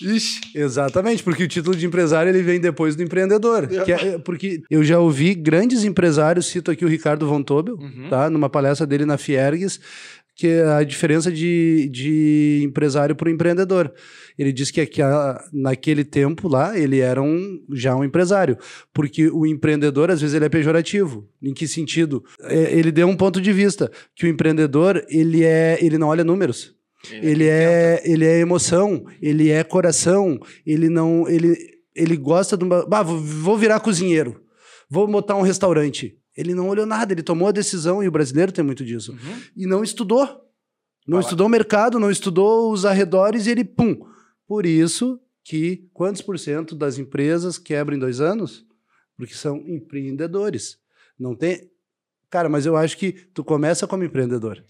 Ixi, 0.00 0.40
exatamente, 0.54 1.22
porque 1.22 1.44
o 1.44 1.48
título 1.48 1.76
de 1.76 1.86
empresário 1.86 2.28
ele 2.30 2.42
vem 2.42 2.58
depois 2.60 2.96
do 2.96 3.02
empreendedor. 3.02 3.68
É. 3.70 3.90
É- 4.14 4.18
porque 4.18 4.60
eu 4.70 4.82
já 4.82 4.98
ouvi 4.98 5.34
grandes 5.34 5.84
empresários, 5.84 6.46
cito 6.46 6.70
aqui 6.70 6.84
o 6.84 6.88
Ricardo 6.88 7.26
Von 7.26 7.42
Tobel, 7.42 7.76
Uhum. 7.76 8.08
tá? 8.10 8.28
numa 8.28 8.50
palestra 8.50 8.86
dele 8.86 9.04
na 9.06 9.16
Fiergues, 9.16 9.80
que 10.34 10.46
é 10.46 10.64
a 10.64 10.82
diferença 10.82 11.30
de, 11.30 11.88
de 11.92 12.62
empresário 12.64 13.14
para 13.14 13.28
o 13.28 13.30
empreendedor. 13.30 13.92
Ele 14.38 14.52
disse 14.52 14.72
que 14.72 14.80
aquela- 14.80 15.42
naquele 15.52 16.04
tempo 16.04 16.48
lá 16.48 16.76
ele 16.78 17.00
era 17.00 17.22
um, 17.22 17.60
já 17.72 17.94
um 17.94 18.02
empresário, 18.02 18.56
porque 18.94 19.28
o 19.28 19.46
empreendedor 19.46 20.10
às 20.10 20.20
vezes 20.20 20.34
ele 20.34 20.46
é 20.46 20.48
pejorativo. 20.48 21.28
Em 21.42 21.52
que 21.52 21.68
sentido? 21.68 22.24
É, 22.44 22.72
ele 22.76 22.90
deu 22.90 23.06
um 23.08 23.16
ponto 23.16 23.40
de 23.40 23.52
vista 23.52 23.90
que 24.16 24.24
o 24.24 24.28
empreendedor 24.28 25.04
ele 25.08 25.44
é, 25.44 25.78
ele 25.82 25.98
não 25.98 26.08
olha 26.08 26.24
números. 26.24 26.74
Ele 27.10 27.44
é, 27.48 28.00
ele 28.04 28.24
é 28.24 28.38
emoção, 28.38 29.04
ele 29.20 29.50
é 29.50 29.64
coração, 29.64 30.38
ele 30.64 30.88
não, 30.88 31.28
ele, 31.28 31.56
ele 31.96 32.16
gosta 32.16 32.56
de 32.56 32.62
uma, 32.64 32.86
bah, 32.86 33.02
vou, 33.02 33.18
vou 33.20 33.58
virar 33.58 33.80
cozinheiro, 33.80 34.40
vou 34.88 35.06
botar 35.08 35.34
um 35.36 35.42
restaurante. 35.42 36.16
Ele 36.36 36.54
não 36.54 36.68
olhou 36.68 36.86
nada, 36.86 37.12
ele 37.12 37.22
tomou 37.22 37.48
a 37.48 37.52
decisão 37.52 38.02
e 38.02 38.08
o 38.08 38.10
brasileiro 38.12 38.52
tem 38.52 38.64
muito 38.64 38.84
disso. 38.84 39.12
Uhum. 39.12 39.42
E 39.56 39.66
não 39.66 39.82
estudou. 39.82 40.24
Não 41.06 41.16
Vai 41.16 41.16
lá. 41.16 41.20
estudou 41.20 41.46
o 41.46 41.50
mercado, 41.50 41.98
não 41.98 42.10
estudou 42.10 42.72
os 42.72 42.84
arredores 42.84 43.46
e 43.46 43.50
ele 43.50 43.64
pum. 43.64 44.06
Por 44.46 44.64
isso 44.64 45.20
que 45.44 45.88
quantos 45.92 46.22
por 46.22 46.38
cento 46.38 46.74
das 46.74 46.98
empresas 46.98 47.58
quebram 47.58 47.96
em 47.96 48.00
dois 48.00 48.20
anos? 48.20 48.64
Porque 49.16 49.34
são 49.34 49.56
empreendedores. 49.68 50.78
Não 51.18 51.34
tem. 51.34 51.70
Cara, 52.30 52.48
mas 52.48 52.64
eu 52.64 52.76
acho 52.76 52.96
que 52.96 53.12
tu 53.12 53.44
começa 53.44 53.86
como 53.86 54.04
empreendedor. 54.04 54.64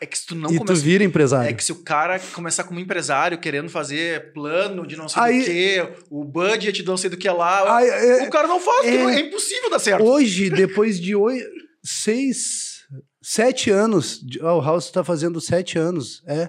É 0.00 0.06
que 0.06 0.16
se 0.16 0.26
tu 0.26 0.34
não 0.34 0.50
e 0.52 0.58
começa... 0.58 0.80
tu 0.80 0.84
vira 0.84 1.02
empresário. 1.02 1.50
É 1.50 1.52
que 1.52 1.62
se 1.64 1.72
o 1.72 1.82
cara 1.82 2.20
começar 2.32 2.62
como 2.64 2.78
empresário, 2.78 3.38
querendo 3.38 3.68
fazer 3.68 4.32
plano 4.32 4.86
de 4.86 4.96
não 4.96 5.08
sei 5.08 5.22
Aí- 5.22 5.38
do 5.40 5.44
que, 5.44 6.04
o 6.10 6.24
budget 6.24 6.82
de 6.82 6.86
não 6.86 6.96
sei 6.96 7.10
do 7.10 7.16
que 7.16 7.28
lá, 7.28 7.64
Ai, 7.76 7.88
é- 7.88 8.22
o 8.26 8.30
cara 8.30 8.46
não 8.46 8.60
faz, 8.60 8.86
é- 8.86 8.96
é 9.16 9.20
impossível 9.20 9.68
dar 9.70 9.78
certo. 9.80 10.04
Hoje, 10.04 10.50
depois 10.50 11.00
de 11.00 11.16
oi- 11.16 11.42
seis, 11.82 12.82
sete 13.22 13.70
anos, 13.70 14.20
ó, 14.42 14.58
o 14.58 14.62
House 14.62 14.86
está 14.86 15.02
fazendo 15.02 15.40
sete 15.40 15.78
anos, 15.78 16.22
é, 16.26 16.48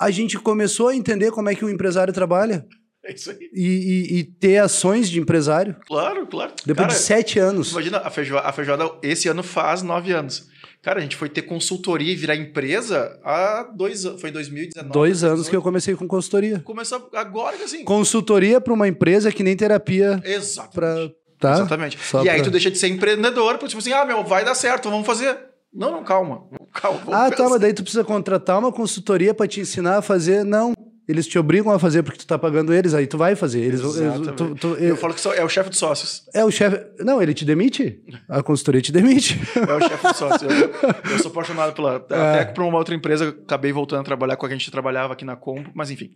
a 0.00 0.10
gente 0.10 0.38
começou 0.38 0.88
a 0.88 0.96
entender 0.96 1.30
como 1.30 1.48
é 1.48 1.54
que 1.54 1.64
o 1.64 1.70
empresário 1.70 2.12
trabalha 2.12 2.66
É 3.04 3.12
isso 3.14 3.30
aí. 3.30 3.38
e, 3.52 3.66
e- 4.14 4.18
e 4.18 4.24
ter 4.24 4.58
ações 4.58 5.08
de 5.10 5.20
empresário 5.20 5.76
Claro, 5.86 6.26
claro. 6.26 6.52
depois 6.64 6.86
Cara, 6.88 6.98
de 6.98 7.04
sete 7.04 7.38
anos. 7.38 7.72
Imagina, 7.72 7.98
a 7.98 8.10
feijoada, 8.10 8.48
a 8.48 8.52
feijoada 8.52 8.90
esse 9.02 9.28
ano 9.28 9.42
faz 9.42 9.82
nove 9.82 10.12
anos. 10.12 10.48
Cara, 10.86 11.00
a 11.00 11.02
gente 11.02 11.16
foi 11.16 11.28
ter 11.28 11.42
consultoria 11.42 12.12
e 12.12 12.14
virar 12.14 12.36
empresa 12.36 13.18
há 13.24 13.64
dois 13.74 14.06
anos. 14.06 14.20
Foi 14.20 14.30
em 14.30 14.32
2019. 14.32 14.92
Dois 14.92 15.24
anos 15.24 15.48
que 15.48 15.56
eu 15.56 15.60
2018. 15.60 15.62
comecei 15.64 15.94
com 15.96 16.06
consultoria. 16.06 16.60
Começou 16.64 17.10
agora 17.12 17.56
que 17.56 17.64
assim. 17.64 17.82
Consultoria 17.82 18.60
para 18.60 18.72
uma 18.72 18.86
empresa 18.86 19.32
que 19.32 19.42
nem 19.42 19.56
terapia 19.56 20.22
Exatamente. 20.24 20.72
para. 20.72 21.10
Tá? 21.40 21.52
Exatamente. 21.54 21.98
Só 21.98 22.22
e 22.22 22.28
aí 22.28 22.36
pra- 22.36 22.44
tu 22.44 22.50
deixa 22.52 22.70
de 22.70 22.78
ser 22.78 22.86
empreendedor, 22.86 23.58
tipo 23.58 23.78
assim, 23.78 23.92
ah, 23.92 24.04
meu, 24.04 24.22
vai 24.22 24.44
dar 24.44 24.54
certo, 24.54 24.88
vamos 24.88 25.04
fazer. 25.04 25.36
Não, 25.74 25.90
não, 25.90 26.04
calma. 26.04 26.44
Calma. 26.72 27.00
Ah, 27.08 27.30
tá, 27.30 27.36
pensar. 27.36 27.48
mas 27.50 27.60
daí 27.60 27.72
tu 27.74 27.82
precisa 27.82 28.04
contratar 28.04 28.56
uma 28.60 28.70
consultoria 28.70 29.34
para 29.34 29.48
te 29.48 29.58
ensinar 29.58 29.96
a 29.96 30.02
fazer. 30.02 30.44
Não. 30.44 30.72
Eles 31.08 31.26
te 31.26 31.38
obrigam 31.38 31.72
a 31.72 31.78
fazer 31.78 32.02
porque 32.02 32.18
tu 32.18 32.26
tá 32.26 32.36
pagando 32.38 32.72
eles, 32.74 32.92
aí 32.92 33.06
tu 33.06 33.16
vai 33.16 33.36
fazer. 33.36 33.60
Eles, 33.60 33.80
eles- 33.80 34.34
tu- 34.36 34.54
tu- 34.56 34.74
Eu 34.74 34.96
falo 34.96 35.14
que 35.14 35.28
é 35.28 35.44
o 35.44 35.48
chefe 35.48 35.70
dos 35.70 35.78
sócios. 35.78 36.22
É 36.34 36.44
o 36.44 36.50
chefe. 36.50 36.80
Não, 36.98 37.22
ele 37.22 37.32
te 37.32 37.44
demite? 37.44 38.00
A 38.28 38.42
consultoria 38.42 38.80
te 38.82 38.90
demite. 38.90 39.40
É 39.56 39.72
o 39.72 39.80
chefe 39.80 40.06
dos 40.08 40.16
sócios. 40.16 40.42
Eu, 40.52 40.70
eu 41.12 41.18
sou 41.20 41.30
apaixonado 41.30 41.72
pela. 41.72 42.04
É. 42.10 42.30
Até 42.30 42.44
que 42.46 42.54
pra 42.54 42.64
uma 42.64 42.78
outra 42.78 42.94
empresa, 42.94 43.28
acabei 43.28 43.72
voltando 43.72 44.00
a 44.00 44.04
trabalhar 44.04 44.36
com 44.36 44.44
a 44.46 44.48
que 44.48 44.54
a 44.54 44.58
gente 44.58 44.70
trabalhava 44.70 45.12
aqui 45.12 45.24
na 45.24 45.36
Combo, 45.36 45.70
mas 45.74 45.90
enfim. 45.90 46.10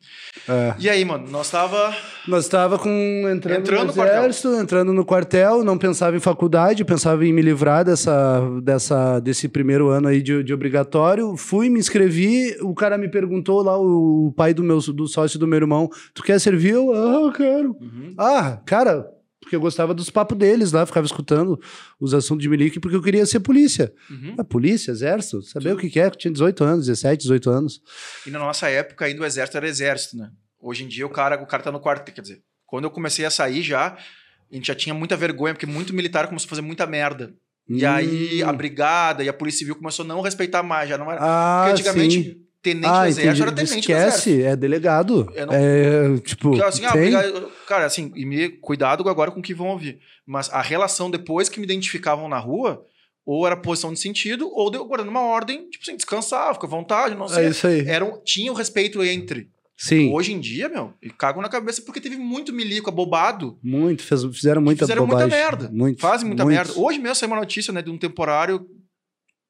É. 0.48 0.74
E 0.78 0.88
aí, 0.88 1.04
mano, 1.04 1.28
nós 1.30 1.50
tava. 1.50 1.94
Nós 2.26 2.44
estava 2.44 2.78
com 2.78 2.88
entrando, 3.32 3.60
Entrando 3.60 3.94
no 3.94 4.02
exército, 4.02 4.48
entrando 4.54 4.92
no 4.92 5.04
quartel, 5.04 5.62
não 5.64 5.76
pensava 5.78 6.16
em 6.16 6.20
faculdade, 6.20 6.84
pensava 6.84 7.24
em 7.24 7.32
me 7.32 7.42
livrar 7.42 7.84
dessa, 7.84 8.40
dessa 8.62 9.20
desse 9.20 9.48
primeiro 9.48 9.88
ano 9.88 10.08
aí 10.08 10.20
de, 10.22 10.42
de 10.42 10.52
obrigatório. 10.54 11.36
Fui, 11.36 11.68
me 11.68 11.78
inscrevi, 11.78 12.56
o 12.62 12.74
cara 12.74 12.96
me 12.98 13.08
perguntou 13.08 13.62
lá, 13.62 13.78
o 13.78 14.32
pai 14.36 14.52
do 14.54 14.62
meu 14.64 14.79
do 14.86 15.06
sócio 15.06 15.38
do 15.38 15.46
meu 15.46 15.56
irmão, 15.58 15.88
tu 16.14 16.22
quer 16.22 16.38
servir? 16.40 16.70
Eu, 16.74 16.92
ah, 16.94 17.32
quero. 17.32 17.76
Ah, 18.18 18.56
cara, 18.64 19.06
porque 19.40 19.56
eu 19.56 19.60
gostava 19.60 19.94
dos 19.94 20.10
papos 20.10 20.36
deles 20.36 20.72
lá, 20.72 20.84
ficava 20.84 21.06
escutando 21.06 21.58
os 21.98 22.12
assuntos 22.14 22.42
de 22.42 22.48
milique, 22.48 22.78
porque 22.78 22.96
eu 22.96 23.02
queria 23.02 23.24
ser 23.26 23.40
polícia. 23.40 23.92
Uhum. 24.10 24.36
Ah, 24.38 24.44
polícia, 24.44 24.90
exército, 24.90 25.42
saber 25.42 25.72
o 25.72 25.76
que 25.76 25.88
que 25.88 25.98
é, 26.00 26.06
eu 26.06 26.10
tinha 26.12 26.32
18 26.32 26.62
anos, 26.64 26.86
17, 26.86 27.22
18 27.22 27.50
anos. 27.50 27.80
E 28.26 28.30
na 28.30 28.38
nossa 28.38 28.68
época 28.68 29.04
ainda 29.06 29.22
o 29.22 29.24
exército 29.24 29.56
era 29.56 29.66
exército, 29.68 30.16
né? 30.16 30.30
Hoje 30.60 30.84
em 30.84 30.88
dia 30.88 31.06
o 31.06 31.10
cara, 31.10 31.42
o 31.42 31.46
cara 31.46 31.62
tá 31.62 31.72
no 31.72 31.80
quarto, 31.80 32.12
quer 32.12 32.20
dizer, 32.20 32.42
quando 32.66 32.84
eu 32.84 32.90
comecei 32.90 33.24
a 33.24 33.30
sair 33.30 33.62
já, 33.62 33.96
a 33.96 34.54
gente 34.54 34.66
já 34.66 34.74
tinha 34.74 34.94
muita 34.94 35.16
vergonha, 35.16 35.54
porque 35.54 35.66
muito 35.66 35.94
militar 35.94 36.26
começou 36.28 36.46
a 36.46 36.50
fazer 36.50 36.62
muita 36.62 36.86
merda. 36.86 37.32
E 37.68 37.84
Hum. 37.86 37.88
aí 37.88 38.42
a 38.42 38.52
brigada 38.52 39.22
e 39.22 39.28
a 39.28 39.32
polícia 39.32 39.60
civil 39.60 39.76
começou 39.76 40.04
a 40.04 40.08
não 40.08 40.20
respeitar 40.20 40.62
mais, 40.62 40.88
já 40.88 40.98
não 40.98 41.10
era. 41.10 41.20
Ah, 41.22 41.62
porque 41.68 41.80
antigamente, 41.80 42.22
sim. 42.22 42.42
Tenente 42.62 42.86
ah, 42.86 43.02
do 43.02 43.08
exército 43.08 43.42
era 43.42 43.52
tenente. 43.52 43.78
Esquece, 43.78 44.42
é 44.42 44.54
delegado. 44.56 45.26
Não- 45.46 45.52
É, 45.54 46.18
tipo, 46.18 46.50
Porque, 46.50 46.62
assim, 46.62 46.84
ah, 46.84 46.90
obrigado- 46.90 47.50
cara, 47.66 47.86
assim, 47.86 48.12
e 48.14 48.24
me 48.26 48.48
cuidado 48.48 49.08
agora 49.08 49.30
com 49.30 49.40
o 49.40 49.42
que 49.42 49.54
vão 49.54 49.68
ouvir. 49.68 49.98
Mas 50.26 50.50
a 50.50 50.60
relação 50.60 51.10
depois 51.10 51.48
que 51.48 51.58
me 51.58 51.64
identificavam 51.64 52.28
na 52.28 52.38
rua, 52.38 52.84
ou 53.24 53.46
era 53.46 53.56
posição 53.56 53.92
de 53.92 53.98
sentido, 54.00 54.48
ou 54.52 54.70
deu 54.70 54.84
guardando 54.84 55.08
uma 55.10 55.22
ordem, 55.22 55.68
tipo 55.70 55.82
assim, 55.82 55.96
descansar, 55.96 56.52
fica 56.54 56.66
à 56.66 56.70
vontade, 56.70 57.14
não 57.14 57.28
sei. 57.28 57.44
É 57.46 57.48
isso 57.48 57.66
aí. 57.66 57.86
Era 57.88 58.04
um- 58.04 58.20
tinha 58.24 58.50
o 58.50 58.54
respeito 58.54 59.02
entre. 59.02 59.48
Sim, 59.82 60.12
Hoje 60.12 60.34
em 60.34 60.38
dia, 60.38 60.68
meu, 60.68 60.92
e 61.02 61.08
cagam 61.08 61.40
na 61.40 61.48
cabeça 61.48 61.80
porque 61.80 62.02
teve 62.02 62.16
muito 62.18 62.52
milico 62.52 62.90
abobado. 62.90 63.58
muito, 63.62 64.02
fez- 64.02 64.22
fizeram 64.26 64.60
muita 64.60 64.84
fizeram 64.84 65.06
bobagem. 65.06 65.28
muita 65.30 65.42
merda. 65.42 65.70
Muito, 65.72 65.98
Fazem 65.98 66.26
muita 66.26 66.44
muito. 66.44 66.54
merda. 66.54 66.72
Hoje 66.78 66.98
mesmo 66.98 67.14
saiu 67.14 67.30
uma 67.30 67.40
notícia 67.40 67.72
né, 67.72 67.80
de 67.80 67.88
um 67.88 67.96
temporário, 67.96 68.66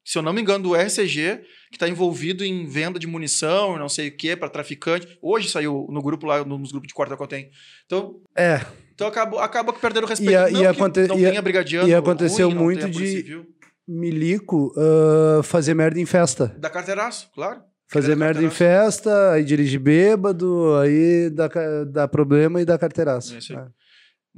se 0.05 0.19
eu 0.19 0.23
não 0.23 0.33
me 0.33 0.41
engano, 0.41 0.65
do 0.65 0.75
RCG, 0.75 1.41
que 1.71 1.77
está 1.77 1.89
envolvido 1.89 2.45
em 2.45 2.67
venda 2.67 2.99
de 2.99 3.07
munição, 3.07 3.79
não 3.79 3.89
sei 3.89 4.09
o 4.09 4.17
que, 4.17 4.35
para 4.37 4.49
traficante. 4.49 5.07
Hoje 5.23 5.49
saiu 5.49 5.87
no 5.91 6.03
grupo 6.03 6.27
lá, 6.27 6.45
nos 6.45 6.73
grupos 6.73 6.89
de 6.89 6.95
quartel 6.95 7.17
que 7.17 7.23
eu 7.23 7.27
tenho. 7.29 7.49
Então, 7.87 8.17
É, 8.37 8.61
então 8.95 9.07
acaba, 9.07 9.45
acaba 9.45 9.73
que 9.73 9.81
perderam 9.81 10.07
o 10.07 10.09
respeito. 10.09 10.33
E 10.33 10.37
a- 10.37 10.51
não 10.51 10.63
e 10.63 10.67
aconte- 10.67 11.07
não 11.07 11.19
e 11.19 11.27
a- 11.27 11.31
tenha 11.31 11.43
brigadiano 11.43 11.89
e 11.89 11.95
aconteceu 11.95 12.49
ruim, 12.49 12.59
muito 12.59 12.89
de- 12.91 13.43
milico 13.87 14.73
ah, 14.77 15.43
fazer 15.43 15.75
merda 15.75 16.01
em 16.01 16.07
festa. 16.07 16.55
Da 16.59 16.71
carteiraço, 16.71 17.31
claro. 17.35 17.61
Fazer 17.93 18.15
merda 18.15 18.41
em 18.43 18.51
festa, 18.51 19.33
aí 19.33 19.43
dirigir 19.45 19.81
bêbado, 19.81 20.77
aí 20.77 21.29
dá, 21.31 21.49
dá 21.91 22.07
problema 22.07 22.61
e 22.61 22.65
dá 22.65 22.79
carteiraço. 22.79 23.35
É 23.35 23.39
isso 23.39 23.53
aí. 23.53 23.59
É. 23.59 23.67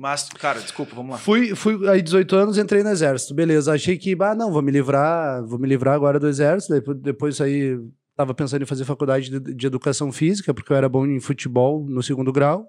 Mas, 0.02 0.28
cara, 0.30 0.60
desculpa, 0.60 0.96
vamos 0.96 1.12
lá. 1.12 1.18
Fui, 1.18 1.54
fui 1.54 1.88
aí 1.88 2.02
18 2.02 2.34
anos, 2.34 2.58
entrei 2.58 2.82
no 2.82 2.90
exército. 2.90 3.32
Beleza, 3.32 3.72
achei 3.72 3.96
que, 3.96 4.16
ah, 4.20 4.34
não, 4.34 4.50
vou 4.50 4.60
me 4.60 4.72
livrar, 4.72 5.44
vou 5.46 5.58
me 5.60 5.68
livrar 5.68 5.94
agora 5.94 6.18
do 6.18 6.28
exército. 6.28 6.92
Depois, 6.94 7.40
aí 7.40 7.78
tava 8.16 8.34
pensando 8.34 8.62
em 8.62 8.66
fazer 8.66 8.84
faculdade 8.84 9.30
de, 9.30 9.54
de 9.54 9.66
educação 9.66 10.10
física, 10.10 10.52
porque 10.52 10.72
eu 10.72 10.76
era 10.76 10.88
bom 10.88 11.06
em 11.06 11.20
futebol 11.20 11.86
no 11.88 12.02
segundo 12.02 12.32
grau. 12.32 12.66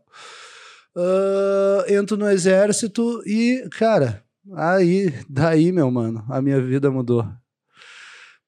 Ah, 0.95 1.85
entro 1.89 2.15
no 2.15 2.29
exército 2.29 3.23
e, 3.25 3.67
cara, 3.71 4.23
Aí, 4.51 5.13
daí, 5.29 5.71
meu 5.71 5.89
mano, 5.89 6.25
a 6.29 6.41
minha 6.41 6.59
vida 6.61 6.91
mudou. 6.91 7.25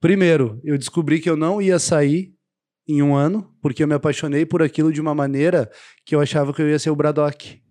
Primeiro, 0.01 0.59
eu 0.63 0.77
descobri 0.77 1.19
que 1.19 1.29
eu 1.29 1.37
não 1.37 1.61
ia 1.61 1.79
sair 1.79 2.33
em 2.87 3.01
um 3.01 3.15
ano, 3.15 3.49
porque 3.61 3.81
eu 3.81 3.87
me 3.87 3.95
apaixonei 3.95 4.45
por 4.45 4.61
aquilo 4.61 4.91
de 4.91 4.99
uma 4.99 5.15
maneira 5.15 5.71
que 6.05 6.13
eu 6.13 6.19
achava 6.19 6.53
que 6.53 6.61
eu 6.61 6.69
ia 6.69 6.77
ser 6.77 6.89
o 6.89 6.95
Braddock. 6.95 7.61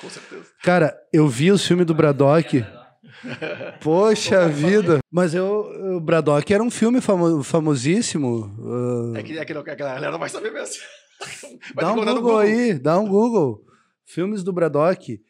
Com 0.00 0.08
certeza. 0.10 0.44
Cara, 0.62 0.96
eu 1.12 1.26
vi 1.28 1.50
os 1.50 1.66
filmes 1.66 1.86
do 1.86 1.94
Braddock. 1.94 2.64
Poxa 3.80 4.48
vida! 4.48 4.98
Mas 5.10 5.34
eu, 5.34 5.96
o 5.96 6.00
Braddock 6.00 6.52
era 6.52 6.62
um 6.62 6.70
filme 6.70 7.00
famo- 7.00 7.42
famosíssimo. 7.42 8.54
ah, 9.14 9.18
É 9.18 9.22
que, 9.22 9.38
é 9.38 9.44
que, 9.44 9.54
não- 9.54 9.60
a 9.62 9.74
galera 9.74 10.10
não 10.12 10.18
vai 10.18 10.28
saber 10.28 10.52
mesmo. 10.52 10.76
Vai 11.74 11.84
dá 11.84 11.92
um 11.92 11.96
no 11.96 12.14
Google, 12.14 12.38
aí, 12.38 12.78
dá 12.78 12.96
um 12.96 13.08
Google. 13.08 13.64
Filmes 14.06 14.44
do 14.44 14.52
Braddock 14.52 15.20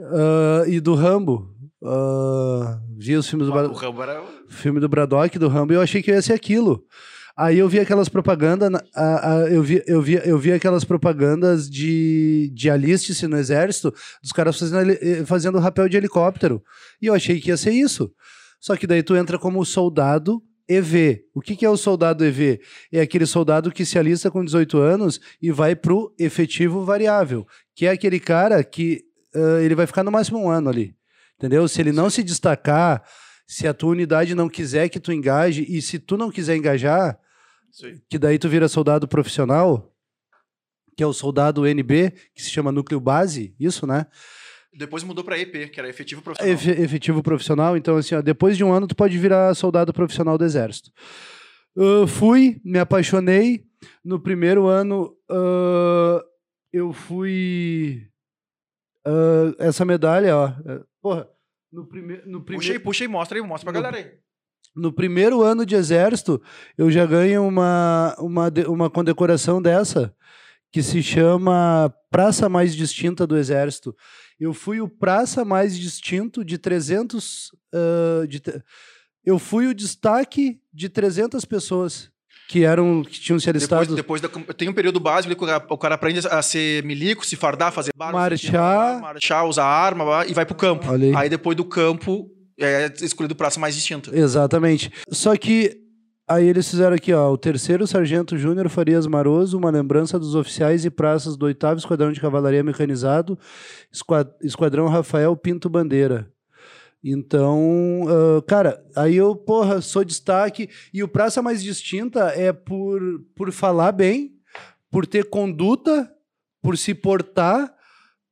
ah, 0.00 0.62
e 0.66 0.80
do 0.80 0.94
Rambo. 0.94 1.54
Ah, 1.84 2.80
vi 2.96 3.14
os 3.14 3.28
filmes 3.28 3.46
do 3.46 3.52
O 3.52 3.54
Braddock. 3.54 3.78
Rambo 3.84 4.02
era... 4.02 4.22
filme 4.48 4.80
do 4.80 4.88
Braddock, 4.88 5.38
do 5.38 5.48
Rambo, 5.48 5.74
e 5.74 5.76
eu 5.76 5.82
achei 5.82 6.02
que 6.02 6.10
ia 6.10 6.22
ser 6.22 6.32
aquilo. 6.32 6.82
Aí 7.36 7.58
eu 7.58 7.68
vi 7.68 7.80
aquelas 7.80 8.08
propagandas, 8.08 8.70
eu, 9.50 9.62
vi, 9.62 9.82
eu, 9.86 10.00
vi, 10.00 10.20
eu 10.24 10.38
vi 10.38 10.52
aquelas 10.52 10.84
propagandas 10.84 11.68
de, 11.68 12.50
de 12.54 12.70
aliste-se 12.70 13.26
no 13.26 13.36
exército, 13.36 13.92
dos 14.22 14.30
caras 14.30 14.58
fazendo, 14.58 14.90
eh, 14.90 15.24
fazendo 15.26 15.58
rapel 15.58 15.88
de 15.88 15.96
helicóptero. 15.96 16.62
E 17.02 17.06
eu 17.06 17.14
achei 17.14 17.40
que 17.40 17.48
ia 17.48 17.56
ser 17.56 17.72
isso. 17.72 18.12
Só 18.60 18.76
que 18.76 18.86
daí 18.86 19.02
tu 19.02 19.16
entra 19.16 19.36
como 19.36 19.64
soldado 19.64 20.40
EV. 20.68 21.24
O 21.34 21.40
que, 21.40 21.56
que 21.56 21.66
é 21.66 21.68
o 21.68 21.76
soldado 21.76 22.24
EV? 22.24 22.60
É 22.92 23.00
aquele 23.00 23.26
soldado 23.26 23.72
que 23.72 23.84
se 23.84 23.98
alista 23.98 24.30
com 24.30 24.44
18 24.44 24.78
anos 24.78 25.20
e 25.42 25.50
vai 25.50 25.74
pro 25.74 26.14
efetivo 26.18 26.84
variável, 26.84 27.46
que 27.74 27.86
é 27.86 27.90
aquele 27.90 28.20
cara 28.20 28.62
que 28.62 29.02
ah, 29.34 29.60
ele 29.60 29.74
vai 29.74 29.86
ficar 29.86 30.04
no 30.04 30.12
máximo 30.12 30.38
um 30.38 30.48
ano 30.48 30.70
ali. 30.70 30.94
Entendeu? 31.36 31.66
Se 31.66 31.80
ele 31.80 31.92
não 31.92 32.08
se 32.08 32.22
destacar, 32.22 33.02
se 33.46 33.66
a 33.66 33.74
tua 33.74 33.90
unidade 33.90 34.34
não 34.34 34.48
quiser 34.48 34.88
que 34.88 35.00
tu 35.00 35.12
engaje, 35.12 35.66
e 35.68 35.82
se 35.82 35.98
tu 35.98 36.16
não 36.16 36.30
quiser 36.30 36.56
engajar, 36.56 37.18
Aí. 37.82 38.00
que 38.08 38.18
daí 38.18 38.38
tu 38.38 38.48
vira 38.48 38.68
soldado 38.68 39.08
profissional, 39.08 39.92
que 40.96 41.02
é 41.02 41.06
o 41.06 41.12
soldado 41.12 41.66
NB, 41.66 42.12
que 42.34 42.42
se 42.42 42.50
chama 42.50 42.70
núcleo 42.70 43.00
base, 43.00 43.54
isso, 43.58 43.86
né? 43.86 44.06
Depois 44.76 45.02
mudou 45.02 45.24
pra 45.24 45.38
EP, 45.38 45.68
que 45.70 45.78
era 45.80 45.88
efetivo 45.88 46.20
profissional. 46.22 46.52
Efe- 46.54 46.82
efetivo 46.82 47.22
profissional. 47.22 47.76
Então, 47.76 47.96
assim, 47.96 48.14
ó, 48.14 48.20
depois 48.20 48.56
de 48.56 48.64
um 48.64 48.72
ano, 48.72 48.86
tu 48.88 48.94
pode 48.96 49.16
virar 49.18 49.54
soldado 49.54 49.92
profissional 49.92 50.36
do 50.36 50.44
exército. 50.44 50.90
Ah, 51.76 52.06
fui, 52.06 52.60
me 52.64 52.78
apaixonei. 52.78 53.64
No 54.04 54.18
primeiro 54.20 54.66
ano, 54.66 55.16
ah, 55.30 56.24
eu 56.72 56.92
fui. 56.92 58.06
ah, 59.04 59.54
essa 59.58 59.84
medalha, 59.84 60.36
ó. 60.36 60.48
eh, 60.48 60.82
Porra, 61.00 61.28
no, 61.72 61.86
prime 61.86 62.22
no 62.26 62.40
Puxa 62.40 62.52
aí, 62.54 62.58
primeiro. 62.60 62.80
puxa 62.84 63.04
aí, 63.04 63.08
mostra 63.08 63.38
aí, 63.38 63.42
mostra 63.46 63.70
pra 63.70 63.78
No- 63.80 63.84
galera 63.84 64.04
aí. 64.08 64.18
No 64.74 64.92
primeiro 64.92 65.42
ano 65.42 65.64
de 65.64 65.74
exército, 65.74 66.42
eu 66.76 66.90
já 66.90 67.06
ganho 67.06 67.46
uma, 67.46 68.14
uma, 68.18 68.52
uma 68.66 68.90
condecoração 68.90 69.62
dessa, 69.62 70.14
que 70.72 70.82
se 70.82 71.02
chama 71.02 71.94
Praça 72.10 72.48
Mais 72.48 72.74
Distinta 72.74 73.26
do 73.26 73.36
Exército. 73.36 73.94
Eu 74.38 74.52
fui 74.52 74.80
o 74.80 74.88
praça 74.88 75.44
mais 75.44 75.78
distinto 75.78 76.44
de 76.44 76.58
300. 76.58 77.52
ah, 77.72 78.26
de 78.26 78.42
eu 79.24 79.38
fui 79.38 79.66
o 79.66 79.74
destaque 79.74 80.60
de 80.72 80.88
300 80.88 81.44
pessoas 81.44 82.10
que 82.48 82.64
eram 82.64 83.02
que 83.02 83.18
tinham 83.18 83.38
se 83.40 83.48
alistado. 83.48 83.94
Depois, 83.96 84.20
depois 84.20 84.46
da, 84.46 84.54
tem 84.54 84.68
um 84.68 84.72
período 84.72 85.00
básico 85.00 85.32
o 85.32 85.46
cara, 85.46 85.92
o 85.92 85.94
aprende 85.94 86.26
a 86.28 86.42
ser 86.42 86.84
milico, 86.84 87.24
se 87.24 87.36
fardar, 87.36 87.72
fazer 87.72 87.90
barba, 87.96 88.18
Marchar. 88.18 89.00
marchar, 89.00 89.46
usar 89.46 89.64
arma 89.64 90.26
e 90.26 90.34
vai 90.34 90.44
pro 90.44 90.54
campo. 90.54 90.90
Olha 90.90 91.06
aí. 91.06 91.16
Aí 91.16 91.28
depois 91.28 91.56
do 91.56 91.64
campo 91.64 92.30
é 92.58 92.92
escolhido 93.00 93.34
praça 93.34 93.58
mais 93.60 93.74
distinta. 93.74 94.16
Exatamente. 94.16 94.90
Só 95.10 95.36
que 95.36 95.80
aí 96.28 96.46
eles 96.48 96.68
fizeram 96.70 96.94
aqui, 96.96 97.12
ó, 97.12 97.30
o 97.30 97.36
terceiro 97.38 97.86
sargento 97.86 98.36
Júnior 98.38 98.68
Farias 98.68 99.06
Maroso, 99.06 99.58
uma 99.58 99.70
lembrança 99.70 100.18
dos 100.18 100.34
oficiais 100.34 100.84
e 100.84 100.90
praças 100.90 101.36
do 101.36 101.46
oitavo 101.46 101.78
esquadrão 101.78 102.12
de 102.12 102.20
cavalaria 102.20 102.62
mecanizado, 102.62 103.38
esqua- 103.92 104.34
esquadrão 104.42 104.86
Rafael 104.88 105.36
Pinto 105.36 105.68
Bandeira. 105.68 106.30
Então, 107.06 108.06
ah, 108.08 108.42
cara, 108.46 108.82
aí 108.96 109.16
eu, 109.16 109.36
porra, 109.36 109.80
sou 109.82 110.04
destaque. 110.04 110.70
E 110.92 111.02
o 111.02 111.08
praça 111.08 111.42
mais 111.42 111.62
distinta 111.62 112.32
é 112.34 112.52
por, 112.52 113.00
por 113.36 113.52
falar 113.52 113.92
bem, 113.92 114.32
por 114.90 115.06
ter 115.06 115.24
conduta, 115.28 116.10
por 116.62 116.78
se 116.78 116.94
portar, 116.94 117.74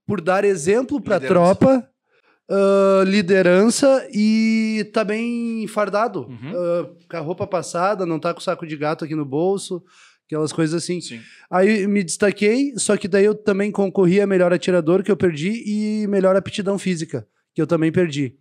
por 0.07 0.20
dar 0.23 0.43
exemplo 0.45 1.01
pra 1.01 1.16
Liderança. 1.18 1.55
tropa, 1.57 1.89
ah, 2.53 3.03
liderança 3.07 4.07
e 4.12 4.90
tá 4.92 5.03
bem 5.03 5.66
fardado. 5.66 6.26
Uhum. 6.28 6.53
Ah, 6.55 6.90
com 7.09 7.16
a 7.16 7.20
roupa 7.20 7.46
passada, 7.46 8.05
não 8.05 8.20
tá 8.20 8.34
com 8.34 8.40
o 8.40 8.42
saco 8.42 8.66
de 8.66 8.76
gato 8.76 9.05
aqui 9.05 9.14
no 9.14 9.24
bolso, 9.24 9.82
aquelas 10.26 10.53
coisas 10.53 10.82
assim. 10.82 11.00
Sim. 11.00 11.20
Aí 11.50 11.86
me 11.86 12.05
destaquei, 12.05 12.74
só 12.76 12.96
que 12.96 13.09
daí 13.09 13.24
eu 13.24 13.34
também 13.34 13.70
concorri 13.70 14.20
a 14.20 14.26
melhor 14.26 14.53
atirador, 14.53 15.03
que 15.03 15.11
eu 15.11 15.16
perdi, 15.16 15.62
e 15.66 16.07
melhor 16.09 16.36
aptidão 16.36 16.78
física, 16.78 17.26
que 17.55 17.62
eu 17.62 17.66
também 17.66 17.90
perdi. 17.90 18.36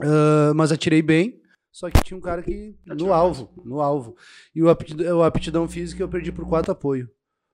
Ah, 0.00 0.52
mas 0.54 0.70
atirei 0.70 1.02
bem, 1.02 1.40
só 1.72 1.90
que 1.90 2.00
tinha 2.02 2.16
um 2.16 2.20
cara 2.20 2.40
que. 2.40 2.76
No 2.86 3.12
alvo, 3.12 3.50
no 3.64 3.80
alvo. 3.80 4.16
E 4.54 4.62
o 4.62 4.68
aptidão, 4.68 5.18
o 5.18 5.22
aptidão 5.24 5.68
física 5.68 6.02
eu 6.02 6.08
perdi 6.08 6.30
por 6.30 6.48
quatro 6.48 6.70
apoio. 6.70 7.10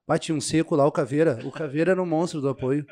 Bati 0.07 0.31
um 0.31 0.41
seco 0.41 0.77
lá, 0.77 0.87
o 0.87 0.93
Caveira. 0.93 1.41
O 1.45 1.51
Caveira 1.51 1.93
era 1.93 2.03
um 2.03 2.07
monstro 2.07 2.43
do 2.43 2.49
apoio. 2.51 2.85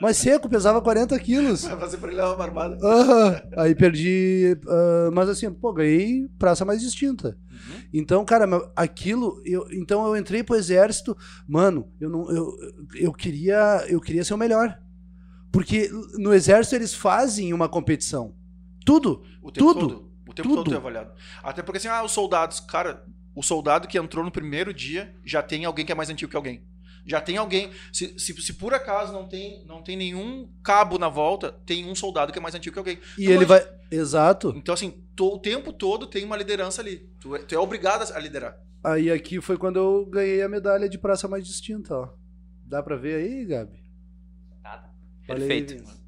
Mas 0.00 0.18
seco, 0.18 0.48
pesava 0.48 0.80
40 0.82 1.18
quilos. 1.18 1.64
Vai 1.64 1.78
fazer 1.78 1.96
pra 1.96 2.12
ele 2.12 2.20
uma 2.20 2.36
barbada. 2.36 2.76
Aham. 2.82 3.42
Aí 3.56 3.74
perdi. 3.74 4.56
ah, 4.68 5.10
mas 5.12 5.28
assim, 5.28 5.50
pô, 5.50 5.72
ganhei 5.72 6.28
praça 6.38 6.64
mais 6.64 6.80
distinta. 6.80 7.36
Uhum. 7.50 7.82
Então, 7.92 8.24
cara, 8.24 8.46
aquilo. 8.76 9.40
Eu, 9.44 9.66
então 9.72 10.06
eu 10.06 10.16
entrei 10.16 10.42
pro 10.42 10.56
exército. 10.56 11.16
Mano, 11.48 11.90
eu 12.00 12.10
não. 12.10 12.30
Eu, 12.30 12.56
eu, 12.94 13.12
queria, 13.12 13.84
eu 13.88 14.00
queria 14.00 14.24
ser 14.24 14.34
o 14.34 14.38
melhor. 14.38 14.78
Porque 15.50 15.90
no 16.18 16.34
exército 16.34 16.76
eles 16.76 16.94
fazem 16.94 17.54
uma 17.54 17.68
competição. 17.68 18.34
Tudo. 18.84 19.22
O 19.42 19.50
tempo 19.50 19.72
Tudo. 19.72 19.88
todo. 19.88 20.12
O 20.28 20.34
tempo 20.34 20.48
Tudo. 20.48 20.64
todo 20.64 20.74
é 20.74 20.76
avaliado. 20.76 21.12
Até 21.42 21.62
porque 21.62 21.78
assim, 21.78 21.88
ah, 21.88 22.04
os 22.04 22.12
soldados, 22.12 22.60
cara, 22.60 23.04
o 23.34 23.42
soldado 23.42 23.88
que 23.88 23.98
entrou 23.98 24.24
no 24.24 24.30
primeiro 24.30 24.74
dia 24.74 25.14
já 25.24 25.42
tem 25.42 25.64
alguém 25.64 25.86
que 25.86 25.92
é 25.92 25.94
mais 25.94 26.10
antigo 26.10 26.30
que 26.30 26.36
alguém. 26.36 26.62
Já 27.06 27.20
tem 27.20 27.36
alguém. 27.36 27.70
Se, 27.92 28.18
se, 28.18 28.34
se 28.42 28.52
por 28.54 28.74
acaso 28.74 29.12
não 29.12 29.28
tem, 29.28 29.64
não 29.64 29.82
tem 29.82 29.96
nenhum 29.96 30.52
cabo 30.62 30.98
na 30.98 31.08
volta, 31.08 31.52
tem 31.64 31.88
um 31.88 31.94
soldado 31.94 32.32
que 32.32 32.38
é 32.38 32.42
mais 32.42 32.54
antigo 32.54 32.72
que 32.74 32.78
alguém. 32.78 32.98
E 33.16 33.22
Então, 33.24 33.34
ele 33.36 33.44
vai. 33.44 33.76
Exato. 33.90 34.52
Então, 34.56 34.74
assim, 34.74 34.90
to- 35.14 35.34
o 35.34 35.38
tempo 35.38 35.72
todo 35.72 36.08
tem 36.08 36.24
uma 36.24 36.36
liderança 36.36 36.82
ali. 36.82 37.08
Tu 37.20 37.36
é, 37.36 37.38
tu 37.38 37.54
é 37.54 37.58
obrigado 37.58 38.10
a 38.12 38.18
liderar. 38.18 38.58
Aí 38.82 39.10
aqui 39.10 39.40
foi 39.40 39.56
quando 39.56 39.76
eu 39.78 40.06
ganhei 40.06 40.42
a 40.42 40.48
medalha 40.48 40.88
de 40.88 40.98
praça 40.98 41.28
mais 41.28 41.46
distinta, 41.46 41.94
ó. 41.94 42.08
Dá 42.64 42.82
pra 42.82 42.96
ver 42.96 43.16
aí, 43.22 43.44
Gabi? 43.46 43.78
Tá, 44.62 44.78
tá. 44.78 44.90
Aí, 45.28 45.38
Perfeito. 45.38 45.74
Vince. 45.74 46.06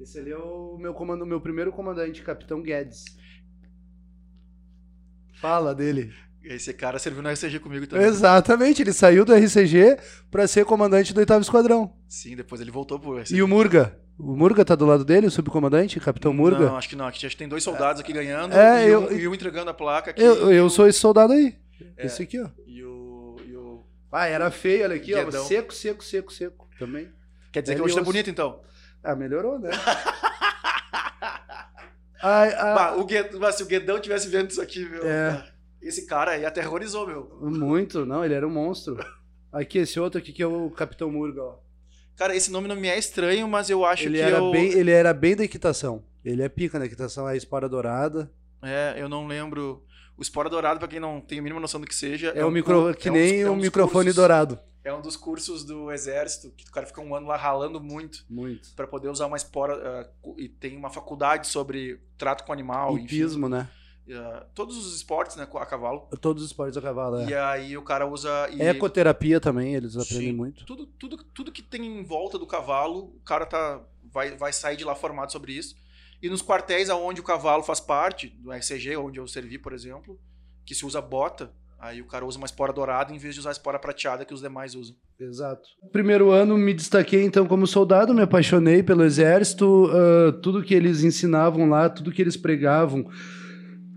Esse 0.00 0.18
ali 0.18 0.32
é 0.32 0.36
o 0.36 0.76
meu, 0.76 0.92
comando, 0.92 1.24
meu 1.24 1.40
primeiro 1.40 1.72
comandante, 1.72 2.22
Capitão 2.22 2.60
Guedes. 2.60 3.04
Fala 5.40 5.74
dele. 5.74 6.12
Esse 6.44 6.74
cara 6.74 6.98
serviu 6.98 7.22
no 7.22 7.28
RCG 7.30 7.58
comigo 7.58 7.86
também. 7.86 8.06
Exatamente, 8.06 8.82
ele 8.82 8.92
saiu 8.92 9.24
do 9.24 9.32
RCG 9.34 9.96
pra 10.30 10.46
ser 10.46 10.64
comandante 10.64 11.14
do 11.14 11.18
oitavo 11.20 11.40
esquadrão. 11.40 11.96
Sim, 12.08 12.36
depois 12.36 12.60
ele 12.60 12.70
voltou 12.70 12.98
pro 13.00 13.18
RCG. 13.18 13.36
E 13.36 13.42
o 13.42 13.48
Murga? 13.48 13.98
O 14.18 14.36
Murga 14.36 14.64
tá 14.64 14.74
do 14.74 14.84
lado 14.86 15.04
dele, 15.04 15.26
o 15.26 15.30
subcomandante, 15.30 15.98
Capitão 15.98 16.32
Murga? 16.34 16.66
Não, 16.66 16.76
acho 16.76 16.88
que 16.88 16.94
não. 16.96 17.06
Aqui 17.06 17.24
acho 17.26 17.34
que 17.34 17.38
tem 17.38 17.48
dois 17.48 17.64
soldados 17.64 18.00
aqui 18.00 18.12
ganhando 18.12 18.52
É, 18.54 18.86
e, 18.86 18.90
eu- 18.90 19.00
um, 19.08 19.12
e 19.12 19.26
um 19.28 19.34
entregando 19.34 19.70
a 19.70 19.74
placa 19.74 20.10
aqui. 20.10 20.22
eu, 20.22 20.52
eu 20.52 20.70
sou 20.70 20.86
esse 20.86 20.98
soldado 21.00 21.32
aí. 21.32 21.56
É. 21.96 22.06
Esse 22.06 22.22
aqui, 22.22 22.38
ó. 22.40 22.48
E 22.66 22.84
o, 22.84 23.36
e 23.44 23.56
o- 23.56 23.84
Ah, 24.12 24.26
era 24.26 24.50
feio, 24.50 24.84
olha 24.84 24.94
aqui, 24.96 25.12
ó. 25.14 25.24
Guedão. 25.24 25.44
Seco, 25.46 25.74
seco, 25.74 26.04
seco, 26.04 26.32
seco. 26.32 26.68
Também. 26.78 27.08
Quer 27.50 27.62
dizer 27.62 27.72
Ele 27.72 27.80
que 27.80 27.86
hoje 27.86 27.94
tá 27.96 28.02
bonito, 28.02 28.30
então? 28.30 28.60
Ah, 29.02 29.16
melhorou, 29.16 29.58
né? 29.58 29.70
Ai, 32.22 32.54
ah, 32.54 32.74
Bah, 32.74 32.92
o 32.96 33.04
Guedão, 33.04 33.38
mas 33.40 33.54
se 33.56 33.62
o 33.62 33.66
Guedão 33.66 33.98
tivesse 34.00 34.28
vendo 34.28 34.50
isso 34.50 34.62
aqui, 34.62 34.84
meu. 34.88 35.06
É. 35.06 35.44
Esse 35.86 36.06
cara 36.06 36.32
aí 36.32 36.44
aterrorizou, 36.44 37.06
meu. 37.06 37.38
muito, 37.40 38.04
não, 38.06 38.24
ele 38.24 38.34
era 38.34 38.46
um 38.46 38.50
monstro. 38.50 38.96
Aqui, 39.52 39.78
esse 39.78 40.00
outro 40.00 40.18
aqui 40.18 40.32
que 40.32 40.42
é 40.42 40.46
o 40.46 40.70
Capitão 40.70 41.10
Murga, 41.10 41.42
ó. 41.42 41.56
Cara, 42.16 42.34
esse 42.34 42.50
nome 42.50 42.68
não 42.68 42.76
me 42.76 42.88
é 42.88 42.98
estranho, 42.98 43.46
mas 43.48 43.68
eu 43.70 43.84
acho 43.84 44.04
Ele 44.04 44.18
que 44.18 44.22
era, 44.24 44.38
eu. 44.38 44.50
bem, 44.50 44.72
ele 44.72 44.90
era 44.90 45.12
bem 45.12 45.34
da 45.36 45.44
equitação. 45.44 46.04
Ele 46.24 46.42
é 46.42 46.48
pica 46.48 46.78
na 46.78 46.86
equitação, 46.86 47.26
a 47.26 47.36
espora 47.36 47.68
dourada. 47.68 48.30
É, 48.62 48.94
eu 48.96 49.08
não 49.08 49.26
lembro. 49.26 49.84
O 50.16 50.22
Espora 50.22 50.48
Dourado, 50.48 50.78
pra 50.78 50.86
quem 50.86 51.00
não 51.00 51.20
tem 51.20 51.40
a 51.40 51.42
mínima 51.42 51.60
noção 51.60 51.80
do 51.80 51.88
que 51.88 51.94
seja. 51.94 52.28
É, 52.36 52.44
o 52.44 52.48
um 52.48 52.50
micro, 52.52 52.94
que 52.94 53.08
é 53.08 53.10
um 53.10 53.14
nem 53.14 53.40
é 53.42 53.50
um 53.50 53.54
dos 53.56 53.64
microfone 53.64 53.92
cursos- 54.04 54.14
dourado. 54.14 54.58
É 54.84 54.94
um 54.94 55.00
dos 55.02 55.16
cursos 55.16 55.64
do 55.64 55.90
exército, 55.90 56.52
que 56.56 56.68
o 56.68 56.70
cara 56.70 56.86
fica 56.86 57.00
um 57.00 57.14
ano 57.16 57.26
lá 57.26 57.36
ralando 57.36 57.80
muito 57.80 58.24
Muito. 58.30 58.68
pra 58.76 58.86
poder 58.86 59.08
usar 59.08 59.26
uma 59.26 59.36
espora. 59.36 60.08
cu- 60.22 60.36
e 60.38 60.48
tem 60.48 60.76
uma 60.76 60.88
faculdade 60.88 61.48
sobre 61.48 62.00
trato 62.16 62.44
com 62.44 62.52
animal, 62.52 62.92
enfim. 62.96 63.04
Hipismo, 63.06 63.48
né? 63.48 63.68
Ah, 64.10 64.46
todos 64.54 64.76
os 64.76 64.94
esportes, 64.94 65.36
né, 65.36 65.48
a 65.50 65.66
cavalo. 65.66 66.08
Todos 66.20 66.42
os 66.42 66.50
esportes 66.50 66.76
a 66.76 66.82
cavalo, 66.82 67.20
é. 67.20 67.28
E 67.28 67.34
aí 67.34 67.76
o 67.76 67.82
cara 67.82 68.06
usa. 68.06 68.48
E 68.50 68.60
Ecoterapia 68.60 69.40
também, 69.40 69.74
eles 69.74 69.96
aprendem 69.96 70.30
Sim. 70.30 70.36
muito. 70.36 70.66
tudo, 70.66 70.86
tudo, 70.86 71.24
tudo 71.24 71.52
que 71.52 71.62
tem 71.62 71.84
em 71.86 72.04
volta 72.04 72.38
do 72.38 72.46
cavalo, 72.46 73.14
o 73.16 73.20
cara 73.24 73.46
tá 73.46 73.80
vai, 74.12 74.36
vai 74.36 74.52
sair 74.52 74.76
de 74.76 74.84
lá 74.84 74.94
formado 74.94 75.32
sobre 75.32 75.52
isso. 75.52 75.74
E 76.22 76.28
nos 76.28 76.42
quartéis 76.42 76.88
aonde 76.88 77.20
o 77.20 77.24
cavalo 77.24 77.62
faz 77.62 77.80
parte, 77.80 78.28
do 78.28 78.52
RCG, 78.52 78.96
onde 78.96 79.18
eu 79.18 79.26
servi, 79.26 79.58
por 79.58 79.72
exemplo, 79.72 80.18
que 80.64 80.74
se 80.74 80.86
usa 80.86 81.00
bota, 81.00 81.52
aí 81.78 82.00
o 82.00 82.06
cara 82.06 82.24
usa 82.24 82.38
uma 82.38 82.46
espora 82.46 82.72
dourada 82.72 83.12
em 83.12 83.18
vez 83.18 83.34
de 83.34 83.40
usar 83.40 83.50
a 83.50 83.52
espora 83.52 83.78
prateada 83.78 84.24
que 84.24 84.32
os 84.32 84.40
demais 84.40 84.74
usam. 84.74 84.96
Exato. 85.20 85.68
Primeiro 85.92 86.30
ano 86.30 86.56
me 86.56 86.72
destaquei 86.72 87.24
então 87.24 87.46
como 87.46 87.66
soldado, 87.66 88.14
me 88.14 88.22
apaixonei 88.22 88.82
pelo 88.82 89.04
exército, 89.04 89.86
uh, 89.86 90.32
tudo 90.40 90.62
que 90.62 90.74
eles 90.74 91.02
ensinavam 91.04 91.68
lá, 91.68 91.90
tudo 91.90 92.10
que 92.10 92.22
eles 92.22 92.36
pregavam, 92.36 93.06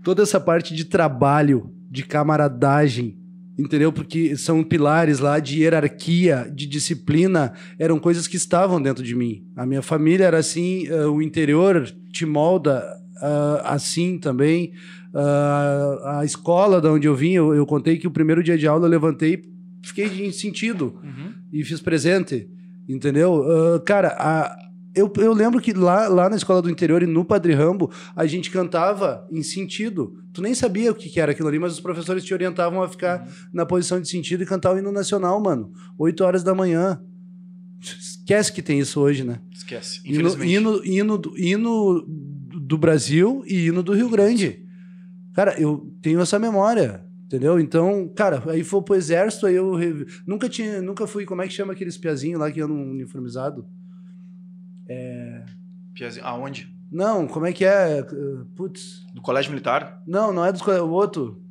toda 0.02 0.22
essa 0.22 0.40
parte 0.40 0.74
de 0.74 0.84
trabalho, 0.84 1.72
de 1.90 2.02
camaradagem, 2.02 3.18
entendeu? 3.58 3.92
Porque 3.92 4.36
são 4.36 4.62
pilares 4.62 5.18
lá 5.18 5.40
de 5.40 5.62
hierarquia, 5.62 6.50
de 6.54 6.66
disciplina, 6.66 7.52
eram 7.78 7.98
coisas 7.98 8.28
que 8.28 8.36
estavam 8.36 8.80
dentro 8.80 9.02
de 9.02 9.14
mim. 9.14 9.44
A 9.56 9.66
minha 9.66 9.82
família 9.82 10.24
era 10.24 10.38
assim, 10.38 10.88
uh, 10.88 11.10
o 11.10 11.20
interior 11.20 11.92
te 12.12 12.24
molda 12.24 12.84
uh, 13.16 13.60
assim 13.64 14.16
também. 14.18 14.72
Uh, 15.12 16.06
a 16.06 16.22
escola 16.24 16.80
da 16.80 16.92
onde 16.92 17.08
eu 17.08 17.16
vim, 17.16 17.32
eu, 17.32 17.54
eu, 17.54 17.66
contei 17.66 17.96
que 17.96 18.06
o 18.06 18.10
primeiro 18.10 18.42
dia 18.42 18.56
de 18.56 18.68
aula 18.68 18.86
eu 18.86 18.90
levantei, 18.90 19.42
fiquei 19.82 20.06
em 20.26 20.30
sentido 20.30 21.00
uhum. 21.02 21.32
e 21.52 21.64
fiz 21.64 21.80
presente, 21.80 22.48
entendeu? 22.88 23.42
cara, 23.84 24.08
a, 24.18 24.67
eu, 24.98 25.12
eu 25.16 25.32
lembro 25.32 25.60
que 25.60 25.72
lá, 25.72 26.08
lá 26.08 26.28
na 26.28 26.36
escola 26.36 26.60
do 26.60 26.70
interior 26.70 27.02
e 27.02 27.06
no 27.06 27.24
Padre 27.24 27.52
Rambo, 27.52 27.90
a 28.14 28.26
gente 28.26 28.50
cantava 28.50 29.26
em 29.30 29.42
sentido. 29.42 30.22
Tu 30.32 30.42
nem 30.42 30.54
sabia 30.54 30.90
o 30.90 30.94
que, 30.94 31.08
que 31.08 31.20
era 31.20 31.32
aquilo 31.32 31.48
ali, 31.48 31.58
mas 31.58 31.72
os 31.72 31.80
professores 31.80 32.24
te 32.24 32.34
orientavam 32.34 32.82
a 32.82 32.88
ficar 32.88 33.20
uhum. 33.20 33.32
na 33.52 33.66
posição 33.66 34.00
de 34.00 34.08
sentido 34.08 34.42
e 34.42 34.46
cantar 34.46 34.74
o 34.74 34.78
hino 34.78 34.92
nacional, 34.92 35.40
mano. 35.40 35.72
oito 35.98 36.24
horas 36.24 36.42
da 36.42 36.54
manhã. 36.54 37.00
Esquece 37.80 38.52
que 38.52 38.60
tem 38.60 38.80
isso 38.80 39.00
hoje, 39.00 39.24
né? 39.24 39.40
Esquece. 39.52 40.00
Hino, 40.04 40.44
hino, 40.44 40.84
hino, 40.84 41.22
hino 41.36 42.04
do 42.06 42.76
Brasil 42.76 43.42
e 43.46 43.66
hino 43.66 43.82
do 43.82 43.92
Rio 43.92 44.08
Grande. 44.08 44.64
Cara, 45.32 45.58
eu 45.60 45.92
tenho 46.02 46.20
essa 46.20 46.38
memória. 46.38 47.06
Entendeu? 47.28 47.60
Então, 47.60 48.10
cara, 48.16 48.42
aí 48.46 48.64
foi 48.64 48.80
pro 48.80 48.94
exército, 48.94 49.44
aí 49.44 49.54
eu 49.54 49.78
nunca 50.26 50.48
tinha, 50.48 50.80
nunca 50.80 51.06
fui, 51.06 51.26
como 51.26 51.42
é 51.42 51.46
que 51.46 51.52
chama 51.52 51.74
aqueles 51.74 51.98
piazinhos 51.98 52.40
lá 52.40 52.50
que 52.50 52.58
andam 52.58 52.80
uniformizado? 52.80 53.66
É... 54.88 55.42
Piazinho, 55.94 56.24
aonde? 56.24 56.72
Não, 56.90 57.26
como 57.26 57.46
é 57.46 57.52
que 57.52 57.64
é? 57.64 58.04
Putz. 58.56 59.04
Do 59.14 59.20
colégio 59.20 59.50
militar? 59.50 60.02
Não, 60.06 60.32
não 60.32 60.44
é 60.44 60.52
do 60.52 60.58
o 60.60 60.90
outro. 60.90 61.42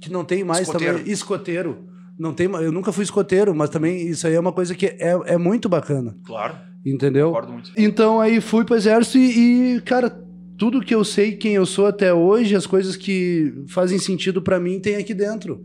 Que 0.00 0.12
não 0.12 0.24
tem 0.24 0.44
mais 0.44 0.62
escoteiro. 0.62 0.98
também. 0.98 1.12
Escoteiro. 1.12 1.88
Não 2.18 2.32
tem, 2.32 2.46
eu 2.46 2.72
nunca 2.72 2.92
fui 2.92 3.04
escoteiro, 3.04 3.54
mas 3.54 3.70
também 3.70 4.08
isso 4.08 4.26
aí 4.26 4.34
é 4.34 4.40
uma 4.40 4.52
coisa 4.52 4.74
que 4.74 4.86
é, 4.86 5.18
é 5.26 5.38
muito 5.38 5.68
bacana. 5.68 6.16
Claro. 6.24 6.56
Entendeu? 6.84 7.28
Concordo 7.28 7.52
muito. 7.52 7.72
Então 7.76 8.20
aí 8.20 8.40
fui 8.40 8.64
pro 8.64 8.76
exército 8.76 9.18
e, 9.18 9.76
e, 9.76 9.80
cara, 9.80 10.10
tudo 10.56 10.80
que 10.80 10.94
eu 10.94 11.04
sei 11.04 11.32
quem 11.32 11.54
eu 11.54 11.66
sou 11.66 11.86
até 11.86 12.12
hoje, 12.12 12.54
as 12.54 12.66
coisas 12.66 12.96
que 12.96 13.64
fazem 13.68 13.98
sentido 13.98 14.40
para 14.40 14.60
mim 14.60 14.78
tem 14.78 14.96
aqui 14.96 15.12
dentro 15.12 15.64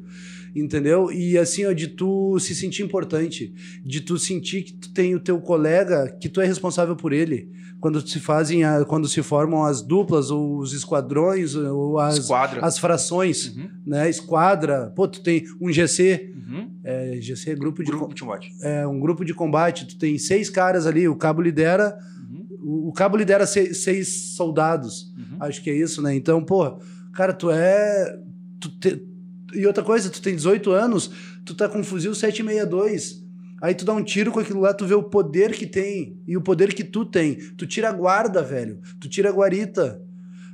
entendeu? 0.55 1.11
E 1.11 1.37
assim, 1.37 1.65
ó, 1.65 1.71
de 1.71 1.87
tu 1.87 2.37
se 2.39 2.53
sentir 2.53 2.83
importante, 2.83 3.53
de 3.83 4.01
tu 4.01 4.17
sentir 4.17 4.63
que 4.63 4.73
tu 4.73 4.93
tem 4.93 5.15
o 5.15 5.19
teu 5.19 5.39
colega, 5.39 6.09
que 6.19 6.29
tu 6.29 6.41
é 6.41 6.45
responsável 6.45 6.95
por 6.95 7.13
ele. 7.13 7.49
Quando 7.79 8.05
se 8.07 8.19
fazem, 8.19 8.63
a, 8.63 8.85
quando 8.85 9.07
se 9.07 9.23
formam 9.23 9.63
as 9.63 9.81
duplas, 9.81 10.29
ou 10.29 10.59
os 10.59 10.71
esquadrões, 10.73 11.55
ou 11.55 11.97
as, 11.97 12.29
as 12.61 12.77
frações, 12.77 13.55
uhum. 13.55 13.69
né? 13.87 14.07
Esquadra, 14.09 14.91
pô, 14.95 15.07
tu 15.07 15.23
tem 15.23 15.45
um 15.59 15.71
GC, 15.71 16.31
uhum. 16.35 16.69
é, 16.83 17.17
GC 17.19 17.51
é 17.51 17.55
grupo 17.55 17.83
de, 17.83 17.89
grupo 17.89 18.13
de 18.13 18.21
combate. 18.21 18.53
É, 18.61 18.85
um 18.85 18.99
grupo 18.99 19.25
de 19.25 19.33
combate, 19.33 19.87
tu 19.87 19.97
tem 19.97 20.17
seis 20.19 20.49
caras 20.49 20.85
ali, 20.85 21.07
o 21.07 21.15
cabo 21.15 21.41
lidera, 21.41 21.97
uhum. 22.29 22.47
o, 22.61 22.89
o, 22.89 22.93
cabo 22.93 23.17
lidera 23.17 23.47
seis, 23.47 23.83
seis 23.83 24.35
soldados, 24.35 25.11
uhum. 25.17 25.37
acho 25.39 25.63
que 25.63 25.71
é 25.71 25.75
isso, 25.75 26.03
né? 26.03 26.13
Então, 26.13 26.43
pô, 26.43 26.79
cara, 27.13 27.33
tu 27.33 27.49
é... 27.49 28.15
Tu 28.59 28.69
te, 28.77 29.10
e 29.53 29.65
outra 29.65 29.83
coisa, 29.83 30.09
tu 30.09 30.21
tem 30.21 30.35
18 30.35 30.71
anos, 30.71 31.11
tu 31.45 31.53
tá 31.55 31.67
com 31.69 31.79
um 31.79 31.83
fuzil 31.83 32.13
762. 32.13 33.21
Aí 33.61 33.75
tu 33.75 33.85
dá 33.85 33.93
um 33.93 34.03
tiro 34.03 34.31
com 34.31 34.39
aquilo 34.39 34.59
lá, 34.61 34.73
tu 34.73 34.85
vê 34.87 34.95
o 34.95 35.03
poder 35.03 35.51
que 35.51 35.67
tem 35.67 36.17
e 36.27 36.35
o 36.35 36.41
poder 36.41 36.73
que 36.73 36.83
tu 36.83 37.05
tem. 37.05 37.35
Tu 37.55 37.67
tira 37.67 37.89
a 37.89 37.91
guarda, 37.93 38.41
velho. 38.41 38.79
Tu 38.99 39.07
tira 39.07 39.29
a 39.29 39.31
guarita. 39.31 40.01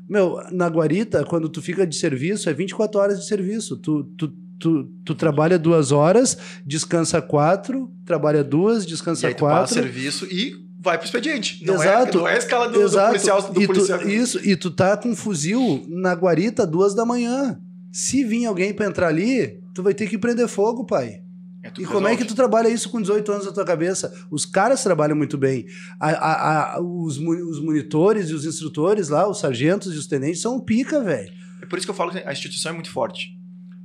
Meu, 0.10 0.38
na 0.52 0.68
guarita, 0.68 1.24
quando 1.24 1.48
tu 1.48 1.62
fica 1.62 1.88
de 1.88 1.96
serviço, 1.96 2.50
é 2.50 2.54
24 2.54 3.00
horas 3.00 3.20
de 3.20 3.28
serviço. 3.28 3.78
Tu, 3.78 4.04
tu, 4.18 4.34
tu, 4.60 4.84
tu 5.06 5.16
trabalha 5.16 5.58
duas 5.58 5.92
horas, 5.94 6.38
descansa 6.66 7.22
quatro, 7.22 7.90
trabalha 8.06 8.44
duas, 8.44 8.86
descansa 8.86 9.28
e 9.28 9.30
aí 9.30 9.36
quatro. 9.36 9.68
Tu 9.76 9.82
serviço 9.82 10.26
e 10.26 10.68
vai 10.80 10.98
pro 10.98 11.06
expediente. 11.06 11.66
Não 11.66 11.82
é- 11.82 11.86
Exato. 11.88 12.18
É, 12.18 12.22
não 12.22 12.28
é 12.28 12.34
a 12.36 12.38
escala 12.38 12.70
do, 12.70 12.82
Exato. 12.82 13.08
do 13.08 13.12
policial. 13.12 13.42
Do 13.54 13.62
e 13.62 13.68
policial. 13.68 14.00
Tu, 14.00 14.10
isso, 14.10 14.40
e 14.48 14.56
tu 14.56 14.70
tá 14.72 14.98
com 14.98 15.10
um 15.10 15.16
fuzil 15.16 15.86
na 15.88 16.14
guarita 16.14 16.68
duas 16.68 16.94
da 16.94 17.06
manhã. 17.06 17.60
Se 17.98 18.24
vir 18.24 18.46
alguém 18.46 18.72
para 18.76 18.86
entrar 18.86 19.08
ali, 19.08 19.60
tu 19.74 19.82
vai 19.82 19.92
ter 19.92 20.08
que 20.08 20.20
prender 20.20 20.48
fogo, 20.48 20.86
pai. 20.86 21.24
É 21.64 21.72
e 21.80 21.84
como 21.84 22.08
é 22.08 22.16
que 22.16 22.24
tu 22.24 22.36
trabalha 22.36 22.70
isso 22.70 22.92
com 22.92 23.02
18 23.02 23.32
anos 23.32 23.46
na 23.48 23.52
tua 23.52 23.66
cabeça? 23.66 24.14
Os 24.30 24.46
caras 24.46 24.84
trabalham 24.84 25.18
muito 25.18 25.36
bem. 25.36 25.66
A, 26.00 26.10
a, 26.12 26.76
a, 26.76 26.80
os, 26.80 27.18
os, 27.18 27.60
monitores 27.60 28.30
e 28.30 28.36
os 28.36 28.46
instrutores 28.46 29.10
lá, 29.10 29.28
os 29.28 29.40
sargentos 29.40 29.96
e 29.96 29.98
os 29.98 30.06
tenentes, 30.06 30.40
são 30.40 30.60
pica, 30.60 31.02
velho. 31.04 31.34
É 31.60 31.66
por 31.66 31.76
isso 31.80 31.88
que 31.88 31.90
eu 31.90 31.96
falo 31.96 32.12
que 32.12 32.20
a 32.20 32.32
instituição 32.32 32.70
é 32.70 32.76
muito 32.76 32.92
forte. 32.92 33.36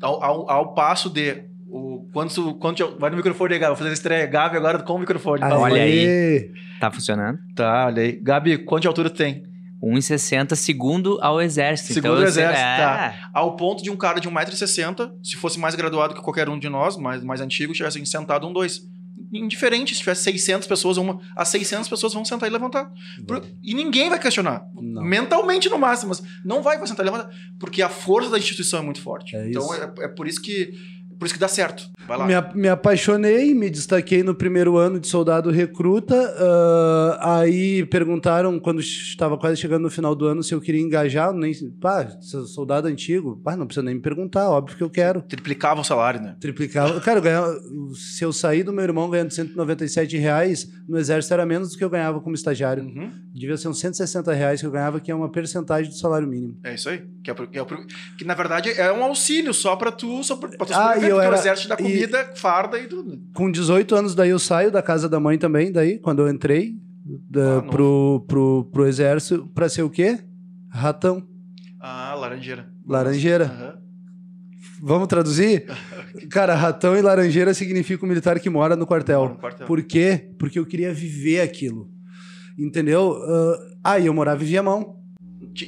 Ao, 0.03 0.23
ao, 0.23 0.51
ao 0.51 0.75
passo 0.75 1.09
de. 1.09 1.45
O, 1.67 2.07
quando, 2.13 2.35
tu, 2.35 2.55
quando 2.57 2.77
tu, 2.77 2.99
vai 2.99 3.09
no 3.09 3.17
microfone 3.17 3.55
aí, 3.55 3.59
Gabi. 3.59 3.71
Vou 3.71 3.79
fazer 3.79 3.89
a 3.89 3.95
estreia 3.95 4.27
Gabi 4.27 4.59
agora 4.59 4.79
com 4.83 4.93
o 4.93 4.99
microfone. 4.99 5.43
Ah, 5.43 5.59
olha 5.59 5.85
aí. 5.85 6.53
Tá 6.79 6.91
funcionando? 6.91 7.39
Tá, 7.55 7.87
olha 7.87 8.03
aí. 8.03 8.13
Gabi, 8.13 8.59
quanto 8.59 8.83
de 8.83 8.89
altura 8.89 9.09
tu 9.09 9.17
tem? 9.17 9.51
1,60 9.83 10.55
segundo 10.55 11.19
ao 11.21 11.41
exército. 11.41 11.95
Segundo 11.95 12.13
então, 12.13 12.25
o 12.25 12.27
exército, 12.27 12.61
é... 12.61 12.77
tá. 12.77 13.31
Ao 13.33 13.57
ponto 13.57 13.83
de 13.83 13.91
um 13.91 13.97
cara 13.97 14.21
de 14.21 14.29
1,60m, 14.29 15.13
se 15.23 15.37
fosse 15.37 15.59
mais 15.59 15.75
graduado 15.75 16.15
que 16.15 16.21
qualquer 16.21 16.49
um 16.49 16.59
de 16.59 16.69
nós, 16.69 16.97
mais, 16.97 17.23
mais 17.25 17.41
antigo, 17.41 17.73
estivesse 17.73 18.05
sentado 18.07 18.47
um 18.47 18.53
dois. 18.53 18.83
Indiferente, 19.33 19.95
se 19.95 20.01
tivesse 20.01 20.25
600 20.25 20.69
pessoas, 20.69 20.99
uma, 20.99 21.19
as 21.35 21.49
600 21.49 21.89
pessoas 21.89 22.13
vão 22.13 22.23
sentar 22.23 22.49
e 22.49 22.53
levantar. 22.53 22.93
Por, 23.27 23.43
e 23.63 23.75
ninguém 23.75 24.11
vai 24.11 24.19
questionar. 24.19 24.63
Não. 24.75 25.03
Mentalmente, 25.03 25.71
no 25.71 25.79
máximo, 25.79 26.11
mas 26.11 26.23
não 26.45 26.63
vai 26.63 26.77
sentar 26.87 27.05
e 27.05 27.11
levantar. 27.11 27.31
Porque 27.59 27.81
a 27.81 27.89
força 27.89 28.29
da 28.29 28.39
instituição 28.39 28.81
é 28.81 28.83
muito 28.83 29.01
forte. 29.01 29.35
É 29.35 29.49
então, 29.49 29.75
é, 29.75 30.05
é 30.05 30.09
por 30.09 30.29
isso 30.29 30.41
que 30.41 30.75
por 31.23 31.27
isso 31.27 31.35
que 31.35 31.41
dá 31.41 31.47
certo. 31.47 31.89
Vai 32.05 32.19
lá. 32.19 32.27
Me, 32.27 32.63
me 32.63 32.69
apaixonei, 32.69 33.55
me 33.55 33.71
destaquei 33.71 34.25
no 34.25 34.35
primeiro 34.35 34.77
ano 34.77 34.99
de 34.99 35.07
soldado 35.07 35.53
recruta. 35.53 36.17
Uh, 36.17 37.17
aí 37.21 37.87
perguntaram, 37.87 38.59
quando 38.59 38.81
estava 38.81 39.39
quase 39.39 39.61
chegando 39.61 39.83
no 39.83 39.91
final 39.91 40.13
do 40.13 40.27
ano, 40.27 40.43
se 40.43 40.53
eu 40.53 40.61
queria 40.61 40.81
engajar. 40.81 41.33
Nem, 41.33 41.55
pá, 41.81 42.09
soldado 42.21 42.89
antigo. 42.89 43.41
Pá, 43.45 43.57
não 43.57 43.67
precisa 43.67 43.85
nem 43.85 43.95
me 43.95 44.01
perguntar, 44.01 44.51
óbvio 44.51 44.77
que 44.77 44.83
eu 44.83 44.91
quero. 44.91 45.23
Triplicava 45.23 45.81
o 45.81 45.85
salário, 45.85 46.21
né? 46.21 46.35
Triplicava. 46.41 47.01
Cara, 47.01 47.21
eu 47.21 47.23
ganhava, 47.23 47.61
se 47.95 48.25
eu 48.25 48.33
sair 48.33 48.65
do 48.65 48.73
meu 48.73 48.83
irmão 48.83 49.09
ganhando 49.09 49.31
197 49.31 50.17
reais, 50.17 50.69
no 50.89 50.99
exército 50.99 51.35
era 51.35 51.47
menos 51.47 51.71
do 51.71 51.79
que 51.79 51.85
eu 51.85 51.91
ganhava 51.91 52.21
como 52.21 52.35
estagiário. 52.35 52.83
Uhum. 52.83 53.13
Devia 53.33 53.57
ser 53.57 53.69
uns 53.69 53.79
160 53.79 54.33
reais 54.33 54.61
que 54.61 54.67
eu 54.67 54.73
ganhava, 54.73 54.99
que 54.99 55.13
é 55.13 55.15
uma 55.15 55.31
percentagem 55.31 55.89
do 55.89 55.97
salário 55.97 56.27
mínimo. 56.27 56.59
É 56.65 56.75
isso 56.75 56.89
aí. 56.89 57.05
Que, 57.23 57.31
é, 57.31 57.35
que, 57.35 57.59
é, 57.61 57.65
que 58.19 58.25
na 58.25 58.35
verdade 58.35 58.73
é 58.73 58.93
um 58.93 59.05
auxílio 59.05 59.55
só 59.55 59.77
para 59.77 59.93
tu, 59.93 60.25
só 60.25 60.35
pra, 60.35 60.49
pra 60.49 60.67
tu 60.67 60.75
ah, 60.75 60.99
eu 61.13 61.21
era, 61.21 61.37
exército 61.37 61.69
da 61.69 61.77
comida, 61.77 62.31
e, 62.33 62.39
farda 62.39 62.79
e 62.79 62.87
tudo. 62.87 63.21
Com 63.35 63.51
18 63.51 63.95
anos, 63.95 64.15
daí 64.15 64.31
eu 64.31 64.39
saio 64.39 64.71
da 64.71 64.83
casa 64.83 65.09
da 65.09 65.21
mãe 65.21 65.39
também, 65.39 65.71
daí, 65.71 65.99
quando 65.99 66.23
eu 66.23 66.29
entrei 66.29 66.75
da, 67.29 67.59
ah, 67.59 67.63
pro, 67.63 68.25
pro, 68.27 68.65
pro 68.73 68.87
exército, 68.87 69.47
pra 69.55 69.69
ser 69.69 69.83
o 69.83 69.91
quê? 69.91 70.19
Ratão. 70.71 71.27
Ah, 71.81 72.15
laranjeira. 72.15 72.69
Laranjeira. 72.87 73.45
Uhum. 73.47 73.83
Vamos 74.83 75.09
traduzir? 75.09 75.67
Cara, 76.31 76.55
ratão 76.55 76.97
e 76.97 77.03
laranjeira 77.03 77.55
significa 77.55 78.05
o 78.05 78.09
militar 78.09 78.39
que 78.41 78.51
mora 78.51 78.77
no 78.77 78.87
quartel. 78.87 79.31
no 79.31 79.37
quartel. 79.37 79.67
Por 79.67 79.83
quê? 79.83 80.31
Porque 80.39 80.59
eu 80.59 80.67
queria 80.67 80.93
viver 80.93 81.41
aquilo. 81.41 81.91
Entendeu? 82.59 83.13
Uh, 83.13 83.77
ah, 83.83 83.99
e 83.99 84.07
eu 84.07 84.15
morava 84.15 84.43
em 84.43 84.47
Viamão. 84.47 85.03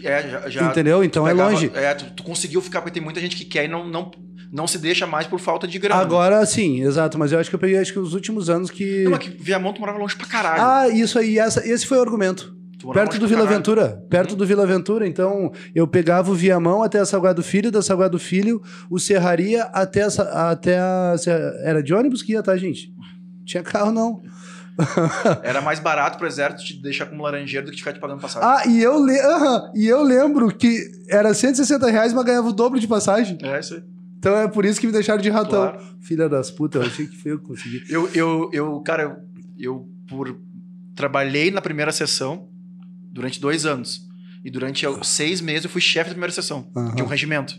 É, 0.03 0.29
já, 0.29 0.49
já 0.49 0.71
Entendeu? 0.71 1.05
Então 1.05 1.27
é 1.27 1.31
pegava, 1.31 1.51
é 1.51 1.53
longe. 1.53 1.71
É, 1.75 1.95
tu, 1.95 2.11
tu, 2.13 2.23
conseguiu 2.23 2.61
ficar, 2.61 2.81
porque 2.81 2.95
tem 2.95 3.03
muita 3.03 3.21
gente 3.21 3.37
que 3.37 3.45
quer 3.45 3.65
e 3.65 3.69
não, 3.69 3.87
não, 3.87 4.11
não 4.55 4.69
se 4.69 4.79
deixa 4.79 5.05
mais 5.05 5.27
por 5.27 5.41
falta 5.41 5.67
de 5.67 5.81
grana. 5.81 6.01
Agora 6.01 6.47
sim, 6.47 6.81
exato. 6.81 7.19
Mas 7.19 7.33
eu 7.33 7.41
acho 7.41 7.51
que 7.51 7.57
eu 7.57 7.61
peguei 7.61 7.77
acho 7.77 7.93
que 7.93 7.99
os 7.99 8.15
últimos 8.15 8.49
anos 8.49 8.71
que. 8.71 9.03
Não, 9.03 9.11
mas 9.11 9.19
que 9.19 9.31
Viamonte 9.31 9.81
morava 9.81 9.99
longe 9.99 10.15
pra 10.17 10.29
caralho. 10.29 10.63
Ah, 10.63 10.89
isso 10.89 11.19
aí, 11.19 11.41
essa, 11.41 11.67
esse 11.69 11.85
foi 11.85 11.99
o 11.99 12.01
argumento. 12.01 12.55
Perto 12.93 13.19
do 13.19 13.27
Vila 13.27 13.47
Ventura. 13.47 14.05
Perto 14.09 14.35
hum. 14.35 14.37
do 14.37 14.47
Vila 14.47 14.65
Ventura. 14.65 15.09
Então, 15.09 15.51
eu 15.75 15.89
pegava 15.89 16.31
o 16.31 16.35
Viamão 16.35 16.83
até 16.83 17.01
a 17.01 17.05
Salgado 17.05 17.43
Filho, 17.43 17.73
da 17.73 17.83
Salgado 17.83 18.19
Filho, 18.19 18.63
o 18.89 19.01
Serraria 19.01 19.65
até 19.73 20.05
a, 20.05 20.51
até 20.51 20.79
a. 20.79 21.17
Era 21.65 21.83
de 21.83 21.93
ônibus 21.93 22.23
que 22.23 22.33
ia, 22.33 22.43
tá, 22.43 22.57
gente? 22.57 22.93
Tinha 23.45 23.63
carro, 23.63 23.91
não. 23.91 24.23
Era 25.43 25.61
mais 25.61 25.79
barato 25.79 26.19
pro 26.19 26.27
exército 26.27 26.65
te 26.65 26.83
deixar 26.83 27.07
como 27.07 27.23
laranjeiro 27.23 27.67
do 27.67 27.73
que 27.73 27.79
ficar 27.79 27.93
te 27.93 28.01
pagando 28.01 28.21
passagem. 28.21 28.49
Ah, 28.49 28.69
e 28.69 28.83
eu, 28.83 29.05
le... 29.05 29.13
Uhum. 29.13 29.73
e 29.75 29.87
eu 29.87 30.03
lembro 30.03 30.49
que 30.49 30.81
era 31.09 31.33
160 31.33 31.89
reais, 31.89 32.13
mas 32.13 32.25
ganhava 32.25 32.49
o 32.49 32.53
dobro 32.53 32.81
de 32.81 32.89
passagem. 32.89 33.39
É, 33.41 33.61
isso 33.61 33.75
aí. 33.75 33.94
Então 34.25 34.39
é 34.39 34.49
por 34.49 34.65
isso 34.65 34.81
que 34.81 34.87
me 34.87 34.93
deixaram 34.93 35.21
de 35.21 35.29
ratão. 35.29 35.51
Claro. 35.71 35.81
Filha 36.01 36.31
das 36.31 36.51
putas, 36.51 36.81
eu 36.81 36.89
achei 36.89 37.07
que 37.07 37.15
foi 37.15 37.33
eu 37.33 37.39
que 37.39 37.45
consegui. 37.45 37.85
eu, 37.93 38.09
eu, 38.15 38.51
eu, 38.55 38.81
cara, 38.81 39.23
eu, 39.59 39.87
por 40.09 40.41
trabalhei 40.97 41.51
na 41.51 41.61
primeira 41.61 41.93
sessão 41.93 42.49
durante 43.13 43.39
dois 43.39 43.67
anos. 43.67 44.09
E 44.43 44.51
durante 44.51 44.87
seis 45.03 45.43
meses 45.43 45.65
eu 45.65 45.71
fui 45.71 45.83
chefe 45.83 46.09
da 46.09 46.15
primeira 46.15 46.33
sessão 46.33 46.71
Aham. 46.75 46.95
de 46.95 47.03
um 47.03 47.07
regimento. 47.07 47.55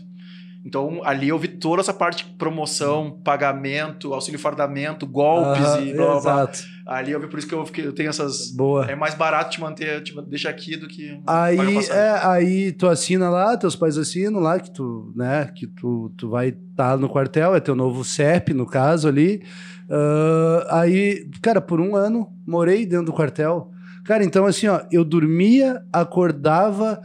Então, 0.66 1.00
ali 1.04 1.28
eu 1.28 1.38
vi 1.38 1.46
toda 1.46 1.80
essa 1.80 1.94
parte 1.94 2.24
de 2.24 2.32
promoção, 2.32 3.20
pagamento, 3.22 4.12
auxílio 4.12 4.36
fardamento, 4.40 5.06
golpes 5.06 5.62
e 5.80 5.94
blá, 5.94 6.06
blá, 6.20 6.20
blá. 6.20 6.50
Ali 6.88 7.12
eu 7.12 7.20
vi 7.20 7.28
por 7.28 7.38
isso 7.38 7.46
que 7.46 7.54
eu, 7.54 7.64
fiquei- 7.64 7.86
eu 7.86 7.92
tenho 7.92 8.08
essas... 8.08 8.50
Boa. 8.50 8.84
É 8.90 8.96
mais 8.96 9.14
barato 9.14 9.50
te 9.50 9.60
manter, 9.60 10.02
te 10.02 10.12
deixar 10.22 10.50
aqui 10.50 10.76
do 10.76 10.88
que 10.88 11.20
Aí, 11.24 11.56
é, 11.88 12.20
aí 12.26 12.72
tu 12.72 12.88
assina 12.88 13.30
lá, 13.30 13.56
teus 13.56 13.76
pais 13.76 13.96
assinam 13.96 14.40
lá, 14.40 14.58
que 14.58 14.72
tu, 14.72 15.12
né, 15.14 15.48
que 15.54 15.68
tu, 15.68 16.12
tu 16.16 16.28
vai 16.30 16.48
estar 16.48 16.98
no 16.98 17.08
quartel, 17.08 17.54
é 17.54 17.60
teu 17.60 17.76
novo 17.76 18.04
CEP, 18.04 18.52
no 18.52 18.66
caso 18.66 19.06
ali. 19.06 19.42
Ah, 19.88 20.80
aí, 20.80 21.28
cara, 21.40 21.60
por 21.60 21.80
um 21.80 21.94
ano, 21.94 22.28
morei 22.44 22.84
dentro 22.84 23.06
do 23.06 23.12
quartel. 23.12 23.70
Cara, 24.04 24.24
então 24.24 24.46
assim, 24.46 24.66
ó, 24.66 24.80
eu 24.90 25.04
dormia, 25.04 25.80
acordava, 25.92 27.00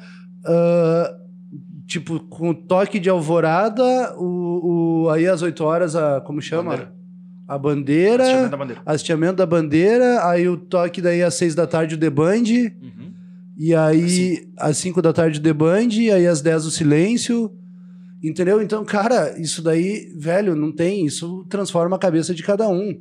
ah, 0.45 1.17
tipo, 1.91 2.19
com 2.21 2.53
toque 2.53 2.99
de 2.99 3.09
alvorada, 3.09 4.15
o, 4.17 5.03
o- 5.05 5.09
aí 5.09 5.27
às 5.27 5.41
8 5.41 5.63
horas, 5.63 5.95
a, 5.95 6.21
como 6.21 6.41
chama? 6.41 6.71
Bandeira. 6.71 6.93
A 7.47 7.57
bandeira, 7.57 8.23
Hasteamento 8.23 8.49
da 8.51 8.57
bandeira. 8.57 8.81
hasteamento 8.85 9.35
da 9.35 9.45
bandeira, 9.45 10.25
aí 10.29 10.47
o 10.47 10.55
toque 10.55 11.01
daí 11.01 11.21
às 11.21 11.33
6 11.33 11.53
da 11.53 11.67
tarde 11.67 11.95
o 11.95 11.97
deband, 11.97 12.43
Uhum. 12.81 13.11
e 13.57 13.75
aí, 13.75 14.47
às 14.57 14.77
5 14.77 15.01
da 15.01 15.11
tarde, 15.11 15.41
The 15.41 15.51
Band, 15.51 15.89
e 15.91 16.09
aí 16.09 16.25
às 16.25 16.41
10 16.41 16.65
o 16.65 16.71
silêncio. 16.71 17.51
Entendeu? 18.23 18.61
Então, 18.61 18.85
cara, 18.85 19.37
isso 19.41 19.61
daí, 19.63 20.13
velho, 20.15 20.55
não 20.55 20.71
tem. 20.71 21.05
Isso 21.07 21.43
transforma 21.49 21.95
a 21.95 21.99
cabeça 21.99 22.33
de 22.35 22.43
cada 22.43 22.69
um. 22.69 22.95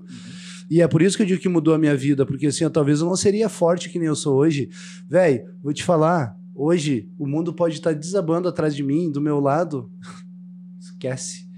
E 0.70 0.80
é 0.80 0.88
por 0.88 1.02
isso 1.02 1.16
que 1.16 1.22
eu 1.22 1.26
digo 1.26 1.40
que 1.42 1.48
mudou 1.48 1.74
a 1.74 1.78
minha 1.78 1.94
vida, 1.94 2.24
porque 2.26 2.46
assim, 2.46 2.64
eu, 2.64 2.70
talvez 2.70 3.00
eu 3.00 3.06
não 3.06 3.16
seria 3.16 3.48
forte 3.48 3.88
que 3.90 3.98
nem 3.98 4.08
eu 4.08 4.16
sou 4.16 4.36
hoje. 4.36 4.68
Velho, 5.08 5.42
vou 5.62 5.72
te 5.74 5.84
falar, 5.84 6.34
hoje 6.60 7.10
o 7.18 7.26
mundo 7.26 7.52
pode 7.52 7.74
estar 7.74 7.94
desabando 7.94 8.48
atrás 8.48 8.74
de 8.74 8.82
mim, 8.82 9.10
do 9.10 9.20
meu 9.20 9.40
lado. 9.40 9.90
Esquece. 10.78 11.48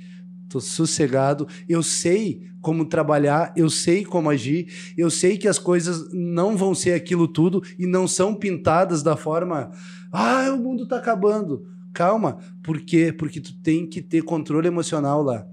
Tô 0.48 0.60
sossegado. 0.60 1.48
Eu 1.68 1.82
sei 1.82 2.50
como 2.60 2.84
trabalhar, 2.84 3.52
eu 3.56 3.68
sei 3.68 4.04
como 4.04 4.30
agir, 4.30 4.68
eu 4.96 5.10
sei 5.10 5.36
que 5.36 5.48
as 5.48 5.58
coisas 5.58 6.12
não 6.12 6.56
vão 6.56 6.74
ser 6.74 6.92
aquilo 6.92 7.26
tudo 7.26 7.60
e 7.76 7.86
não 7.86 8.06
são 8.06 8.34
pintadas 8.34 9.02
da 9.02 9.16
forma. 9.16 9.72
Ah, 10.12 10.52
o 10.52 10.58
mundo 10.58 10.86
tá 10.86 10.98
acabando. 10.98 11.66
Calma. 11.92 12.38
Por 12.62 12.80
quê? 12.80 13.12
Porque 13.12 13.40
tu 13.40 13.52
tem 13.60 13.86
que 13.86 14.00
ter 14.00 14.22
controle 14.22 14.68
emocional 14.68 15.22
lá. 15.22 15.46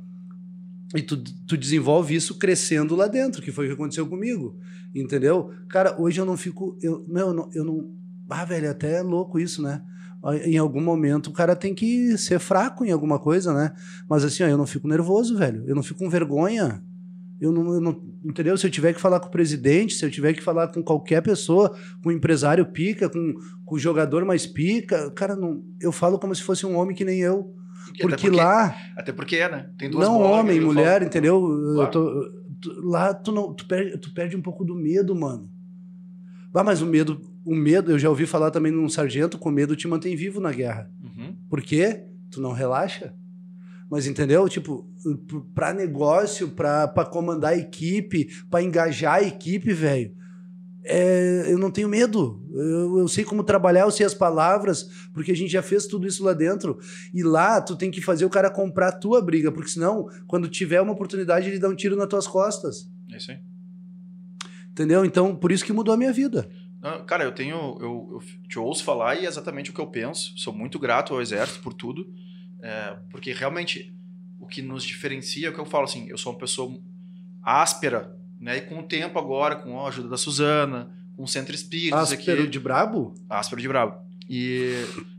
E 0.96 1.02
tu, 1.02 1.18
tu 1.18 1.58
desenvolve 1.58 2.16
isso 2.16 2.38
crescendo 2.38 2.96
lá 2.96 3.08
dentro, 3.08 3.42
que 3.42 3.52
foi 3.52 3.66
o 3.66 3.68
que 3.70 3.74
aconteceu 3.74 4.08
comigo. 4.08 4.58
Entendeu? 4.94 5.52
Cara, 5.68 6.00
hoje 6.00 6.20
eu 6.20 6.26
não 6.26 6.36
fico. 6.36 6.78
Eu, 6.82 7.06
meu, 7.08 7.28
eu 7.28 7.34
não, 7.34 7.50
eu 7.54 7.64
não. 7.64 7.99
Ah, 8.30 8.46
velho, 8.46 8.70
até 8.70 8.98
é 8.98 9.02
louco 9.02 9.40
isso, 9.40 9.62
né? 9.62 9.82
Em 10.44 10.58
algum 10.58 10.82
momento 10.82 11.28
o 11.28 11.34
cara 11.34 11.56
tem 11.56 11.74
que 11.74 12.18
ser 12.18 12.40
fraco 12.40 12.84
em 12.84 12.92
alguma 12.92 13.18
coisa, 13.20 13.54
né? 13.54 13.72
Mas 14.10 14.24
assim, 14.24 14.44
ó, 14.44 14.48
eu 14.48 14.58
não 14.58 14.68
fico 14.68 14.88
nervoso, 14.88 15.38
velho. 15.38 15.64
Eu 15.66 15.74
não 15.76 15.82
fico 15.84 16.00
com 16.00 16.10
vergonha. 16.10 16.84
Eu 17.40 17.54
não, 17.54 17.74
eu 17.74 17.80
não- 17.80 18.04
entendeu? 18.26 18.58
Se 18.58 18.68
eu 18.68 18.72
tiver 18.72 18.94
que 18.94 19.00
falar 19.00 19.22
com 19.22 19.28
o 19.28 19.32
presidente, 19.32 19.94
se 19.94 20.06
eu 20.06 20.12
tiver 20.12 20.34
que 20.34 20.44
falar 20.44 20.68
com 20.68 20.84
qualquer 20.84 21.22
pessoa, 21.22 21.74
com 22.04 22.10
o 22.10 22.12
empresário 22.12 22.66
pica, 22.66 23.10
com, 23.10 23.34
com 23.66 23.76
o 23.76 23.80
jogador 23.80 24.26
mais 24.26 24.46
pica, 24.46 25.10
cara, 25.12 25.38
não, 25.38 25.64
eu 25.80 25.92
falo 25.92 26.20
como 26.20 26.36
se 26.36 26.44
fosse 26.44 26.66
um 26.66 26.76
homem 26.78 26.94
que 26.96 27.06
nem 27.06 27.20
eu. 27.22 27.56
Até 27.96 28.02
Porque, 28.08 28.30
lá, 28.30 28.76
Até 28.98 29.12
porque 29.14 29.36
é, 29.38 29.50
né? 29.50 29.70
Tem 29.78 29.90
duas 29.90 30.06
não 30.06 30.18
bolas, 30.18 30.40
homem, 30.42 30.58
eu 30.58 30.64
falo- 30.64 30.74
mulher, 30.74 31.02
entendeu? 31.02 31.36
Eu 31.50 31.74
Claro. 31.76 31.92
tô- 31.92 32.32
tu- 32.62 32.82
lá 32.90 33.14
tu, 33.14 33.32
não, 33.32 33.54
tu, 33.54 33.66
perde, 33.66 33.98
tu 33.98 34.14
perde 34.14 34.36
um 34.36 34.42
pouco 34.42 34.66
do 34.66 34.76
medo, 34.76 35.16
mano. 35.16 35.50
Ah, 36.54 36.64
mas 36.64 36.82
o 36.82 36.86
medo, 36.86 37.22
o 37.46 37.56
medo, 37.56 37.92
eu 37.92 38.00
já 38.00 38.10
ouvi 38.10 38.26
falar 38.26 38.52
também 38.52 38.72
num 38.72 38.90
sargento, 38.90 39.38
com 39.38 39.50
medo 39.52 39.76
te 39.76 39.88
mantém 39.88 40.16
vivo 40.16 40.40
na 40.40 40.52
guerra. 40.52 40.92
Uhum. 41.04 41.36
Por 41.50 41.62
quê? 41.62 42.06
Tu 42.32 42.40
não 42.42 42.52
relaxa. 42.54 43.14
Mas 43.90 44.06
entendeu? 44.06 44.48
Tipo, 44.48 44.88
p- 45.28 45.42
pra 45.56 45.74
negócio, 45.74 46.50
pra, 46.50 46.88
pra 46.88 47.06
comandar 47.06 47.54
a 47.54 47.58
equipe, 47.58 48.28
pra 48.50 48.62
engajar 48.62 49.16
a 49.16 49.24
equipe, 49.24 49.74
velho. 49.74 50.14
é, 50.84 51.46
eu 51.52 51.58
não 51.58 51.72
tenho 51.72 51.90
medo. 51.90 52.44
Eu, 52.52 53.00
eu 53.00 53.08
sei 53.08 53.24
como 53.24 53.44
trabalhar, 53.44 53.82
eu 53.82 53.92
sei 53.92 54.06
as 54.06 54.14
palavras, 54.14 54.90
porque 55.14 55.32
a 55.32 55.36
gente 55.36 55.52
já 55.52 55.62
fez 55.64 55.86
tudo 55.88 56.06
isso 56.08 56.24
lá 56.24 56.34
dentro. 56.34 56.78
E 57.14 57.24
lá 57.24 57.60
tu 57.62 57.76
tem 57.76 57.90
que 57.92 58.02
fazer 58.02 58.26
o 58.26 58.30
cara 58.30 58.50
comprar 58.52 58.90
a 58.90 58.92
tua 58.92 59.22
briga, 59.22 59.52
porque 59.52 59.70
senão, 59.72 60.08
quando 60.28 60.48
tiver 60.48 60.82
uma 60.82 60.94
oportunidade, 60.94 61.48
ele 61.50 61.60
dá 61.60 61.68
um 61.70 61.76
tiro 61.76 61.96
nas 61.96 62.08
tuas 62.08 62.28
costas. 62.28 62.88
É 63.12 63.18
isso 63.18 63.32
aí. 63.32 63.40
Entendeu? 64.72 65.04
Então, 65.04 65.36
por 65.36 65.52
isso 65.52 65.66
que 65.66 65.74
mudou 65.74 65.94
a 65.94 65.98
minha 65.98 66.14
vida. 66.14 66.50
Não, 66.82 67.04
cara, 67.06 67.24
eu 67.24 67.32
tenho. 67.32 67.56
Eu, 67.82 68.10
eu 68.14 68.24
te 68.48 68.58
ouço 68.58 68.84
falar 68.84 69.16
e 69.16 69.26
é 69.26 69.28
exatamente 69.28 69.70
o 69.70 69.74
que 69.74 69.80
eu 69.82 69.88
penso. 69.88 70.34
Sou 70.38 70.54
muito 70.54 70.80
grato 70.80 71.14
ao 71.14 71.22
Exército 71.22 71.60
por 71.62 71.74
tudo. 71.74 72.08
é, 72.62 72.98
porque 73.10 73.34
realmente 73.34 73.94
o 74.40 74.48
que 74.48 74.62
nos 74.62 74.84
diferencia 74.84 75.48
é 75.48 75.50
o 75.50 75.54
que 75.54 75.60
eu 75.60 75.66
falo 75.66 75.84
assim: 75.86 76.08
eu 76.10 76.18
sou 76.18 76.32
uma 76.34 76.40
pessoa 76.40 76.78
áspera, 77.44 78.16
né? 78.40 78.58
E 78.58 78.62
com 78.62 78.80
o 78.80 78.84
tempo 78.84 79.18
agora, 79.20 79.56
com 79.56 79.80
a 79.80 79.88
ajuda 79.88 80.08
da 80.10 80.18
Suzana, 80.18 80.90
com 81.16 81.24
o 81.24 81.28
Centro 81.28 81.54
Espíritos 81.54 82.00
Áspero 82.14 82.42
aqui. 82.44 82.50
de 82.50 82.60
brabo? 82.60 83.14
Áspero 83.30 83.62
de 83.62 83.68
brabo. 83.68 83.98
E, 84.30 84.72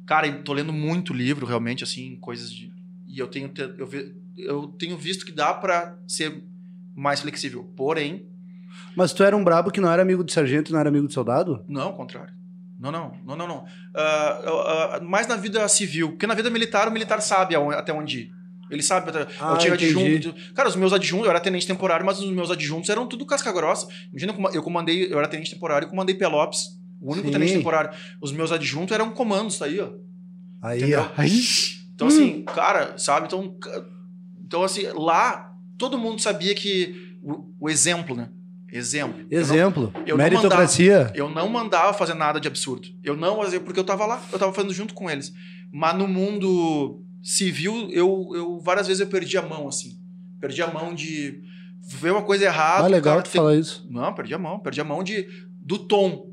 cara, 0.07 0.27
eu 0.27 0.43
tô 0.43 0.53
lendo 0.53 0.73
muito 0.73 1.13
livro, 1.13 1.45
realmente, 1.47 1.85
assim, 1.85 2.17
coisas 2.17 2.53
de. 2.53 2.73
E 3.07 3.19
eu 3.19 3.27
tenho, 3.27 3.49
te- 3.49 3.75
eu, 3.77 3.89
eu 4.39 4.67
tenho 4.79 4.97
visto 4.97 5.27
que 5.27 5.33
dá 5.33 5.53
pra 5.53 5.99
ser 6.07 6.43
mais 6.95 7.21
flexível. 7.21 7.65
Porém, 7.77 8.25
Mas 8.97 9.13
tu 9.13 9.23
era 9.23 9.37
um 9.37 9.45
brabo 9.45 9.71
que 9.71 9.81
não 9.81 9.91
era 9.91 10.03
amigo 10.03 10.25
de 10.25 10.33
sargento 10.33 10.73
não 10.73 10.81
era 10.81 10.89
amigo 10.89 11.07
de 11.07 11.15
soldado? 11.15 11.65
Não, 11.69 11.83
ao 11.83 11.97
contrário. 11.97 12.33
Não, 12.79 12.91
não, 12.91 13.13
não, 13.27 13.37
não, 13.37 13.47
não. 13.49 13.65
Ah, 13.95 14.41
ah, 14.45 14.91
ah, 14.97 15.01
mais 15.03 15.27
na 15.27 15.37
vida 15.37 15.67
civil, 15.69 16.11
porque 16.13 16.27
na 16.27 16.35
vida 16.35 16.49
militar, 16.51 16.89
o 16.89 16.91
militar 16.91 17.21
sabe 17.21 17.55
aonde- 17.55 17.77
até 17.77 17.93
onde 17.93 18.21
ir. 18.21 18.31
Ele 18.71 18.83
sabe, 18.83 19.11
até- 19.11 19.27
Ah, 19.41 19.53
eu 19.53 19.59
tinha 19.59 19.75
entendi. 19.75 20.17
adjunto. 20.29 20.55
Cara, 20.55 20.69
os 20.69 20.77
meus 20.77 20.93
adjuntos, 20.93 21.25
eu 21.27 21.31
era 21.31 21.41
tenente 21.41 21.67
temporário, 21.67 22.07
mas 22.07 22.21
os 22.21 22.31
meus 22.31 22.51
adjuntos 22.51 22.89
eram 22.89 23.07
tudo 23.07 23.27
casca 23.27 23.53
grossa. 23.53 23.87
Imagina, 24.11 24.33
eu 24.33 24.37
coma- 24.37 24.51
eu 24.55 24.63
comandei, 24.63 25.13
eu 25.13 25.19
era 25.19 25.29
tenente 25.29 25.51
temporário 25.53 25.87
e 25.87 25.91
comandei 25.91 26.15
Pelopes. 26.15 26.79
O 27.01 27.13
único 27.13 27.27
Sim. 27.27 27.33
tenente 27.33 27.53
temporário. 27.53 27.91
Os 28.21 28.31
meus 28.33 28.53
adjuntos 28.53 28.95
eram 28.95 29.11
comandos, 29.11 29.59
tá 29.59 29.65
aí, 29.67 29.81
ó. 29.81 29.91
Aí, 30.63 30.79
Entendeu? 30.79 31.01
ó. 31.01 31.09
Aí. 31.17 31.41
Então, 31.95 32.09
assim, 32.09 32.43
cara, 32.45 32.97
sabe? 32.97 33.27
Então, 33.27 33.57
então, 34.45 34.63
assim, 34.63 34.83
lá, 34.95 35.53
todo 35.77 35.99
mundo 35.99 36.21
sabia 36.23 36.55
que 36.55 36.95
o, 37.23 37.53
o 37.61 37.69
exemplo, 37.71 38.15
né? 38.17 38.31
Exemplo. 38.73 39.21
Eu 39.31 39.41
não- 39.41 39.47
Exemplo. 39.47 39.93
eu 40.07 40.17
não 40.17 40.25
Meritocracia. 40.25 41.13
Eu 41.15 41.29
não 41.29 41.49
mandava 41.49 41.93
fazer 41.93 42.15
nada 42.15 42.39
de 42.41 42.47
absurdo. 42.49 42.89
Eu 43.03 43.17
não 43.17 43.37
fazia, 43.39 43.61
porque 43.61 43.81
eu 43.81 43.85
tava 43.85 44.07
lá, 44.07 44.23
eu 44.33 44.39
tava 44.39 44.53
fazendo 44.53 44.73
junto 44.73 44.95
com 44.95 45.11
eles. 45.11 45.33
Mas 45.73 45.97
no 45.97 46.07
mundo 46.07 47.03
civil, 47.23 47.89
eu, 47.93 48.31
eu 48.35 48.61
várias 48.61 48.87
vezes 48.87 49.01
eu 49.01 49.07
perdi 49.07 49.37
a 49.37 49.43
mão, 49.43 49.69
assim. 49.69 49.99
Perdi 50.41 50.63
a 50.63 50.69
mão 50.69 50.95
de 50.95 51.43
ver 51.83 52.13
uma 52.13 52.23
coisa 52.23 52.45
errada. 52.45 52.85
Ah, 52.85 52.89
legal 52.89 53.21
tu 53.23 53.31
tem- 53.31 53.41
falar 53.41 53.57
isso. 53.57 53.87
Não, 53.91 54.13
perdi 54.15 54.35
a 54.35 54.39
mão. 54.39 54.59
Perdi 54.61 54.81
a 54.81 54.85
mão 54.85 55.03
de, 55.03 55.27
do 55.61 55.79
tom. 55.79 56.31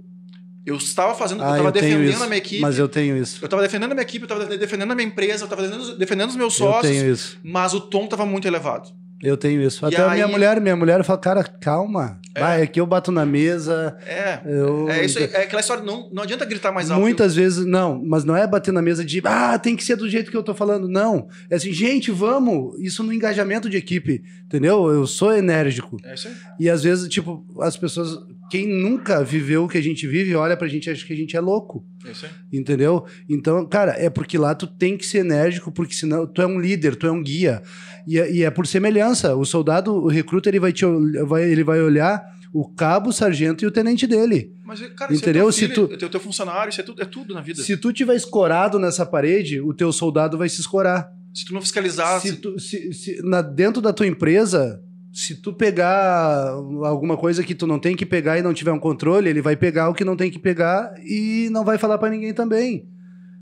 Eu 0.66 0.76
estava 0.76 1.16
fazendo, 1.16 1.42
eu 1.42 1.48
Ah, 1.48 1.58
eu 1.58 1.72
tenho 1.72 1.72
defendendo 1.72 2.10
isso. 2.14 2.24
a 2.24 2.28
minha 2.28 2.38
equipe. 2.38 2.62
Mas 2.62 2.78
eu 2.78 2.90
tenho 2.90 3.16
isso. 3.18 3.40
Eu 3.42 3.48
tava 3.48 3.62
defendendo 3.62 3.92
a 3.92 3.96
minha 3.96 4.04
equipe, 4.04 4.24
eu 4.24 4.28
tava 4.28 4.46
defendendo 4.58 4.92
a 4.92 4.96
minha 4.96 5.08
empresa, 5.08 5.46
eu 5.46 5.48
tava 5.48 5.62
defendendo, 5.62 5.98
defendendo 5.98 6.30
os 6.30 6.36
meus 6.36 6.60
Eu 6.60 6.66
sócios. 6.68 6.92
tenho 6.94 7.12
isso. 7.12 7.40
Mas 7.42 7.74
o 7.74 7.80
tom 7.80 8.06
tava 8.06 8.26
muito 8.26 8.48
elevado. 8.48 8.90
Eu 9.22 9.36
tenho 9.36 9.62
isso. 9.62 9.84
E 9.84 9.88
Até 9.88 10.04
a 10.04 10.10
minha 10.10 10.28
mulher, 10.28 10.62
minha 10.62 10.76
mulher 10.76 11.04
fala, 11.04 11.20
cara, 11.20 11.44
calma. 11.44 12.20
É. 12.36 12.40
Vai, 12.40 12.62
aqui 12.62 12.80
eu 12.80 12.86
bato 12.86 13.12
na 13.12 13.26
mesa. 13.26 13.98
É. 14.06 14.40
Eu... 14.46 14.88
É 14.90 15.04
isso, 15.04 15.18
aí, 15.18 15.30
é 15.34 15.44
aquela 15.44 15.60
história, 15.60 15.84
não, 15.84 16.08
não 16.12 16.22
adianta 16.22 16.46
gritar 16.46 16.72
mais 16.72 16.92
alto. 16.92 17.02
Muitas 17.02 17.36
vezes, 17.36 17.66
não, 17.66 18.00
mas 18.06 18.24
não 18.24 18.38
é 18.38 18.46
bater 18.46 18.72
na 18.72 18.82
mesa 18.82 19.04
de, 19.04 19.22
ah, 19.26 19.58
tem 19.58 19.76
que 19.76 19.84
ser 19.84 19.96
do 19.96 20.08
jeito 20.08 20.30
que 20.30 20.38
eu 20.38 20.44
tô 20.44 20.54
falando. 20.54 20.88
Não. 20.88 21.28
É 21.50 21.56
assim, 21.56 21.74
gente, 21.74 22.12
vamos. 22.12 22.80
Isso 22.80 23.02
no 23.02 23.12
engajamento 23.12 23.68
de 23.68 23.78
equipe, 23.78 24.24
entendeu? 24.46 24.88
Eu 24.92 25.08
sou 25.08 25.36
enérgico. 25.36 25.98
É 26.04 26.14
isso 26.14 26.28
aí. 26.28 26.36
E 26.60 26.70
às 26.70 26.84
vezes, 26.84 27.08
tipo, 27.10 27.44
as 27.60 27.76
pessoas, 27.76 28.20
quem 28.50 28.68
nunca 28.68 29.24
viveu 29.24 29.66
o 29.66 29.68
que 29.68 29.78
a 29.78 29.82
gente 29.82 30.08
vive, 30.08 30.36
olha 30.36 30.56
pra 30.58 30.68
gente 30.68 30.86
e 30.88 30.90
acha 30.90 31.06
que 31.06 31.14
a 31.14 31.16
gente 31.16 31.36
é 31.36 31.40
louco. 31.40 31.86
É 32.06 32.12
isso 32.12 32.26
aí. 32.26 32.32
Entendeu? 32.52 33.06
Então, 33.30 33.66
cara, 33.68 33.92
é 33.98 34.10
porque 34.10 34.38
lá 34.38 34.56
tu 34.56 34.66
tem 34.68 34.98
que 34.98 35.06
ser 35.06 35.20
enérgico, 35.20 35.72
porque 35.72 35.94
senão 35.94 36.26
tu 36.26 36.42
é 36.42 36.48
um 36.48 36.60
líder, 36.60 36.96
tu 36.96 37.06
é 37.08 37.12
um 37.12 37.22
guia. 37.22 37.62
E 38.08 38.18
é, 38.20 38.32
e 38.32 38.44
é 38.44 38.50
por 38.50 38.66
semelhança. 38.66 39.36
O 39.36 39.46
soldado, 39.46 39.94
o 39.94 40.08
recruta, 40.08 40.50
ele 40.50 40.60
vai, 40.60 40.72
te, 40.72 40.86
vai, 41.26 41.44
ele 41.44 41.64
vai 41.64 41.82
olhar 41.82 42.24
o 42.54 42.68
cabo, 42.74 43.10
o 43.10 43.14
sargento 43.14 43.64
e 43.64 43.68
o 43.68 43.72
tenente 43.72 44.08
dele. 44.08 44.54
Mas, 44.64 44.80
cara, 44.96 45.14
Entendeu? 45.14 45.50
Isso 45.50 45.66
é 45.66 45.68
Se 45.68 45.74
teu, 45.74 45.84
tu- 45.84 45.88
filho, 45.88 45.96
é 45.96 46.00
teu, 46.00 46.10
teu 46.10 46.20
funcionário, 46.20 46.70
isso 46.70 46.80
é 46.82 46.84
tudo, 46.84 47.02
é 47.02 47.06
tudo 47.06 47.34
na 47.34 47.42
vida. 47.42 47.60
Se, 47.60 47.66
Se 47.68 47.78
tu 47.78 47.92
tiver 47.92 48.16
escorado 48.16 48.80
nessa 48.80 49.06
parede, 49.06 49.60
o 49.60 49.74
teu 49.74 49.92
soldado 49.92 50.38
vai 50.38 50.48
se 50.48 50.62
escorar. 50.62 51.10
tu 51.46 51.54
não 51.54 51.62
fiscalizar, 51.62 52.20
se 52.22 52.30
se- 52.30 52.36
tu, 52.38 52.58
se, 52.60 52.94
se- 52.94 53.22
na, 53.24 53.42
dentro 53.42 53.82
da 53.82 53.92
tua 53.94 54.08
empresa, 54.08 54.82
se 55.18 55.42
tu 55.42 55.52
pegar 55.52 56.50
alguma 56.84 57.18
coisa 57.18 57.44
que 57.44 57.56
tu 57.56 57.66
não 57.66 57.80
tem 57.80 57.96
que 57.96 58.06
pegar 58.06 58.38
e 58.38 58.44
não 58.44 58.54
tiver 58.54 58.72
um 58.72 58.80
controle, 58.80 59.30
ele 59.30 59.42
vai 59.42 59.56
pegar 59.56 59.90
o 59.90 59.94
que 59.94 60.06
não 60.06 60.16
tem 60.16 60.30
que 60.30 60.38
pegar 60.38 60.94
e 61.04 61.50
não 61.52 61.66
vai 61.66 61.78
falar 61.78 61.98
pra 61.98 62.10
ninguém 62.10 62.34
também. 62.34 62.88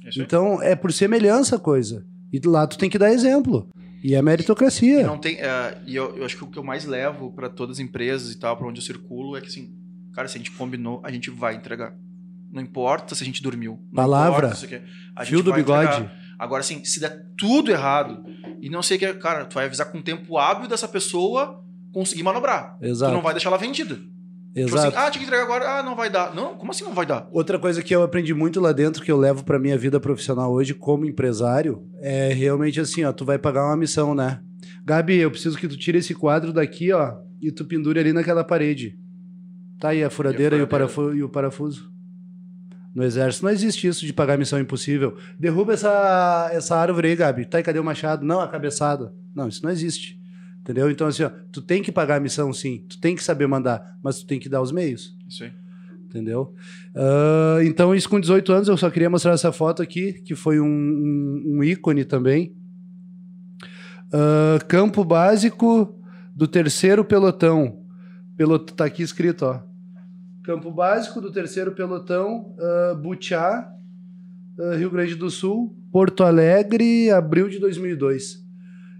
é. 0.05 0.21
Então 0.21 0.61
é 0.61 0.75
por 0.75 0.93
semelhança 0.93 1.57
a 1.57 1.59
coisa. 1.59 2.05
E 2.31 2.39
lá 2.45 2.65
tu 2.65 2.77
tem 2.77 2.89
que 2.89 2.97
dar 2.97 3.11
exemplo. 3.11 3.67
E 4.03 4.15
é 4.15 4.21
meritocracia. 4.21 5.01
E 5.01 5.03
não 5.03 5.17
tem, 5.17 5.35
é, 5.35 5.77
e 5.85 5.95
eu, 5.95 6.15
eu 6.15 6.25
acho 6.25 6.37
que 6.37 6.43
o 6.43 6.47
que 6.47 6.57
eu 6.57 6.63
mais 6.63 6.85
levo 6.85 7.33
para 7.33 7.49
todas 7.49 7.77
as 7.77 7.79
empresas 7.79 8.31
e 8.31 8.39
tal, 8.39 8.55
para 8.55 8.67
onde 8.67 8.79
eu 8.79 8.85
circulo, 8.85 9.35
é 9.35 9.41
que 9.41 9.47
assim, 9.47 9.73
Cara, 10.15 10.29
se 10.29 10.37
a 10.37 10.39
gente 10.39 10.51
combinou, 10.51 11.01
a 11.03 11.11
gente 11.11 11.29
vai 11.29 11.55
entregar. 11.55 11.93
Não 12.49 12.61
importa 12.61 13.13
se 13.13 13.21
a 13.21 13.25
gente 13.25 13.43
dormiu. 13.43 13.77
Palavra. 13.93 14.47
importa 14.47 14.67
quê. 14.67 14.81
A 15.13 15.25
Fio 15.25 15.43
do 15.43 15.51
vai 15.51 15.59
bigode. 15.59 15.89
entregar. 15.89 16.15
Agora, 16.39 16.61
assim, 16.61 16.85
se 16.85 17.01
der 17.01 17.27
tudo 17.37 17.69
errado 17.69 18.23
e 18.61 18.69
não 18.69 18.81
sei 18.81 18.95
o 18.95 18.99
que, 18.99 19.13
cara, 19.15 19.45
tu 19.45 19.55
vai 19.55 19.65
avisar 19.65 19.91
com 19.91 19.97
o 19.97 20.01
tempo 20.01 20.37
hábil 20.37 20.69
dessa 20.69 20.87
pessoa 20.87 21.64
conseguir 21.95 22.23
manobrar. 22.23 22.77
Exato. 22.81 23.11
Tu 23.11 23.15
não 23.15 23.23
vai 23.23 23.33
deixar 23.33 23.47
ela 23.47 23.57
vendida. 23.57 23.95
Tipo 23.95 24.67
Exato. 24.67 24.87
assim, 24.87 24.97
ah, 24.97 25.11
tinha 25.11 25.21
que 25.21 25.27
entregar 25.27 25.43
agora, 25.43 25.79
ah, 25.79 25.83
não 25.83 25.95
vai 25.95 26.09
dar. 26.09 26.35
Não, 26.35 26.55
como 26.55 26.71
assim 26.71 26.83
não 26.83 26.93
vai 26.93 27.05
dar? 27.05 27.27
Outra 27.31 27.57
coisa 27.57 27.81
que 27.81 27.95
eu 27.95 28.03
aprendi 28.03 28.33
muito 28.33 28.59
lá 28.59 28.73
dentro, 28.73 29.01
que 29.01 29.11
eu 29.11 29.17
levo 29.17 29.45
pra 29.45 29.57
minha 29.57 29.77
vida 29.77 29.97
profissional 29.99 30.51
hoje 30.51 30.73
como 30.73 31.05
empresário, 31.05 31.83
é 32.01 32.33
realmente 32.33 32.81
assim, 32.81 33.05
ó, 33.05 33.13
tu 33.13 33.23
vai 33.23 33.37
pagar 33.37 33.65
uma 33.65 33.77
missão, 33.77 34.13
né? 34.13 34.41
Gabi, 34.83 35.17
eu 35.17 35.31
preciso 35.31 35.57
que 35.57 35.67
tu 35.67 35.77
tire 35.77 35.97
esse 35.99 36.13
quadro 36.13 36.51
daqui, 36.51 36.91
ó, 36.91 37.15
e 37.41 37.49
tu 37.51 37.63
pendure 37.65 37.99
ali 37.99 38.11
naquela 38.11 38.43
parede. 38.43 38.97
Tá 39.79 39.89
aí 39.89 40.03
a 40.03 40.09
furadeira 40.09 40.55
e, 40.55 40.61
o, 40.61 40.67
furadeira? 40.67 40.67
parafuso, 40.67 41.15
e 41.15 41.23
o 41.23 41.29
parafuso. 41.29 41.91
No 42.93 43.03
exército 43.03 43.45
não 43.45 43.51
existe 43.51 43.87
isso 43.87 44.05
de 44.05 44.13
pagar 44.13 44.37
missão 44.37 44.59
impossível. 44.59 45.17
Derruba 45.37 45.73
essa, 45.73 46.49
essa 46.51 46.77
árvore 46.77 47.09
aí, 47.09 47.15
Gabi. 47.15 47.45
Tá, 47.45 47.59
e 47.59 47.63
cadê 47.63 47.79
o 47.79 47.83
machado? 47.83 48.25
Não, 48.25 48.39
a 48.39 48.47
cabeçada. 48.47 49.13
Não, 49.33 49.49
isso 49.49 49.61
não 49.63 49.69
existe. 49.69 50.17
Entendeu? 50.65 50.89
Então, 50.89 51.05
assim, 51.05 51.21
ó, 51.21 51.29
tu 51.51 51.61
tem 51.61 51.83
que 51.83 51.91
pagar 51.91 52.15
a 52.15 52.19
missão, 52.19 52.51
sim. 52.51 52.83
Tu 52.89 52.99
tem 52.99 53.15
que 53.15 53.23
saber 53.23 53.45
mandar, 53.45 53.97
mas 54.01 54.19
tu 54.21 54.25
tem 54.25 54.39
que 54.39 54.49
dar 54.49 54.63
os 54.63 54.71
meios 54.71 55.15
Isso 55.29 55.43
aí. 55.43 55.51
entendeu? 56.05 56.55
Ah, 56.95 57.59
então, 57.63 57.93
isso 57.93 58.09
com 58.09 58.19
18 58.19 58.51
anos, 58.51 58.67
eu 58.67 58.75
só 58.75 58.89
queria 58.89 59.07
mostrar 59.09 59.33
essa 59.33 59.51
foto 59.51 59.83
aqui, 59.83 60.13
que 60.13 60.33
foi 60.33 60.59
um, 60.59 60.65
um- 60.65 61.43
um 61.57 61.63
ícone 61.63 62.03
também. 62.03 62.55
Ah, 64.11 64.57
campo 64.67 65.03
básico 65.03 65.95
do 66.35 66.47
terceiro 66.47 67.05
pelotão. 67.05 67.81
Pelot... 68.37 68.73
Tá 68.73 68.85
aqui 68.85 69.03
escrito, 69.03 69.45
ó. 69.45 69.61
Campo 70.43 70.71
básico 70.71 71.21
do 71.21 71.31
terceiro 71.31 71.71
pelotão, 71.73 72.53
uh, 72.59 72.95
Butiá, 72.95 73.67
ah, 74.59 74.75
Rio 74.75 74.91
Grande 74.91 75.15
do 75.15 75.29
Sul, 75.29 75.75
Porto 75.91 76.23
Alegre, 76.23 77.09
abril 77.11 77.49
de 77.49 77.57
2002. 77.59 78.44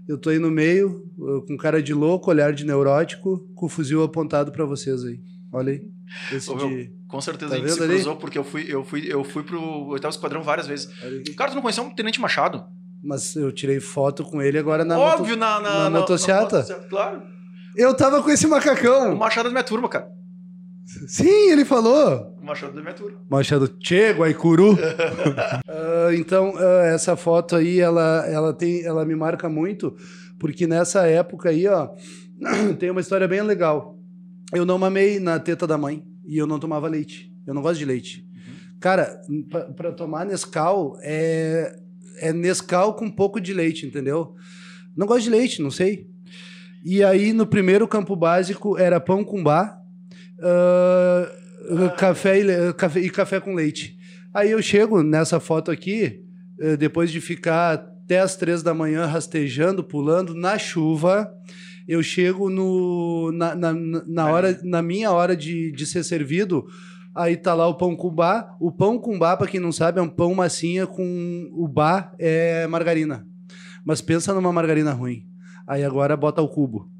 Eu 0.08 0.16
tô 0.18 0.30
aí 0.30 0.38
no 0.38 0.50
meio, 0.50 1.04
ah, 1.20 1.44
com 1.46 1.56
cara 1.56 1.82
de 1.82 1.92
louco, 1.92 2.30
olhar 2.30 2.52
de 2.52 2.64
neurótico, 2.64 3.38
com 3.54 3.66
o 3.66 3.68
fuzil 3.68 4.02
apontado 4.02 4.52
pra 4.52 4.64
vocês 4.64 5.02
aí. 5.04 5.20
Olha 5.52 5.72
aí. 5.72 5.82
Esse 6.32 6.50
Ô, 6.50 6.56
de... 6.56 6.92
Com 7.08 7.20
certeza 7.20 7.50
Tá 7.50 7.56
a 7.56 7.58
gente 7.60 7.72
se 7.72 7.82
ali? 7.82 7.94
cruzou, 7.94 8.16
porque 8.16 8.38
eu 8.38 8.44
fui, 8.44 8.64
eu 8.68 8.84
fui, 8.84 9.04
eu 9.08 9.24
fui 9.24 9.42
pro 9.42 9.60
oitavo 9.88 10.14
esquadrão 10.14 10.42
várias 10.42 10.66
vezes. 10.66 10.88
Cara, 11.36 11.50
tu 11.50 11.54
não 11.54 11.62
conheceu 11.62 11.84
um 11.84 11.94
Tenente 11.94 12.20
Machado? 12.20 12.64
Mas 13.02 13.36
eu 13.36 13.52
tirei 13.52 13.78
foto 13.80 14.24
com 14.24 14.42
ele 14.42 14.58
agora 14.58 14.84
na 14.84 14.98
Óbvio, 14.98 15.36
moto- 15.36 15.38
na, 15.38 15.60
na, 15.60 15.90
na 15.90 16.00
motociata? 16.00 16.56
motociata, 16.58 16.86
Claro. 16.88 17.22
Eu 17.76 17.94
tava 17.94 18.22
com 18.22 18.30
esse 18.30 18.46
O 18.46 18.50
macacão. 18.50 19.14
Machado 19.16 19.46
é 19.46 19.50
da 19.50 19.52
minha 19.52 19.62
turma, 19.64 19.88
cara. 19.88 20.08
Sim, 21.06 21.50
ele 21.50 21.64
falou. 21.64 22.35
Machado 22.46 22.80
minha 22.80 22.94
turma. 22.94 23.18
Machado 23.28 23.76
Che, 23.82 24.12
Guaicuru. 24.12 24.78
Ah, 25.68 26.14
então, 26.14 26.54
ah, 26.56 26.86
essa 26.86 27.16
foto 27.16 27.56
aí, 27.56 27.80
ela, 27.80 28.24
ela, 28.28 28.52
tem, 28.52 28.84
ela 28.84 29.04
me 29.04 29.16
marca 29.16 29.48
muito, 29.48 29.96
porque 30.38 30.66
nessa 30.66 31.06
época 31.06 31.48
aí, 31.48 31.66
ó, 31.66 31.90
tem 32.78 32.90
uma 32.90 33.00
história 33.00 33.26
bem 33.26 33.42
legal. 33.42 33.98
Eu 34.54 34.64
não 34.64 34.78
mamei 34.78 35.18
na 35.18 35.40
teta 35.40 35.66
da 35.66 35.76
mãe 35.76 36.04
e 36.24 36.38
eu 36.38 36.46
não 36.46 36.60
tomava 36.60 36.86
leite. 36.86 37.32
Eu 37.46 37.52
não 37.52 37.62
gosto 37.62 37.78
de 37.78 37.84
leite. 37.84 38.24
Cara, 38.78 39.20
pra, 39.50 39.60
pra 39.64 39.92
tomar 39.92 40.24
Nescau, 40.24 40.96
é, 41.02 41.76
é 42.20 42.32
Nescau 42.32 42.94
com 42.94 43.06
um 43.06 43.10
pouco 43.10 43.40
de 43.40 43.52
leite, 43.52 43.86
entendeu? 43.86 44.36
Não 44.96 45.06
gosto 45.06 45.24
de 45.24 45.30
leite, 45.30 45.60
não 45.60 45.70
sei. 45.70 46.08
E 46.84 47.02
aí, 47.02 47.32
no 47.32 47.46
primeiro 47.46 47.88
campo 47.88 48.14
básico, 48.14 48.78
era 48.78 49.00
pão 49.00 49.24
com 49.24 49.42
bar, 49.42 49.80
ah, 50.40 51.45
café, 51.96 52.38
e, 52.40 52.42
le- 52.42 52.72
café 52.74 53.00
e 53.00 53.10
café 53.10 53.40
com 53.40 53.54
leite. 53.54 53.96
Aí 54.34 54.50
eu 54.50 54.60
chego 54.62 55.02
nessa 55.02 55.40
foto 55.40 55.70
aqui, 55.70 56.20
eh, 56.60 56.76
depois 56.76 57.10
de 57.10 57.20
ficar 57.20 57.72
até 57.74 58.20
as 58.20 58.36
três 58.36 58.62
da 58.62 58.74
manhã 58.74 59.06
rastejando, 59.06 59.82
pulando 59.82 60.34
na 60.34 60.58
chuva, 60.58 61.30
eu 61.88 62.02
chego 62.02 62.50
no, 62.50 63.32
na, 63.32 63.54
na, 63.54 63.72
na 64.06 64.30
hora, 64.30 64.58
na 64.62 64.82
minha 64.82 65.10
hora 65.10 65.36
de, 65.36 65.72
de 65.72 65.86
ser 65.86 66.02
servido, 66.04 66.66
aí 67.14 67.36
tá 67.36 67.54
lá 67.54 67.66
o 67.66 67.74
pão 67.76 67.94
com 67.96 68.10
bar. 68.14 68.56
O 68.60 68.70
pão 68.72 68.98
com 68.98 69.18
bar, 69.18 69.36
para 69.36 69.46
quem 69.46 69.60
não 69.60 69.72
sabe, 69.72 69.98
é 69.98 70.02
um 70.02 70.08
pão 70.08 70.34
massinha 70.34 70.86
com 70.86 71.48
o 71.52 71.66
bar 71.68 72.12
é 72.18 72.66
margarina. 72.66 73.26
Mas 73.84 74.00
pensa 74.02 74.34
numa 74.34 74.52
margarina 74.52 74.92
ruim. 74.92 75.24
Aí 75.66 75.82
agora 75.84 76.16
bota 76.16 76.42
o 76.42 76.48
cubo. 76.48 76.90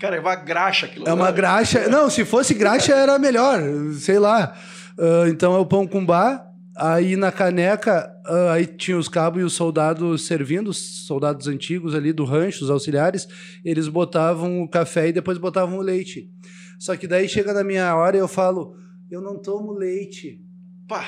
Cara, 0.00 0.16
é 0.16 0.20
uma 0.20 0.34
graxa 0.34 0.86
aquilo. 0.86 1.06
É 1.06 1.12
uma 1.12 1.26
lá. 1.26 1.30
graxa. 1.30 1.86
Não, 1.88 2.08
se 2.08 2.24
fosse 2.24 2.54
graxa 2.54 2.94
era 2.94 3.18
melhor, 3.18 3.60
sei 3.92 4.18
lá. 4.18 4.56
Ah, 4.98 5.28
então 5.28 5.54
é 5.54 5.58
o 5.58 5.66
pão 5.66 5.86
com 5.86 6.04
bar. 6.04 6.46
Aí 6.74 7.14
na 7.16 7.30
caneca, 7.30 8.10
ah, 8.24 8.52
aí 8.52 8.66
tinha 8.66 8.96
os 8.96 9.08
cabos 9.08 9.42
e 9.42 9.44
os 9.44 9.52
soldados 9.52 10.26
servindo, 10.26 10.68
os 10.68 11.06
soldados 11.06 11.46
antigos 11.46 11.94
ali 11.94 12.12
do 12.12 12.24
rancho, 12.24 12.64
os 12.64 12.70
auxiliares, 12.70 13.28
eles 13.62 13.88
botavam 13.88 14.62
o 14.62 14.68
café 14.68 15.08
e 15.08 15.12
depois 15.12 15.36
botavam 15.36 15.78
o 15.78 15.82
leite. 15.82 16.30
Só 16.78 16.96
que 16.96 17.06
daí 17.06 17.28
chega 17.28 17.52
na 17.52 17.62
minha 17.62 17.94
hora 17.94 18.16
e 18.16 18.20
eu 18.20 18.28
falo, 18.28 18.74
eu 19.10 19.20
não 19.20 19.36
tomo 19.36 19.72
leite. 19.72 20.40
Pá. 20.88 21.04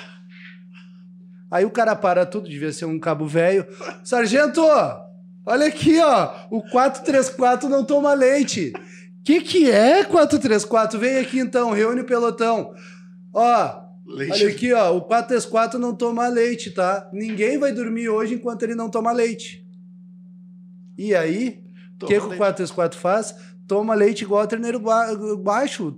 Aí 1.51 1.65
o 1.65 1.71
cara 1.71 1.97
para 1.97 2.27
tudo, 2.27 2.49
devia 2.49 2.73
ser 2.73 2.85
um 2.85 2.99
cabo 2.99 3.27
velho. 3.27 3.67
Sargento, 4.05 4.61
olha 5.47 5.67
aqui, 5.67 5.99
ó. 6.01 6.35
O 6.51 6.63
434 6.71 7.69
não 7.69 7.85
toma 7.85 8.13
leite. 8.15 8.73
Que 9.25 9.41
que 9.41 9.71
é 9.71 10.05
434? 10.05 10.99
Vem 10.99 11.19
aqui 11.19 11.39
então, 11.39 11.71
reúne 11.71 12.01
o 12.01 12.07
pelotão. 12.07 12.75
Ó, 13.33 13.83
Leite. 14.07 14.33
olha 14.33 14.49
aqui, 14.49 14.73
ó. 14.73 14.97
O 14.97 15.01
434 15.03 15.79
não 15.79 15.95
toma 15.95 16.27
leite, 16.29 16.71
tá? 16.73 17.09
Ninguém 17.13 17.57
vai 17.59 17.73
dormir 17.73 18.09
hoje 18.09 18.35
enquanto 18.35 18.63
ele 18.65 18.75
não 18.75 18.91
toma 18.91 19.13
leite. 19.13 19.65
E 20.99 21.15
aí, 21.15 21.63
o 22.03 22.07
que, 22.07 22.15
que 22.15 22.21
o 22.21 22.29
leite. 22.29 22.39
434 22.39 22.99
faz? 22.99 23.35
Toma 23.67 23.95
leite 23.95 24.23
igual 24.25 24.43
a 24.43 24.47
terneiro 24.47 24.81
ba- 24.81 25.15
baixo. 25.39 25.97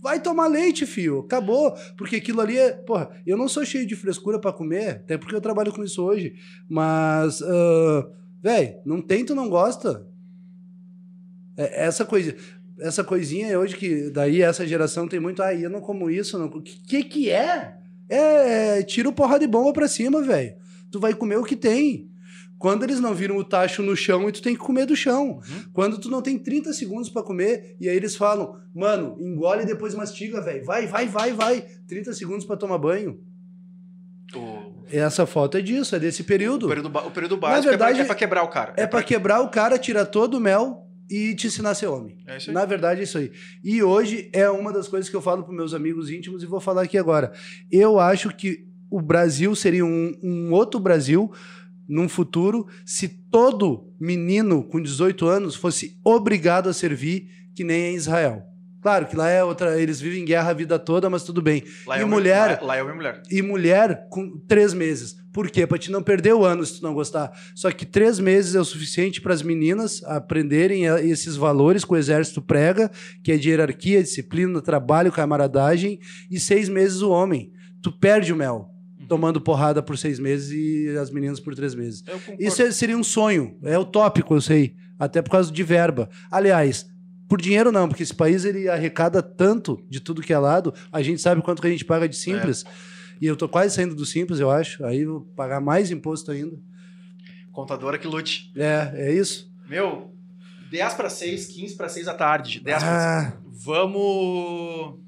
Vai 0.00 0.20
tomar 0.20 0.46
leite, 0.46 0.86
fio. 0.86 1.20
Acabou. 1.20 1.74
Porque 1.96 2.16
aquilo 2.16 2.40
ali 2.40 2.56
é. 2.58 2.72
Porra, 2.72 3.10
eu 3.26 3.36
não 3.36 3.48
sou 3.48 3.64
cheio 3.64 3.86
de 3.86 3.94
frescura 3.94 4.38
pra 4.38 4.52
comer, 4.52 4.90
até 4.90 5.18
porque 5.18 5.34
eu 5.34 5.40
trabalho 5.40 5.72
com 5.72 5.84
isso 5.84 6.02
hoje. 6.02 6.34
Mas, 6.68 7.42
ah, 7.42 8.08
véi, 8.42 8.78
não 8.84 9.02
tem, 9.02 9.24
tu 9.24 9.34
não 9.34 9.48
gosta. 9.48 10.06
É, 11.56 11.84
essa 11.84 12.04
coisa. 12.04 12.34
Essa 12.78 13.04
coisinha 13.04 13.46
é 13.48 13.58
hoje 13.58 13.76
que 13.76 14.08
daí 14.08 14.40
essa 14.40 14.66
geração 14.66 15.06
tem 15.06 15.20
muito, 15.20 15.42
ah, 15.42 15.54
eu 15.54 15.68
não 15.68 15.82
como 15.82 16.08
isso. 16.08 16.42
O 16.42 16.62
que, 16.62 16.80
que 16.80 17.04
que 17.04 17.30
é? 17.30 17.76
É, 18.08 18.82
tira 18.82 19.06
o 19.06 19.12
porra 19.12 19.38
de 19.38 19.46
bomba 19.46 19.70
pra 19.72 19.86
cima, 19.86 20.22
velho. 20.22 20.54
Tu 20.90 20.98
vai 20.98 21.12
comer 21.14 21.36
o 21.36 21.44
que 21.44 21.54
tem. 21.54 22.09
Quando 22.60 22.82
eles 22.82 23.00
não 23.00 23.14
viram 23.14 23.38
o 23.38 23.42
tacho 23.42 23.82
no 23.82 23.96
chão 23.96 24.28
e 24.28 24.32
tu 24.32 24.42
tem 24.42 24.52
que 24.52 24.60
comer 24.60 24.84
do 24.84 24.94
chão. 24.94 25.40
Quando 25.72 25.98
tu 25.98 26.10
não 26.10 26.20
tem 26.20 26.38
30 26.38 26.74
segundos 26.74 27.08
pra 27.08 27.22
comer 27.22 27.74
e 27.80 27.88
aí 27.88 27.96
eles 27.96 28.14
falam, 28.14 28.54
mano, 28.74 29.16
engole 29.18 29.62
e 29.62 29.66
depois 29.66 29.94
mastiga, 29.94 30.42
velho. 30.42 30.62
Vai, 30.66 30.86
vai, 30.86 31.08
vai, 31.08 31.32
vai. 31.32 31.62
30 31.88 32.12
segundos 32.12 32.44
pra 32.44 32.58
tomar 32.58 32.76
banho. 32.76 33.18
Essa 34.92 35.24
foto 35.24 35.56
é 35.56 35.62
disso, 35.62 35.96
é 35.96 35.98
desse 35.98 36.22
período. 36.22 36.66
o 36.66 36.68
período, 36.68 36.98
o 36.98 37.10
período 37.10 37.36
básico 37.38 37.66
é, 37.66 37.70
verdade, 37.70 37.94
pra, 37.94 38.02
é 38.02 38.06
pra 38.06 38.14
quebrar 38.14 38.42
o 38.42 38.48
cara. 38.48 38.74
É 38.76 38.86
pra 38.86 39.02
quebrar 39.02 39.40
o 39.40 39.48
cara, 39.48 39.78
tirar 39.78 40.04
todo 40.04 40.34
o 40.34 40.40
mel 40.40 40.86
e 41.08 41.34
te 41.34 41.46
ensinar 41.46 41.70
a 41.70 41.74
ser 41.74 41.86
homem. 41.86 42.18
É 42.26 42.36
isso 42.36 42.50
aí. 42.50 42.54
Na 42.54 42.66
verdade, 42.66 43.00
é 43.00 43.04
isso 43.04 43.16
aí. 43.16 43.32
E 43.64 43.82
hoje 43.82 44.28
é 44.34 44.50
uma 44.50 44.70
das 44.70 44.86
coisas 44.86 45.08
que 45.08 45.16
eu 45.16 45.22
falo 45.22 45.44
para 45.44 45.54
meus 45.54 45.72
amigos 45.72 46.10
íntimos 46.10 46.42
e 46.42 46.46
vou 46.46 46.60
falar 46.60 46.82
aqui 46.82 46.98
agora. 46.98 47.32
Eu 47.72 47.98
acho 47.98 48.28
que 48.36 48.68
o 48.90 49.00
Brasil 49.00 49.54
seria 49.54 49.86
um, 49.86 50.12
um 50.22 50.52
outro 50.52 50.78
Brasil 50.78 51.32
num 51.90 52.08
futuro 52.08 52.66
se 52.86 53.08
todo 53.08 53.92
menino 54.00 54.62
com 54.62 54.80
18 54.80 55.26
anos 55.26 55.54
fosse 55.54 55.98
obrigado 56.04 56.68
a 56.68 56.72
servir 56.72 57.26
que 57.54 57.64
nem 57.64 57.92
em 57.92 57.96
Israel. 57.96 58.42
Claro 58.82 59.06
que 59.06 59.14
lá 59.14 59.28
é 59.28 59.44
outra, 59.44 59.78
eles 59.78 60.00
vivem 60.00 60.24
guerra 60.24 60.50
a 60.50 60.54
vida 60.54 60.78
toda, 60.78 61.10
mas 61.10 61.22
tudo 61.22 61.42
bem. 61.42 61.62
Lá 61.86 61.98
e 61.98 62.00
é 62.00 62.04
mulher- 62.06 62.58
Lá, 62.62 62.66
lá 62.68 62.76
é 62.76 62.82
homem 62.82 62.94
e 62.94 62.96
mulher. 62.96 63.22
E 63.30 63.42
mulher 63.42 64.06
com 64.08 64.38
três 64.48 64.72
meses. 64.72 65.16
Por 65.32 65.50
quê? 65.50 65.66
Pra 65.66 65.76
te 65.76 65.90
não 65.90 66.02
perder 66.02 66.32
o 66.32 66.46
ano 66.46 66.64
se 66.64 66.78
tu 66.78 66.82
não 66.82 66.94
gostar. 66.94 67.30
Só 67.54 67.70
que 67.70 67.84
três 67.84 68.18
meses 68.18 68.54
é 68.54 68.60
o 68.60 68.64
suficiente 68.64 69.20
para 69.20 69.34
as 69.34 69.42
meninas 69.42 70.02
aprenderem 70.04 70.84
esses 70.86 71.36
valores 71.36 71.84
que 71.84 71.92
o 71.92 71.96
exército 71.96 72.40
prega, 72.40 72.90
que 73.22 73.30
é 73.32 73.36
de 73.36 73.50
hierarquia, 73.50 74.02
disciplina, 74.02 74.62
trabalho, 74.62 75.12
camaradagem, 75.12 76.00
e 76.30 76.40
seis 76.40 76.68
meses 76.68 77.02
o 77.02 77.10
homem. 77.10 77.52
Tu 77.82 77.92
perde 77.92 78.32
o 78.32 78.36
mel, 78.36 78.70
tomando 79.10 79.40
porrada 79.40 79.82
por 79.82 79.98
seis 79.98 80.20
meses 80.20 80.52
e 80.52 80.96
as 80.96 81.10
meninas 81.10 81.40
por 81.40 81.52
três 81.52 81.74
meses. 81.74 82.04
Isso 82.38 82.62
é- 82.62 82.70
seria 82.70 82.96
um 82.96 83.02
sonho, 83.02 83.58
é 83.64 83.76
utópico, 83.76 84.32
eu 84.36 84.40
sei, 84.40 84.76
até 84.96 85.20
por 85.20 85.30
causa 85.30 85.50
de 85.50 85.62
verba. 85.64 86.08
Aliás, 86.30 86.88
por 87.28 87.40
dinheiro 87.42 87.72
não, 87.72 87.88
porque 87.88 88.04
esse 88.04 88.14
país 88.14 88.44
ele 88.44 88.68
arrecada 88.68 89.20
tanto 89.20 89.84
de 89.88 89.98
tudo 89.98 90.22
que 90.22 90.32
é 90.32 90.38
lado, 90.38 90.72
a 90.92 91.02
gente 91.02 91.20
sabe 91.20 91.42
quanto 91.42 91.60
que 91.60 91.66
a 91.66 91.70
gente 91.70 91.84
paga 91.84 92.08
de 92.08 92.14
simples. 92.14 92.64
E 93.20 93.26
eu 93.26 93.34
tô 93.36 93.48
quase 93.48 93.74
saindo 93.74 93.96
do 93.96 94.06
simples, 94.06 94.38
eu 94.38 94.48
acho. 94.48 94.84
Aí 94.84 95.04
vou 95.04 95.22
pagar 95.34 95.60
mais 95.60 95.90
imposto 95.90 96.30
ainda. 96.30 96.56
Contadora 97.50 97.98
que 97.98 98.06
lute. 98.06 98.52
É, 98.54 98.92
é 98.94 99.12
isso. 99.12 99.50
Meu, 99.68 100.14
10 100.70 100.94
para 100.94 101.10
6, 101.10 101.46
15 101.48 101.74
para 101.76 101.88
6 101.88 102.06
da 102.06 102.14
tarde. 102.14 102.60
10 102.60 102.80
para 102.80 103.28
Ah, 103.28 103.32
Vamos. 103.44 105.00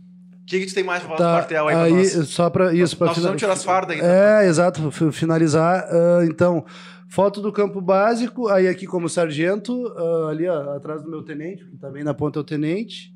O 0.43 0.45
que, 0.47 0.61
que 0.61 0.67
tu 0.67 0.75
tem 0.75 0.85
mais 0.85 1.03
pra 1.05 1.17
falar 1.17 1.19
tá, 1.19 1.33
do 1.33 1.39
quartel 1.41 1.69
aí, 1.69 1.75
pra 1.75 1.85
aí, 1.85 2.07
só 2.27 2.51
pra 2.51 2.75
isso, 2.75 2.97
Nós 3.01 3.11
precisamos 3.11 3.39
tirar 3.41 3.53
as 3.53 3.65
fardas 3.65 3.97
ainda. 3.97 4.07
É, 4.09 4.47
exato, 4.49 4.91
fi- 4.91 5.13
finalizar. 5.13 5.85
ah, 5.89 6.25
então, 6.25 6.65
foto 7.09 7.41
do 7.41 7.53
campo 7.53 7.81
básico, 7.81 8.49
aí 8.49 8.67
aqui 8.67 8.87
como 8.87 9.09
sargento, 9.09 9.87
ah, 9.97 10.29
ali 10.31 10.49
ó, 10.49 10.75
atrás 10.77 11.03
do 11.03 11.09
meu 11.11 11.23
tenente, 11.23 11.65
que 11.65 11.77
também 11.77 12.03
na 12.03 12.13
ponta 12.13 12.39
é 12.39 12.43
o 12.43 12.45
tenente. 12.45 13.15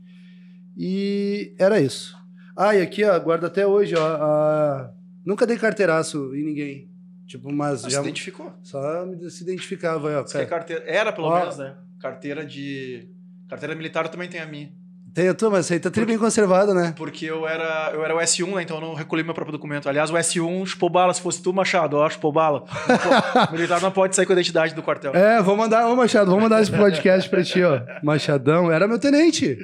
E 0.77 1.55
era 1.59 1.81
isso. 1.81 2.17
Ah, 2.57 2.75
e 2.75 2.81
aqui, 2.83 3.05
ó, 3.05 3.19
guarda 3.19 3.47
até 3.49 3.67
hoje, 3.67 3.95
ó. 3.97 4.89
nunca 5.25 5.47
dei 5.47 5.57
carteiraço 5.59 6.35
em 6.35 6.45
ninguém. 6.45 6.91
Tipo, 7.27 7.53
mas 7.53 7.85
Ah, 7.85 7.89
já 7.89 7.99
se 7.99 8.05
identificou. 8.05 8.53
só 8.63 9.05
me, 9.05 9.29
se 9.31 9.43
identificava 9.43 10.09
ó. 10.09 10.21
É 10.21 10.25
Cara. 10.25 10.47
carteira... 10.47 10.85
Era, 10.87 11.13
pelo 11.13 11.27
Ó. 11.27 11.39
menos, 11.41 11.59
né? 11.59 11.75
Carteira 12.01 12.47
de. 12.47 13.09
Carteira 13.49 13.75
militar 13.75 14.09
também 14.09 14.29
tem 14.29 14.41
a 14.41 14.47
minha. 14.47 14.71
Tem 15.17 15.29
a 15.31 15.35
tua, 15.35 15.49
mas 15.49 15.73
aí 15.73 15.81
tá 15.81 15.91
tudo 15.91 16.05
bem 16.05 16.19
conservado, 16.19 16.75
né? 16.75 16.93
Porque 16.95 17.25
eu 17.25 17.49
era, 17.49 17.91
eu 17.95 18.05
era 18.05 18.15
o 18.15 18.19
S1, 18.19 18.55
né? 18.55 18.63
Então 18.63 18.77
eu 18.77 18.83
não 18.83 18.93
recolhi 18.95 19.23
meu 19.25 19.33
próprio 19.33 19.51
documento. 19.57 19.89
Aliás, 19.89 20.11
o 20.11 20.13
S1 20.15 20.67
chupou 20.67 20.91
bala. 20.91 21.15
Se 21.15 21.23
fosse 21.23 21.41
tu, 21.43 21.55
Machado, 21.55 21.97
ó, 21.97 22.11
chupou 22.11 22.31
bala. 22.31 22.65
Não 23.51 23.53
militar 23.53 23.81
não 23.81 23.91
pode 23.91 24.15
sair 24.15 24.27
com 24.27 24.33
a 24.33 24.35
identidade 24.35 24.75
do 24.75 24.83
quartel. 24.83 25.15
É, 25.17 25.41
vou 25.43 25.57
mandar, 25.57 25.89
ô 25.89 25.97
Machado, 25.97 26.31
vou 26.31 26.39
mandar 26.39 26.61
esse 26.61 26.71
podcast 26.71 27.31
pra 27.31 27.43
ti, 27.43 27.63
ó. 27.63 27.81
Machadão, 28.03 28.71
era 28.71 28.87
meu 28.87 28.99
tenente. 28.99 29.57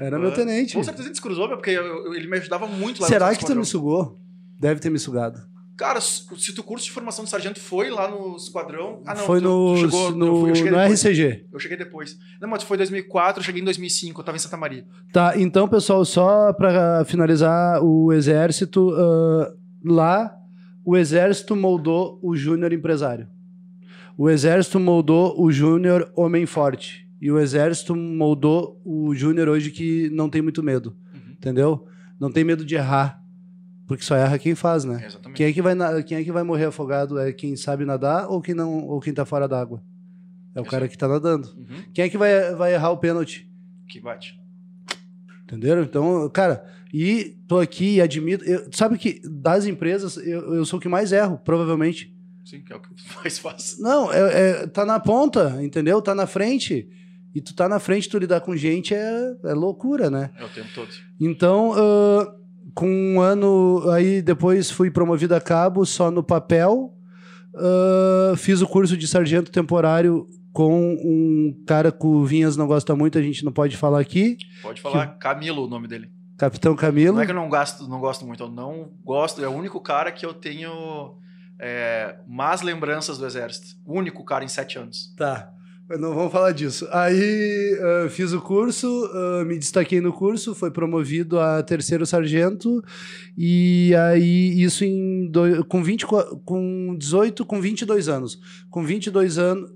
Era 0.00 0.18
meu 0.18 0.30
Ah, 0.30 0.32
tenente. 0.32 0.74
Com 0.74 0.82
certeza 0.82 1.04
a 1.04 1.06
gente 1.06 1.16
se 1.16 1.22
cruzou, 1.22 1.46
meu, 1.46 1.56
porque 1.58 1.70
eu- 1.70 1.84
eu- 2.06 2.14
ele 2.14 2.26
me 2.26 2.36
ajudava 2.38 2.66
muito 2.66 3.00
lá 3.00 3.06
Será 3.06 3.32
que 3.36 3.44
tu 3.46 3.54
me 3.54 3.64
sugou? 3.64 4.18
Deve 4.58 4.80
ter 4.80 4.90
me 4.90 4.98
sugado. 4.98 5.38
Cara, 5.78 6.00
se 6.00 6.52
tu 6.52 6.62
curso 6.64 6.84
de 6.86 6.90
formação 6.90 7.24
de 7.24 7.30
sargento 7.30 7.60
foi 7.60 7.88
lá 7.88 8.10
no 8.10 8.34
esquadrão. 8.36 9.00
Ah, 9.06 9.14
não. 9.14 9.22
Foi 9.22 9.40
tu- 9.40 9.44
no, 9.44 9.76
chegou, 9.76 10.10
no, 10.10 10.48
eu 10.48 10.54
cheguei 10.56 10.72
no 10.72 10.76
depois. 10.78 11.04
RCG. 11.04 11.46
Eu 11.52 11.58
cheguei 11.60 11.76
depois. 11.76 12.18
Não, 12.40 12.48
mas 12.48 12.64
foi 12.64 12.76
em 12.76 12.78
2004, 12.78 13.40
eu 13.40 13.44
cheguei 13.44 13.62
em 13.62 13.64
2005, 13.64 14.20
eu 14.20 14.24
tava 14.24 14.36
em 14.36 14.40
Santa 14.40 14.56
Maria. 14.56 14.84
Tá, 15.12 15.34
então, 15.40 15.68
pessoal, 15.68 16.04
só 16.04 16.52
pra 16.52 17.04
finalizar 17.06 17.80
o 17.80 18.12
exército, 18.12 18.90
ah, 18.92 19.54
lá 19.84 20.34
o 20.84 20.96
exército 20.96 21.54
moldou 21.54 22.18
o 22.22 22.34
júnior 22.34 22.72
empresário. 22.72 23.28
O 24.16 24.28
exército 24.28 24.80
moldou 24.80 25.40
o 25.40 25.52
júnior 25.52 26.10
homem 26.16 26.44
forte. 26.44 27.06
E 27.20 27.30
o 27.30 27.38
exército 27.38 27.94
moldou 27.94 28.80
o 28.84 29.14
júnior 29.14 29.48
hoje 29.48 29.70
que 29.70 30.10
não 30.10 30.28
tem 30.28 30.42
muito 30.42 30.60
medo. 30.60 30.96
Uhum. 31.14 31.32
Entendeu? 31.34 31.86
Não 32.18 32.32
tem 32.32 32.42
medo 32.42 32.64
de 32.64 32.74
errar. 32.74 33.22
Porque 33.88 34.04
só 34.04 34.14
erra 34.14 34.38
quem 34.38 34.54
faz, 34.54 34.84
né? 34.84 35.02
Exatamente. 35.06 35.36
Quem 35.38 35.46
é, 35.46 35.52
que 35.52 35.62
vai 35.62 35.74
quem 36.04 36.18
é 36.18 36.22
que 36.22 36.30
vai 36.30 36.42
morrer 36.44 36.66
afogado? 36.66 37.18
É 37.18 37.32
quem 37.32 37.56
sabe 37.56 37.84
nadar 37.86 38.28
ou 38.28 38.40
quem 38.42 38.54
não 38.54 38.84
ou 38.86 39.00
quem 39.00 39.14
tá 39.14 39.24
fora 39.24 39.48
d'água? 39.48 39.82
É 40.54 40.60
o 40.60 40.64
cara 40.64 40.86
que 40.86 40.96
tá 40.98 41.08
nadando. 41.08 41.48
Uhum. 41.56 41.82
Quem 41.94 42.04
é 42.04 42.08
que 42.10 42.18
vai, 42.18 42.54
vai 42.54 42.74
errar 42.74 42.90
o 42.90 42.98
pênalti? 42.98 43.50
Que 43.88 43.98
bate. 43.98 44.38
Entenderam? 45.44 45.82
Então, 45.82 46.28
cara, 46.28 46.64
e 46.92 47.36
tô 47.48 47.58
aqui 47.58 47.94
e 47.96 48.00
admito. 48.02 48.44
eu- 48.44 48.68
sabe 48.72 48.98
que 48.98 49.20
das 49.24 49.64
empresas, 49.64 50.18
eu, 50.18 50.54
eu 50.54 50.64
sou 50.66 50.78
o 50.78 50.82
que 50.82 50.88
mais 50.88 51.10
erro, 51.10 51.38
provavelmente. 51.42 52.14
Sim, 52.44 52.60
que 52.60 52.72
é 52.72 52.76
o 52.76 52.80
que 52.80 52.88
mais 53.16 53.38
faz. 53.38 53.78
Não, 53.78 54.12
é, 54.12 54.50
é- 54.50 54.66
tá 54.66 54.84
na 54.84 55.00
ponta, 55.00 55.62
entendeu? 55.62 56.02
Tá 56.02 56.14
na 56.14 56.26
frente. 56.26 56.86
E 57.34 57.40
tu 57.40 57.54
tá 57.54 57.68
na 57.68 57.78
frente, 57.78 58.08
tu 58.08 58.18
lidar 58.18 58.40
com 58.40 58.56
gente 58.56 58.94
é, 58.94 59.36
é 59.44 59.54
loucura, 59.54 60.10
né? 60.10 60.30
É 60.38 60.44
o 60.44 60.48
tempo 60.48 60.68
todo. 60.74 60.88
Então, 61.20 61.72
ah, 61.76 62.34
com 62.78 62.88
um 62.88 63.20
ano, 63.20 63.90
aí 63.90 64.22
depois 64.22 64.70
fui 64.70 64.88
promovido 64.88 65.34
a 65.34 65.40
cabo 65.40 65.84
só 65.84 66.12
no 66.12 66.22
papel. 66.22 66.94
Ah, 67.52 68.34
fiz 68.36 68.62
o 68.62 68.68
curso 68.68 68.96
de 68.96 69.08
sargento 69.08 69.50
temporário 69.50 70.28
com 70.52 70.94
um 71.04 71.64
cara 71.66 71.90
que 71.90 72.06
o 72.06 72.24
Vinhas 72.24 72.56
não 72.56 72.68
gosta 72.68 72.94
muito, 72.94 73.18
a 73.18 73.22
gente 73.22 73.44
não 73.44 73.50
pode 73.50 73.76
falar 73.76 73.98
aqui. 73.98 74.38
Pode 74.62 74.80
falar 74.80 75.18
Camilo 75.18 75.64
o 75.64 75.68
nome 75.68 75.88
dele. 75.88 76.08
Capitão 76.36 76.76
Camilo. 76.76 77.16
Não 77.16 77.22
é 77.22 77.26
que 77.26 77.32
eu 77.32 77.36
não 77.36 77.48
gosto, 77.48 77.88
não 77.88 77.98
gosto 77.98 78.24
muito, 78.24 78.44
eu 78.44 78.48
não 78.48 78.92
gosto. 79.04 79.42
É 79.42 79.48
o 79.48 79.52
único 79.52 79.80
cara 79.80 80.12
que 80.12 80.24
eu 80.24 80.32
tenho 80.32 81.18
é, 81.58 82.16
más 82.28 82.62
lembranças 82.62 83.18
do 83.18 83.26
exército. 83.26 83.74
O 83.84 83.98
único 83.98 84.24
cara 84.24 84.44
em 84.44 84.48
sete 84.48 84.78
anos. 84.78 85.12
Tá. 85.16 85.52
Não 85.98 86.14
vamos 86.14 86.30
falar 86.30 86.52
disso. 86.52 86.86
Aí 86.92 87.78
ah, 87.80 88.10
fiz 88.10 88.32
o 88.34 88.40
curso, 88.42 88.86
ah, 89.14 89.44
me 89.46 89.56
destaquei 89.58 90.00
no 90.02 90.12
curso, 90.12 90.54
foi 90.54 90.70
promovido 90.70 91.40
a 91.40 91.62
terceiro 91.62 92.04
sargento, 92.04 92.82
e 93.36 93.94
aí 93.94 94.60
isso 94.62 94.84
em 94.84 95.26
do- 95.30 95.64
com, 95.64 95.82
20, 95.82 96.06
co- 96.06 96.36
com 96.44 96.94
18, 96.98 97.46
com 97.46 97.58
22 97.60 98.06
anos. 98.08 98.38
Com 98.70 98.84
22 98.84 99.38
anos. 99.38 99.70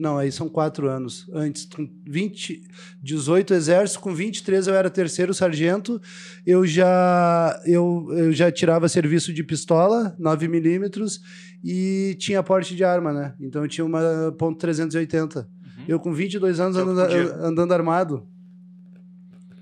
Não, 0.00 0.16
aí 0.16 0.32
são 0.32 0.48
quatro 0.48 0.88
anos. 0.88 1.28
Antes, 1.30 1.66
com 1.66 1.86
20, 2.08 2.66
18 3.02 3.52
exército, 3.52 4.00
com 4.00 4.14
23 4.14 4.66
eu 4.66 4.74
era 4.74 4.88
terceiro 4.88 5.34
sargento. 5.34 6.00
Eu 6.46 6.66
já, 6.66 7.60
eu, 7.66 8.08
eu 8.12 8.32
já 8.32 8.50
tirava 8.50 8.88
serviço 8.88 9.30
de 9.30 9.44
pistola, 9.44 10.16
9 10.18 10.48
milímetros, 10.48 11.20
e 11.62 12.16
tinha 12.18 12.42
porte 12.42 12.74
de 12.74 12.82
arma, 12.82 13.12
né? 13.12 13.34
Então 13.38 13.62
eu 13.62 13.68
tinha 13.68 13.84
uma 13.84 14.34
ponto 14.38 14.66
.380. 14.66 15.36
Uhum. 15.36 15.44
Eu 15.86 16.00
com 16.00 16.14
22 16.14 16.60
anos 16.60 16.76
Que 16.76 16.82
o 16.82 16.86
que 16.86 16.90
andando, 16.90 17.44
andando 17.44 17.72
armado. 17.74 18.26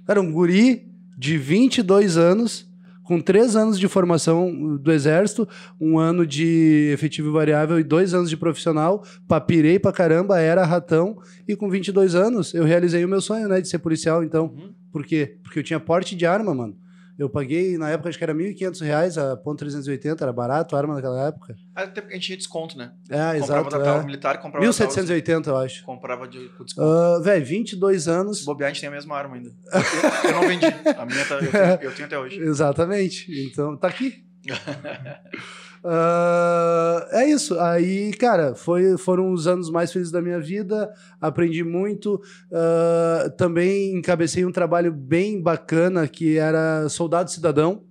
Cara, 0.06 0.20
um 0.20 0.30
guri 0.30 0.88
de 1.16 1.36
22 1.36 2.16
anos, 2.16 2.67
com 3.08 3.22
3 3.22 3.56
anos 3.56 3.80
de 3.80 3.88
formação 3.88 4.76
do 4.76 4.92
exército, 4.92 5.48
um 5.80 5.98
ano 5.98 6.26
de 6.26 6.90
efetivo 6.92 7.32
variável 7.32 7.80
e 7.80 7.82
dois 7.82 8.12
anos 8.12 8.28
de 8.28 8.36
profissional, 8.36 9.02
papirei 9.26 9.78
pra 9.78 9.90
caramba, 9.90 10.38
era 10.38 10.62
ratão, 10.66 11.16
e 11.48 11.56
com 11.56 11.70
22 11.70 12.14
anos 12.14 12.52
eu 12.52 12.64
realizei 12.64 13.02
o 13.02 13.08
meu 13.08 13.22
sonho, 13.22 13.48
né, 13.48 13.62
de 13.62 13.68
ser 13.68 13.78
policial, 13.78 14.22
então. 14.22 14.52
Uhum. 14.54 14.74
Por 14.92 15.06
quê? 15.06 15.38
Porque 15.42 15.58
eu 15.58 15.62
tinha 15.62 15.80
porte 15.80 16.14
de 16.14 16.26
arma, 16.26 16.54
mano. 16.54 16.76
Eu 17.18 17.28
paguei, 17.28 17.76
na 17.76 17.90
época, 17.90 18.08
acho 18.08 18.16
que 18.16 18.22
era 18.22 18.32
1.500 18.32 18.80
reais 18.80 19.18
a 19.18 19.36
ponto 19.36 19.64
.380, 19.64 20.22
era 20.22 20.32
barato 20.32 20.76
a 20.76 20.78
arma 20.78 20.94
naquela 20.94 21.26
época. 21.26 21.56
Até 21.74 22.00
porque 22.00 22.14
a 22.14 22.16
gente 22.16 22.26
tinha 22.26 22.38
desconto, 22.38 22.78
né? 22.78 22.92
É, 23.10 23.16
comprava 23.16 23.36
exato. 23.38 23.70
da 23.70 23.78
Tauro 23.84 24.02
É. 24.02 24.06
militar 24.06 24.34
e 24.36 24.38
comprava 24.38 24.64
da 24.64 24.72
Tauro- 24.72 24.92
1.780, 24.92 25.46
eu 25.48 25.56
acho. 25.56 25.84
Comprava 25.84 26.28
de, 26.28 26.48
com 26.50 26.64
desconto. 26.64 26.86
Uh, 26.86 27.20
Velho, 27.22 27.44
22 27.44 28.02
Se 28.04 28.10
anos. 28.10 28.44
bobear, 28.44 28.70
a 28.70 28.72
gente 28.72 28.80
tem 28.82 28.88
a 28.88 28.92
mesma 28.92 29.16
arma 29.16 29.34
ainda. 29.34 29.50
Eu, 29.50 30.30
eu 30.30 30.32
não 30.36 30.46
vendi. 30.48 30.64
A 30.66 31.04
minha 31.06 31.24
tá, 31.24 31.34
eu, 31.34 31.50
tenho, 31.50 31.90
eu 31.90 31.94
tenho 31.94 32.06
até 32.06 32.18
hoje. 32.18 32.38
Exatamente. 32.40 33.26
Então, 33.50 33.76
tá 33.76 33.88
aqui. 33.88 34.24
Ah, 35.84 37.06
é 37.12 37.26
isso. 37.30 37.58
Aí, 37.58 38.12
cara, 38.12 38.54
foi, 38.54 38.96
foram 38.98 39.32
os 39.32 39.46
anos 39.46 39.70
mais 39.70 39.92
felizes 39.92 40.12
da 40.12 40.22
minha 40.22 40.40
vida. 40.40 40.92
Aprendi 41.20 41.64
muito. 41.64 42.20
Ah, 42.52 43.30
também 43.36 43.96
encabecei 43.96 44.44
um 44.44 44.52
trabalho 44.52 44.92
bem 44.92 45.40
bacana 45.40 46.06
que 46.08 46.36
era 46.38 46.88
Soldado 46.88 47.30
Cidadão. 47.30 47.87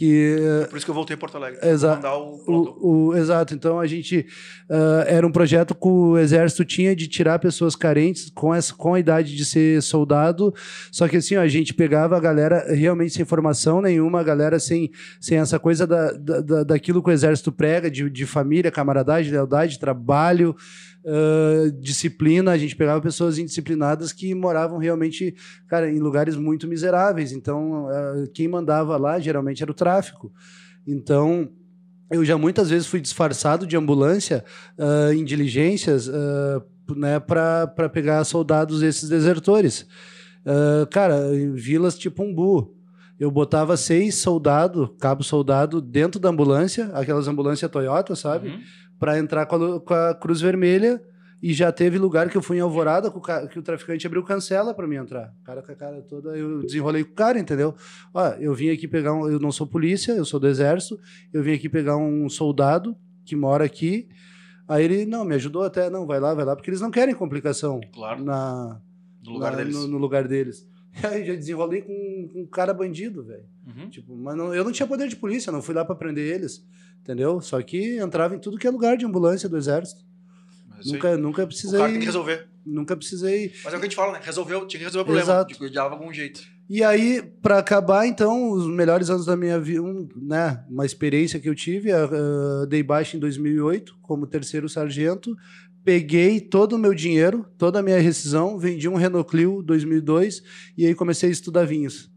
Que 0.00 0.66
Por 0.70 0.76
isso 0.78 0.86
que 0.86 0.90
eu 0.90 0.94
voltei 0.94 1.14
a 1.14 1.18
Porto 1.18 1.36
Alegre. 1.36 1.58
Exato. 1.62 1.96
Mandar 1.96 2.16
o 2.16 2.40
o, 2.46 3.08
o- 3.08 3.16
exato. 3.16 3.52
Então 3.52 3.78
a 3.78 3.86
gente 3.86 4.24
ah, 4.70 5.04
era 5.06 5.26
um 5.26 5.30
projeto 5.30 5.74
que 5.74 5.86
o 5.88 6.16
exército 6.16 6.64
tinha 6.64 6.96
de 6.96 7.06
tirar 7.06 7.38
pessoas 7.38 7.76
carentes 7.76 8.30
com, 8.34 8.54
essa, 8.54 8.72
com 8.72 8.94
a 8.94 8.98
idade 8.98 9.36
de 9.36 9.44
ser 9.44 9.82
soldado. 9.82 10.54
Só 10.90 11.06
que 11.06 11.18
assim, 11.18 11.36
ó, 11.36 11.42
a 11.42 11.48
gente 11.48 11.74
pegava 11.74 12.16
a 12.16 12.20
galera 12.20 12.64
realmente 12.74 13.12
sem 13.12 13.26
formação 13.26 13.82
nenhuma, 13.82 14.20
a 14.20 14.24
galera 14.24 14.58
sem, 14.58 14.90
sem 15.20 15.36
essa 15.36 15.58
coisa 15.58 15.86
da, 15.86 16.12
da, 16.12 16.40
da- 16.40 16.64
daquilo 16.64 17.02
que 17.02 17.10
o 17.10 17.12
exército 17.12 17.52
prega, 17.52 17.90
de, 17.90 18.08
de 18.08 18.24
família, 18.24 18.70
camaradagem, 18.70 19.30
lealdade, 19.32 19.78
trabalho. 19.78 20.56
ah, 21.06 21.70
disciplina, 21.78 22.52
a 22.52 22.58
gente 22.58 22.74
pegava 22.76 23.00
pessoas 23.02 23.38
indisciplinadas 23.38 24.12
que 24.12 24.34
moravam 24.34 24.78
realmente, 24.78 25.34
cara, 25.68 25.90
em 25.90 25.98
lugares 25.98 26.36
muito 26.36 26.66
miseráveis. 26.66 27.32
Então, 27.32 27.86
ah, 27.88 28.24
quem 28.34 28.48
mandava 28.48 28.96
lá 28.96 29.18
geralmente 29.20 29.62
era 29.62 29.70
o 29.70 29.74
tráfico. 29.74 29.89
Então, 30.86 31.48
eu 32.10 32.24
já 32.24 32.36
muitas 32.36 32.70
vezes 32.70 32.86
fui 32.86 33.00
disfarçado 33.00 33.66
de 33.66 33.76
ambulância 33.76 34.44
ah, 34.78 35.14
em 35.14 35.24
diligências 35.24 36.08
ah, 36.08 36.62
né, 36.96 37.20
para 37.20 37.88
pegar 37.92 38.24
soldados 38.24 38.80
desses 38.80 39.08
desertores. 39.08 39.86
Ah, 40.44 40.86
cara, 40.90 41.34
em 41.34 41.52
vilas 41.54 41.98
tipo 41.98 42.22
Umbu. 42.22 42.76
Eu 43.18 43.30
botava 43.30 43.76
seis 43.76 44.14
soldados, 44.14 44.88
cabo 44.98 45.22
soldado, 45.22 45.82
dentro 45.82 46.18
da 46.18 46.30
ambulância, 46.30 46.86
aquelas 46.94 47.28
ambulâncias 47.28 47.70
Toyota, 47.70 48.16
sabe? 48.16 48.48
Uhum. 48.48 48.60
Para 48.98 49.18
entrar 49.18 49.44
com 49.44 49.56
a, 49.56 49.80
com 49.80 49.92
a 49.92 50.14
Cruz 50.14 50.40
Vermelha. 50.40 51.02
E 51.42 51.54
já 51.54 51.72
teve 51.72 51.96
lugar 51.96 52.28
que 52.28 52.36
eu 52.36 52.42
fui 52.42 52.58
em 52.58 52.60
Alvorada 52.60 53.10
que 53.48 53.58
o, 53.58 53.62
traficante 53.62 54.06
abriu 54.06 54.22
cancela 54.22 54.74
para 54.74 54.86
mim 54.86 54.96
entrar. 54.96 55.34
Cara 55.42 55.62
com 55.62 55.72
a 55.72 55.74
cara 55.74 56.02
toda, 56.02 56.36
eu 56.36 56.60
desenrolei 56.60 57.02
com 57.02 57.12
o 57.12 57.14
cara, 57.14 57.38
entendeu? 57.38 57.74
Ó, 58.12 58.26
eu 58.38 58.52
vim 58.54 58.68
aqui 58.70 58.86
pegar 58.86 59.14
um. 59.14 59.26
Eu 59.26 59.40
não 59.40 59.50
sou 59.50 59.66
polícia, 59.66 60.12
eu 60.12 60.24
sou 60.24 60.38
do 60.38 60.46
exército. 60.46 60.98
Eu 61.32 61.42
vim 61.42 61.54
aqui 61.54 61.68
pegar 61.68 61.96
um 61.96 62.28
soldado 62.28 62.94
que 63.24 63.34
mora 63.34 63.64
aqui. 63.64 64.06
Aí 64.68 64.84
ele, 64.84 65.06
não, 65.06 65.24
me 65.24 65.34
ajudou 65.34 65.62
até, 65.62 65.88
não, 65.90 66.06
vai 66.06 66.20
lá, 66.20 66.32
vai 66.34 66.44
lá, 66.44 66.54
porque 66.54 66.70
eles 66.70 66.80
não 66.80 66.90
querem 66.90 67.14
complicação 67.14 67.80
Claro, 67.92 68.22
na, 68.22 68.80
no 69.24 69.32
lugar 69.32 69.52
na- 69.52 69.58
deles. 69.58 69.74
No, 69.74 69.88
no 69.88 69.98
lugar 69.98 70.28
deles. 70.28 70.68
Aí 71.02 71.24
já 71.24 71.34
desenrolei 71.34 71.82
com, 71.82 72.28
com 72.32 72.42
um 72.42 72.46
cara 72.46 72.74
bandido, 72.74 73.24
velho. 73.24 73.44
Uhum. 73.66 73.88
Tipo, 73.88 74.14
mas 74.16 74.36
não- 74.36 74.54
eu 74.54 74.62
não 74.62 74.72
tinha 74.72 74.86
poder 74.86 75.08
de 75.08 75.16
polícia, 75.16 75.50
não 75.50 75.62
fui 75.62 75.74
lá 75.74 75.84
pra 75.84 75.94
prender 75.94 76.34
eles, 76.34 76.64
entendeu? 77.00 77.40
Só 77.40 77.60
que 77.62 77.96
entrava 77.98 78.34
em 78.36 78.38
tudo 78.38 78.58
que 78.58 78.66
é 78.66 78.70
lugar 78.70 78.96
de 78.96 79.06
ambulância 79.06 79.48
do 79.48 79.56
exército. 79.56 80.04
Nunca, 80.84 81.16
nunca 81.16 81.42
O 81.44 81.46
precisei. 81.46 81.78
cara 81.78 81.90
tem 81.90 82.00
que 82.00 82.06
resolver. 82.06 82.48
Nunca 82.64 82.96
precisei. 82.96 83.52
Mas 83.64 83.72
é 83.72 83.76
o 83.76 83.80
que 83.80 83.86
a 83.86 83.88
gente 83.88 83.96
fala, 83.96 84.12
né? 84.12 84.20
Resolveu, 84.22 84.66
tinha 84.66 84.78
que 84.78 84.84
resolver 84.84 85.02
o 85.02 85.04
problema. 85.04 85.24
Exato. 85.24 85.52
Tipo, 85.52 85.70
de 85.70 85.78
algum 85.78 86.12
jeito. 86.12 86.42
E 86.68 86.84
aí, 86.84 87.20
pra 87.42 87.58
acabar, 87.58 88.06
então, 88.06 88.50
os 88.52 88.66
melhores 88.68 89.10
anos 89.10 89.26
da 89.26 89.36
minha 89.36 89.58
vida, 89.58 89.82
um, 89.82 90.08
né, 90.14 90.64
uma 90.68 90.86
experiência 90.86 91.40
que 91.40 91.48
eu 91.48 91.54
tive, 91.54 91.90
uh, 91.92 92.66
dei 92.68 92.82
baixa 92.82 93.16
em 93.16 93.20
2008 93.20 93.98
como 94.00 94.26
terceiro 94.26 94.68
sargento, 94.68 95.36
peguei 95.84 96.40
todo 96.40 96.74
o 96.74 96.78
meu 96.78 96.94
dinheiro, 96.94 97.44
toda 97.58 97.80
a 97.80 97.82
minha 97.82 97.98
rescisão, 97.98 98.56
vendi 98.58 98.88
um 98.88 98.94
Renault 98.94 99.28
Clio 99.28 99.62
2002 99.62 100.42
e 100.78 100.86
aí 100.86 100.94
comecei 100.94 101.28
a 101.28 101.32
estudar 101.32 101.64
vinhos. 101.64 102.08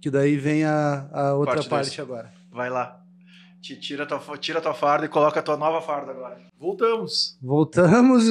Que 0.00 0.10
daí 0.10 0.36
vem 0.36 0.62
a, 0.62 1.08
a 1.12 1.34
outra 1.34 1.56
Parte 1.56 1.68
parte, 1.68 2.00
agora. 2.00 2.32
Vai 2.52 2.70
lá. 2.70 3.02
Te 3.66 3.74
tira 3.74 4.06
tua, 4.06 4.20
tira 4.38 4.60
tua 4.60 4.72
farda 4.74 5.06
e 5.06 5.08
coloca 5.08 5.40
a 5.40 5.42
tua 5.42 5.56
nova 5.56 5.82
farda 5.82 6.12
agora. 6.12 6.38
Voltamos. 6.56 7.36
Voltamos, 7.42 8.24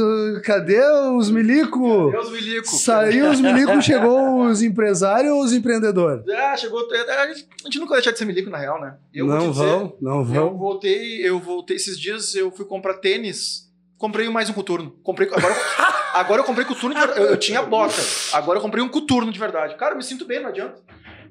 cadê 0.46 0.80
os 1.14 1.30
milico? 1.30 2.10
Deus 2.10 2.32
me 2.32 2.40
lico. 2.40 2.68
Saiu 2.70 3.30
os 3.30 3.42
milico, 3.42 3.80
chegou 3.84 4.44
os 4.46 4.62
empresários 4.62 5.34
ou 5.34 5.44
os 5.44 5.52
empreendedores? 5.52 6.24
Ah, 6.30 6.56
chegou. 6.56 6.88
é, 6.90 7.22
A 7.22 7.34
gente 7.34 7.80
nunca 7.80 7.90
vai 7.90 7.98
deixar 7.98 8.12
de 8.12 8.18
ser 8.18 8.24
milico, 8.24 8.50
na 8.50 8.58
real, 8.58 8.80
né? 8.80 8.96
Eu 9.14 9.26
não 9.26 9.52
dizer, 9.52 9.66
vão, 9.66 9.98
não 10.00 10.20
Eu 10.20 10.24
vão. 10.24 10.58
voltei, 10.58 11.28
eu 11.28 11.38
voltei 11.38 11.76
esses 11.76 12.00
dias, 12.00 12.34
eu 12.34 12.50
fui 12.50 12.64
comprar 12.64 12.94
tênis. 12.94 13.70
Comprei 13.98 14.30
mais 14.30 14.50
um 14.50 14.54
coturno. 14.54 14.92
Comprei, 15.04 15.28
agora, 15.34 15.54
agora 16.16 16.42
eu 16.42 16.46
comprei 16.46 16.66
coturno 16.66 16.94
de 16.96 17.00
verdade. 17.02 17.20
Eu, 17.20 17.28
eu 17.32 17.38
tinha 17.38 17.62
bota. 17.62 17.96
Agora 18.32 18.58
eu 18.58 18.62
comprei 18.62 18.82
um 18.82 18.88
coturno 18.90 19.34
de 19.34 19.40
verdade. 19.40 19.76
Cara, 19.76 19.94
eu 19.96 19.98
me 19.98 20.04
sinto 20.04 20.24
bem, 20.26 20.42
não 20.42 20.48
adianta. 20.50 20.82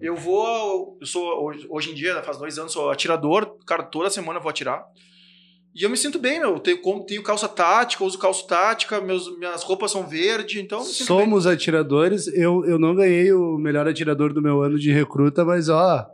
Eu 0.05 0.15
vou. 0.15 0.99
Eu 1.01 1.07
sou, 1.07 1.51
hoje, 1.71 1.91
em 1.91 1.95
dia, 1.95 2.23
faz 2.23 2.37
dois 2.37 2.59
anos, 2.59 2.73
sou 2.73 2.91
atirador. 2.91 3.57
Cara, 3.67 3.83
toda 3.83 4.11
semana 4.11 4.39
eu 4.39 4.43
vou 4.43 4.51
atirar. 4.51 4.85
E 5.75 5.83
eu 5.83 5.89
me 5.89 5.97
sinto 5.97 6.19
bem, 6.19 6.39
meu. 6.39 6.51
Eu 6.51 6.61
tenho, 6.61 6.79
tenho 7.07 7.23
calça 7.23 7.49
tática, 7.49 8.05
uso 8.05 8.19
calça 8.19 8.47
tática, 8.47 9.01
meus, 9.01 9.35
minhas 9.39 9.63
roupas 9.63 9.91
são 9.91 10.07
verde, 10.07 10.61
então 10.61 10.83
sinto 10.85 11.09
bem. 11.09 11.25
Somos 11.25 11.47
atiradores. 11.47 12.27
Eu, 12.29 12.67
eu 12.67 12.79
não 12.79 12.95
ganhei 12.95 13.33
o 13.33 13.57
melhor 13.57 13.89
atirador 13.89 14.35
do 14.35 14.43
meu 14.43 14.61
ano 14.61 14.79
de 14.79 14.93
recruta, 14.93 15.43
mas 15.43 15.71
ó, 15.71 16.07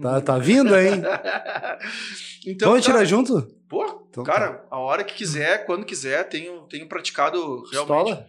tá, 0.00 0.20
tá 0.20 0.38
vindo, 0.38 0.74
hein? 0.78 1.02
então, 2.46 2.68
Vamos 2.68 2.84
atirar 2.84 2.98
cara, 2.98 3.06
junto? 3.06 3.42
Pô, 3.68 4.06
Então 4.08 4.22
cara, 4.22 4.64
a 4.70 4.78
hora 4.78 5.02
que 5.02 5.14
quiser, 5.14 5.66
quando 5.66 5.84
quiser, 5.84 6.28
tenho, 6.28 6.60
tenho 6.68 6.86
praticado 6.86 7.64
realmente. 7.72 8.04
Pistola? 8.04 8.26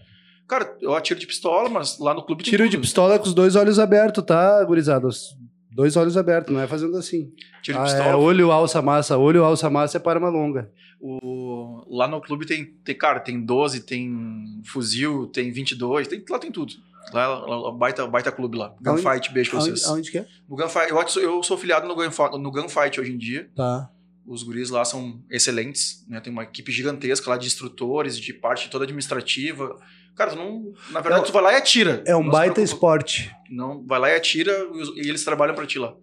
Cara, 0.48 0.78
eu 0.82 0.94
atiro 0.94 1.20
de 1.20 1.26
pistola, 1.28 1.70
mas 1.70 1.98
lá 2.00 2.14
no 2.14 2.22
clube 2.24 2.44
tem 2.44 2.52
Tiro 2.52 2.66
de 2.66 2.72
tudo. 2.72 2.82
pistola 2.82 3.18
com 3.18 3.26
os 3.26 3.34
dois 3.34 3.56
olhos 3.56 3.80
abertos, 3.80 4.24
tá, 4.24 4.64
gurizada? 4.64 5.08
Os 5.08 5.36
Dois 5.76 5.98
olhos 5.98 6.16
abertos, 6.18 6.54
não 6.54 6.62
é 6.62 6.68
fazendo 6.68 6.96
assim. 6.98 7.32
Tiro 7.64 7.78
de 7.80 7.84
Ah, 7.84 7.84
pistola. 7.86 8.06
é 8.10 8.16
olho, 8.16 8.52
alça, 8.52 8.80
massa. 8.80 9.18
Olho, 9.18 9.44
alça, 9.44 9.72
massa 9.72 9.98
é 9.98 10.00
para 10.00 10.20
uma 10.20 10.30
longa. 10.30 10.70
O- 11.02 11.84
lá 11.90 12.08
no 12.08 12.22
clube 12.22 12.46
tem, 12.46 12.64
tem, 12.84 12.96
cara, 12.96 13.20
tem 13.20 13.44
12, 13.44 13.82
tem 13.82 14.62
fuzil, 14.66 15.28
tem 15.28 15.52
22, 15.52 16.08
tem, 16.08 16.24
lá 16.30 16.38
tem 16.40 16.52
tudo. 16.52 16.74
Lá, 17.12 17.28
lá, 17.28 17.58
lá, 17.58 17.72
baita, 17.72 18.06
baita 18.08 18.32
clube 18.32 18.58
lá. 18.58 18.74
Gunfight, 18.82 19.34
beijo 19.34 19.50
pra 19.52 19.60
vocês. 19.62 19.84
aonde 19.86 20.12
que 20.12 20.20
é? 20.20 20.28
Gunfight, 20.48 20.92
eu, 20.92 21.08
sou- 21.08 21.22
eu 21.22 21.44
sou 21.44 21.58
afiliado 21.58 21.88
no, 21.88 21.96
Gunfight, 21.96 22.38
no 22.38 22.52
Gunfight 22.52 23.00
hoje 23.02 23.12
em 23.12 23.18
dia. 23.18 23.50
Tá. 23.56 23.90
Os 24.26 24.42
guris 24.44 24.70
lá 24.70 24.86
são 24.86 25.20
excelentes, 25.30 26.06
né? 26.08 26.22
Tem 26.22 26.32
uma 26.32 26.44
equipe 26.44 26.72
gigantesca 26.72 27.30
lá 27.30 27.36
de 27.38 27.46
instrutores, 27.48 28.18
de 28.18 28.32
parte 28.34 28.70
toda 28.70 28.86
administrativa. 28.86 29.76
Cara, 30.16 30.32
tu 30.32 30.36
não, 30.38 30.74
na 30.92 31.00
verdade, 31.02 31.24
É- 31.24 31.26
tu 31.28 31.32
vai 31.34 31.42
lá 31.44 31.54
e 31.54 31.56
atira. 31.56 32.04
É 32.06 32.16
um 32.16 32.24
Não 32.24 32.30
baita 32.32 32.54
preocupa. 32.56 32.76
esporte. 32.76 33.36
Não, 33.50 33.84
vai 33.86 34.00
lá 34.00 34.10
e 34.12 34.16
atira 34.16 34.54
e 34.96 35.08
eles 35.10 35.24
trabalham 35.24 35.56
pra 35.56 35.66
ti 35.66 35.80
lá. 35.80 35.94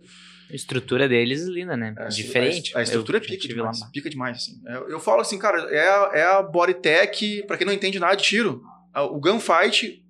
A 0.50 0.54
estrutura 0.54 1.08
deles 1.08 1.46
é 1.46 1.50
linda, 1.50 1.76
né? 1.76 1.94
É, 1.96 2.08
Diferente. 2.08 2.76
A, 2.76 2.80
a 2.80 2.82
estrutura 2.82 3.18
Eu 3.18 3.22
é 3.22 3.26
pica 3.26 3.46
demais. 3.46 3.80
lá. 3.80 3.86
Pica 3.92 4.10
demais, 4.10 4.36
assim. 4.38 4.60
Eu, 4.66 4.88
eu 4.90 4.98
falo 5.00 5.20
assim, 5.20 5.38
cara, 5.38 5.60
é 5.72 5.88
a, 5.88 6.10
é 6.12 6.22
a 6.24 6.42
Bodytech, 6.42 7.44
pra 7.46 7.56
quem 7.56 7.64
não 7.66 7.72
entende 7.72 8.00
nada 8.00 8.16
de 8.16 8.24
tiro, 8.24 8.60
o 8.94 9.20
Gunfight, 9.20 10.04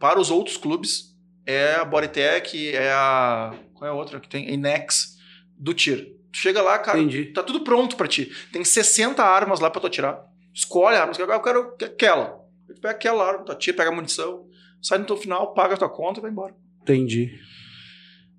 para 0.00 0.18
os 0.18 0.30
outros 0.32 0.56
clubes, 0.56 1.14
é 1.46 1.74
a 1.76 1.84
Bodytech, 1.84 2.74
é 2.74 2.90
a... 2.90 3.54
Qual 3.74 3.88
é 3.88 3.92
a 3.92 3.96
outra 3.96 4.18
que 4.18 4.28
tem? 4.28 4.52
Inex 4.52 5.16
do 5.56 5.72
tiro. 5.72 6.04
Tu 6.32 6.38
chega 6.38 6.60
lá, 6.60 6.76
cara, 6.80 6.98
Entendi. 6.98 7.26
tá 7.26 7.44
tudo 7.44 7.60
pronto 7.62 7.94
pra 7.96 8.08
ti. 8.08 8.32
Tem 8.52 8.64
60 8.64 9.22
armas 9.22 9.60
lá 9.60 9.70
pra 9.70 9.80
tu 9.80 9.86
atirar. 9.86 10.20
Escolhe 10.52 10.96
a 10.96 11.02
arma. 11.02 11.12
Eu 11.16 11.40
quero 11.40 11.74
aquela. 11.84 12.43
Tu 12.74 12.80
pega 12.80 12.94
aquela 12.94 13.26
arma, 13.26 13.44
tu 13.44 13.52
atira, 13.52 13.76
pega 13.76 13.90
a 13.90 13.94
munição, 13.94 14.46
sai 14.82 14.98
no 14.98 15.06
teu 15.06 15.16
final, 15.16 15.54
paga 15.54 15.74
a 15.74 15.76
tua 15.76 15.88
conta 15.88 16.20
e 16.20 16.22
vai 16.22 16.30
embora. 16.30 16.54
Entendi. 16.82 17.38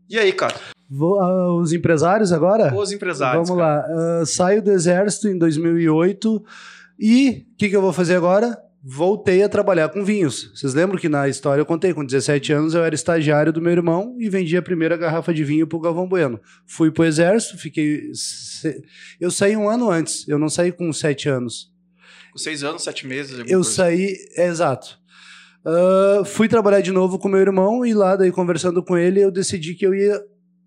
E 0.10 0.20
aí, 0.20 0.32
cara? 0.32 0.56
Vou, 0.90 1.20
ah, 1.20 1.56
os 1.56 1.74
empresários 1.74 2.32
agora? 2.32 2.74
Os 2.76 2.92
empresários. 2.92 3.48
Vamos 3.48 3.62
cara. 3.62 3.88
lá. 3.88 4.22
Ah, 4.22 4.26
saio 4.26 4.62
do 4.62 4.72
exército 4.72 5.28
em 5.28 5.38
2008 5.38 6.44
e 7.00 7.48
o 7.54 7.58
que, 7.58 7.70
que 7.70 7.76
eu 7.76 7.82
vou 7.82 7.92
fazer 7.92 8.16
agora? 8.16 8.58
Voltei 8.88 9.42
a 9.42 9.50
trabalhar 9.50 9.90
com 9.90 10.06
vinhos. 10.06 10.52
Vocês 10.54 10.76
lembram 10.76 11.00
que 11.00 11.10
na 11.10 11.28
história 11.28 11.60
eu 11.60 11.66
contei, 11.66 11.92
com 11.92 12.06
17 12.06 12.54
anos 12.54 12.76
eu 12.76 12.84
era 12.84 12.94
estagiário 12.94 13.52
do 13.52 13.60
meu 13.60 13.72
irmão 13.72 14.16
e 14.20 14.30
vendi 14.30 14.56
a 14.56 14.62
primeira 14.62 14.96
garrafa 14.96 15.34
de 15.34 15.44
vinho 15.44 15.66
pro 15.66 15.80
Galvão 15.80 16.08
Bueno. 16.08 16.40
Fui 16.68 16.92
pro 16.92 17.04
exército, 17.04 17.58
fiquei. 17.58 18.12
Eu 19.20 19.32
saí 19.32 19.58
um 19.58 19.68
ano 19.68 19.90
antes, 19.90 20.28
eu 20.28 20.38
não 20.38 20.50
saí 20.50 20.72
com 20.72 20.94
7 20.94 21.28
anos. 21.30 21.74
Seis 22.36 22.64
anos, 22.64 22.84
sete 22.84 23.08
meses. 23.08 23.40
Eu 23.40 23.46
coisa. 23.46 23.64
saí, 23.64 24.18
é, 24.36 24.48
exato. 24.48 25.00
Ah, 25.66 26.24
fui 26.24 26.48
trabalhar 26.48 26.82
de 26.82 26.92
novo 26.92 27.18
com 27.18 27.28
meu 27.28 27.40
irmão 27.40 27.84
e 27.86 27.94
lá, 27.94 28.16
daí 28.16 28.32
conversando 28.32 28.84
com 28.84 28.96
ele, 28.96 29.20
eu 29.20 29.32
decidi 29.32 29.74
que 29.74 29.86
eu 29.86 29.96
ia. 29.96 30.22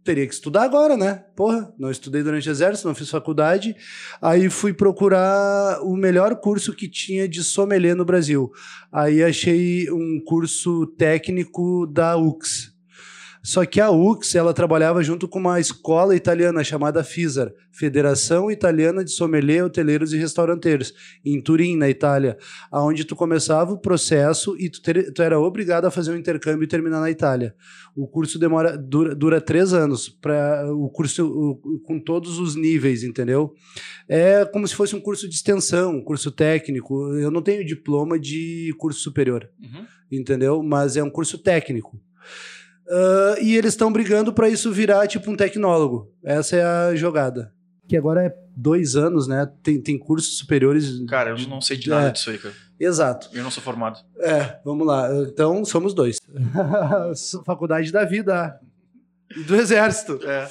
Teria 0.05 0.27
que 0.27 0.33
estudar 0.33 0.63
agora, 0.63 0.97
né? 0.97 1.25
Porra, 1.37 1.71
não 1.79 1.91
estudei 1.91 2.23
durante 2.23 2.49
o 2.49 2.51
exército, 2.51 2.89
não 2.89 2.95
fiz 2.95 3.11
faculdade. 3.11 3.77
Aí 4.23 4.49
fui 4.49 4.73
procurar 4.73 5.83
o 5.83 5.95
melhor 5.97 6.37
curso 6.37 6.73
que 6.73 6.89
tinha 6.89 7.29
de 7.29 7.45
sommelier 7.45 7.95
no 7.95 8.07
Brasil. 8.07 8.51
Aí 8.91 9.23
achei 9.23 9.91
um 9.91 10.23
curso 10.25 10.87
técnico 10.97 11.87
da 11.87 12.17
UX. 12.17 12.73
Só 13.43 13.65
que 13.65 13.81
a 13.81 13.91
UX, 13.91 14.35
ela 14.35 14.53
trabalhava 14.53 15.03
junto 15.03 15.27
com 15.29 15.39
uma 15.39 15.59
escola 15.61 16.15
italiana 16.15 16.63
chamada 16.65 17.03
FISAR, 17.05 17.51
Federação 17.71 18.51
Italiana 18.51 19.05
de 19.05 19.11
Sommelier, 19.13 19.65
Hoteleiros 19.65 20.13
e 20.13 20.19
Restauranteiros, 20.19 20.93
em 21.25 21.41
Turim, 21.41 21.77
na 21.77 21.89
Itália, 21.89 22.37
aonde 22.71 23.05
tu 23.05 23.15
começava 23.17 23.73
o 23.73 23.79
processo 23.81 24.57
e 24.59 24.69
tu, 24.69 24.83
ter- 24.83 25.13
tu 25.13 25.23
era 25.23 25.39
obrigado 25.39 25.85
a 25.87 25.91
fazer 25.91 26.13
um 26.13 26.17
intercâmbio 26.17 26.65
e 26.65 26.69
terminar 26.69 27.01
na 27.01 27.11
Itália. 27.11 27.55
O 27.97 28.07
curso 28.07 28.39
demora 28.39 28.77
dura, 28.77 29.15
dura 29.15 29.41
três 29.41 29.73
anos 29.73 30.09
para 30.09 30.71
o 30.75 30.89
curso 30.91 31.27
o- 31.27 31.81
com 31.87 31.99
todos 32.01 32.39
os 32.39 32.55
níveis, 32.57 33.03
entendeu? 33.03 33.53
É 34.09 34.45
como 34.47 34.67
se 34.67 34.75
fosse 34.75 34.95
um 34.97 35.01
curso 35.01 35.29
de 35.29 35.35
extensão, 35.35 35.97
um 35.97 36.03
curso 36.05 36.31
técnico. 36.31 37.13
Eu 37.15 37.31
não 37.31 37.41
tenho 37.43 37.65
diploma 37.65 38.19
de 38.19 38.75
curso 38.79 39.01
superior 39.01 39.49
Uhum. 39.63 39.87
entendeu? 40.11 40.63
Mas 40.63 40.97
é 40.97 41.03
um 41.03 41.11
curso 41.11 41.39
técnico. 41.39 42.01
Ah, 42.91 43.35
e 43.41 43.57
eles 43.57 43.73
estão 43.75 43.93
brigando 43.93 44.33
para 44.33 44.49
isso 44.49 44.73
virar 44.73 45.07
tipo 45.07 45.31
um 45.31 45.37
tecnólogo. 45.37 46.11
Essa 46.25 46.57
é 46.57 46.65
a 46.65 46.95
jogada. 46.95 47.53
Que 47.89 47.97
agora 47.97 48.23
é 48.25 48.35
dois 48.57 48.97
anos, 48.97 49.27
né? 49.27 49.51
Tem, 49.63 49.81
tem 49.81 49.99
cursos 49.99 50.39
superiores. 50.39 51.05
Cara, 51.09 51.31
eu 51.31 51.49
não 51.49 51.61
sei 51.61 51.77
de 51.77 51.89
nada 51.89 52.09
É. 52.09 52.11
disso 52.11 52.31
aí, 52.31 52.39
cara. 52.39 52.55
Exato. 52.79 53.31
Eu 53.33 53.43
não 53.43 53.51
sou 53.51 53.63
formado. 53.63 53.99
É, 54.21 54.59
vamos 54.65 54.87
lá. 54.87 55.09
Então 55.27 55.65
somos 55.65 55.95
dois. 55.95 56.19
Faculdade 57.45 57.91
da 57.91 58.05
vida. 58.05 58.59
Do 59.47 59.57
exército. 59.57 60.21
É. 60.25 60.49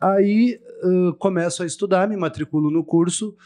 Aí 0.00 0.58
ah, 0.82 1.12
começo 1.18 1.62
a 1.62 1.66
estudar, 1.66 2.08
me 2.08 2.16
matriculo 2.16 2.70
no 2.70 2.84
curso. 2.84 3.36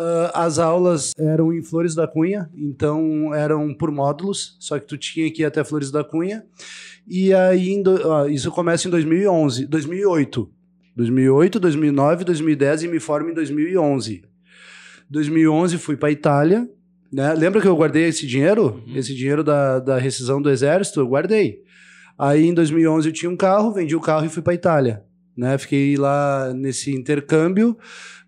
Ah, 0.00 0.44
as 0.44 0.58
aulas 0.60 1.12
eram 1.18 1.52
em 1.52 1.60
Flores 1.62 1.94
da 1.94 2.06
Cunha, 2.06 2.48
então 2.56 3.34
eram 3.34 3.74
por 3.74 3.90
módulos, 3.90 4.56
só 4.60 4.78
que 4.78 4.86
tu 4.86 4.96
tinha 4.96 5.28
que 5.32 5.42
ir 5.42 5.44
até 5.44 5.64
Flores 5.64 5.90
da 5.90 6.04
Cunha. 6.04 6.44
E 7.06 7.34
aí, 7.34 7.82
do- 7.82 8.06
ó, 8.08 8.26
isso 8.26 8.50
começa 8.52 8.86
em 8.86 8.90
2011, 8.90 9.66
2008. 9.66 10.48
2008, 10.94 11.58
2009, 11.60 12.24
2010 12.24 12.82
e 12.84 12.88
me 12.88 13.00
formo 13.00 13.30
em 13.30 13.34
2011. 13.34 14.22
2011 15.10 15.78
fui 15.78 15.96
para 15.96 16.10
Itália, 16.10 16.68
né? 17.12 17.32
Lembra 17.34 17.60
que 17.60 17.66
eu 17.68 17.76
guardei 17.76 18.04
esse 18.04 18.26
dinheiro? 18.26 18.82
Uhum. 18.86 18.96
Esse 18.96 19.14
dinheiro 19.14 19.42
da, 19.42 19.78
da 19.78 19.98
rescisão 19.98 20.40
do 20.42 20.50
exército, 20.50 21.00
eu 21.00 21.06
guardei. 21.08 21.62
Aí 22.18 22.44
em 22.46 22.52
2011 22.54 23.08
eu 23.08 23.12
tinha 23.12 23.30
um 23.30 23.36
carro, 23.36 23.72
vendi 23.72 23.94
o 23.96 24.00
carro 24.00 24.26
e 24.26 24.28
fui 24.28 24.42
para 24.42 24.54
Itália. 24.54 25.02
Né? 25.38 25.56
Fiquei 25.56 25.96
lá 25.96 26.52
nesse 26.52 26.90
intercâmbio, 26.90 27.78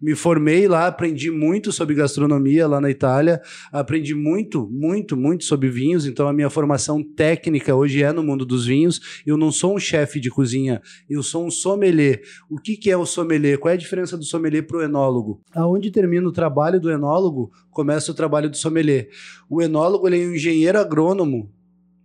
me 0.01 0.15
formei 0.15 0.69
lá, 0.69 0.87
aprendi 0.87 1.29
muito 1.29 1.73
sobre 1.73 1.97
gastronomia 1.97 2.69
lá 2.69 2.81
na 2.81 2.89
Itália, 2.89 3.43
aprendi 3.73 4.15
muito, 4.15 4.71
muito, 4.71 5.17
muito 5.17 5.43
sobre 5.43 5.69
vinhos. 5.69 6.07
Então 6.07 6.29
a 6.29 6.33
minha 6.33 6.49
formação 6.49 7.03
técnica 7.03 7.75
hoje 7.75 8.01
é 8.01 8.13
no 8.13 8.23
mundo 8.23 8.47
dos 8.47 8.65
vinhos. 8.65 9.23
Eu 9.27 9.37
não 9.37 9.51
sou 9.51 9.75
um 9.75 9.79
chefe 9.81 10.21
de 10.21 10.31
cozinha, 10.31 10.81
eu 11.09 11.21
sou 11.21 11.45
um 11.45 11.51
sommelier. 11.51 12.23
O 12.49 12.61
que, 12.61 12.77
que 12.77 12.89
é 12.89 12.97
o 12.97 13.05
sommelier? 13.05 13.59
Qual 13.59 13.73
é 13.73 13.75
a 13.75 13.77
diferença 13.77 14.17
do 14.17 14.23
sommelier 14.23 14.65
para 14.65 14.77
o 14.77 14.83
enólogo? 14.83 15.43
Aonde 15.53 15.91
termina 15.91 16.29
o 16.29 16.33
trabalho 16.33 16.79
do 16.79 16.93
enólogo, 16.93 17.51
começa 17.73 18.13
o 18.13 18.15
trabalho 18.15 18.49
do 18.49 18.57
sommelier. 18.57 19.09
O 19.49 19.61
enólogo 19.61 20.07
ele 20.07 20.23
é 20.23 20.27
um 20.29 20.35
engenheiro 20.35 20.79
agrônomo 20.79 21.51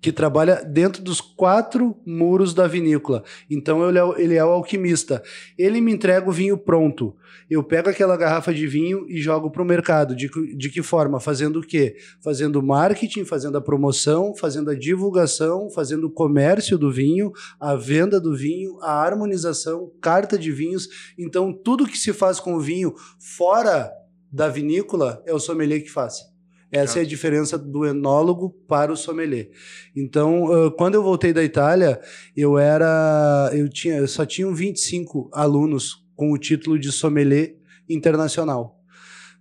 que 0.06 0.12
trabalha 0.12 0.64
dentro 0.64 1.02
dos 1.02 1.20
quatro 1.20 1.98
muros 2.06 2.54
da 2.54 2.68
vinícola. 2.68 3.24
Então 3.50 3.90
ele 3.90 3.98
é, 3.98 4.04
ele 4.18 4.36
é 4.36 4.46
o 4.46 4.50
alquimista. 4.50 5.24
Ele 5.58 5.82
me 5.82 5.92
entrega 5.92 6.30
o 6.30 6.32
vinho 6.32 6.56
pronto. 6.60 7.16
Eu 7.50 7.64
pego 7.64 7.90
aquela 7.90 8.16
garrafa 8.16 8.54
de 8.54 8.68
vinho 8.68 9.08
e 9.10 9.20
jogo 9.20 9.50
para 9.50 9.64
o 9.64 9.66
mercado. 9.66 10.16
De, 10.16 10.30
de 10.56 10.70
que 10.70 10.84
forma? 10.84 11.20
Fazendo 11.20 11.58
o 11.58 11.64
quê? 11.64 11.96
Fazendo 12.24 12.62
marketing, 12.62 13.26
fazendo 13.26 13.58
a 13.58 13.62
promoção, 13.62 14.36
fazendo 14.36 14.70
a 14.70 14.76
divulgação, 14.76 15.72
fazendo 15.72 16.06
o 16.06 16.12
comércio 16.12 16.78
do 16.78 16.92
vinho, 16.92 17.32
a 17.60 17.76
venda 17.76 18.22
do 18.22 18.38
vinho, 18.38 18.78
a 18.84 19.04
harmonização, 19.04 19.92
carta 20.00 20.38
de 20.38 20.52
vinhos. 20.52 20.88
Então, 21.18 21.52
tudo 21.52 21.88
que 21.88 21.98
se 21.98 22.14
faz 22.14 22.40
com 22.40 22.54
o 22.54 22.62
vinho 22.62 22.94
fora 23.20 23.92
da 24.32 24.50
vinícola 24.50 25.24
é 25.26 25.34
o 25.34 25.40
sommelier 25.40 25.82
que 25.82 25.90
faz. 25.90 26.35
Essa 26.76 27.00
é 27.00 27.02
a 27.04 27.06
diferença 27.06 27.58
do 27.58 27.86
enólogo 27.86 28.50
para 28.68 28.92
o 28.92 28.98
sommelier. 28.98 29.50
Então, 29.96 30.72
quando 30.78 30.96
eu 30.96 31.04
voltei 31.04 31.32
da 31.32 31.44
Itália, 31.44 32.00
eu 32.36 32.58
era, 32.58 33.50
eu 33.54 33.70
tinha, 33.70 33.96
eu 33.98 34.08
só 34.08 34.26
tinha 34.26 34.52
25 34.52 35.30
alunos 35.34 36.06
com 36.16 36.32
o 36.32 36.38
título 36.38 36.80
de 36.80 36.92
sommelier 36.92 37.56
internacional. 37.90 38.74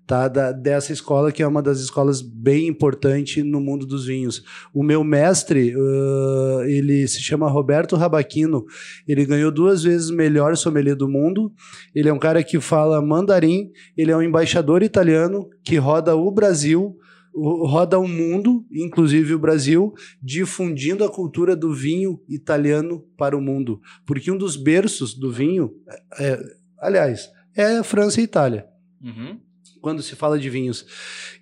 Tá, 0.07 0.29
da, 0.29 0.53
dessa 0.53 0.93
escola, 0.93 1.33
que 1.33 1.43
é 1.43 1.47
uma 1.47 1.63
das 1.63 1.81
escolas 1.81 2.21
bem 2.21 2.69
importantes 2.69 3.43
no 3.43 3.59
mundo 3.59 3.87
dos 3.87 4.05
vinhos. 4.05 4.43
O 4.75 4.83
meu 4.83 5.03
mestre, 5.03 5.75
uh, 5.75 6.63
ele 6.67 7.09
se 7.09 7.23
chama 7.23 7.49
Roberto 7.49 7.97
Rabaquino, 7.97 8.67
ele 9.09 9.25
ganhou 9.25 9.51
duas 9.51 9.83
vezes 9.83 10.11
o 10.11 10.15
melhor 10.15 10.59
sommelier 10.59 10.95
do 10.95 11.09
mundo. 11.09 11.51
Ele 11.95 12.11
é 12.11 12.13
um 12.13 12.19
cara 12.19 12.45
que 12.45 12.61
fala 12.61 13.01
mandarim, 13.01 13.71
ele 13.97 14.11
é 14.11 14.17
um 14.17 14.21
embaixador 14.21 14.83
italiano 14.83 15.49
que 15.65 15.77
roda 15.79 16.15
o 16.15 16.31
Brasil, 16.31 16.95
roda 17.35 17.99
o 17.99 18.07
mundo, 18.07 18.65
inclusive 18.71 19.35
o 19.35 19.39
Brasil, 19.39 19.93
difundindo 20.23 21.05
a 21.05 21.11
cultura 21.11 21.57
do 21.57 21.73
vinho 21.73 22.21
italiano 22.29 23.05
para 23.17 23.37
o 23.37 23.41
mundo. 23.41 23.81
Porque 24.07 24.31
um 24.31 24.39
dos 24.39 24.57
berços 24.57 25.15
do 25.15 25.33
vinho, 25.33 25.73
é, 26.19 26.39
aliás, 26.79 27.31
é 27.57 27.83
França 27.83 28.21
e 28.21 28.25
Itália. 28.25 28.67
Uhum. 29.03 29.39
Quando 29.81 30.03
se 30.03 30.15
fala 30.15 30.39
de 30.39 30.49
vinhos. 30.49 30.87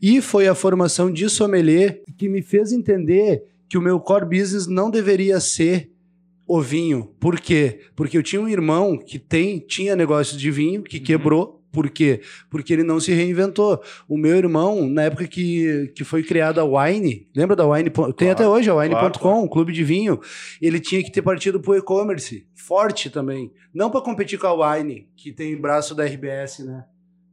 E 0.01 0.21
foi 0.21 0.49
a 0.49 0.55
formação 0.55 1.13
de 1.13 1.29
sommelier 1.29 2.03
que 2.17 2.29
me 2.29 2.43
fez 2.43 2.73
entender 2.73 3.45
que 3.69 3.79
o 3.79 3.83
meu 3.83 4.01
core 4.01 4.27
business 4.27 4.67
não 4.67 4.91
deveria 4.91 5.39
ser 5.41 5.93
o 6.47 6.61
vinho. 6.61 7.15
Por 7.21 7.41
quê? 7.41 7.81
Porque 7.95 8.19
eu 8.19 8.23
tinha 8.23 8.43
um 8.43 8.49
irmão 8.49 8.99
que 8.99 9.19
tem, 9.19 9.61
tinha 9.61 9.97
negócio 9.97 10.37
de 10.37 10.51
vinho, 10.51 10.83
que 10.83 10.99
uhum. 10.99 11.03
quebrou. 11.05 11.62
Por 11.73 11.89
quê? 11.89 12.21
Porque 12.51 12.73
ele 12.73 12.85
não 12.85 13.01
se 13.01 13.13
reinventou. 13.13 13.83
O 14.07 14.19
meu 14.19 14.37
irmão, 14.37 14.87
na 14.87 15.05
época 15.05 15.27
que, 15.27 15.91
que 15.97 16.05
foi 16.05 16.23
criada 16.23 16.61
a 16.61 16.65
Wine, 16.65 17.27
lembra 17.35 17.57
da 17.57 17.67
Wine? 17.67 17.89
Tem 17.89 18.13
claro, 18.13 18.33
até 18.33 18.47
hoje 18.47 18.69
a 18.69 18.75
Wine.com, 18.75 19.01
claro, 19.01 19.19
claro. 19.19 19.39
um 19.39 19.49
clube 19.49 19.73
de 19.73 19.83
vinho. 19.83 20.21
Ele 20.61 20.79
tinha 20.79 21.03
que 21.03 21.11
ter 21.11 21.23
partido 21.23 21.59
para 21.59 21.73
o 21.73 21.77
e-commerce, 21.77 22.47
forte 22.55 23.09
também. 23.09 23.51
Não 23.73 23.91
para 23.91 24.03
competir 24.03 24.39
com 24.39 24.47
a 24.47 24.77
Wine, 24.77 25.09
que 25.17 25.33
tem 25.33 25.59
braço 25.59 25.95
da 25.95 26.05
RBS, 26.05 26.59
né? 26.61 26.85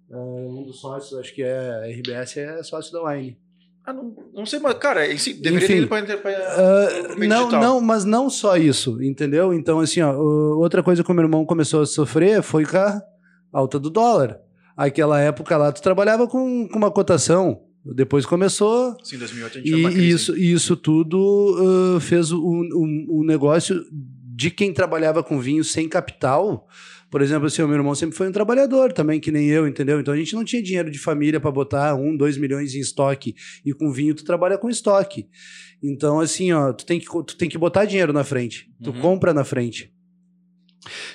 Uh, 0.09 0.61
um 0.61 0.63
dos 0.63 0.79
sócios, 0.79 1.19
acho 1.19 1.35
que 1.35 1.43
é 1.43 1.59
a 1.59 1.87
RBS, 1.87 2.37
é 2.37 2.63
sócio 2.63 2.93
da 2.93 3.03
Wine. 3.03 3.37
Ah, 3.85 3.93
não, 3.93 4.15
não 4.33 4.45
sei, 4.45 4.59
mas, 4.59 4.75
cara, 4.75 5.05
esse, 5.07 5.33
deveria 5.33 5.65
Enfim, 5.65 5.73
ter 5.73 5.79
ido 5.79 6.21
para 6.21 7.15
uh, 7.15 7.27
Não, 7.27 7.49
não, 7.49 7.81
mas 7.81 8.05
não 8.05 8.29
só 8.29 8.55
isso, 8.55 9.01
entendeu? 9.01 9.53
Então, 9.53 9.79
assim, 9.79 10.01
ó, 10.01 10.13
outra 10.13 10.81
coisa 10.83 11.03
que 11.03 11.11
o 11.11 11.13
meu 11.13 11.23
irmão 11.25 11.45
começou 11.45 11.81
a 11.81 11.85
sofrer 11.85 12.41
foi 12.41 12.65
com 12.65 12.77
a 12.77 13.01
alta 13.51 13.79
do 13.79 13.89
dólar. 13.89 14.39
Aquela 14.75 15.19
época 15.19 15.57
lá, 15.57 15.71
tu 15.71 15.81
trabalhava 15.81 16.27
com, 16.27 16.67
com 16.67 16.77
uma 16.77 16.91
cotação. 16.91 17.61
Depois 17.95 18.25
começou. 18.25 18.95
Sim, 19.03 19.17
2008 19.17 19.57
a 19.57 19.61
gente 19.61 19.69
e 19.69 19.75
uma 19.75 19.91
crise. 19.91 20.09
isso, 20.09 20.37
isso 20.37 20.75
tudo 20.75 21.95
uh, 21.97 21.99
fez 21.99 22.31
o, 22.31 22.39
o, 22.39 23.19
o 23.21 23.23
negócio 23.23 23.83
de 23.91 24.51
quem 24.51 24.73
trabalhava 24.73 25.23
com 25.23 25.39
vinho 25.39 25.63
sem 25.63 25.87
capital 25.87 26.67
por 27.09 27.21
exemplo, 27.21 27.47
assim, 27.47 27.63
o 27.63 27.67
meu 27.67 27.77
irmão 27.77 27.95
sempre 27.95 28.15
foi 28.15 28.29
um 28.29 28.31
trabalhador 28.31 28.93
também, 28.93 29.19
que 29.19 29.31
nem 29.31 29.47
eu, 29.47 29.67
entendeu? 29.67 29.99
Então 29.99 30.13
a 30.13 30.17
gente 30.17 30.35
não 30.35 30.43
tinha 30.43 30.61
dinheiro 30.61 30.91
de 30.91 30.99
família 30.99 31.39
para 31.39 31.51
botar 31.51 31.95
um, 31.95 32.15
dois 32.15 32.37
milhões 32.37 32.75
em 32.75 32.79
estoque. 32.79 33.35
E 33.65 33.73
com 33.73 33.91
vinho 33.91 34.13
tu 34.13 34.23
trabalha 34.23 34.57
com 34.57 34.69
estoque. 34.69 35.27
Então, 35.81 36.19
assim, 36.19 36.51
ó, 36.51 36.71
tu 36.71 36.85
tem 36.85 36.99
que, 36.99 37.07
tu 37.07 37.35
tem 37.35 37.49
que 37.49 37.57
botar 37.57 37.85
dinheiro 37.85 38.13
na 38.13 38.23
frente. 38.23 38.69
Tu 38.83 38.91
uhum. 38.91 39.01
compra 39.01 39.33
na 39.33 39.43
frente. 39.43 39.91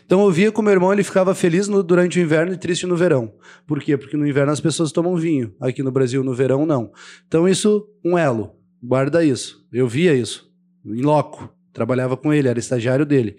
Então 0.04 0.24
eu 0.24 0.30
via 0.30 0.52
que 0.52 0.60
o 0.60 0.62
meu 0.62 0.72
irmão 0.72 0.92
ele 0.92 1.02
ficava 1.02 1.34
feliz 1.34 1.68
no, 1.68 1.82
durante 1.82 2.18
o 2.18 2.22
inverno 2.22 2.52
e 2.52 2.56
triste 2.56 2.86
no 2.86 2.96
verão. 2.96 3.32
Por 3.66 3.80
quê? 3.80 3.96
Porque 3.96 4.16
no 4.16 4.26
inverno 4.26 4.52
as 4.52 4.60
pessoas 4.60 4.92
tomam 4.92 5.16
vinho. 5.16 5.54
Aqui 5.60 5.82
no 5.82 5.90
Brasil, 5.90 6.22
no 6.22 6.34
verão, 6.34 6.66
não. 6.66 6.92
Então 7.26 7.48
isso, 7.48 7.88
um 8.04 8.18
elo. 8.18 8.52
Guarda 8.82 9.24
isso. 9.24 9.66
Eu 9.72 9.88
via 9.88 10.14
isso. 10.14 10.50
Em 10.84 11.00
loco. 11.00 11.52
Trabalhava 11.72 12.16
com 12.16 12.32
ele, 12.32 12.48
era 12.48 12.58
estagiário 12.58 13.06
dele. 13.06 13.36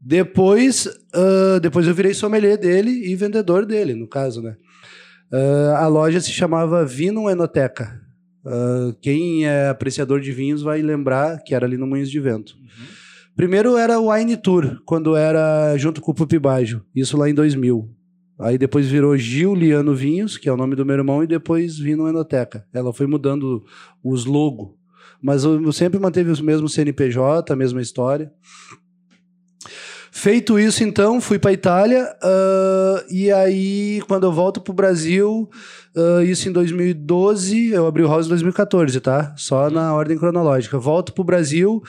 Depois, 0.00 0.86
uh, 0.86 1.60
depois 1.60 1.86
eu 1.86 1.94
virei 1.94 2.14
sommelier 2.14 2.56
dele 2.56 2.90
e 3.10 3.14
vendedor 3.14 3.66
dele, 3.66 3.94
no 3.94 4.06
caso, 4.06 4.40
né? 4.40 4.56
Uh, 5.32 5.74
a 5.76 5.86
loja 5.88 6.20
se 6.20 6.30
chamava 6.30 6.84
Vino 6.84 7.28
Enoteca. 7.28 8.00
Uh, 8.44 8.94
quem 9.00 9.46
é 9.46 9.68
apreciador 9.68 10.20
de 10.20 10.30
vinhos 10.30 10.62
vai 10.62 10.80
lembrar 10.80 11.42
que 11.42 11.54
era 11.54 11.66
ali 11.66 11.76
no 11.76 11.86
Moinhos 11.86 12.10
de 12.10 12.20
Vento. 12.20 12.56
Uhum. 12.56 12.86
Primeiro 13.36 13.76
era 13.76 14.00
o 14.00 14.10
Wine 14.10 14.34
Tour, 14.34 14.80
quando 14.86 15.14
era 15.14 15.76
junto 15.76 16.00
com 16.00 16.10
o 16.10 16.14
Pupi 16.14 16.38
Baggio, 16.38 16.82
isso 16.94 17.18
lá 17.18 17.28
em 17.28 17.34
2000. 17.34 17.86
Aí 18.38 18.56
depois 18.56 18.86
virou 18.86 19.16
Giuliano 19.16 19.94
Vinhos, 19.94 20.38
que 20.38 20.48
é 20.48 20.52
o 20.52 20.56
nome 20.56 20.74
do 20.74 20.86
meu 20.86 20.96
irmão, 20.96 21.22
e 21.22 21.26
depois 21.26 21.78
Vino 21.78 22.08
Enoteca. 22.08 22.66
Ela 22.72 22.94
foi 22.94 23.06
mudando 23.06 23.62
os 24.02 24.24
logos. 24.24 24.70
Mas 25.22 25.44
eu 25.44 25.70
sempre 25.70 26.00
manteve 26.00 26.32
o 26.32 26.44
mesmo 26.44 26.68
CNPJ, 26.68 27.52
a 27.52 27.56
mesma 27.56 27.82
história. 27.82 28.32
Feito 30.10 30.58
isso, 30.58 30.82
então, 30.82 31.20
fui 31.20 31.38
para 31.38 31.52
Itália 31.52 32.04
uh, 32.22 33.12
e 33.12 33.30
aí, 33.30 34.02
quando 34.08 34.24
eu 34.24 34.32
volto 34.32 34.62
para 34.62 34.72
o 34.72 34.74
Brasil, 34.74 35.48
uh, 35.96 36.22
isso 36.22 36.48
em 36.48 36.52
2012, 36.52 37.70
eu 37.70 37.86
abri 37.86 38.02
o 38.02 38.08
house 38.08 38.26
em 38.26 38.28
2014, 38.28 39.00
tá? 39.00 39.34
Só 39.36 39.70
na 39.70 39.94
ordem 39.94 40.18
cronológica. 40.18 40.78
Volto 40.78 41.12
para 41.12 41.22
o 41.22 41.24
Brasil 41.24 41.82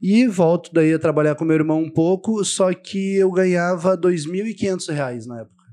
e 0.00 0.26
volto 0.26 0.72
daí 0.72 0.94
a 0.94 0.98
trabalhar 0.98 1.34
com 1.34 1.44
meu 1.44 1.56
irmão 1.56 1.82
um 1.82 1.90
pouco, 1.90 2.44
só 2.44 2.72
que 2.72 3.16
eu 3.16 3.30
ganhava 3.30 3.98
2.500 3.98 4.92
reais 4.92 5.26
na 5.26 5.40
época. 5.40 5.64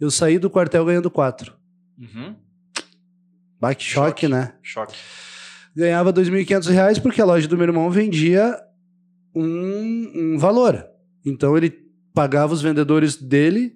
Eu 0.00 0.10
saí 0.10 0.38
do 0.38 0.48
quartel 0.50 0.84
ganhando 0.84 1.10
quatro. 1.10 1.54
Uhum. 1.98 2.36
Bah, 3.60 3.74
que 3.74 3.84
choque, 3.84 4.22
choque, 4.22 4.28
né? 4.28 4.54
Choque. 4.62 4.96
Ganhava 5.74 6.12
2.500 6.12 6.70
reais 6.70 6.98
porque 6.98 7.20
a 7.20 7.24
loja 7.24 7.48
do 7.48 7.56
meu 7.56 7.66
irmão 7.66 7.90
vendia 7.90 8.56
um, 9.34 10.12
um 10.14 10.38
valor. 10.38 10.84
Então 11.24 11.56
ele 11.56 11.70
pagava 12.12 12.52
os 12.54 12.62
vendedores 12.62 13.16
dele 13.16 13.74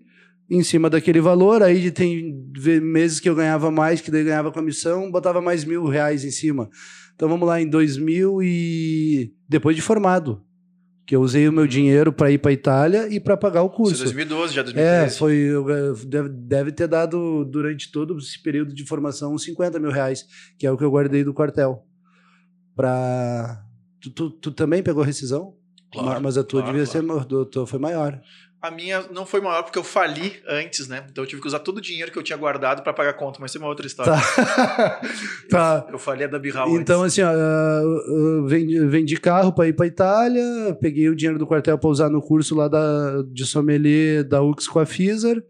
em 0.51 0.63
cima 0.63 0.89
daquele 0.89 1.21
valor. 1.21 1.63
Aí 1.63 1.91
tem 1.91 2.35
meses 2.83 3.21
que 3.21 3.29
eu 3.29 3.35
ganhava 3.35 3.71
mais, 3.71 4.01
que 4.01 4.11
daí 4.11 4.25
ganhava 4.25 4.53
comissão, 4.53 5.11
botava 5.11 5.41
mais 5.41 5.65
mil 5.65 5.87
reais 5.87 6.25
em 6.25 6.31
cima. 6.31 6.69
Então 7.15 7.29
vamos 7.29 7.47
lá, 7.47 7.61
em 7.61 7.69
2000 7.69 8.43
e 8.43 9.35
depois 9.49 9.75
de 9.75 9.83
formado, 9.83 10.43
que 11.05 11.17
eu 11.17 11.21
usei 11.21 11.49
o 11.49 11.53
meu 11.53 11.67
dinheiro 11.67 12.13
para 12.13 12.31
ir 12.31 12.39
para 12.39 12.53
Itália 12.53 13.09
e 13.09 13.19
para 13.19 13.37
pagar 13.37 13.63
o 13.63 13.71
curso. 13.71 13.95
Isso 13.95 14.05
2012, 14.05 14.55
já 14.55 14.63
2013. 14.63 15.15
É, 15.15 15.19
foi, 15.19 15.49
deve, 16.07 16.29
deve 16.29 16.73
ter 16.73 16.87
dado 16.87 17.45
durante 17.45 17.91
todo 17.91 18.17
esse 18.19 18.41
período 18.41 18.73
de 18.73 18.85
formação 18.85 19.35
uns 19.35 19.43
50 19.45 19.81
mil 19.81 19.91
reais, 19.91 20.25
que 20.59 20.67
é 20.67 20.71
o 20.71 20.77
que 20.77 20.85
eu 20.85 20.91
guardei 20.91 21.25
do 21.25 21.35
quartel. 21.35 21.85
Pra... 22.77 23.65
Tu, 24.01 24.11
tu, 24.11 24.31
tu 24.31 24.53
também 24.53 24.81
pegou 24.81 25.03
rescisão? 25.03 25.55
Claro, 25.91 26.23
mas 26.23 26.37
a 26.37 26.45
tua 26.45 26.61
claro, 26.61 26.77
devia 26.77 26.93
claro. 26.93 27.27
ser, 27.29 27.37
a 27.37 27.45
tua 27.47 27.67
foi 27.67 27.79
maior. 27.79 28.21
A 28.61 28.73
minha 28.73 29.05
não 29.13 29.25
foi 29.25 29.41
maior 29.41 29.63
porque 29.63 29.79
eu 29.79 29.85
fali 29.85 30.43
antes, 30.49 30.89
né? 30.89 31.07
Então 31.11 31.23
eu 31.23 31.29
tive 31.29 31.41
que 31.41 31.47
usar 31.47 31.61
todo 31.61 31.79
o 31.79 31.81
dinheiro 31.81 32.11
que 32.11 32.19
eu 32.19 32.23
tinha 32.25 32.37
guardado 32.37 32.83
para 32.83 32.93
pagar 32.93 33.11
a 33.11 33.15
conta, 33.15 33.39
mas 33.41 33.53
isso 33.53 33.59
é 33.59 33.61
uma 33.61 33.69
outra 33.69 33.87
história. 33.87 34.13
Tá. 34.13 35.01
tá. 35.49 35.87
Eu 35.93 35.99
falei 35.99 36.27
a 36.27 36.29
da 36.29 36.41
Birral 36.41 36.69
Então, 36.71 37.03
antes. 37.03 37.19
assim, 37.19 37.23
ó, 37.23 38.47
vendi, 38.47 38.81
vendi 38.87 39.17
carro 39.17 39.53
para 39.53 39.69
ir 39.69 39.75
para 39.75 39.87
Itália, 39.87 40.77
peguei 40.81 41.09
o 41.09 41.15
dinheiro 41.15 41.39
do 41.39 41.47
quartel 41.47 41.79
para 41.79 41.89
usar 41.89 42.09
no 42.09 42.21
curso 42.21 42.57
lá 42.57 42.67
da, 42.67 43.23
de 43.33 43.47
sommelier 43.47 44.25
da 44.25 44.43
UX 44.43 44.67
com 44.67 44.81
a 44.81 44.85
Pfizer. 44.85 45.41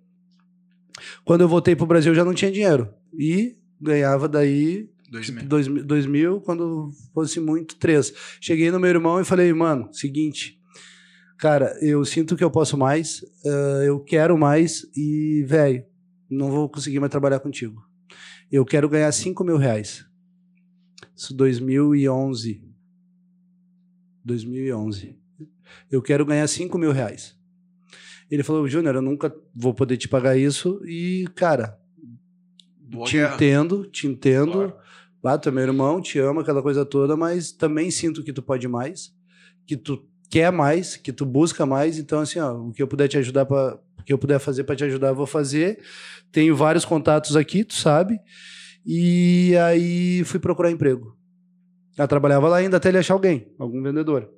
Quando 1.25 1.41
eu 1.43 1.49
voltei 1.49 1.75
para 1.75 1.85
o 1.85 1.89
Brasil, 1.89 2.15
já 2.15 2.25
não 2.25 2.35
tinha 2.35 2.51
dinheiro. 2.53 2.91
E 3.19 3.57
ganhava 3.81 4.29
daí 4.29 4.91
2000. 5.11 5.45
Dois, 5.45 5.67
2000, 5.67 6.41
quando 6.43 6.91
fosse 7.15 7.41
muito, 7.41 7.77
três. 7.77 8.13
Cheguei 8.41 8.71
no 8.71 8.79
meu 8.79 8.91
irmão 8.91 9.19
e 9.21 9.25
falei, 9.25 9.51
mano, 9.55 9.89
seguinte, 9.93 10.58
cara, 11.39 11.77
eu 11.81 12.05
sinto 12.05 12.37
que 12.37 12.45
eu 12.45 12.51
posso 12.51 12.77
mais, 12.77 13.23
uh, 13.45 13.83
eu 13.87 14.01
quero 14.01 14.37
mais 14.37 14.85
e, 14.97 15.45
velho, 15.47 15.85
não 16.29 16.51
vou 16.51 16.69
conseguir 16.69 17.01
mais 17.01 17.11
trabalhar 17.11 17.41
contigo. 17.41 17.83
Eu 18.51 18.65
quero 18.65 18.89
ganhar 18.89 19.11
5 19.13 19.45
mil 19.45 19.57
reais. 19.57 20.05
Isso 21.15 21.35
2011. 21.35 22.63
2011. 24.25 25.19
Eu 25.91 26.03
quero 26.03 26.25
ganhar 26.27 26.47
5 26.47 26.77
mil 26.79 26.93
reais. 26.93 27.37
Ele 28.31 28.43
falou, 28.43 28.69
Júnior, 28.69 28.97
eu 28.97 29.03
nunca 29.03 29.35
vou 29.55 29.73
poder 29.73 29.97
te 29.97 30.07
pagar 30.09 30.37
isso 30.37 30.81
e, 30.85 31.27
cara, 31.35 31.79
Boa 32.79 33.07
te 33.07 33.17
guerra. 33.17 33.35
entendo, 33.35 33.87
te 33.87 34.07
entendo. 34.07 34.53
Claro 34.53 34.75
Ah, 35.25 35.39
tu 35.39 35.49
é 35.49 35.53
meu 35.53 35.63
irmão, 35.65 36.01
te 36.01 36.19
amo, 36.19 36.41
aquela 36.41 36.63
coisa 36.63 36.85
toda, 36.85 37.17
mas 37.17 37.53
também 37.53 37.91
sinto 37.91 38.23
que 38.23 38.33
tu 38.33 38.43
pode 38.43 38.69
mais, 38.69 39.15
que 39.67 39.77
tu 39.77 40.07
quer 40.29 40.53
mais, 40.53 40.97
que 40.97 41.13
tu 41.13 41.25
busca 41.25 41.65
mais. 41.67 41.99
Então, 41.99 42.21
assim, 42.21 42.39
ó, 42.39 42.53
o 42.53 42.73
que 42.73 42.83
eu 42.83 42.89
puder 42.89 43.09
te 43.09 43.19
ajudar 43.19 43.47
para 43.47 43.79
que 44.09 44.13
eu 44.13 44.19
puder 44.19 44.39
fazer 44.39 44.65
para 44.65 44.75
te 44.75 44.85
ajudar, 44.85 45.09
eu 45.09 45.15
vou 45.15 45.27
fazer. 45.27 45.81
Tenho 46.33 46.57
vários 46.57 46.83
contatos 46.87 47.37
aqui, 47.37 47.63
tu 47.63 47.75
sabe. 47.75 48.19
E 48.87 49.55
aí 49.59 50.25
fui 50.25 50.41
procurar 50.41 50.71
emprego. 50.71 51.15
Eu 51.99 52.09
trabalhava 52.09 52.49
lá 52.49 52.57
ainda 52.57 52.79
até 52.79 52.89
ele 52.89 52.97
achar 52.97 53.13
alguém, 53.13 53.53
algum 53.59 53.83
vendedor. 53.83 54.31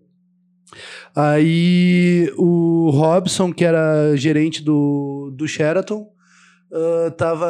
Aí 1.15 2.33
o 2.37 2.91
Robson, 2.91 3.53
que 3.53 3.65
era 3.65 4.17
gerente 4.17 4.61
do, 4.61 5.33
do 5.37 5.47
Sheraton, 5.47 6.11
uh, 6.71 7.11
tava, 7.13 7.47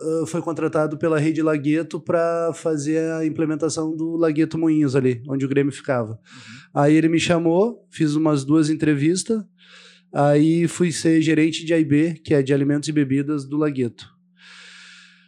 uh, 0.00 0.26
foi 0.26 0.40
contratado 0.40 0.98
pela 0.98 1.18
Rede 1.18 1.42
Lagueto 1.42 2.00
para 2.00 2.52
fazer 2.54 3.10
a 3.12 3.24
implementação 3.24 3.94
do 3.96 4.16
Lagueto 4.16 4.58
Moinhos 4.58 4.96
ali, 4.96 5.22
onde 5.28 5.44
o 5.44 5.48
Grêmio 5.48 5.72
ficava. 5.72 6.12
Uhum. 6.12 6.82
Aí 6.82 6.94
ele 6.94 7.08
me 7.08 7.20
chamou, 7.20 7.86
fiz 7.90 8.14
umas 8.14 8.44
duas 8.44 8.68
entrevistas, 8.70 9.42
aí 10.12 10.66
fui 10.68 10.92
ser 10.92 11.20
gerente 11.22 11.64
de 11.64 11.72
AIB, 11.72 12.20
que 12.24 12.34
é 12.34 12.42
de 12.42 12.52
alimentos 12.52 12.88
e 12.88 12.92
bebidas 12.92 13.44
do 13.44 13.56
Lagueto. 13.56 14.12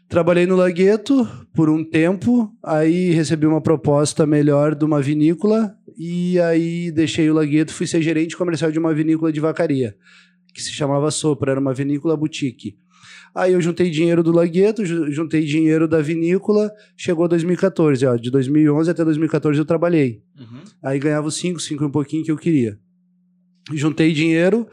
Trabalhei 0.09 0.47
no 0.47 0.55
Lagueto 0.55 1.29
por 1.53 1.69
um 1.69 1.83
tempo, 1.83 2.53
aí 2.63 3.11
recebi 3.11 3.45
uma 3.45 3.61
proposta 3.61 4.25
melhor 4.25 4.75
de 4.75 4.85
uma 4.85 5.03
vinícola 5.03 5.77
e 5.99 6.39
aí 6.39 6.93
deixei 6.93 7.29
o 7.29 7.35
Lagueto, 7.35 7.73
fui 7.73 7.89
ser 7.89 8.01
gerente 8.03 8.37
comercial 8.37 8.71
de 8.71 8.79
uma 8.79 8.95
vinícola 8.95 9.33
de 9.33 9.41
vacaria, 9.41 9.97
que 10.55 10.63
se 10.63 10.71
chamava 10.71 11.11
Sopra, 11.11 11.51
era 11.51 11.61
uma 11.61 11.75
vinícola 11.75 12.17
boutique. 12.17 12.77
Aí 13.35 13.53
eu 13.53 13.61
juntei 13.61 13.91
dinheiro 13.91 14.23
do 14.23 14.33
Lagueto, 14.33 14.85
juntei 14.85 15.45
dinheiro 15.45 15.87
da 15.87 16.01
vinícola, 16.01 16.71
chegou 16.97 17.29
2014, 17.29 18.07
ó, 18.07 18.17
de 18.17 18.31
2011 18.31 18.91
até 18.91 19.05
2014 19.05 19.59
eu 19.59 19.65
trabalhei. 19.65 20.23
Uhum. 20.39 20.61
Aí 20.83 20.99
ganhava 20.99 21.29
os 21.29 21.37
5, 21.37 21.61
5 21.61 21.83
e 21.83 21.87
um 21.87 21.91
pouquinho 21.91 22.25
que 22.25 22.31
eu 22.31 22.37
queria. 22.37 22.79
Juntei 23.73 24.13
dinheiro, 24.13 24.67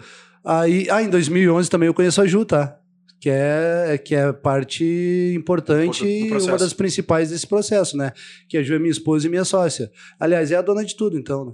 aí, 0.43 0.87
ah, 0.89 1.01
em 1.01 1.09
2011 1.09 1.69
também 1.69 1.87
eu 1.87 1.93
conheço 1.93 2.21
a 2.21 2.27
Ju, 2.27 2.45
tá? 2.45 2.79
que 3.23 3.29
é, 3.29 3.97
que 4.03 4.13
é 4.13 4.33
parte 4.33 5.33
importante 5.33 6.05
e 6.05 6.29
uma 6.29 6.57
das 6.57 6.73
principais 6.73 7.29
desse 7.29 7.47
processo, 7.47 7.95
né? 7.95 8.11
Que 8.49 8.57
a 8.57 8.61
Ju 8.61 8.73
é 8.73 8.79
minha 8.79 8.91
esposa 8.91 9.25
e 9.25 9.29
minha 9.29 9.45
sócia. 9.45 9.89
Aliás, 10.19 10.51
é 10.51 10.57
a 10.57 10.61
dona 10.61 10.83
de 10.83 10.93
tudo, 10.93 11.17
então, 11.17 11.45
né? 11.45 11.53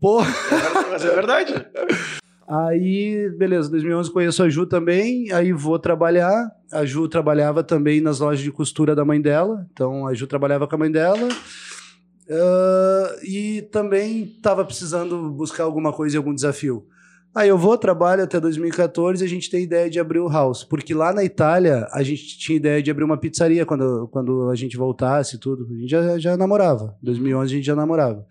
Porra! 0.00 0.32
Mas 0.92 1.04
é 1.04 1.12
verdade. 1.12 1.52
Aí, 2.46 3.30
beleza, 3.38 3.70
2011 3.70 4.12
conheço 4.12 4.42
a 4.42 4.48
Ju 4.48 4.66
também, 4.66 5.32
aí 5.32 5.52
vou 5.52 5.78
trabalhar. 5.78 6.50
A 6.70 6.84
Ju 6.84 7.08
trabalhava 7.08 7.62
também 7.62 8.00
nas 8.00 8.20
lojas 8.20 8.42
de 8.42 8.52
costura 8.52 8.94
da 8.94 9.04
mãe 9.04 9.20
dela, 9.20 9.66
então 9.72 10.06
a 10.06 10.14
Ju 10.14 10.26
trabalhava 10.26 10.66
com 10.66 10.74
a 10.74 10.78
mãe 10.78 10.90
dela. 10.90 11.28
Uh, 12.26 13.24
e 13.24 13.62
também 13.70 14.24
estava 14.36 14.64
precisando 14.64 15.30
buscar 15.30 15.64
alguma 15.64 15.92
coisa 15.92 16.16
e 16.16 16.18
algum 16.18 16.34
desafio. 16.34 16.86
Aí 17.34 17.48
eu 17.48 17.58
vou, 17.58 17.76
trabalho 17.76 18.22
até 18.22 18.38
2014 18.38 19.22
e 19.22 19.26
a 19.26 19.28
gente 19.28 19.50
tem 19.50 19.64
ideia 19.64 19.90
de 19.90 19.98
abrir 19.98 20.20
o 20.20 20.28
house. 20.28 20.62
Porque 20.62 20.94
lá 20.94 21.12
na 21.12 21.24
Itália 21.24 21.88
a 21.92 22.02
gente 22.02 22.38
tinha 22.38 22.56
ideia 22.56 22.80
de 22.80 22.90
abrir 22.90 23.02
uma 23.02 23.16
pizzaria 23.16 23.66
quando, 23.66 24.08
quando 24.12 24.48
a 24.50 24.54
gente 24.54 24.76
voltasse 24.76 25.34
e 25.34 25.38
tudo. 25.40 25.66
A 25.68 25.76
gente 25.76 25.90
já, 25.90 26.18
já 26.18 26.36
namorava. 26.36 26.96
Em 27.02 27.06
2011 27.06 27.52
a 27.52 27.56
gente 27.56 27.66
já 27.66 27.74
namorava. 27.74 28.24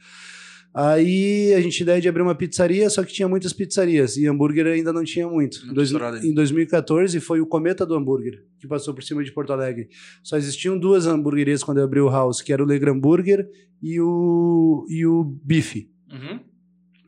Aí 0.73 1.53
a 1.53 1.61
gente 1.61 1.81
ideia 1.81 2.01
de 2.01 2.09
abrir 2.09 2.23
uma 2.23 2.33
pizzaria, 2.33 2.89
só 2.89 3.03
que 3.03 3.13
tinha 3.13 3.27
muitas 3.27 3.53
pizzarias 3.53 4.17
e 4.17 4.25
hambúrguer 4.25 4.65
ainda 4.65 4.91
não 4.91 5.03
tinha 5.03 5.27
muito. 5.27 5.71
Dois, 5.71 5.91
em 6.23 6.33
2014 6.33 7.19
foi 7.19 7.39
o 7.41 7.45
Cometa 7.45 7.85
do 7.85 7.93
Hambúrguer, 7.93 8.43
que 8.59 8.67
passou 8.67 8.93
por 8.93 9.03
cima 9.03 9.23
de 9.23 9.31
Porto 9.31 9.53
Alegre. 9.53 9.87
Só 10.23 10.35
existiam 10.35 10.77
duas 10.77 11.05
hamburguerias 11.05 11.63
quando 11.63 11.77
eu 11.77 11.83
abri 11.83 11.99
o 11.99 12.09
house, 12.09 12.41
que 12.41 12.51
era 12.51 12.63
o 12.63 12.65
Legram 12.65 12.99
Burger 12.99 13.47
e 13.81 13.99
o, 14.01 14.85
e 14.89 15.05
o 15.05 15.23
Bife. 15.23 15.91
Uhum. 16.11 16.39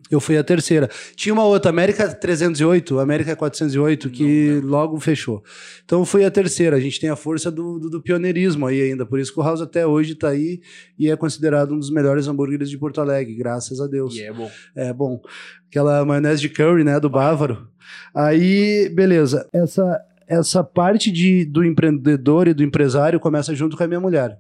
Eu 0.10 0.20
fui 0.20 0.38
a 0.38 0.44
terceira. 0.44 0.88
Tinha 1.16 1.34
uma 1.34 1.46
outra, 1.46 1.72
América 1.72 2.14
308, 2.14 3.00
América 3.00 3.36
408, 3.36 4.10
que 4.12 4.60
não, 4.62 4.70
logo 4.70 5.00
fechou. 5.00 5.44
Então 5.84 6.00
eu 6.00 6.06
fui 6.06 6.24
a 6.24 6.30
terceira. 6.30 6.76
A 6.76 6.80
gente 6.80 7.00
tem 7.00 7.10
a 7.10 7.16
força 7.16 7.50
do, 7.50 7.80
do, 7.80 7.90
do, 7.90 8.02
pioneirismo 8.02 8.68
aí 8.68 8.82
ainda. 8.82 9.04
Por 9.06 9.20
isso 9.20 9.34
que 9.34 9.40
o 9.40 9.44
House 9.44 9.62
até 9.62 9.86
hoje 9.86 10.14
está 10.14 10.30
aí 10.30 10.62
e 10.98 11.10
é 11.10 11.16
considerado 11.16 11.74
um 11.74 11.80
dos 11.80 11.90
melhores 11.90 12.28
hambúrgueres 12.28 12.70
de 12.70 12.78
Porto 12.78 13.02
Alegre, 13.02 13.34
graças 13.34 13.82
a 13.82 13.88
Deus. 13.88 14.16
E 14.16 14.24
é 14.24 14.32
bom. 14.32 14.52
É 14.76 14.94
bom. 14.94 15.22
Aquela 15.70 16.06
maionese 16.06 16.42
de 16.42 16.50
curry, 16.50 16.84
né, 16.84 17.00
do 17.00 17.10
Bávaro. 17.10 17.68
Aí, 18.14 18.90
beleza. 18.90 19.50
Essa, 19.52 20.02
essa 20.28 20.64
parte 20.64 21.12
de, 21.12 21.46
do 21.46 21.64
empreendedor 21.64 22.48
e 22.48 22.54
do 22.54 22.64
empresário 22.64 23.20
começa 23.20 23.56
junto 23.56 23.76
com 23.76 23.84
a 23.84 23.88
minha 23.88 24.00
mulher. 24.00 24.40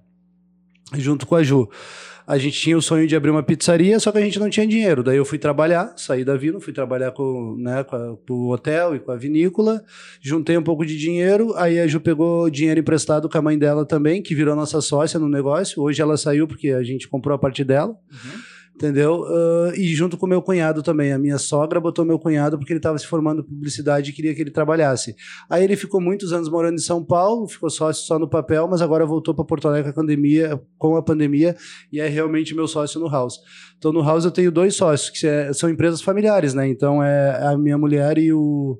Junto 0.93 1.25
com 1.25 1.35
a 1.35 1.41
Ju 1.41 1.67
a 2.27 2.37
gente 2.37 2.59
tinha 2.59 2.77
o 2.77 2.81
sonho 2.81 3.07
de 3.07 3.15
abrir 3.15 3.29
uma 3.29 3.43
pizzaria, 3.43 3.99
só 3.99 4.11
que 4.11 4.17
a 4.17 4.21
gente 4.21 4.39
não 4.39 4.49
tinha 4.49 4.65
dinheiro. 4.65 5.03
Daí 5.03 5.17
eu 5.17 5.25
fui 5.25 5.37
trabalhar, 5.37 5.93
saí 5.97 6.23
da 6.23 6.35
vila, 6.35 6.59
fui 6.59 6.73
trabalhar 6.73 7.11
com, 7.11 7.55
né, 7.59 7.83
com, 7.83 7.95
a, 7.95 8.17
com 8.27 8.33
o 8.33 8.51
hotel 8.51 8.95
e 8.95 8.99
com 8.99 9.11
a 9.11 9.15
vinícola, 9.15 9.83
juntei 10.21 10.57
um 10.57 10.63
pouco 10.63 10.85
de 10.85 10.97
dinheiro, 10.97 11.53
aí 11.55 11.79
a 11.79 11.87
Ju 11.87 11.99
pegou 11.99 12.49
dinheiro 12.49 12.79
emprestado 12.79 13.29
com 13.29 13.37
a 13.37 13.41
mãe 13.41 13.57
dela 13.57 13.85
também, 13.85 14.21
que 14.21 14.33
virou 14.33 14.55
nossa 14.55 14.81
sócia 14.81 15.19
no 15.19 15.29
negócio. 15.29 15.81
Hoje 15.81 16.01
ela 16.01 16.17
saiu 16.17 16.47
porque 16.47 16.69
a 16.69 16.83
gente 16.83 17.07
comprou 17.07 17.35
a 17.35 17.39
parte 17.39 17.63
dela. 17.63 17.97
Uhum 18.11 18.44
entendeu? 18.75 19.21
Uh, 19.21 19.73
e 19.75 19.95
junto 19.95 20.17
com 20.17 20.27
meu 20.27 20.41
cunhado 20.41 20.83
também. 20.83 21.13
A 21.13 21.17
minha 21.17 21.37
sogra 21.37 21.79
botou 21.79 22.05
meu 22.05 22.19
cunhado 22.19 22.57
porque 22.57 22.73
ele 22.73 22.79
estava 22.79 22.97
se 22.97 23.07
formando 23.07 23.41
em 23.41 23.43
publicidade 23.43 24.11
e 24.11 24.13
queria 24.13 24.35
que 24.35 24.41
ele 24.41 24.51
trabalhasse. 24.51 25.15
Aí 25.49 25.63
ele 25.63 25.75
ficou 25.75 26.01
muitos 26.01 26.33
anos 26.33 26.49
morando 26.49 26.75
em 26.75 26.81
São 26.81 27.03
Paulo, 27.03 27.47
ficou 27.47 27.69
sócio 27.69 28.05
só 28.05 28.19
no 28.19 28.29
papel, 28.29 28.67
mas 28.67 28.81
agora 28.81 29.05
voltou 29.05 29.33
para 29.33 29.45
Porto 29.45 29.67
Alegre 29.67 29.93
com 29.93 30.01
a, 30.01 30.03
pandemia, 30.03 30.61
com 30.77 30.95
a 30.97 31.01
pandemia 31.01 31.55
e 31.91 31.99
é 31.99 32.07
realmente 32.07 32.53
meu 32.53 32.67
sócio 32.67 32.99
no 32.99 33.09
House. 33.09 33.39
Então 33.77 33.93
no 33.93 34.01
House 34.01 34.25
eu 34.25 34.31
tenho 34.31 34.51
dois 34.51 34.75
sócios, 34.75 35.09
que 35.09 35.25
é, 35.25 35.53
são 35.53 35.69
empresas 35.69 36.01
familiares, 36.01 36.53
né? 36.53 36.67
Então 36.67 37.01
é 37.01 37.47
a 37.47 37.57
minha 37.57 37.77
mulher 37.77 38.17
e 38.17 38.33
o 38.33 38.79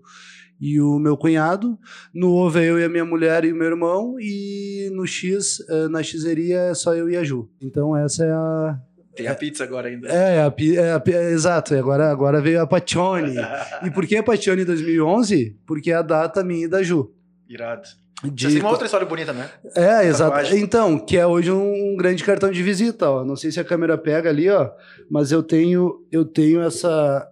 e 0.60 0.80
o 0.80 0.98
meu 1.00 1.18
cunhado. 1.18 1.78
No 2.14 2.32
ovo 2.32 2.60
é 2.60 2.66
eu 2.66 2.80
e 2.80 2.84
a 2.86 2.90
minha 2.90 3.04
mulher 3.04 3.44
e 3.44 3.52
o 3.52 3.56
meu 3.56 3.68
irmão. 3.68 4.16
E 4.20 4.90
no 4.94 5.06
X, 5.06 5.60
eh, 5.70 5.90
na 5.90 6.02
Xeria, 6.02 6.60
é 6.60 6.74
só 6.74 6.96
eu 6.96 7.10
e 7.10 7.18
a 7.18 7.24
Ju. 7.26 7.50
Então 7.62 7.96
essa 7.96 8.24
é 8.24 8.32
a, 8.32 8.80
tem 9.16 9.28
a 9.28 9.36
pizza 9.36 9.64
agora 9.64 9.88
ainda. 9.88 10.10
É, 10.10 10.42
a, 10.42 10.54
é, 10.60 10.92
a, 10.92 11.04
é 11.08 11.32
exato. 11.32 11.74
Agora, 11.76 12.12
agora 12.12 12.42
veio 12.42 12.62
a 12.62 12.68
Pacione. 12.68 13.36
e 13.84 13.90
por 13.92 14.06
que 14.06 14.18
a 14.18 14.24
Pacione 14.24 14.66
2011? 14.66 15.58
Porque 15.66 15.92
é 15.92 15.96
a 15.96 16.02
data 16.02 16.44
minha 16.44 16.66
e 16.66 16.68
da 16.68 16.84
Ju. 16.84 17.14
Irado. 17.48 17.88
De... 18.24 18.46
Você 18.46 18.54
tem 18.54 18.62
uma 18.62 18.72
outra 18.72 18.86
história 18.86 19.06
bonita, 19.06 19.34
né? 19.34 19.50
É, 19.76 20.06
exato. 20.06 20.56
Então, 20.56 20.98
que 20.98 21.18
é 21.18 21.28
hoje 21.28 21.52
um 21.52 21.96
grande 21.98 22.24
cartão 22.24 22.50
de 22.50 22.64
visita, 22.64 23.10
ó. 23.10 23.26
Não 23.26 23.36
sei 23.36 23.52
se 23.52 23.60
a 23.60 23.64
câmera 23.64 23.98
pega 23.98 24.30
ali, 24.30 24.50
ó, 24.50 24.72
mas 25.10 25.32
eu 25.32 25.44
tenho 25.44 26.06
eu 26.12 26.26
tenho 26.26 26.62
essa 26.62 27.30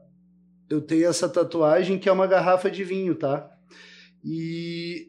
eu 0.70 0.82
tenho 0.82 1.08
essa 1.08 1.28
tatuagem 1.30 1.98
que 1.98 2.10
é 2.10 2.12
uma 2.12 2.28
garrafa 2.28 2.70
de 2.70 2.84
vinho, 2.84 3.16
tá? 3.16 3.50
E 4.24 5.08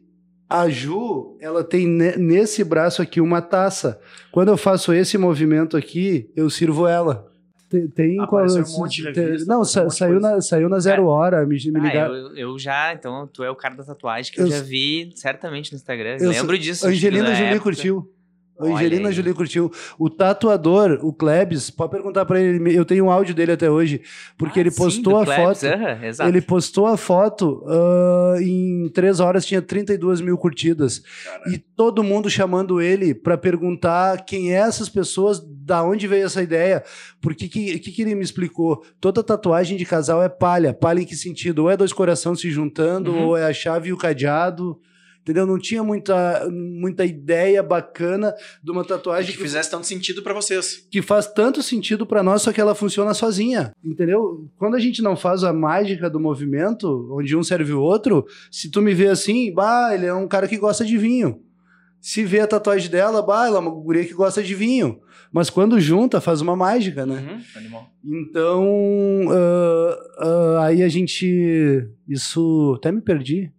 a 0.49 0.69
Ju, 0.69 1.37
ela 1.39 1.63
tem 1.63 1.87
nesse 1.87 2.63
braço 2.63 3.01
aqui 3.01 3.19
uma 3.19 3.41
taça. 3.41 3.99
Quando 4.31 4.49
eu 4.49 4.57
faço 4.57 4.93
esse 4.93 5.17
movimento 5.17 5.75
aqui, 5.75 6.29
eu 6.35 6.49
sirvo 6.49 6.87
ela. 6.87 7.31
Tem, 7.69 7.87
tem 7.87 8.19
ah, 8.21 8.27
qual, 8.27 8.45
um 8.45 8.77
monte 8.77 9.01
de 9.01 9.11
revista, 9.11 9.51
Não, 9.51 9.63
sa, 9.63 9.85
um 9.85 9.89
saiu, 9.89 10.19
na, 10.19 10.39
saiu 10.39 10.69
na 10.69 10.79
Zero 10.79 11.07
Hora. 11.07 11.45
Me, 11.45 11.57
me 11.71 11.89
ah, 11.89 12.07
eu, 12.07 12.35
eu, 12.35 12.59
já, 12.59 12.93
então, 12.93 13.27
tu 13.27 13.43
é 13.43 13.49
o 13.49 13.55
cara 13.55 13.75
da 13.75 13.83
tatuagem 13.83 14.31
que 14.31 14.39
eu, 14.39 14.45
eu 14.45 14.51
já 14.51 14.61
vi 14.61 15.11
certamente 15.15 15.71
no 15.71 15.77
Instagram. 15.77 16.17
Eu 16.19 16.29
lembro 16.29 16.57
disso. 16.57 16.87
Angelina 16.87 17.33
Jolie 17.33 17.59
curtiu. 17.59 18.14
Angelina 18.59 19.11
Jolie 19.11 19.33
curtiu. 19.33 19.71
O 19.99 20.09
tatuador, 20.09 20.99
o 21.01 21.11
Klebs, 21.11 21.69
pode 21.69 21.91
perguntar 21.91 22.25
para 22.25 22.41
ele, 22.41 22.75
eu 22.75 22.85
tenho 22.85 23.05
um 23.05 23.11
áudio 23.11 23.35
dele 23.35 23.51
até 23.51 23.69
hoje, 23.69 24.01
porque 24.37 24.59
ah, 24.59 24.61
ele 24.61 24.71
postou 24.71 25.17
sim, 25.17 25.21
a 25.21 25.25
Klebs, 25.25 25.61
foto. 25.61 25.65
Uh 25.65 26.23
-huh, 26.23 26.27
ele 26.27 26.41
postou 26.41 26.87
a 26.87 26.97
foto 26.97 27.63
uh, 27.65 28.39
em 28.41 28.89
três 28.89 29.19
horas 29.19 29.45
tinha 29.45 29.61
32 29.61 30.21
mil 30.21 30.37
curtidas. 30.37 30.99
Caramba. 30.99 31.49
E 31.49 31.57
todo 31.57 32.03
mundo 32.03 32.29
chamando 32.29 32.81
ele 32.81 33.13
para 33.13 33.37
perguntar 33.37 34.23
quem 34.25 34.53
é 34.53 34.57
essas 34.57 34.89
pessoas, 34.89 35.41
da 35.65 35.83
onde 35.83 36.07
veio 36.07 36.25
essa 36.25 36.41
ideia. 36.41 36.83
Porque 37.19 37.47
que, 37.47 37.79
que, 37.79 37.91
que 37.91 38.01
ele 38.01 38.15
me 38.15 38.23
explicou? 38.23 38.83
Toda 39.01 39.23
tatuagem 39.23 39.77
de 39.77 39.85
casal 39.85 40.23
é 40.23 40.29
palha. 40.29 40.73
Palha 40.73 41.01
em 41.01 41.05
que 41.05 41.15
sentido? 41.15 41.59
Ou 41.63 41.69
é 41.69 41.77
dois 41.77 41.91
corações 41.91 42.39
se 42.39 42.49
juntando, 42.51 43.11
uhum. 43.11 43.27
ou 43.27 43.37
é 43.37 43.45
a 43.45 43.53
chave 43.53 43.89
e 43.89 43.93
o 43.93 43.97
cadeado 43.97 44.79
entendeu? 45.25 45.47
Não 45.47 45.57
tinha 45.57 45.83
muita, 45.83 46.47
muita 46.51 47.03
ideia 47.03 47.63
bacana 47.63 48.33
de 48.63 48.71
uma 48.71 48.85
tatuagem 48.85 49.31
que, 49.31 49.37
que 49.37 49.43
fizesse 49.43 49.71
tanto 49.71 49.87
sentido 49.87 50.21
para 50.21 50.35
vocês. 50.35 50.87
Que 50.91 51.01
faz 51.01 51.25
tanto 51.25 51.63
sentido 51.63 52.05
para 52.05 52.21
nós, 52.21 52.43
só 52.43 52.53
que 52.53 52.61
ela 52.61 52.75
funciona 52.75 53.11
sozinha, 53.15 53.73
entendeu? 53.83 54.47
Quando 54.55 54.75
a 54.75 54.79
gente 54.79 55.01
não 55.01 55.17
faz 55.17 55.43
a 55.43 55.51
mágica 55.51 56.11
do 56.11 56.19
movimento, 56.19 57.09
onde 57.11 57.35
um 57.35 57.43
serve 57.43 57.73
o 57.73 57.81
outro, 57.81 58.23
se 58.51 58.69
tu 58.69 58.83
me 58.83 58.93
vê 58.93 59.07
assim, 59.07 59.51
bah, 59.51 59.95
ele 59.95 60.05
é 60.05 60.13
um 60.13 60.27
cara 60.27 60.47
que 60.47 60.57
gosta 60.57 60.85
de 60.85 60.95
vinho. 60.95 61.41
Se 61.99 62.23
vê 62.23 62.41
a 62.41 62.47
tatuagem 62.47 62.91
dela, 62.91 63.23
bah, 63.23 63.47
ela 63.47 63.57
é 63.57 63.59
uma 63.59 63.71
guria 63.71 64.05
que 64.05 64.13
gosta 64.13 64.43
de 64.43 64.53
vinho. 64.53 65.01
Mas 65.31 65.49
quando 65.49 65.79
junta, 65.79 66.21
faz 66.21 66.39
uma 66.39 66.55
mágica, 66.55 67.03
né? 67.03 67.41
Uhum, 68.03 68.21
então, 68.21 68.63
uh, 69.25 70.23
uh, 70.23 70.57
aí 70.59 70.83
a 70.83 70.87
gente. 70.87 71.83
Isso. 72.07 72.75
Até 72.77 72.91
me 72.91 73.01
perdi. 73.01 73.51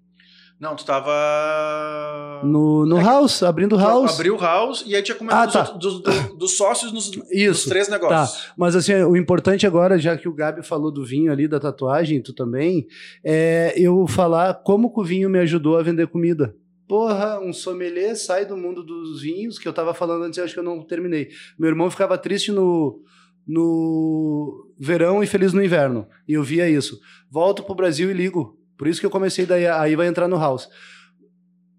Não, 0.59 0.75
tu 0.75 0.87
tava. 0.87 2.41
No, 2.45 2.87
no 2.87 2.99
É 2.99 3.03
house, 3.03 3.43
abrindo 3.43 3.77
house. 3.77 4.15
Abriu 4.15 4.37
o 4.37 4.39
house 4.41 4.85
e 4.87 4.97
aí 4.97 5.03
tinha 5.03 5.15
comentado 5.17 5.43
Ah, 5.43 5.45
dos, 5.45 5.53
tá. 5.53 5.73
outros- 5.75 6.03
dos, 6.03 6.27
do- 6.29 6.37
dos 6.37 6.57
sócios 6.57 6.93
nos, 6.93 7.15
nos 7.15 7.29
Isso, 7.33 7.69
três 7.69 7.89
negócios. 7.89 8.51
Mas 8.57 8.75
assim, 8.75 8.95
o 8.95 9.15
importante 9.17 9.67
agora, 9.67 9.99
já 9.99 10.17
que 10.17 10.29
o 10.29 10.33
Gabi 10.33 10.63
falou 10.65 10.91
do 10.91 11.05
vinho 11.05 11.31
ali, 11.31 11.47
da 11.47 11.61
tatuagem, 11.61 12.23
tu 12.23 12.33
também, 12.33 12.87
é 13.23 13.75
eu 13.77 14.07
falar 14.07 14.55
como 14.55 14.93
que 14.93 15.01
o 15.01 15.05
vinho 15.05 15.29
me 15.29 15.39
ajudou 15.41 15.77
a 15.77 15.83
vender 15.83 16.07
comida. 16.07 16.55
Porra, 16.89 17.39
um 17.41 17.53
sommelier 17.53 18.17
sai 18.17 18.47
do 18.47 18.57
mundo 18.57 18.83
dos 18.83 19.21
vinhos, 19.21 19.59
que 19.59 19.67
eu 19.69 19.73
tava 19.73 19.93
falando 19.93 20.23
antes, 20.25 20.39
acho 20.39 20.55
que 20.55 20.61
eu 20.61 20.65
não 20.65 20.81
terminei. 20.83 21.29
Meu 21.59 21.69
irmão 21.69 21.91
ficava 21.91 22.17
triste 22.17 22.51
no, 22.53 23.03
no 23.47 24.71
verão 24.79 25.23
e 25.23 25.27
feliz 25.27 25.53
no 25.53 25.63
inverno. 25.63 26.07
E 26.29 26.35
eu 26.35 26.43
via 26.43 26.69
isso. 26.69 26.99
Volto 27.31 27.63
pro 27.63 27.75
Brasil 27.75 28.11
e 28.11 28.15
ligo. 28.15 28.57
Por 28.77 28.87
isso 28.87 29.01
que 29.01 29.07
eu 29.07 29.11
comecei 29.11 29.47
daí, 29.47 29.67
aí 29.67 29.97
vai 29.97 30.07
entrar 30.07 30.29
no 30.29 30.37
house. 30.37 30.69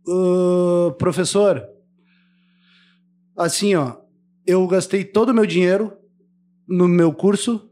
Ô, 0.08 0.94
professor, 0.98 1.64
assim, 3.36 3.76
ó, 3.76 3.98
eu 4.46 4.66
gastei 4.68 5.04
todo 5.04 5.30
o 5.30 5.34
meu 5.34 5.46
dinheiro 5.46 5.94
no 6.68 6.88
meu 6.88 7.14
curso. 7.14 7.70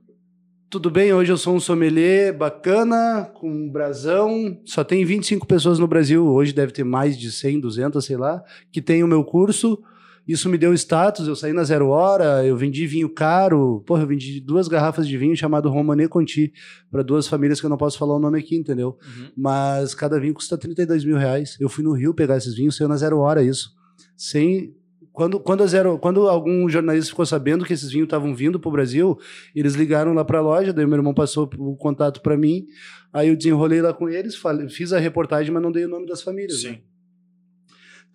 Tudo 0.70 0.92
bem, 0.92 1.14
hoje 1.14 1.32
eu 1.32 1.38
sou 1.38 1.56
um 1.56 1.60
sommelier 1.60 2.36
bacana, 2.36 3.32
com 3.34 3.50
um 3.50 3.70
brasão. 3.70 4.60
Só 4.66 4.84
tem 4.84 5.06
25 5.06 5.48
pessoas 5.48 5.80
no 5.80 5.88
Brasil, 5.88 6.28
hoje 6.28 6.52
deve 6.54 6.74
ter 6.74 6.84
mais 6.84 7.18
de 7.18 7.32
100, 7.32 7.62
200, 7.62 8.04
sei 8.04 8.18
lá, 8.18 8.44
que 8.72 8.82
tem 8.82 9.04
o 9.04 9.08
meu 9.08 9.24
curso. 9.24 9.82
Isso 10.28 10.50
me 10.50 10.58
deu 10.58 10.74
status, 10.74 11.28
eu 11.28 11.36
saí 11.36 11.54
na 11.54 11.64
zero 11.64 11.90
hora, 11.90 12.44
eu 12.46 12.58
vendi 12.58 12.88
vinho 12.88 13.08
caro. 13.10 13.84
Porra, 13.86 14.02
eu 14.04 14.08
vendi 14.08 14.40
duas 14.42 14.68
garrafas 14.68 15.08
de 15.08 15.16
vinho 15.18 15.36
chamado 15.38 15.70
Romanée 15.70 16.08
Conti 16.08 16.52
para 16.90 17.04
duas 17.04 17.28
famílias 17.28 17.60
que 17.60 17.66
eu 17.66 17.70
não 17.70 17.78
posso 17.78 17.98
falar 18.00 18.16
o 18.16 18.20
nome 18.20 18.40
aqui, 18.40 18.56
entendeu? 18.56 18.98
Uhum. 19.06 19.28
Mas 19.38 19.94
cada 19.94 20.20
vinho 20.20 20.34
custa 20.34 20.58
32 20.58 21.06
mil 21.06 21.18
reais. 21.18 21.56
Eu 21.60 21.70
fui 21.70 21.84
no 21.84 21.94
Rio 21.94 22.14
pegar 22.14 22.38
esses 22.38 22.56
vinhos, 22.56 22.76
saiu 22.76 22.88
na 22.88 22.98
zero 22.98 23.20
hora 23.20 23.44
isso. 23.44 23.70
Sem. 24.18 24.74
Quando, 25.14 25.40
quando, 25.40 25.66
zero, 25.66 25.98
quando 25.98 26.28
algum 26.28 26.68
jornalista 26.68 27.10
ficou 27.12 27.26
sabendo 27.26 27.64
que 27.64 27.72
esses 27.72 27.90
vinhos 27.90 28.06
estavam 28.08 28.36
vindo 28.36 28.60
para 28.60 28.68
o 28.68 28.72
Brasil, 28.72 29.18
eles 29.56 29.74
ligaram 29.76 30.12
lá 30.14 30.26
para 30.26 30.40
a 30.40 30.42
loja, 30.42 30.74
daí 30.74 30.86
meu 30.86 30.98
irmão 30.98 31.14
passou 31.14 31.50
o 31.58 31.74
contato 31.78 32.22
para 32.22 32.36
mim, 32.36 32.66
aí 33.14 33.30
eu 33.30 33.36
desenrolei 33.38 33.82
lá 33.82 33.94
com 33.94 34.10
eles, 34.10 34.36
falei- 34.36 34.68
fiz 34.68 34.92
a 34.92 35.00
reportagem, 35.00 35.54
mas 35.54 35.64
não 35.64 35.72
dei 35.72 35.86
o 35.86 35.88
nome 35.88 36.06
das 36.06 36.22
famílias. 36.22 36.64
né? 36.64 36.80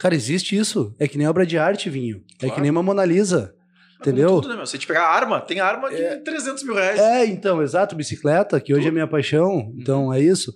Cara, 0.00 0.14
existe 0.14 0.56
isso. 0.56 0.94
É 0.98 1.06
que 1.06 1.18
nem 1.18 1.28
obra 1.28 1.44
de 1.46 1.58
arte, 1.58 1.90
vinho. 1.90 2.22
É 2.36 2.46
Claro. 2.46 2.54
que 2.54 2.60
nem 2.62 2.70
uma 2.70 2.82
Mona 2.82 3.04
Lisa. 3.04 3.54
Entendeu? 4.00 4.40
Tudo, 4.40 4.56
né? 4.56 4.64
Se 4.64 4.74
a 4.76 4.78
gente 4.78 4.86
pegar 4.86 5.06
arma, 5.06 5.42
tem 5.42 5.60
arma 5.60 5.90
de 5.90 6.16
300 6.24 6.64
mil 6.64 6.74
reais. 6.74 6.98
É, 6.98 7.26
então, 7.26 7.62
exato, 7.62 7.94
bicicleta, 7.94 8.58
que 8.58 8.72
hoje 8.72 8.88
é 8.88 8.90
minha 8.90 9.06
paixão, 9.06 9.74
então 9.76 10.10
é 10.10 10.18
isso. 10.18 10.54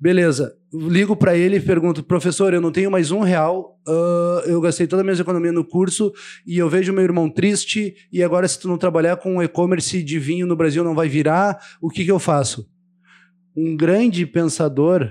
Beleza, 0.00 0.54
ligo 0.72 1.16
pra 1.16 1.34
ele 1.36 1.56
e 1.56 1.60
pergunto, 1.60 2.04
professor, 2.04 2.54
eu 2.54 2.60
não 2.60 2.70
tenho 2.70 2.88
mais 2.90 3.10
um 3.10 3.20
real, 3.20 3.76
ah, 3.88 4.42
eu 4.46 4.60
gastei 4.60 4.86
toda 4.86 5.02
a 5.02 5.04
minha 5.04 5.18
economia 5.18 5.50
no 5.50 5.64
curso 5.64 6.12
e 6.46 6.58
eu 6.58 6.68
vejo 6.68 6.92
meu 6.92 7.02
irmão 7.02 7.28
triste 7.28 7.94
e 8.12 8.22
agora 8.22 8.46
se 8.46 8.60
tu 8.60 8.68
não 8.68 8.78
trabalhar 8.78 9.16
com 9.16 9.42
e-commerce 9.42 10.00
de 10.02 10.18
vinho 10.20 10.46
no 10.46 10.54
Brasil 10.54 10.84
não 10.84 10.94
vai 10.94 11.08
virar, 11.08 11.58
o 11.80 11.88
que 11.88 12.04
que 12.04 12.10
eu 12.12 12.18
faço? 12.20 12.68
Um 13.56 13.74
grande 13.76 14.26
pensador, 14.26 15.10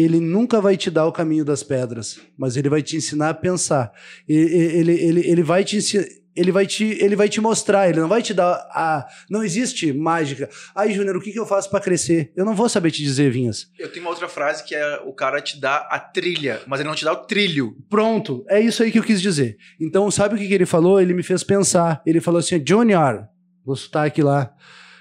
ele 0.00 0.20
nunca 0.20 0.60
vai 0.60 0.76
te 0.76 0.90
dar 0.90 1.06
o 1.06 1.12
caminho 1.12 1.44
das 1.44 1.62
pedras, 1.62 2.20
mas 2.36 2.56
ele 2.56 2.68
vai 2.68 2.82
te 2.82 2.96
ensinar 2.96 3.30
a 3.30 3.34
pensar. 3.34 3.92
Ele, 4.28 4.54
ele, 4.54 4.92
ele, 4.92 5.20
ele 5.28 5.42
vai 5.42 5.64
te 5.64 5.76
ensinar 5.76 6.06
ele 6.36 6.52
vai 6.52 6.66
te 6.66 6.84
ele 6.84 7.16
vai 7.16 7.28
te 7.28 7.40
mostrar, 7.40 7.88
ele 7.88 8.00
não 8.00 8.08
vai 8.08 8.22
te 8.22 8.32
dar 8.32 8.52
a 8.70 9.06
não 9.28 9.42
existe 9.44 9.92
mágica. 9.92 10.48
Ai, 10.74 10.92
Júnior, 10.92 11.16
o 11.16 11.20
que, 11.20 11.32
que 11.32 11.38
eu 11.38 11.46
faço 11.46 11.68
pra 11.68 11.80
crescer? 11.80 12.32
Eu 12.36 12.44
não 12.44 12.54
vou 12.54 12.68
saber 12.68 12.90
te 12.90 13.02
dizer, 13.02 13.30
Vinhas. 13.30 13.70
Eu 13.78 13.90
tenho 13.90 14.04
uma 14.04 14.10
outra 14.10 14.28
frase 14.28 14.64
que 14.64 14.74
é 14.74 15.00
o 15.04 15.12
cara 15.12 15.40
te 15.40 15.60
dá 15.60 15.76
a 15.90 15.98
trilha, 15.98 16.62
mas 16.66 16.80
ele 16.80 16.88
não 16.88 16.94
te 16.94 17.04
dá 17.04 17.12
o 17.12 17.24
trilho. 17.24 17.76
Pronto, 17.88 18.44
é 18.48 18.60
isso 18.60 18.82
aí 18.82 18.92
que 18.92 18.98
eu 18.98 19.02
quis 19.02 19.20
dizer. 19.20 19.58
Então, 19.80 20.10
sabe 20.10 20.34
o 20.34 20.38
que, 20.38 20.46
que 20.46 20.54
ele 20.54 20.66
falou? 20.66 21.00
Ele 21.00 21.12
me 21.12 21.22
fez 21.22 21.42
pensar. 21.42 22.00
Ele 22.06 22.20
falou 22.20 22.38
assim: 22.38 22.62
Junior, 22.64 23.26
vou 23.64 23.76
sotaque 23.76 24.22
lá. 24.22 24.54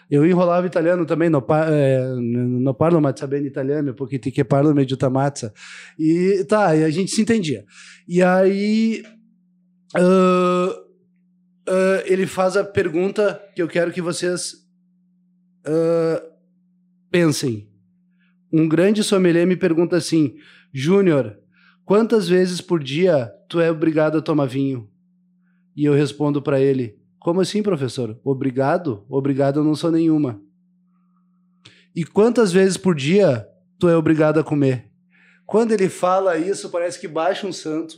Eu 0.10 0.26
enrolava 0.26 0.66
italiano 0.66 1.06
também, 1.06 1.30
no, 1.30 1.46
eh, 1.70 2.16
no 2.18 2.74
parlo 2.74 3.00
mazza 3.00 3.28
bene 3.28 3.48
italiano, 3.48 3.94
porque 3.94 4.18
ti 4.18 4.32
che 4.32 4.44
parlo 4.44 4.74
meglio 4.74 4.98
da 4.98 5.10
mazza. 5.10 5.54
E 6.00 6.44
tá, 6.46 6.76
e 6.76 6.84
a 6.84 6.90
gente 6.90 7.12
se 7.12 7.22
entendia. 7.22 7.64
E 8.08 8.24
aí. 8.24 9.04
ah, 9.96 10.76
ah, 11.68 12.04
ele 12.06 12.26
faz 12.26 12.58
a 12.58 12.64
pergunta 12.64 13.40
que 13.56 13.62
eu 13.62 13.68
quero 13.68 13.92
que 13.92 14.02
vocês 14.02 14.56
ah, 15.66 16.24
pensem. 17.12 17.70
Um 18.52 18.68
grande 18.68 19.04
sommelier 19.04 19.46
me 19.46 19.56
pergunta 19.56 19.96
assim: 19.96 20.36
Júnior, 20.74 21.38
quantas 21.86 22.28
vezes 22.28 22.62
por 22.62 22.84
dia 22.84 23.32
tu 23.48 23.60
é 23.60 23.70
obrigado 23.70 24.18
a 24.18 24.22
tomar 24.22 24.48
vinho? 24.48 24.90
E 25.76 25.86
eu 25.86 25.94
respondo 25.94 26.42
para 26.42 26.60
ele: 26.60 26.99
Como 27.20 27.42
assim, 27.42 27.62
professor? 27.62 28.20
Obrigado? 28.24 29.06
Obrigado 29.10 29.60
eu 29.60 29.64
não 29.64 29.76
sou 29.76 29.92
nenhuma. 29.92 30.42
E 31.96 32.04
quantas 32.04 32.52
vezes 32.52 32.78
por 32.78 32.96
dia 32.96 33.48
tu 33.78 33.90
é 33.90 33.96
obrigado 33.96 34.40
a 34.40 34.44
comer? 34.44 34.90
Quando 35.46 35.72
ele 35.72 35.90
fala 35.90 36.38
isso, 36.38 36.70
parece 36.70 37.00
que 37.00 37.08
baixa 37.08 37.46
um 37.46 37.52
santo. 37.52 37.98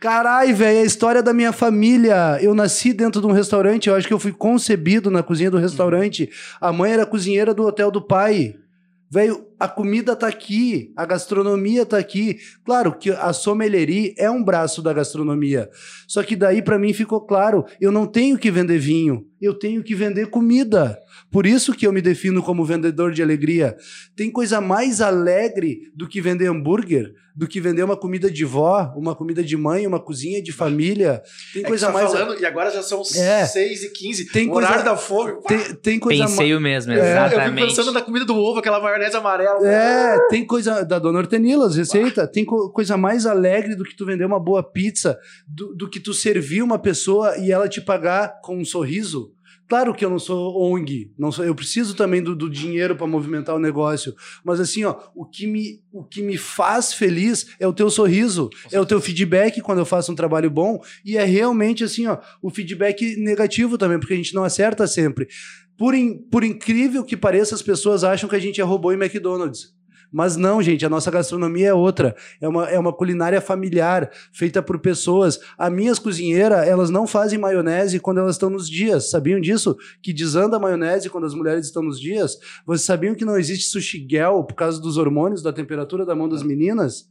Carai, 0.00 0.52
velho, 0.52 0.78
é 0.78 0.82
a 0.82 0.84
história 0.84 1.22
da 1.22 1.32
minha 1.32 1.52
família. 1.52 2.38
Eu 2.42 2.54
nasci 2.54 2.92
dentro 2.92 3.20
de 3.20 3.26
um 3.26 3.32
restaurante, 3.32 3.88
eu 3.88 3.94
acho 3.94 4.06
que 4.08 4.12
eu 4.12 4.18
fui 4.18 4.32
concebido 4.32 5.10
na 5.10 5.22
cozinha 5.22 5.50
do 5.50 5.56
restaurante. 5.56 6.30
A 6.60 6.72
mãe 6.72 6.92
era 6.92 7.06
cozinheira 7.06 7.54
do 7.54 7.62
hotel 7.64 7.90
do 7.90 8.02
pai. 8.02 8.54
Velho, 9.14 9.46
a 9.60 9.68
comida 9.68 10.16
tá 10.16 10.26
aqui, 10.26 10.92
a 10.96 11.06
gastronomia 11.06 11.86
tá 11.86 11.96
aqui. 11.96 12.36
Claro 12.64 12.98
que 12.98 13.12
a 13.12 13.32
sommelierie 13.32 14.12
é 14.18 14.28
um 14.28 14.42
braço 14.42 14.82
da 14.82 14.92
gastronomia. 14.92 15.70
Só 16.08 16.20
que 16.24 16.34
daí 16.34 16.60
para 16.60 16.80
mim 16.80 16.92
ficou 16.92 17.20
claro, 17.20 17.64
eu 17.80 17.92
não 17.92 18.08
tenho 18.08 18.36
que 18.36 18.50
vender 18.50 18.76
vinho, 18.76 19.24
eu 19.40 19.54
tenho 19.54 19.84
que 19.84 19.94
vender 19.94 20.30
comida. 20.30 20.98
Por 21.30 21.46
isso 21.46 21.72
que 21.72 21.86
eu 21.86 21.92
me 21.92 22.02
defino 22.02 22.42
como 22.42 22.64
vendedor 22.64 23.12
de 23.12 23.22
alegria. 23.22 23.76
Tem 24.16 24.32
coisa 24.32 24.60
mais 24.60 25.00
alegre 25.00 25.92
do 25.94 26.08
que 26.08 26.20
vender 26.20 26.48
hambúrguer, 26.48 27.14
do 27.36 27.48
que 27.48 27.60
vender 27.60 27.82
uma 27.82 27.96
comida 27.96 28.30
de 28.30 28.44
vó, 28.44 28.92
uma 28.96 29.14
comida 29.14 29.42
de 29.42 29.56
mãe, 29.56 29.86
uma 29.86 29.98
cozinha 29.98 30.40
de 30.40 30.52
família. 30.52 31.20
Tem 31.52 31.62
É 31.62 31.64
que 31.64 31.68
coisa 31.68 31.86
tá 31.88 31.92
mais 31.92 32.12
falando, 32.12 32.40
e 32.40 32.46
agora 32.46 32.70
já 32.70 32.80
são 32.82 33.02
É. 33.16 33.44
6 33.44 33.82
e 33.82 33.90
15 33.92 34.26
Tem 34.30 34.48
coisa- 34.48 34.68
horário 34.68 34.84
da 34.84 34.96
fome. 34.96 35.34
tem, 35.48 35.58
tem 35.74 35.98
coisa 35.98 36.22
mais 36.24 36.30
Pensei 36.36 36.54
o 36.54 36.60
mesmo, 36.60 36.92
É, 36.92 36.96
Eu 36.96 37.00
fico 37.02 37.34
exatamente. 37.36 37.66
pensando 37.68 37.90
na 37.92 38.00
comida 38.02 38.24
do 38.24 38.36
ovo, 38.36 38.60
aquela 38.60 38.78
maionese 38.80 39.16
amarela. 39.16 39.66
É, 39.66 40.28
tem 40.28 40.46
coisa 40.46 40.84
da 40.84 40.98
Dona 41.00 41.18
Hortenilas, 41.18 41.74
receita. 41.76 42.26
Tem 42.28 42.44
co- 42.44 42.70
coisa 42.70 42.96
mais 42.96 43.26
alegre 43.26 43.74
do 43.74 43.82
que 43.84 43.96
tu 43.96 44.06
vender 44.06 44.24
uma 44.24 44.38
boa 44.38 44.62
pizza, 44.62 45.18
do, 45.48 45.74
do 45.74 45.90
que 45.90 45.98
tu 45.98 46.14
servir 46.14 46.62
uma 46.62 46.78
pessoa 46.78 47.36
e 47.38 47.50
ela 47.50 47.68
te 47.68 47.80
pagar 47.80 48.40
com 48.42 48.56
um 48.58 48.64
sorriso. 48.64 49.32
Claro 49.68 49.94
que 49.94 50.04
eu 50.04 50.10
não 50.10 50.18
sou 50.18 50.60
ONG, 50.74 51.10
não 51.18 51.32
sou, 51.32 51.44
eu 51.44 51.54
preciso 51.54 51.94
também 51.96 52.22
do, 52.22 52.36
do 52.36 52.50
dinheiro 52.50 52.94
para 52.94 53.06
movimentar 53.06 53.54
o 53.56 53.58
negócio. 53.58 54.14
Mas 54.44 54.60
assim, 54.60 54.84
ó, 54.84 54.94
o 55.14 55.24
que, 55.24 55.46
me, 55.46 55.80
o 55.90 56.04
que 56.04 56.22
me 56.22 56.36
faz 56.36 56.92
feliz 56.92 57.46
é 57.58 57.66
o 57.66 57.72
teu 57.72 57.88
sorriso, 57.88 58.50
é 58.70 58.78
o 58.78 58.84
teu 58.86 59.00
feedback 59.00 59.60
quando 59.62 59.78
eu 59.78 59.86
faço 59.86 60.12
um 60.12 60.14
trabalho 60.14 60.50
bom, 60.50 60.80
e 61.04 61.16
é 61.16 61.24
realmente 61.24 61.82
assim, 61.82 62.06
ó, 62.06 62.18
o 62.42 62.50
feedback 62.50 63.16
negativo 63.16 63.78
também, 63.78 63.98
porque 63.98 64.12
a 64.14 64.16
gente 64.16 64.34
não 64.34 64.44
acerta 64.44 64.86
sempre. 64.86 65.26
Por, 65.78 65.94
in- 65.94 66.18
por 66.30 66.44
incrível 66.44 67.02
que 67.02 67.16
pareça, 67.16 67.54
as 67.54 67.62
pessoas 67.62 68.04
acham 68.04 68.28
que 68.28 68.36
a 68.36 68.40
gente 68.40 68.60
é 68.60 68.64
robô 68.64 68.92
em 68.92 68.96
McDonald's. 68.96 69.74
Mas 70.14 70.36
não, 70.36 70.62
gente, 70.62 70.86
a 70.86 70.88
nossa 70.88 71.10
gastronomia 71.10 71.70
é 71.70 71.74
outra. 71.74 72.14
É 72.40 72.46
uma, 72.46 72.70
é 72.70 72.78
uma 72.78 72.92
culinária 72.92 73.40
familiar, 73.40 74.08
feita 74.32 74.62
por 74.62 74.78
pessoas. 74.78 75.40
As 75.58 75.72
minhas 75.72 75.98
cozinheiras, 75.98 76.68
elas 76.68 76.88
não 76.88 77.04
fazem 77.04 77.36
maionese 77.36 77.98
quando 77.98 78.18
elas 78.18 78.36
estão 78.36 78.48
nos 78.48 78.70
dias. 78.70 79.10
Sabiam 79.10 79.40
disso? 79.40 79.76
Que 80.00 80.12
desanda 80.12 80.56
a 80.56 80.60
maionese 80.60 81.10
quando 81.10 81.26
as 81.26 81.34
mulheres 81.34 81.66
estão 81.66 81.82
nos 81.82 81.98
dias? 81.98 82.38
Vocês 82.64 82.86
sabiam 82.86 83.12
que 83.16 83.24
não 83.24 83.36
existe 83.36 83.66
sushi 83.66 84.06
gel 84.08 84.44
por 84.44 84.54
causa 84.54 84.80
dos 84.80 84.96
hormônios, 84.96 85.42
da 85.42 85.52
temperatura 85.52 86.06
da 86.06 86.14
mão 86.14 86.28
das 86.28 86.44
meninas? 86.44 87.10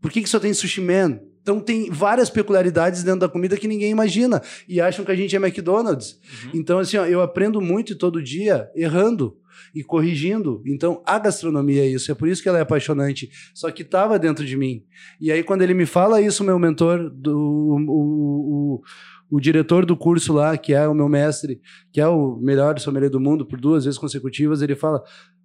Por 0.00 0.12
que, 0.12 0.22
que 0.22 0.28
só 0.28 0.38
tem 0.38 0.54
sushi 0.54 0.80
man? 0.80 1.18
Então 1.42 1.58
tem 1.58 1.90
várias 1.90 2.30
peculiaridades 2.30 3.02
dentro 3.02 3.20
da 3.20 3.28
comida 3.28 3.56
que 3.56 3.66
ninguém 3.66 3.90
imagina. 3.90 4.40
E 4.68 4.80
acham 4.80 5.04
que 5.04 5.10
a 5.10 5.16
gente 5.16 5.34
é 5.34 5.38
McDonald's. 5.40 6.12
Uhum. 6.44 6.50
Então, 6.54 6.78
assim, 6.78 6.96
ó, 6.96 7.06
eu 7.06 7.20
aprendo 7.20 7.60
muito 7.60 7.98
todo 7.98 8.22
dia 8.22 8.70
errando 8.76 9.36
e 9.74 9.82
corrigindo. 9.82 10.62
Então, 10.66 11.02
a 11.06 11.18
gastronomia 11.18 11.82
é 11.82 11.88
isso. 11.88 12.10
É 12.10 12.14
por 12.14 12.28
isso 12.28 12.42
que 12.42 12.48
ela 12.48 12.58
é 12.58 12.62
apaixonante. 12.62 13.30
Só 13.54 13.70
que 13.70 13.82
estava 13.82 14.18
dentro 14.18 14.44
de 14.44 14.56
mim. 14.56 14.84
E 15.20 15.30
aí, 15.30 15.42
quando 15.42 15.62
ele 15.62 15.74
me 15.74 15.86
fala 15.86 16.20
isso, 16.20 16.44
meu 16.44 16.58
mentor, 16.58 17.10
do, 17.10 17.36
o, 17.36 18.76
o, 18.76 18.82
o 19.30 19.40
diretor 19.40 19.84
do 19.84 19.96
curso 19.96 20.32
lá, 20.32 20.56
que 20.56 20.72
é 20.72 20.86
o 20.86 20.94
meu 20.94 21.08
mestre, 21.08 21.60
que 21.92 22.00
é 22.00 22.06
o 22.06 22.36
melhor 22.36 22.78
sommelier 22.78 23.10
do 23.10 23.20
mundo 23.20 23.44
por 23.44 23.60
duas 23.60 23.84
vezes 23.84 23.98
consecutivas, 23.98 24.62
ele 24.62 24.74
fala: 24.74 25.02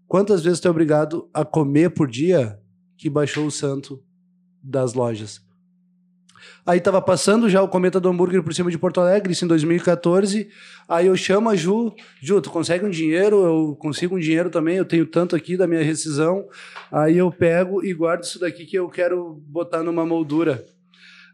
quantas 0.08 0.44
vezes 0.44 0.60
tu 0.60 0.68
é 0.68 0.72
obrigado 0.72 1.30
a 1.34 1.44
comer 1.44 1.92
por 1.92 2.08
dia 2.08 2.60
que 2.98 3.10
baixou 3.10 3.46
o 3.46 3.52
santo 3.52 4.04
das 4.64 4.94
lojas? 4.94 5.49
Aí 6.66 6.80
tava 6.80 7.02
passando 7.02 7.50
já 7.50 7.62
o 7.62 7.68
Cometa 7.68 8.00
do 8.00 8.10
Hambúrguer 8.10 8.44
por 8.44 8.54
cima 8.54 8.72
de 8.72 8.78
Porto 8.78 9.00
Alegre, 9.02 9.34
isso 9.34 9.46
em 9.46 9.48
2014. 9.48 10.50
Aí 10.88 11.08
eu 11.08 11.16
chamo 11.16 11.50
a 11.50 11.56
Ju, 11.56 11.94
Ju, 12.22 12.42
tu 12.42 12.50
consegue 12.50 12.86
um 12.86 12.90
dinheiro? 12.90 13.44
Eu 13.44 13.76
consigo 13.76 14.16
um 14.16 14.20
dinheiro 14.20 14.50
também, 14.50 14.78
eu 14.78 14.86
tenho 14.86 15.06
tanto 15.06 15.36
aqui 15.36 15.56
da 15.56 15.68
minha 15.68 15.84
rescisão. 15.84 16.48
Aí 16.92 17.18
eu 17.18 17.32
pego 17.32 17.84
e 17.84 17.94
guardo 17.94 18.24
isso 18.24 18.40
daqui 18.40 18.66
que 18.66 18.78
eu 18.78 18.90
quero 18.90 19.42
botar 19.48 19.84
numa 19.84 20.06
moldura. 20.06 20.66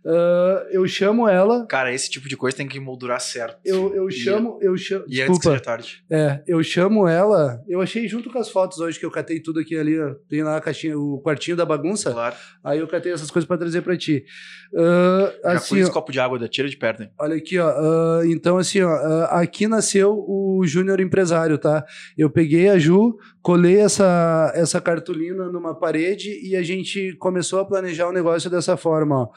Uh, 0.06 0.62
eu 0.70 0.88
chamo 0.88 1.28
ela. 1.28 1.66
Cara, 1.66 1.92
esse 1.92 2.12
tipo 2.12 2.30
de 2.30 2.38
coisa 2.38 2.56
tem 2.56 2.68
que 2.68 2.80
moldurar 2.80 3.20
certo. 3.20 3.58
Eu, 3.66 3.92
eu 3.96 4.08
chamo. 4.12 4.60
Eu 4.62 4.78
chamo 4.78 5.04
e 5.08 5.16
desculpa, 5.16 5.32
antes 5.32 5.40
que 5.40 5.48
seja 5.50 5.60
tarde. 5.60 6.06
É, 6.12 6.44
eu 6.48 6.62
chamo 6.62 7.08
ela. 7.08 7.64
Eu 7.68 7.82
achei 7.82 8.08
junto 8.08 8.32
com 8.32 8.38
as 8.38 8.50
fotos 8.50 8.80
hoje 8.80 9.00
que 9.00 9.06
eu 9.06 9.10
catei 9.10 9.40
tudo 9.40 9.60
aqui 9.60 9.76
ali. 9.76 10.00
Ó, 10.00 10.14
tem 10.30 10.44
lá 10.44 10.58
a 10.58 10.62
caixinha, 10.62 10.96
o 10.96 11.20
quartinho 11.22 11.58
da 11.58 11.66
bagunça. 11.66 12.12
Claro. 12.12 12.36
Aí 12.64 12.78
eu 12.78 12.88
catei 12.88 13.14
essas 13.14 13.32
coisas 13.32 13.48
para 13.48 13.58
trazer 13.58 13.82
para 13.82 13.98
ti. 13.98 14.24
Uh, 14.72 15.42
Já 15.44 15.52
assim, 15.54 15.80
esse 15.80 15.92
copo 15.92 16.12
de 16.12 16.20
água 16.20 16.38
da 16.38 16.48
tira 16.48 16.70
de 16.70 16.78
perto, 16.78 17.02
hein? 17.02 17.10
Olha 17.20 17.36
aqui, 17.36 17.58
ó. 17.58 17.72
Uh, 17.72 18.26
então, 18.26 18.58
assim, 18.58 18.84
ó, 18.84 18.96
aqui 19.32 19.68
nasceu 19.68 20.14
o 20.14 20.62
Júnior 20.66 21.00
Empresário, 21.00 21.58
tá? 21.58 21.84
Eu 22.16 22.30
peguei 22.30 22.70
a 22.70 22.78
Ju, 22.78 23.18
colei 23.46 23.78
essa, 23.78 24.52
essa 24.56 24.82
cartolina 24.82 25.46
numa 25.52 25.76
parede 25.76 26.32
e 26.44 26.56
a 26.56 26.64
gente 26.64 27.14
começou 27.20 27.60
a 27.60 27.66
planejar 27.66 28.08
o 28.08 28.12
negócio 28.12 28.50
dessa 28.50 28.76
forma, 28.76 29.22
ó. 29.22 29.30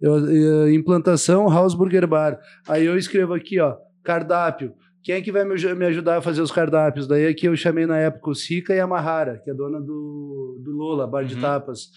Eu, 0.00 0.30
eu, 0.30 0.72
implantação 0.72 1.48
House 1.50 1.74
Burger 1.74 2.06
Bar. 2.06 2.38
Aí 2.68 2.86
eu 2.86 2.96
escrevo 2.96 3.34
aqui, 3.34 3.58
ó, 3.58 3.74
cardápio. 4.04 4.72
Quem 5.02 5.16
é 5.16 5.20
que 5.20 5.32
vai 5.32 5.44
me, 5.44 5.56
me 5.74 5.84
ajudar 5.86 6.18
a 6.18 6.22
fazer 6.22 6.42
os 6.42 6.52
cardápios? 6.52 7.08
Daí 7.08 7.26
aqui 7.26 7.46
eu 7.46 7.56
chamei 7.56 7.86
na 7.86 7.98
época 7.98 8.30
o 8.30 8.36
Sica 8.36 8.72
e 8.72 8.78
a 8.78 8.86
Mahara, 8.86 9.40
que 9.42 9.50
é 9.50 9.54
dona 9.54 9.80
do, 9.80 10.60
do 10.62 10.70
Lola, 10.70 11.04
bar 11.04 11.24
de 11.24 11.34
uhum. 11.34 11.40
tapas. 11.40 11.90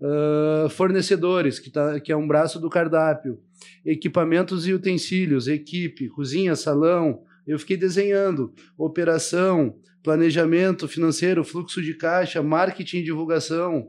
Uh, 0.00 0.68
fornecedores, 0.68 1.58
que, 1.58 1.68
tá, 1.68 1.98
que 1.98 2.12
é 2.12 2.16
um 2.16 2.28
braço 2.28 2.60
do 2.60 2.70
cardápio. 2.70 3.40
Equipamentos 3.84 4.68
e 4.68 4.72
utensílios, 4.72 5.48
equipe, 5.48 6.10
cozinha, 6.10 6.54
salão. 6.54 7.24
Eu 7.48 7.58
fiquei 7.58 7.78
desenhando 7.78 8.52
operação, 8.76 9.74
planejamento 10.02 10.86
financeiro, 10.86 11.42
fluxo 11.42 11.80
de 11.80 11.94
caixa, 11.94 12.42
marketing 12.42 12.98
e 12.98 13.04
divulgação. 13.04 13.88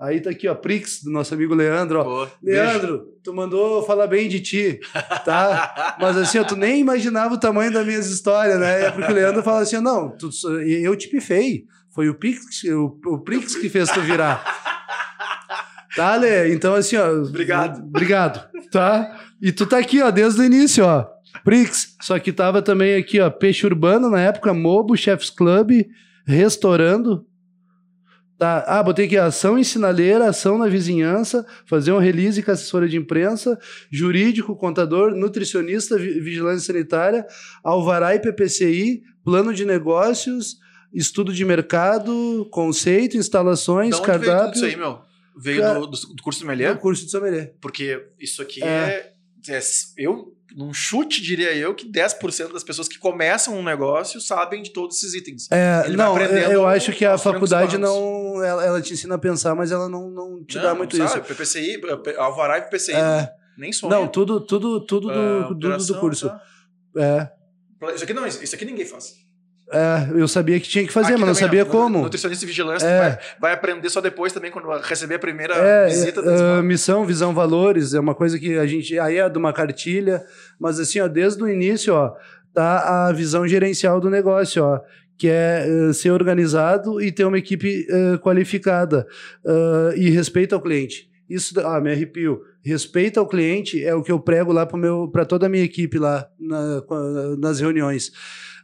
Aí 0.00 0.20
tá 0.20 0.30
aqui, 0.30 0.48
ó, 0.48 0.54
Prix, 0.54 1.02
do 1.02 1.10
nosso 1.10 1.34
amigo 1.34 1.54
Leandro. 1.54 1.98
Ó. 1.98 2.04
Pô, 2.26 2.32
Leandro, 2.42 2.98
beijo. 2.98 3.12
tu 3.22 3.34
mandou 3.34 3.82
falar 3.82 4.06
bem 4.06 4.28
de 4.28 4.40
ti, 4.40 4.80
tá? 5.24 5.96
Mas 6.00 6.16
assim, 6.16 6.38
ó, 6.38 6.44
tu 6.44 6.56
nem 6.56 6.80
imaginava 6.80 7.34
o 7.34 7.38
tamanho 7.38 7.72
das 7.72 7.84
minhas 7.84 8.06
histórias, 8.08 8.58
né? 8.58 8.86
É 8.86 8.90
porque 8.92 9.12
o 9.12 9.14
Leandro 9.14 9.42
fala 9.42 9.60
assim, 9.60 9.78
não, 9.80 10.08
tu, 10.16 10.30
eu 10.62 10.96
te 10.96 11.08
pifei. 11.08 11.64
Foi 11.92 12.08
o 12.08 12.14
Prix, 12.14 12.62
o, 12.64 12.98
o 13.06 13.18
Prix 13.18 13.56
que 13.56 13.68
fez 13.68 13.90
tu 13.90 14.00
virar. 14.00 14.42
Tá, 15.96 16.14
Lê? 16.14 16.54
Então, 16.54 16.74
assim, 16.74 16.96
ó. 16.96 17.10
Obrigado. 17.10 17.82
Obrigado, 17.82 18.48
tá? 18.70 19.20
E 19.42 19.50
tu 19.50 19.66
tá 19.66 19.78
aqui, 19.78 20.00
ó, 20.00 20.10
desde 20.10 20.40
o 20.40 20.44
início, 20.44 20.84
ó. 20.84 21.04
Prix. 21.44 21.96
Só 22.00 22.18
que 22.18 22.32
tava 22.32 22.62
também 22.62 22.94
aqui, 22.94 23.20
ó, 23.20 23.30
Peixe 23.30 23.66
Urbano 23.66 24.10
na 24.10 24.20
época, 24.20 24.52
Mobo, 24.54 24.96
Chefs 24.96 25.30
Club, 25.30 25.86
Restaurando, 26.26 27.26
Tá. 28.40 28.64
Ah, 28.66 28.82
botei 28.82 29.04
aqui 29.04 29.18
ação 29.18 29.58
em 29.58 29.62
sinaleira, 29.62 30.30
ação 30.30 30.56
na 30.56 30.66
vizinhança, 30.66 31.44
fazer 31.66 31.92
um 31.92 31.98
release 31.98 32.42
com 32.42 32.50
assessora 32.50 32.88
de 32.88 32.96
imprensa, 32.96 33.58
jurídico, 33.90 34.56
contador, 34.56 35.14
nutricionista, 35.14 35.98
vigilância 35.98 36.72
sanitária, 36.72 37.26
alvará 37.62 38.14
e 38.14 38.18
PPCI, 38.18 39.02
plano 39.22 39.52
de 39.52 39.66
negócios, 39.66 40.56
estudo 40.90 41.34
de 41.34 41.44
mercado, 41.44 42.48
conceito, 42.50 43.18
instalações, 43.18 43.98
da 43.98 44.06
cardápio. 44.06 44.30
Veio 44.30 44.52
tudo 44.52 44.56
isso 44.56 44.64
aí, 44.64 44.76
meu? 44.76 45.00
Veio 45.36 45.74
do, 45.74 45.86
do, 45.88 46.14
do 46.14 46.22
curso 46.22 46.38
de 46.38 46.46
sommelier? 46.46 46.74
Do 46.74 46.80
curso 46.80 47.04
de 47.04 47.10
sommelier. 47.10 47.54
Porque 47.60 48.06
isso 48.18 48.40
aqui 48.40 48.64
é, 48.64 49.12
é, 49.48 49.54
é 49.54 49.60
eu 49.98 50.34
num 50.56 50.72
chute, 50.72 51.22
diria 51.22 51.54
eu, 51.54 51.74
que 51.74 51.90
10% 51.90 52.52
das 52.52 52.64
pessoas 52.64 52.88
que 52.88 52.98
começam 52.98 53.56
um 53.56 53.62
negócio 53.62 54.20
sabem 54.20 54.62
de 54.62 54.70
todos 54.70 54.96
esses 54.96 55.14
itens. 55.14 55.48
É, 55.50 55.82
Ele 55.86 55.96
não, 55.96 56.18
eu 56.18 56.66
acho 56.66 56.92
que 56.92 57.04
a 57.04 57.16
faculdade 57.16 57.78
não. 57.78 58.42
Ela, 58.42 58.64
ela, 58.64 58.82
te 58.82 58.92
ensina 58.92 59.14
a 59.14 59.18
pensar, 59.18 59.54
mas 59.54 59.70
ela 59.70 59.88
não, 59.88 60.10
não 60.10 60.44
te 60.44 60.56
não, 60.56 60.62
dá 60.62 60.74
muito 60.74 60.96
sabe, 60.96 61.10
isso. 61.10 61.20
PPCI, 61.22 61.80
Alvará 62.18 62.58
e 62.58 62.62
PPCI. 62.62 62.94
É, 62.94 63.32
nem 63.56 63.72
sonha. 63.72 63.94
Não, 63.94 64.08
tudo, 64.08 64.40
tudo, 64.40 64.80
tudo 64.80 65.08
do, 65.08 65.50
uh, 65.50 65.54
do, 65.54 65.76
do 65.76 66.00
curso. 66.00 66.28
Tá. 66.28 66.42
É. 66.96 67.40
Isso 67.94 68.04
aqui 68.04 68.12
não, 68.12 68.26
isso 68.26 68.54
aqui 68.54 68.64
ninguém 68.64 68.84
faz. 68.84 69.19
É, 69.72 70.08
eu 70.20 70.26
sabia 70.26 70.58
que 70.58 70.68
tinha 70.68 70.84
que 70.84 70.92
fazer, 70.92 71.12
Aqui 71.12 71.20
mas 71.20 71.28
não 71.28 71.34
sabia 71.34 71.64
como. 71.64 72.02
Nutricionista 72.02 72.44
e 72.44 72.48
vigilância 72.48 72.86
é. 72.86 72.98
vai, 72.98 73.18
vai, 73.40 73.52
aprender 73.52 73.88
só 73.88 74.00
depois 74.00 74.32
também, 74.32 74.50
quando 74.50 74.68
receber 74.80 75.14
a 75.14 75.18
primeira 75.18 75.54
é, 75.54 75.86
visita. 75.86 76.20
Uh, 76.20 76.62
missão, 76.62 77.04
visão, 77.04 77.32
valores, 77.32 77.94
é 77.94 78.00
uma 78.00 78.14
coisa 78.14 78.38
que 78.38 78.58
a 78.58 78.66
gente. 78.66 78.98
Aí 78.98 79.18
é 79.18 79.28
de 79.28 79.38
uma 79.38 79.52
cartilha, 79.52 80.24
mas 80.58 80.80
assim, 80.80 80.98
ó, 81.00 81.06
desde 81.06 81.42
o 81.42 81.48
início, 81.48 81.94
ó, 81.94 82.12
tá 82.52 83.08
a 83.08 83.12
visão 83.12 83.46
gerencial 83.46 84.00
do 84.00 84.10
negócio, 84.10 84.64
ó 84.64 84.80
que 85.20 85.28
é 85.28 85.66
uh, 85.68 85.92
ser 85.92 86.12
organizado 86.12 86.98
e 86.98 87.12
ter 87.12 87.26
uma 87.26 87.36
equipe 87.36 87.86
uh, 87.90 88.18
qualificada 88.20 89.06
uh, 89.44 89.94
e 89.94 90.08
respeito 90.08 90.54
ao 90.54 90.62
cliente. 90.62 91.10
Isso, 91.28 91.60
ah, 91.60 91.78
me 91.78 91.92
arrepio. 91.92 92.40
Respeito 92.64 93.20
ao 93.20 93.28
cliente 93.28 93.84
é 93.84 93.94
o 93.94 94.02
que 94.02 94.10
eu 94.10 94.18
prego 94.18 94.50
lá 94.50 94.66
para 94.66 95.26
toda 95.26 95.44
a 95.44 95.48
minha 95.48 95.62
equipe 95.62 95.98
lá 95.98 96.26
na, 96.38 96.82
nas 97.38 97.60
reuniões. 97.60 98.10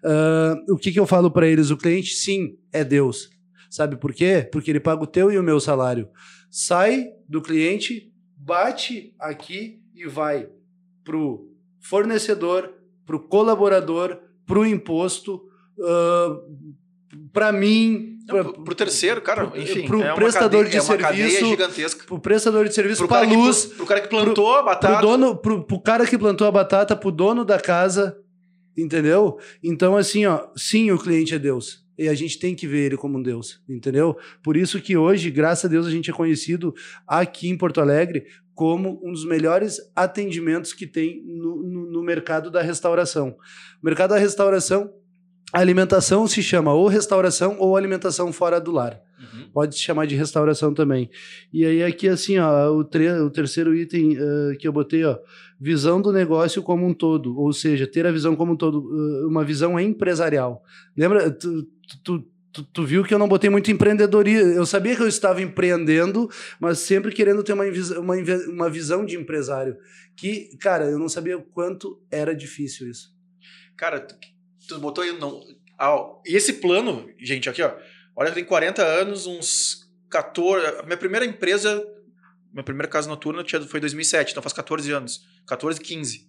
Uh, 0.07 0.73
o 0.73 0.77
que, 0.77 0.93
que 0.93 1.01
eu 1.01 1.07
falo 1.07 1.31
para 1.33 1.49
eles? 1.49 1.70
O 1.70 1.77
cliente, 1.77 2.15
sim, 2.15 2.57
é 2.73 2.85
Deus. 2.85 3.28
Sabe 3.69 3.97
por 3.97 4.15
quê? 4.15 4.49
Porque 4.53 4.70
ele 4.70 4.78
paga 4.78 5.03
o 5.03 5.07
teu 5.07 5.33
e 5.33 5.39
o 5.39 5.43
meu 5.43 5.59
salário. 5.59 6.09
Sai 6.49 7.09
do 7.28 7.43
cliente, 7.43 8.12
bate 8.37 9.12
aqui 9.19 9.81
e 9.93 10.07
vai 10.07 10.49
pro 11.03 11.51
fornecedor, 11.81 12.73
pro 13.05 13.19
colaborador, 13.19 14.19
pro 14.47 14.65
imposto, 14.65 15.43
uh, 15.78 16.77
para 17.33 17.51
mim, 17.51 18.19
para 18.27 18.43
o 18.49 18.74
terceiro, 18.74 19.20
cara, 19.23 19.53
enfim, 19.57 19.87
pro 19.87 20.03
é 20.03 20.15
prestador 20.15 20.65
cadeia, 20.65 20.70
de 20.70 20.77
é 20.77 20.81
serviço, 20.81 21.47
gigantesca. 21.47 22.05
Pro 22.07 22.19
prestador 22.20 22.69
de 22.69 22.74
serviço, 22.74 23.09
para 23.09 23.27
luz, 23.27 23.66
pro, 23.66 23.77
pro 23.77 23.87
cara 23.87 24.01
que 24.01 24.09
plantou 24.09 24.35
pro, 24.35 24.55
a 24.55 24.62
batata, 24.62 24.99
pro 24.99 25.07
dono, 25.07 25.37
pro, 25.37 25.65
pro 25.65 25.81
cara 25.81 26.07
que 26.07 26.19
plantou 26.19 26.47
a 26.47 26.51
batata, 26.51 26.97
pro 26.97 27.11
dono 27.11 27.45
da 27.45 27.61
casa, 27.61 28.16
Entendeu? 28.77 29.39
Então, 29.62 29.97
assim, 29.97 30.27
ó, 30.27 30.48
sim, 30.57 30.90
o 30.90 30.98
cliente 30.98 31.35
é 31.35 31.39
Deus. 31.39 31.86
E 31.98 32.09
a 32.09 32.15
gente 32.15 32.39
tem 32.39 32.55
que 32.55 32.66
ver 32.66 32.86
ele 32.86 32.97
como 32.97 33.16
um 33.16 33.23
Deus, 33.23 33.62
entendeu? 33.66 34.19
Por 34.43 34.55
isso 34.55 34.82
que 34.82 34.97
hoje, 34.98 35.31
graças 35.31 35.65
a 35.65 35.69
Deus, 35.69 35.86
a 35.86 35.90
gente 35.90 36.11
é 36.11 36.12
conhecido 36.12 36.74
aqui 37.07 37.48
em 37.48 37.57
Porto 37.57 37.81
Alegre 37.81 38.27
como 38.55 39.01
um 39.03 39.12
dos 39.12 39.24
melhores 39.24 39.81
atendimentos 39.94 40.74
que 40.74 40.86
tem 40.86 41.23
no, 41.24 41.62
no, 41.62 41.90
no 41.90 42.03
mercado 42.03 42.51
da 42.51 42.61
restauração. 42.61 43.36
O 43.82 43.85
mercado 43.86 44.11
da 44.11 44.19
restauração, 44.19 44.93
a 45.52 45.60
alimentação 45.60 46.27
se 46.27 46.43
chama 46.43 46.73
ou 46.73 46.89
restauração 46.89 47.56
ou 47.59 47.77
alimentação 47.77 48.32
fora 48.32 48.60
do 48.60 48.73
lar. 48.73 49.01
Uhum. 49.18 49.48
Pode 49.52 49.74
se 49.74 49.81
chamar 49.81 50.06
de 50.06 50.14
restauração 50.14 50.74
também. 50.74 51.09
E 51.52 51.64
aí 51.64 51.82
aqui 51.82 52.09
assim, 52.09 52.39
ó, 52.39 52.70
o, 52.70 52.81
o 52.81 53.31
terceiro 53.31 53.74
item 53.74 54.18
uh, 54.18 54.56
que 54.59 54.66
eu 54.66 54.73
botei, 54.73 55.05
ó, 55.05 55.18
visão 55.59 56.02
do 56.02 56.12
negócio 56.12 56.62
como 56.62 56.86
um 56.86 56.93
todo, 56.93 57.39
ou 57.39 57.52
seja, 57.52 57.86
ter 57.86 58.06
a 58.06 58.12
visão 58.12 58.36
como 58.36 58.52
um 58.52 58.56
todo, 58.56 58.81
uh, 58.81 59.28
uma 59.28 59.44
visão 59.44 59.78
empresarial. 59.78 60.62
Lembra, 60.97 61.31
tu, 61.31 61.66
tu, 62.05 62.24
tu, 62.52 62.62
tu, 62.64 62.85
viu 62.85 63.05
que 63.05 63.14
eu 63.14 63.18
não 63.18 63.28
botei 63.28 63.48
muito 63.48 63.70
empreendedorismo. 63.70 64.52
Eu 64.52 64.66
sabia 64.66 64.97
que 64.97 65.02
eu 65.02 65.09
estava 65.09 65.40
empreendendo, 65.40 66.28
mas 66.60 66.81
sempre 66.81 67.12
querendo 67.12 67.43
ter 67.43 67.52
uma, 67.52 67.64
uma, 67.98 68.14
uma 68.48 68.70
visão 68.70 69.06
de 69.06 69.16
empresário. 69.16 69.77
Que, 70.16 70.56
cara, 70.59 70.86
eu 70.86 70.98
não 70.98 71.09
sabia 71.09 71.39
o 71.39 71.43
quanto 71.43 72.01
era 72.10 72.35
difícil 72.35 72.90
isso. 72.90 73.14
Cara, 73.77 74.06
tu, 74.66 74.78
botou 74.78 75.05
aí. 75.05 75.12
Não, 75.18 75.40
ah, 75.78 75.97
e 76.26 76.36
esse 76.36 76.55
plano, 76.55 77.09
gente, 77.18 77.48
aqui, 77.48 77.62
ó. 77.62 77.74
Olha, 78.14 78.28
eu 78.28 78.34
tenho 78.34 78.47
40 78.47 78.82
anos, 78.82 79.26
uns 79.26 79.90
14. 80.10 80.78
A 80.78 80.82
minha 80.84 80.97
primeira 80.97 81.24
empresa 81.24 81.84
minha 82.56 82.64
primeira 82.64 82.88
casa 82.88 83.06
noturna 83.06 83.44
foi 83.68 83.78
em 83.78 83.82
2007, 83.82 84.30
então 84.30 84.43
faz 84.43 84.55
14 84.55 84.90
anos. 84.90 85.26
14, 85.47 85.78
15. 85.78 86.26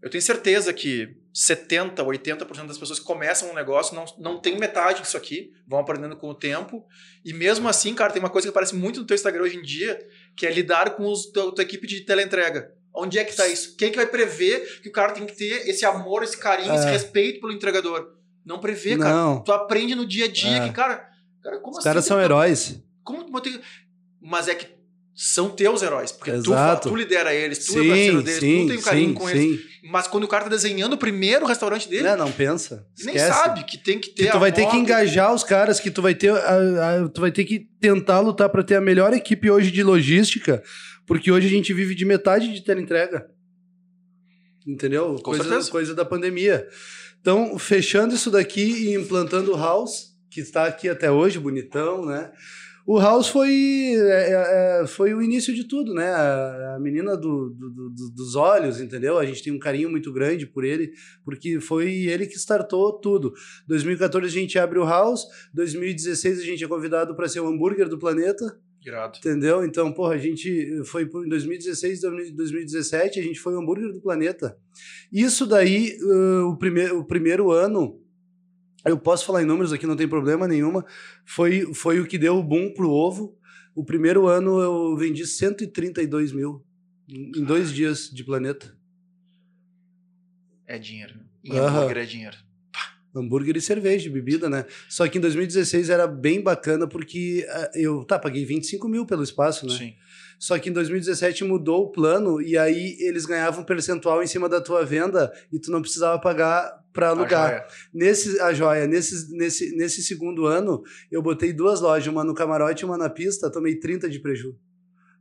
Eu 0.00 0.08
tenho 0.08 0.22
certeza 0.22 0.72
que 0.72 1.14
70, 1.30 2.02
80% 2.02 2.66
das 2.66 2.78
pessoas 2.78 2.98
que 2.98 3.04
começam 3.04 3.50
um 3.50 3.54
negócio 3.54 3.94
não, 3.94 4.06
não 4.18 4.40
tem 4.40 4.58
metade 4.58 5.02
disso 5.02 5.16
aqui, 5.16 5.52
vão 5.68 5.78
aprendendo 5.78 6.16
com 6.16 6.30
o 6.30 6.34
tempo. 6.34 6.86
E 7.22 7.34
mesmo 7.34 7.68
assim, 7.68 7.94
cara, 7.94 8.12
tem 8.12 8.20
uma 8.20 8.30
coisa 8.30 8.46
que 8.46 8.50
aparece 8.50 8.74
muito 8.74 9.00
no 9.00 9.06
teu 9.06 9.14
Instagram 9.14 9.42
hoje 9.42 9.58
em 9.58 9.62
dia, 9.62 9.98
que 10.34 10.46
é 10.46 10.50
lidar 10.50 10.96
com 10.96 11.12
a 11.12 11.52
tua 11.52 11.62
equipe 11.62 11.86
de 11.86 12.00
teleentrega. 12.00 12.72
Onde 12.94 13.18
é 13.18 13.24
que 13.24 13.30
está 13.30 13.48
isso? 13.48 13.74
Quem 13.76 13.88
é 13.88 13.90
que 13.90 13.96
vai 13.96 14.06
prever 14.06 14.80
que 14.82 14.88
o 14.88 14.92
cara 14.92 15.12
tem 15.12 15.24
que 15.24 15.34
ter 15.34 15.68
esse 15.68 15.84
amor, 15.84 16.22
esse 16.22 16.36
carinho, 16.36 16.72
é. 16.72 16.76
esse 16.76 16.86
respeito 16.86 17.40
pelo 17.40 17.52
entregador? 17.52 18.14
Não 18.44 18.58
prevê, 18.58 18.98
cara. 18.98 19.14
Não. 19.14 19.40
Tu 19.42 19.52
aprende 19.52 19.94
no 19.94 20.06
dia 20.06 20.26
a 20.26 20.28
dia 20.28 20.56
é. 20.56 20.68
que, 20.68 20.74
cara, 20.74 21.08
cara 21.42 21.58
como 21.58 21.72
Os 21.72 21.78
assim? 21.78 21.88
caras 21.88 22.04
são 22.04 22.20
heróis. 22.20 22.82
Como 23.02 23.26
Mas 24.20 24.48
é 24.48 24.54
que 24.54 24.66
são 25.14 25.50
teus 25.50 25.82
heróis, 25.82 26.10
porque 26.10 26.32
tu, 26.32 26.52
tu, 26.82 26.96
lidera 26.96 27.34
eles, 27.34 27.58
tu 27.66 27.72
sim, 27.72 27.84
é 27.84 27.88
parceiro 27.88 28.22
deles, 28.22 28.40
sim, 28.40 28.62
tu 28.62 28.68
tem 28.68 28.78
um 28.78 28.82
carinho 28.82 29.08
sim, 29.08 29.14
com 29.14 29.30
eles. 29.30 29.60
Mas 29.90 30.06
quando 30.08 30.24
o 30.24 30.28
cara 30.28 30.44
tá 30.44 30.50
desenhando 30.50 30.94
o 30.94 30.96
primeiro 30.96 31.44
restaurante 31.44 31.88
dele, 31.88 32.04
não, 32.04 32.16
não 32.16 32.32
pensa. 32.32 32.86
Nem 33.04 33.18
sabe 33.18 33.64
que 33.64 33.76
tem 33.76 33.98
que 33.98 34.10
ter. 34.10 34.26
Que 34.26 34.32
tu 34.32 34.38
vai 34.38 34.50
ter 34.50 34.66
que 34.66 34.76
engajar 34.76 35.34
os 35.34 35.44
caras, 35.44 35.78
que 35.78 35.90
tu 35.90 36.00
vai 36.00 36.14
ter, 36.14 36.30
a, 36.30 37.02
a, 37.04 37.08
tu 37.08 37.20
vai 37.20 37.30
ter 37.30 37.44
que 37.44 37.68
tentar 37.78 38.20
lutar 38.20 38.48
para 38.48 38.64
ter 38.64 38.76
a 38.76 38.80
melhor 38.80 39.12
equipe 39.12 39.50
hoje 39.50 39.70
de 39.70 39.82
logística, 39.82 40.62
Porque 41.12 41.30
hoje 41.30 41.46
a 41.46 41.50
gente 41.50 41.74
vive 41.74 41.94
de 41.94 42.06
metade 42.06 42.58
de 42.58 42.72
entrega. 42.72 43.30
Entendeu? 44.66 45.16
Com 45.16 45.22
coisa, 45.22 45.44
certeza. 45.44 45.70
coisa 45.70 45.94
da 45.94 46.06
pandemia. 46.06 46.66
Então, 47.20 47.58
fechando 47.58 48.14
isso 48.14 48.30
daqui 48.30 48.62
e 48.62 48.94
implantando 48.94 49.52
o 49.52 49.56
House, 49.58 50.16
que 50.30 50.40
está 50.40 50.64
aqui 50.64 50.88
até 50.88 51.10
hoje, 51.10 51.38
bonitão, 51.38 52.06
né? 52.06 52.32
O 52.86 52.98
House 52.98 53.28
foi, 53.28 53.94
é, 53.94 54.80
é, 54.80 54.86
foi 54.86 55.12
o 55.12 55.20
início 55.20 55.54
de 55.54 55.64
tudo, 55.64 55.92
né? 55.92 56.08
A, 56.08 56.76
a 56.76 56.80
menina 56.80 57.14
do, 57.14 57.50
do, 57.50 57.70
do, 57.90 58.10
dos 58.10 58.34
olhos, 58.34 58.80
entendeu? 58.80 59.18
A 59.18 59.26
gente 59.26 59.42
tem 59.42 59.52
um 59.52 59.58
carinho 59.58 59.90
muito 59.90 60.10
grande 60.10 60.46
por 60.46 60.64
ele, 60.64 60.92
porque 61.26 61.60
foi 61.60 61.92
ele 62.06 62.26
que 62.26 62.38
startou 62.38 62.90
tudo. 62.90 63.34
2014 63.68 64.26
a 64.26 64.40
gente 64.40 64.58
abre 64.58 64.78
o 64.78 64.86
House, 64.86 65.26
2016 65.52 66.40
a 66.40 66.42
gente 66.42 66.64
é 66.64 66.68
convidado 66.68 67.14
para 67.14 67.28
ser 67.28 67.40
o 67.40 67.46
hambúrguer 67.46 67.86
do 67.86 67.98
planeta. 67.98 68.58
Irado. 68.84 69.18
Entendeu? 69.18 69.64
Então, 69.64 69.92
porra, 69.92 70.14
a 70.14 70.18
gente 70.18 70.82
foi 70.84 71.04
em 71.04 71.28
2016, 71.28 72.00
2017, 72.00 73.20
a 73.20 73.22
gente 73.22 73.38
foi 73.38 73.54
o 73.54 73.60
hambúrguer 73.60 73.92
do 73.92 74.00
planeta. 74.00 74.58
Isso 75.12 75.46
daí, 75.46 75.96
uh, 76.02 76.48
o, 76.48 76.56
primeir, 76.56 76.92
o 76.92 77.04
primeiro 77.04 77.52
ano, 77.52 78.00
eu 78.84 78.98
posso 78.98 79.24
falar 79.24 79.42
em 79.42 79.46
números 79.46 79.72
aqui, 79.72 79.86
não 79.86 79.96
tem 79.96 80.08
problema 80.08 80.48
nenhuma, 80.48 80.84
foi, 81.24 81.72
foi 81.74 82.00
o 82.00 82.06
que 82.06 82.18
deu 82.18 82.36
o 82.36 82.42
boom 82.42 82.72
pro 82.74 82.90
ovo. 82.90 83.38
O 83.74 83.84
primeiro 83.84 84.26
ano 84.26 84.60
eu 84.60 84.96
vendi 84.96 85.26
132 85.26 86.32
mil 86.32 86.64
em 87.08 87.44
dois 87.44 87.72
dias 87.72 88.10
de 88.10 88.24
planeta. 88.24 88.76
É 90.66 90.78
dinheiro. 90.78 91.14
Em 91.44 91.56
hambúrguer 91.56 91.98
é 91.98 92.04
dinheiro. 92.04 92.36
Hambúrguer 93.14 93.56
e 93.56 93.60
cerveja, 93.60 94.10
bebida, 94.10 94.48
né? 94.48 94.64
Só 94.88 95.06
que 95.06 95.18
em 95.18 95.20
2016 95.20 95.90
era 95.90 96.06
bem 96.06 96.40
bacana 96.40 96.86
porque 96.86 97.46
uh, 97.48 97.78
eu, 97.78 98.04
tá, 98.04 98.18
paguei 98.18 98.44
25 98.44 98.88
mil 98.88 99.04
pelo 99.04 99.22
espaço, 99.22 99.66
né? 99.66 99.76
Sim. 99.76 99.94
Só 100.38 100.58
que 100.58 100.70
em 100.70 100.72
2017 100.72 101.44
mudou 101.44 101.84
o 101.84 101.92
plano 101.92 102.40
e 102.42 102.58
aí 102.58 102.96
eles 103.00 103.24
ganhavam 103.24 103.60
um 103.60 103.64
percentual 103.64 104.22
em 104.22 104.26
cima 104.26 104.48
da 104.48 104.60
tua 104.60 104.84
venda 104.84 105.32
e 105.52 105.58
tu 105.58 105.70
não 105.70 105.80
precisava 105.80 106.18
pagar 106.18 106.82
para 106.92 107.10
alugar. 107.10 107.52
A 107.52 107.66
nesse 107.94 108.40
a 108.40 108.52
joia, 108.52 108.86
nesse, 108.86 109.32
nesse, 109.36 109.76
nesse 109.76 110.02
segundo 110.02 110.46
ano, 110.46 110.82
eu 111.10 111.22
botei 111.22 111.52
duas 111.52 111.80
lojas, 111.80 112.08
uma 112.08 112.24
no 112.24 112.34
camarote 112.34 112.82
e 112.82 112.86
uma 112.86 112.98
na 112.98 113.08
pista, 113.08 113.50
tomei 113.52 113.78
30 113.78 114.08
de 114.08 114.18
prejuízo. 114.18 114.58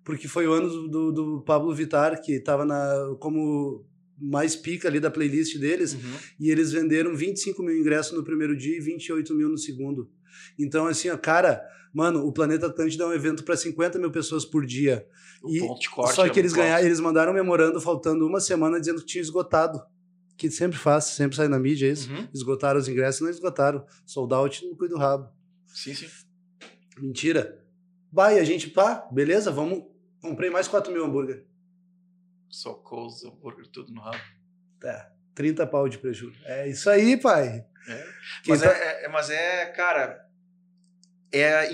Porque 0.03 0.27
foi 0.27 0.47
o 0.47 0.53
ano 0.53 0.67
do, 0.67 0.87
do, 0.87 1.11
do 1.11 1.41
Pablo 1.43 1.73
Vitar, 1.73 2.19
que 2.19 2.33
estava 2.33 2.65
na 2.65 3.15
como 3.19 3.85
mais 4.21 4.55
pica 4.55 4.87
ali 4.87 4.99
da 4.99 5.09
playlist 5.09 5.57
deles, 5.57 5.93
uhum. 5.93 6.17
e 6.39 6.51
eles 6.51 6.71
venderam 6.71 7.15
25 7.15 7.63
mil 7.63 7.75
ingressos 7.75 8.15
no 8.15 8.23
primeiro 8.23 8.55
dia 8.55 8.77
e 8.77 8.79
28 8.79 9.33
mil 9.33 9.49
no 9.49 9.57
segundo. 9.57 10.09
Então, 10.59 10.85
assim, 10.85 11.09
ó, 11.09 11.17
cara, 11.17 11.61
mano, 11.93 12.25
o 12.25 12.31
Planeta 12.31 12.67
Atlântida 12.67 13.03
é 13.03 13.07
um 13.07 13.13
evento 13.13 13.43
para 13.43 13.57
50 13.57 13.97
mil 13.97 14.11
pessoas 14.11 14.45
por 14.45 14.65
dia. 14.65 15.05
O 15.43 15.49
e 15.49 15.59
corte 15.59 16.15
só 16.15 16.25
é 16.25 16.29
que 16.29 16.39
eles 16.39 16.53
muito 16.53 16.63
ganharam, 16.63 16.85
eles 16.85 16.99
mandaram 16.99 17.31
um 17.31 17.35
memorando 17.35 17.81
faltando 17.81 18.25
uma 18.27 18.39
semana 18.39 18.79
dizendo 18.79 18.99
que 18.99 19.07
tinha 19.07 19.21
esgotado. 19.21 19.81
Que 20.37 20.49
sempre 20.49 20.77
faz, 20.77 21.05
sempre 21.05 21.35
sai 21.35 21.47
na 21.47 21.59
mídia 21.59 21.91
isso. 21.91 22.11
Uhum. 22.11 22.27
Esgotaram 22.33 22.79
os 22.79 22.87
ingressos, 22.87 23.21
não 23.21 23.29
esgotaram. 23.29 23.85
Sold 24.05 24.33
out 24.33 24.65
no 24.65 24.75
cuido 24.75 24.95
do 24.95 24.99
rabo. 24.99 25.29
Sim, 25.67 25.93
sim. 25.93 26.07
Mentira. 26.99 27.59
Vai, 28.11 28.39
a 28.39 28.43
gente, 28.43 28.69
pá, 28.69 29.07
beleza, 29.11 29.51
vamos. 29.51 29.83
Comprei 30.19 30.49
mais 30.49 30.67
4 30.67 30.91
mil 30.91 31.05
hambúrguer. 31.05 31.45
Socou 32.51 33.07
os 33.07 33.23
hambúrguer 33.23 33.65
tudo 33.67 33.91
no 33.93 34.01
rabo. 34.01 34.19
Tá. 34.79 35.09
30 35.33 35.65
pau 35.65 35.87
de 35.87 35.97
prejuízo. 35.97 36.37
É 36.45 36.67
isso 36.67 36.89
aí, 36.89 37.15
pai. 37.17 37.65
É. 37.87 38.07
Mas, 38.47 38.61
tá- 38.61 38.67
é, 38.71 39.05
é- 39.05 39.07
mas 39.07 39.29
é, 39.29 39.65
cara. 39.67 40.25
É, 41.31 41.71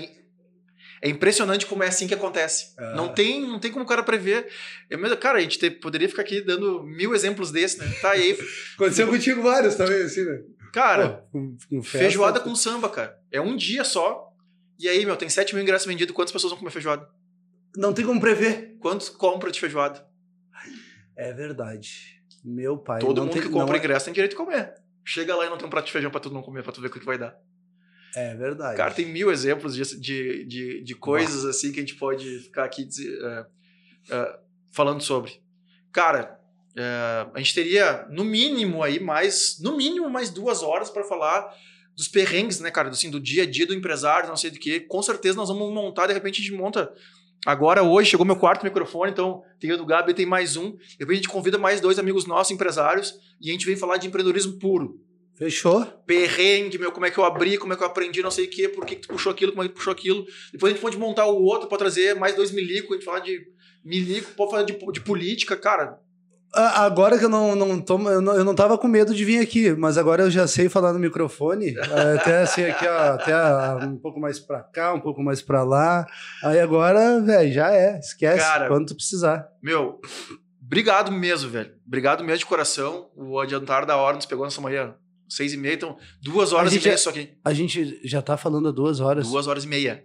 é 1.02 1.08
impressionante 1.08 1.66
como 1.66 1.82
é 1.82 1.88
assim 1.88 2.06
que 2.06 2.14
acontece. 2.14 2.74
Ah. 2.78 2.94
Não, 2.94 3.12
tem, 3.12 3.40
não 3.40 3.58
tem 3.58 3.72
como 3.72 3.84
o 3.84 3.88
cara 3.88 4.02
prever. 4.02 4.48
Eu 4.88 4.98
mesmo, 4.98 5.16
cara, 5.16 5.38
a 5.38 5.40
gente 5.40 5.58
te- 5.58 5.70
poderia 5.70 6.08
ficar 6.08 6.22
aqui 6.22 6.40
dando 6.40 6.82
mil 6.84 7.14
exemplos 7.14 7.50
desse, 7.50 7.78
né? 7.78 7.86
Tá 8.00 8.12
aí. 8.12 8.38
Aconteceu 8.76 9.08
contigo 9.08 9.42
vários 9.42 9.74
também, 9.74 10.02
assim, 10.02 10.24
né? 10.24 10.40
Cara, 10.72 11.08
Pô, 11.08 11.22
com- 11.32 11.56
com 11.68 11.82
festa. 11.82 11.98
feijoada 11.98 12.40
com 12.40 12.54
samba, 12.54 12.88
cara. 12.88 13.20
É 13.32 13.40
um 13.40 13.56
dia 13.56 13.82
só. 13.84 14.32
E 14.78 14.88
aí, 14.88 15.04
meu, 15.04 15.16
tem 15.16 15.28
7 15.28 15.54
mil 15.54 15.62
ingressos 15.64 15.86
vendidos. 15.88 16.14
Quantas 16.14 16.30
pessoas 16.32 16.52
vão 16.52 16.58
comer 16.60 16.70
feijoada? 16.70 17.08
Não 17.76 17.92
tem 17.92 18.04
como 18.06 18.20
prever. 18.20 18.76
Quantos 18.80 19.08
compram 19.08 19.50
de 19.50 19.58
feijoada? 19.58 20.06
É 21.18 21.32
verdade. 21.32 22.22
Meu 22.44 22.78
pai. 22.78 23.00
Todo 23.00 23.22
mundo 23.22 23.32
tem, 23.32 23.42
que 23.42 23.48
compra 23.48 23.76
é- 23.76 23.78
ingresso 23.80 24.04
tem 24.04 24.14
direito 24.14 24.30
de 24.30 24.36
comer. 24.36 24.72
Chega 25.04 25.34
lá 25.34 25.46
e 25.46 25.50
não 25.50 25.58
tem 25.58 25.66
um 25.66 25.70
prato 25.70 25.86
de 25.86 25.92
feijão 25.92 26.12
pra 26.12 26.20
tu 26.20 26.30
não 26.30 26.42
comer, 26.42 26.62
pra 26.62 26.72
tu 26.72 26.80
ver 26.80 26.86
o 26.86 26.90
que 26.90 27.04
vai 27.04 27.18
dar. 27.18 27.36
É 28.14 28.34
verdade. 28.36 28.76
Cara, 28.76 28.94
tem 28.94 29.06
mil 29.06 29.30
exemplos 29.30 29.74
de, 29.74 30.00
de, 30.00 30.44
de, 30.44 30.82
de 30.82 30.94
coisas 30.94 31.44
assim 31.44 31.72
que 31.72 31.78
a 31.78 31.82
gente 31.82 31.96
pode 31.96 32.38
ficar 32.40 32.64
aqui 32.64 32.88
é, 33.24 33.46
é, 34.10 34.38
falando 34.70 35.02
sobre. 35.02 35.42
Cara, 35.92 36.38
é, 36.76 37.26
a 37.34 37.38
gente 37.38 37.54
teria 37.54 38.06
no 38.08 38.24
mínimo 38.24 38.82
aí 38.82 39.00
mais, 39.00 39.58
no 39.60 39.76
mínimo 39.76 40.08
mais 40.08 40.30
duas 40.30 40.62
horas 40.62 40.88
para 40.88 41.04
falar 41.04 41.52
dos 41.96 42.06
perrengues, 42.06 42.60
né, 42.60 42.70
cara, 42.70 42.90
assim, 42.90 43.10
do 43.10 43.18
dia 43.18 43.42
a 43.42 43.46
dia 43.46 43.66
do 43.66 43.74
empresário, 43.74 44.28
não 44.28 44.36
sei 44.36 44.52
do 44.52 44.58
que. 44.58 44.80
Com 44.80 45.02
certeza 45.02 45.36
nós 45.36 45.48
vamos 45.48 45.72
montar, 45.74 46.06
de 46.06 46.12
repente 46.12 46.40
a 46.40 46.44
gente 46.44 46.56
monta. 46.56 46.92
Agora, 47.46 47.82
hoje, 47.82 48.10
chegou 48.10 48.26
meu 48.26 48.36
quarto 48.36 48.64
microfone, 48.64 49.12
então 49.12 49.42
tem 49.60 49.72
o 49.72 49.76
do 49.76 49.86
Gabi, 49.86 50.12
tem 50.12 50.26
mais 50.26 50.56
um. 50.56 50.72
De 50.72 50.96
repente 50.98 51.12
a 51.12 51.16
gente 51.16 51.28
convida 51.28 51.56
mais 51.56 51.80
dois 51.80 51.98
amigos 51.98 52.26
nossos, 52.26 52.50
empresários, 52.50 53.14
e 53.40 53.48
a 53.48 53.52
gente 53.52 53.66
vem 53.66 53.76
falar 53.76 53.96
de 53.96 54.06
empreendedorismo 54.08 54.58
puro 54.58 55.00
Fechou? 55.38 55.86
perrengue, 56.04 56.78
meu, 56.78 56.90
como 56.90 57.06
é 57.06 57.12
que 57.12 57.18
eu 57.18 57.24
abri, 57.24 57.56
como 57.58 57.72
é 57.72 57.76
que 57.76 57.82
eu 57.82 57.86
aprendi, 57.86 58.20
não 58.22 58.30
sei 58.30 58.46
o 58.46 58.50
quê, 58.50 58.68
por 58.68 58.84
que, 58.84 58.96
que 58.96 59.02
tu 59.02 59.08
puxou 59.08 59.30
aquilo, 59.30 59.52
como 59.52 59.62
é 59.62 59.68
que 59.68 59.72
tu 59.72 59.76
puxou 59.76 59.92
aquilo. 59.92 60.26
Depois 60.52 60.72
a 60.72 60.74
gente 60.74 60.82
pode 60.82 60.98
montar 60.98 61.26
o 61.26 61.40
outro 61.44 61.68
pra 61.68 61.78
trazer 61.78 62.16
mais 62.16 62.34
dois 62.34 62.50
milico, 62.50 62.92
a 62.92 62.96
gente 62.96 63.04
falar 63.04 63.20
de 63.20 63.46
milico, 63.84 64.32
pode 64.32 64.50
falar 64.50 64.62
de, 64.64 64.76
de 64.92 65.00
política, 65.00 65.56
cara. 65.56 66.00
Agora 66.52 67.18
que 67.18 67.24
eu 67.24 67.28
não, 67.28 67.54
não 67.54 67.80
tô, 67.80 67.98
eu 68.08 68.20
não, 68.20 68.34
eu 68.34 68.44
não 68.44 68.54
tava 68.54 68.78
com 68.78 68.88
medo 68.88 69.14
de 69.14 69.24
vir 69.24 69.38
aqui, 69.40 69.72
mas 69.74 69.98
agora 69.98 70.22
eu 70.22 70.30
já 70.30 70.46
sei 70.46 70.68
falar 70.68 70.92
no 70.94 70.98
microfone, 70.98 71.76
é, 71.76 72.16
até 72.16 72.40
assim 72.40 72.64
aqui, 72.64 72.86
ó, 72.86 73.12
até 73.12 73.32
ah, 73.32 73.78
um 73.82 73.98
pouco 73.98 74.18
mais 74.18 74.38
pra 74.38 74.62
cá, 74.62 74.94
um 74.94 75.00
pouco 75.00 75.22
mais 75.22 75.42
pra 75.42 75.62
lá. 75.62 76.06
Aí 76.42 76.58
agora, 76.58 77.20
velho, 77.20 77.52
já 77.52 77.70
é, 77.70 77.98
esquece 77.98 78.38
Cara, 78.38 78.66
quando 78.66 78.86
tu 78.86 78.94
precisar. 78.96 79.46
Meu, 79.62 80.00
obrigado 80.62 81.12
mesmo, 81.12 81.50
velho. 81.50 81.72
Obrigado 81.86 82.24
mesmo 82.24 82.38
de 82.38 82.46
coração. 82.46 83.10
O 83.14 83.38
adiantar 83.38 83.84
da 83.84 83.96
hora 83.96 84.16
nos 84.16 84.26
pegou 84.26 84.44
nessa 84.46 84.60
manhã, 84.60 84.94
seis 85.28 85.52
e 85.52 85.56
meia, 85.58 85.74
então 85.74 85.98
duas 86.22 86.54
horas 86.54 86.74
e 86.74 86.80
meia 86.80 86.94
é- 86.94 86.96
só 86.96 87.10
aqui. 87.10 87.30
A 87.44 87.52
gente 87.52 88.00
já 88.04 88.22
tá 88.22 88.38
falando 88.38 88.68
há 88.68 88.72
duas 88.72 89.00
horas. 89.00 89.28
Duas 89.28 89.46
horas 89.46 89.64
e 89.64 89.68
meia. 89.68 90.02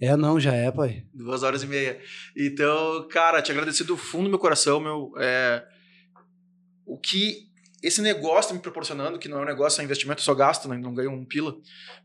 É, 0.00 0.14
não, 0.16 0.38
já 0.38 0.52
é, 0.54 0.70
pai. 0.70 1.02
Duas 1.12 1.42
horas 1.42 1.62
e 1.64 1.66
meia. 1.66 1.98
Então, 2.36 3.08
cara, 3.10 3.42
te 3.42 3.50
agradecer 3.50 3.82
do 3.82 3.96
fundo 3.96 4.24
do 4.24 4.30
meu 4.30 4.38
coração, 4.38 4.78
meu. 4.78 5.12
É, 5.18 5.64
o 6.88 6.98
que 6.98 7.46
esse 7.82 8.00
negócio 8.02 8.48
tá 8.50 8.54
me 8.54 8.60
proporcionando, 8.60 9.18
que 9.18 9.28
não 9.28 9.38
é 9.38 9.42
um 9.42 9.44
negócio, 9.46 9.78
é 9.80 9.82
um 9.82 9.84
investimento, 9.84 10.20
eu 10.20 10.24
só 10.24 10.34
gasto, 10.34 10.68
né, 10.68 10.76
não 10.76 10.92
ganho 10.92 11.12
um 11.12 11.24
pila. 11.24 11.54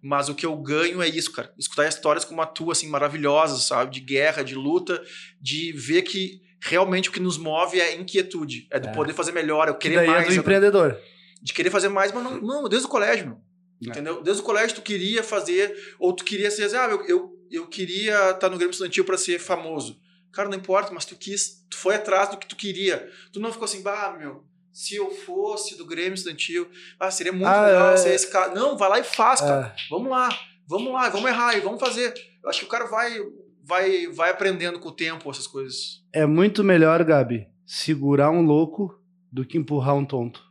Mas 0.01 0.30
o 0.30 0.35
que 0.35 0.45
eu 0.45 0.55
ganho 0.57 1.01
é 1.01 1.07
isso, 1.07 1.31
cara. 1.31 1.51
Escutar 1.57 1.88
histórias 1.88 2.23
como 2.26 2.41
a 2.41 2.45
tua, 2.45 2.73
assim, 2.73 2.88
maravilhosas, 2.88 3.64
sabe? 3.65 3.91
De 3.91 3.99
guerra, 3.99 4.43
de 4.43 4.53
luta, 4.53 5.01
de 5.41 5.72
ver 5.72 6.03
que 6.03 6.41
realmente 6.61 7.10
o 7.10 7.11
que 7.11 7.19
nos 7.19 7.38
move 7.38 7.81
é 7.81 7.95
inquietude. 7.95 8.68
É 8.69 8.80
do 8.80 8.89
É. 8.89 8.91
poder 8.93 9.14
fazer 9.14 9.31
melhor, 9.31 9.68
eu 9.68 9.73
Que 9.76 9.89
querer 9.89 9.95
daí 9.95 10.07
mais. 10.07 10.26
é 10.26 10.27
do 10.27 10.34
eu- 10.35 10.39
empreendedor. 10.41 10.97
de 11.41 11.53
querer 11.53 11.69
fazer 11.72 11.89
mais, 11.89 12.11
mas 12.14 12.23
não, 12.23 12.39
não 12.39 12.69
desde 12.69 12.88
o 12.88 12.89
colégio, 12.89 13.26
meu. 13.27 13.38
É. 13.85 13.89
Entendeu? 13.89 14.22
Desde 14.23 14.41
o 14.41 14.45
colégio 14.45 14.76
tu 14.76 14.81
queria 14.81 15.22
fazer, 15.23 15.76
ou 15.99 16.14
tu 16.14 16.23
queria 16.23 16.49
ser, 16.51 16.73
ah, 16.76 16.88
eu, 16.89 17.03
eu, 17.05 17.31
eu 17.51 17.68
queria 17.68 18.30
estar 18.31 18.47
no 18.49 18.55
Grêmio 18.57 18.72
Estudantil 18.72 19.03
para 19.03 19.18
ser 19.18 19.39
famoso. 19.39 19.99
Cara, 20.31 20.47
não 20.47 20.57
importa, 20.57 20.91
mas 20.93 21.03
tu 21.03 21.15
quis, 21.18 21.65
tu 21.69 21.76
foi 21.77 21.95
atrás 21.95 22.30
do 22.30 22.38
que 22.38 22.47
tu 22.47 22.55
queria. 22.55 23.10
Tu 23.34 23.39
não 23.41 23.51
ficou 23.51 23.65
assim, 23.65 23.81
bah, 23.81 24.15
meu, 24.18 24.45
se 24.73 24.95
eu 24.95 25.11
fosse 25.11 25.77
do 25.77 25.85
Grêmio 25.85 26.15
Estudantil, 26.15 26.67
ah, 26.99 27.11
seria 27.11 27.31
muito 27.31 27.45
Ah, 27.45 27.65
legal 27.67 27.93
é. 27.93 27.97
ser 27.97 28.13
esse 28.13 28.29
cara. 28.31 28.53
Não, 28.53 28.75
vai 28.77 28.89
lá 28.89 28.99
e 28.99 29.03
faz, 29.03 29.39
cara. 29.39 29.67
É, 29.67 29.75
Vamos 29.89 30.09
lá, 30.09 30.29
vamos 30.67 30.91
lá, 30.91 31.09
vamos 31.09 31.29
errar 31.29 31.55
e 31.55 31.61
vamos 31.61 31.79
fazer. 31.79 32.13
Eu 32.43 32.49
acho 32.49 32.59
que 32.59 32.65
o 32.65 32.69
cara 32.69 32.85
vai, 32.85 33.15
vai, 33.63 34.07
vai 34.07 34.31
aprendendo 34.31 34.79
com 34.79 34.89
o 34.89 34.95
tempo 34.95 35.29
essas 35.29 35.45
coisas. 35.47 36.03
é 36.11 36.25
muito 36.25 36.63
melhor, 36.63 37.03
Gabi, 37.03 37.47
segurar 37.65 38.31
um 38.31 38.41
louco 38.41 38.99
do 39.31 39.45
que 39.45 39.57
empurrar 39.57 39.95
um 39.95 40.03
tonto. 40.05 40.43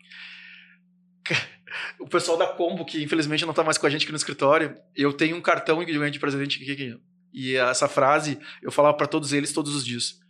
o 1.99 2.07
pessoal 2.07 2.37
da 2.39 2.47
Combo, 2.47 2.85
que 2.85 3.03
infelizmente 3.03 3.45
não 3.47 3.53
tá 3.55 3.65
mais 3.65 3.79
com 3.79 3.87
a 3.87 3.91
gente 3.91 4.03
aqui 4.03 4.13
no 4.13 4.17
escritório, 4.17 4.77
eu 4.95 5.13
tenho 5.13 5.37
um 5.37 5.41
cartão 5.41 5.85
que 5.85 5.93
ganhei 5.93 6.11
de 6.11 6.19
presente. 6.19 7.01
E 7.33 7.57
essa 7.57 7.89
frase 7.89 8.39
eu 8.63 8.71
falava 8.71 8.97
para 8.97 9.07
todos 9.07 9.33
eles 9.33 9.53
todos 9.53 9.75
os 9.75 9.85
dias. 9.85 10.21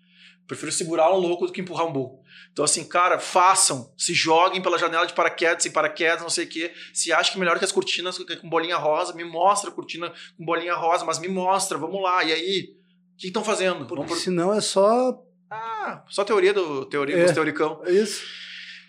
Prefiro 0.46 0.70
segurar 0.72 1.12
um 1.12 1.16
louco 1.18 1.46
do 1.46 1.52
que 1.52 1.60
empurrar 1.60 1.86
um 1.86 1.92
burro. 1.92 2.20
Então, 2.52 2.64
assim, 2.64 2.84
cara, 2.84 3.18
façam, 3.18 3.92
se 3.96 4.12
joguem 4.12 4.60
pela 4.60 4.78
janela 4.78 5.06
de 5.06 5.14
paraquedas, 5.14 5.62
sem 5.62 5.72
paraquedas, 5.72 6.20
não 6.20 6.28
sei 6.28 6.44
o 6.44 6.48
quê. 6.48 6.72
Se 6.92 7.12
acha 7.12 7.30
que 7.30 7.36
é 7.38 7.40
melhor 7.40 7.58
que 7.58 7.64
as 7.64 7.72
cortinas 7.72 8.18
com 8.18 8.48
bolinha 8.48 8.76
rosa, 8.76 9.14
me 9.14 9.24
mostra 9.24 9.70
a 9.70 9.72
cortina 9.72 10.12
com 10.36 10.44
bolinha 10.44 10.74
rosa, 10.74 11.04
mas 11.04 11.18
me 11.18 11.28
mostra, 11.28 11.78
vamos 11.78 12.02
lá. 12.02 12.22
E 12.24 12.32
aí, 12.32 12.74
o 13.14 13.16
que 13.16 13.28
estão 13.28 13.42
fazendo? 13.42 13.86
Porque 13.86 14.04
Vamos 14.04 14.22
senão 14.22 14.52
é 14.52 14.60
só 14.60 15.22
Ah, 15.50 16.02
só 16.08 16.24
teoria 16.24 16.52
do 16.52 16.84
teoria 16.86 17.16
É. 17.16 17.22
dos 17.24 17.32
teoricão. 17.32 17.80
isso. 17.86 18.22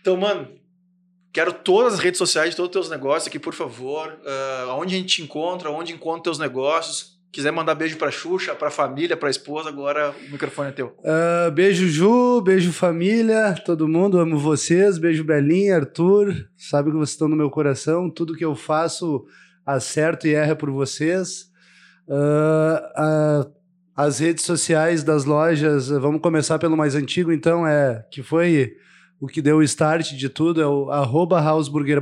Então, 0.02 0.18
mano, 0.18 0.60
quero 1.32 1.54
todas 1.54 1.94
as 1.94 2.00
redes 2.00 2.18
sociais 2.18 2.50
de 2.52 2.56
todos 2.58 2.70
os 2.70 2.74
teus 2.74 2.90
negócios 2.90 3.28
aqui, 3.28 3.40
por 3.40 3.54
favor. 3.54 4.20
Ah, 4.26 4.76
onde 4.78 4.96
a 4.96 4.98
gente 4.98 5.16
te 5.16 5.22
encontra, 5.22 5.70
onde 5.70 5.94
encontra 5.94 6.24
teus 6.24 6.38
negócios. 6.40 7.13
Quiser 7.34 7.52
mandar 7.52 7.74
beijo 7.74 7.98
pra 7.98 8.12
Xuxa, 8.12 8.54
pra 8.54 8.70
família, 8.70 9.18
pra 9.18 9.28
esposa, 9.28 9.68
agora 9.68 10.14
o 10.28 10.32
microfone 10.32 10.70
é 10.70 10.72
teu. 10.72 10.96
Uh, 11.00 11.50
beijo, 11.52 11.88
Ju, 11.88 12.40
beijo, 12.42 12.72
família, 12.72 13.56
todo 13.66 13.88
mundo, 13.88 14.20
amo 14.20 14.38
vocês. 14.38 15.00
Beijo, 15.00 15.24
Belinha, 15.24 15.78
Arthur. 15.78 16.48
Sabe 16.56 16.92
que 16.92 16.96
vocês 16.96 17.10
estão 17.10 17.28
no 17.28 17.36
meu 17.36 17.50
coração. 17.50 18.08
Tudo 18.08 18.36
que 18.36 18.46
eu 18.46 18.54
faço, 18.54 19.26
acerto 19.66 20.28
e 20.28 20.36
erra 20.36 20.56
por 20.56 20.70
vocês. 20.70 21.50
Uh, 22.08 23.48
uh, 23.48 23.52
as 23.96 24.20
redes 24.20 24.46
sociais 24.46 25.04
das 25.04 25.26
lojas, 25.26 25.90
vamos 25.90 26.22
começar 26.22 26.60
pelo 26.60 26.78
mais 26.78 26.94
antigo, 26.94 27.32
então, 27.32 27.66
é 27.66 28.06
que 28.12 28.22
foi 28.22 28.74
o 29.20 29.26
que 29.26 29.42
deu 29.42 29.58
o 29.58 29.64
start 29.64 30.14
de 30.14 30.30
tudo, 30.30 30.62
é 30.62 30.68
o 30.68 30.92
arroba 30.92 31.42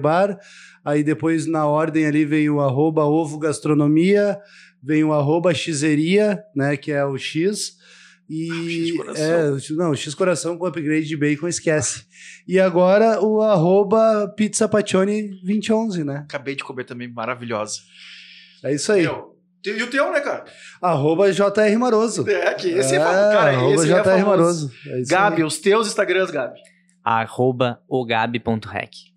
Bar. 0.02 0.38
Aí 0.84 1.06
depois, 1.06 1.46
na 1.46 1.66
ordem 1.66 2.06
ali, 2.06 2.26
vem 2.26 2.50
o 2.50 2.60
arroba 2.60 3.06
Ovo 3.06 3.40
Gastronomia 3.40 4.38
vem 4.84 5.04
o 5.04 5.14
arroba 5.14 5.54
xizeria, 5.54 6.44
né, 6.56 6.76
que 6.76 6.92
é 6.92 7.06
o 7.06 7.18
X. 7.18 7.80
E 8.30 8.98
ah, 9.08 9.14
é, 9.18 9.74
não, 9.74 9.94
X 9.94 10.16
coração 10.16 10.58
com 10.58 10.66
upgrade 10.66 11.06
de 11.06 11.18
bacon, 11.18 11.48
esquece. 11.48 12.06
E 12.48 12.60
agora 12.60 13.22
o 13.22 13.42
arroba 13.42 14.34
Pizza 14.38 14.70
Pacione 14.70 15.30
2011, 15.44 16.04
né? 16.06 16.24
Acabei 16.24 16.56
de 16.56 16.64
comer 16.64 16.86
também, 16.86 17.12
maravilhosa. 17.12 17.80
É 18.64 18.74
isso 18.74 18.92
aí. 18.92 19.02
Meu, 19.02 19.36
e 19.66 19.84
o 19.84 19.90
teu, 19.90 20.12
né, 20.12 20.22
cara? 20.22 20.46
Arroba 20.82 21.32
JR 21.32 21.78
Maroso. 21.78 22.28
É, 22.30 22.54
que 22.54 22.70
esse 22.70 22.96
é, 22.96 22.98
é 22.98 23.00
cara, 23.00 23.52
arroba 23.52 23.76
esse 23.76 23.88
JR 23.88 24.10
é 24.10 24.24
Maroso. 24.24 24.72
É 24.88 25.02
Gabi, 25.08 25.42
aí. 25.42 25.44
os 25.44 25.60
teus 25.60 25.88
Instagrams, 25.88 26.32
Gabi. 26.32 26.60
Arroba 27.04 27.82
ogabi.rec. 27.88 29.11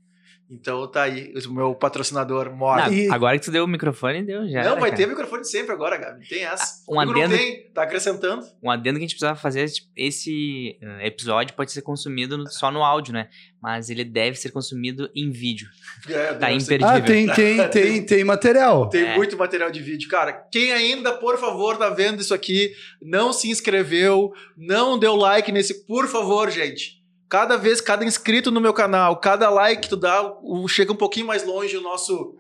Então 0.51 0.87
tá 0.87 1.05
aí, 1.05 1.33
o 1.47 1.53
meu 1.53 1.75
patrocinador 1.75 2.55
mora. 2.55 2.93
E... 2.93 3.11
Agora 3.11 3.39
que 3.39 3.45
tu 3.47 3.51
deu 3.51 3.65
o 3.65 3.69
microfone, 3.69 4.23
deu 4.23 4.47
já. 4.47 4.63
Não, 4.63 4.73
vai 4.79 4.91
cara. 4.91 4.97
ter 4.97 5.07
microfone 5.07 5.45
sempre 5.45 5.73
agora, 5.73 5.97
Gabi. 5.97 6.29
Tem 6.29 6.45
essa. 6.45 6.85
Ah, 6.87 6.93
um 6.93 7.01
adendo, 7.01 7.31
não 7.31 7.39
tem, 7.39 7.71
tá 7.73 7.83
acrescentando. 7.83 8.47
Um 8.63 8.71
adendo 8.71 8.99
que 8.99 9.05
a 9.05 9.09
gente 9.09 9.15
precisava 9.15 9.39
fazer, 9.39 9.67
tipo, 9.71 9.89
esse 9.97 10.77
eh, 10.81 11.07
episódio 11.07 11.55
pode 11.55 11.73
ser 11.73 11.81
consumido 11.81 12.37
no, 12.37 12.47
só 12.51 12.71
no 12.71 12.85
áudio, 12.85 13.15
né? 13.15 13.31
Mas 13.61 13.89
ele 13.89 14.05
deve 14.05 14.37
ser 14.37 14.51
consumido 14.51 15.11
em 15.15 15.31
vídeo. 15.31 15.69
É, 16.07 16.35
tá 16.35 16.53
imperdível. 16.53 16.87
Ah, 16.87 17.01
tem, 17.01 17.27
tem, 17.33 17.69
tem, 17.71 18.05
tem 18.05 18.25
material. 18.25 18.91
Tem 18.91 19.05
é. 19.05 19.17
muito 19.17 19.39
material 19.39 19.71
de 19.71 19.81
vídeo. 19.81 20.07
Cara, 20.09 20.33
quem 20.53 20.71
ainda, 20.71 21.15
por 21.15 21.39
favor, 21.39 21.79
tá 21.79 21.89
vendo 21.89 22.21
isso 22.21 22.35
aqui, 22.35 22.73
não 23.01 23.33
se 23.33 23.49
inscreveu, 23.49 24.31
não 24.55 24.99
deu 24.99 25.17
like 25.17 25.51
nesse, 25.51 25.87
por 25.87 26.07
favor, 26.07 26.51
gente 26.51 27.04
Cada 27.35 27.57
vez, 27.57 27.81
cada 27.81 28.05
inscrito 28.05 28.53
no 28.53 28.61
meu 28.61 28.73
canal, 28.73 29.17
cada 29.17 29.51
like 29.51 29.83
que 29.83 29.89
tu 29.89 29.97
dá, 29.97 30.23
o, 30.41 30.69
chega 30.69 30.93
um 30.93 30.97
pouquinho 30.97 31.27
mais 31.27 31.45
longe 31.45 31.77
o 31.77 31.81
nosso 31.81 32.39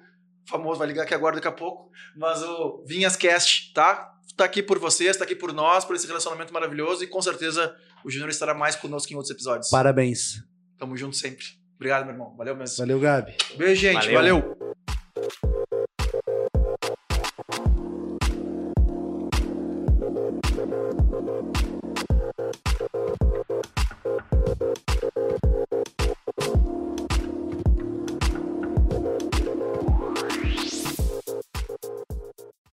famoso, 0.48 0.78
vai 0.78 0.86
ligar 0.86 1.02
aqui 1.02 1.12
agora 1.12 1.34
daqui 1.34 1.48
a 1.48 1.52
pouco, 1.52 1.90
mas 2.16 2.40
o 2.44 2.84
Vinhas 2.86 3.16
Cast, 3.16 3.72
tá? 3.74 4.14
Tá 4.36 4.44
aqui 4.44 4.62
por 4.62 4.78
vocês, 4.78 5.16
tá 5.16 5.24
aqui 5.24 5.34
por 5.34 5.52
nós, 5.52 5.84
por 5.84 5.96
esse 5.96 6.06
relacionamento 6.06 6.54
maravilhoso 6.54 7.02
e 7.02 7.08
com 7.08 7.20
certeza 7.20 7.74
o 8.04 8.10
Júnior 8.10 8.30
estará 8.30 8.54
mais 8.54 8.76
conosco 8.76 9.12
em 9.12 9.16
outros 9.16 9.32
episódios. 9.32 9.68
Parabéns. 9.68 10.44
Tamo 10.78 10.96
junto 10.96 11.16
sempre. 11.16 11.44
Obrigado, 11.74 12.04
meu 12.04 12.14
irmão. 12.14 12.32
Valeu 12.36 12.54
mesmo. 12.54 12.76
Valeu, 12.76 13.00
Gabi. 13.00 13.36
Beijo, 13.56 13.80
gente. 13.80 14.12
Valeu. 14.12 14.56
Valeu. 15.16 15.53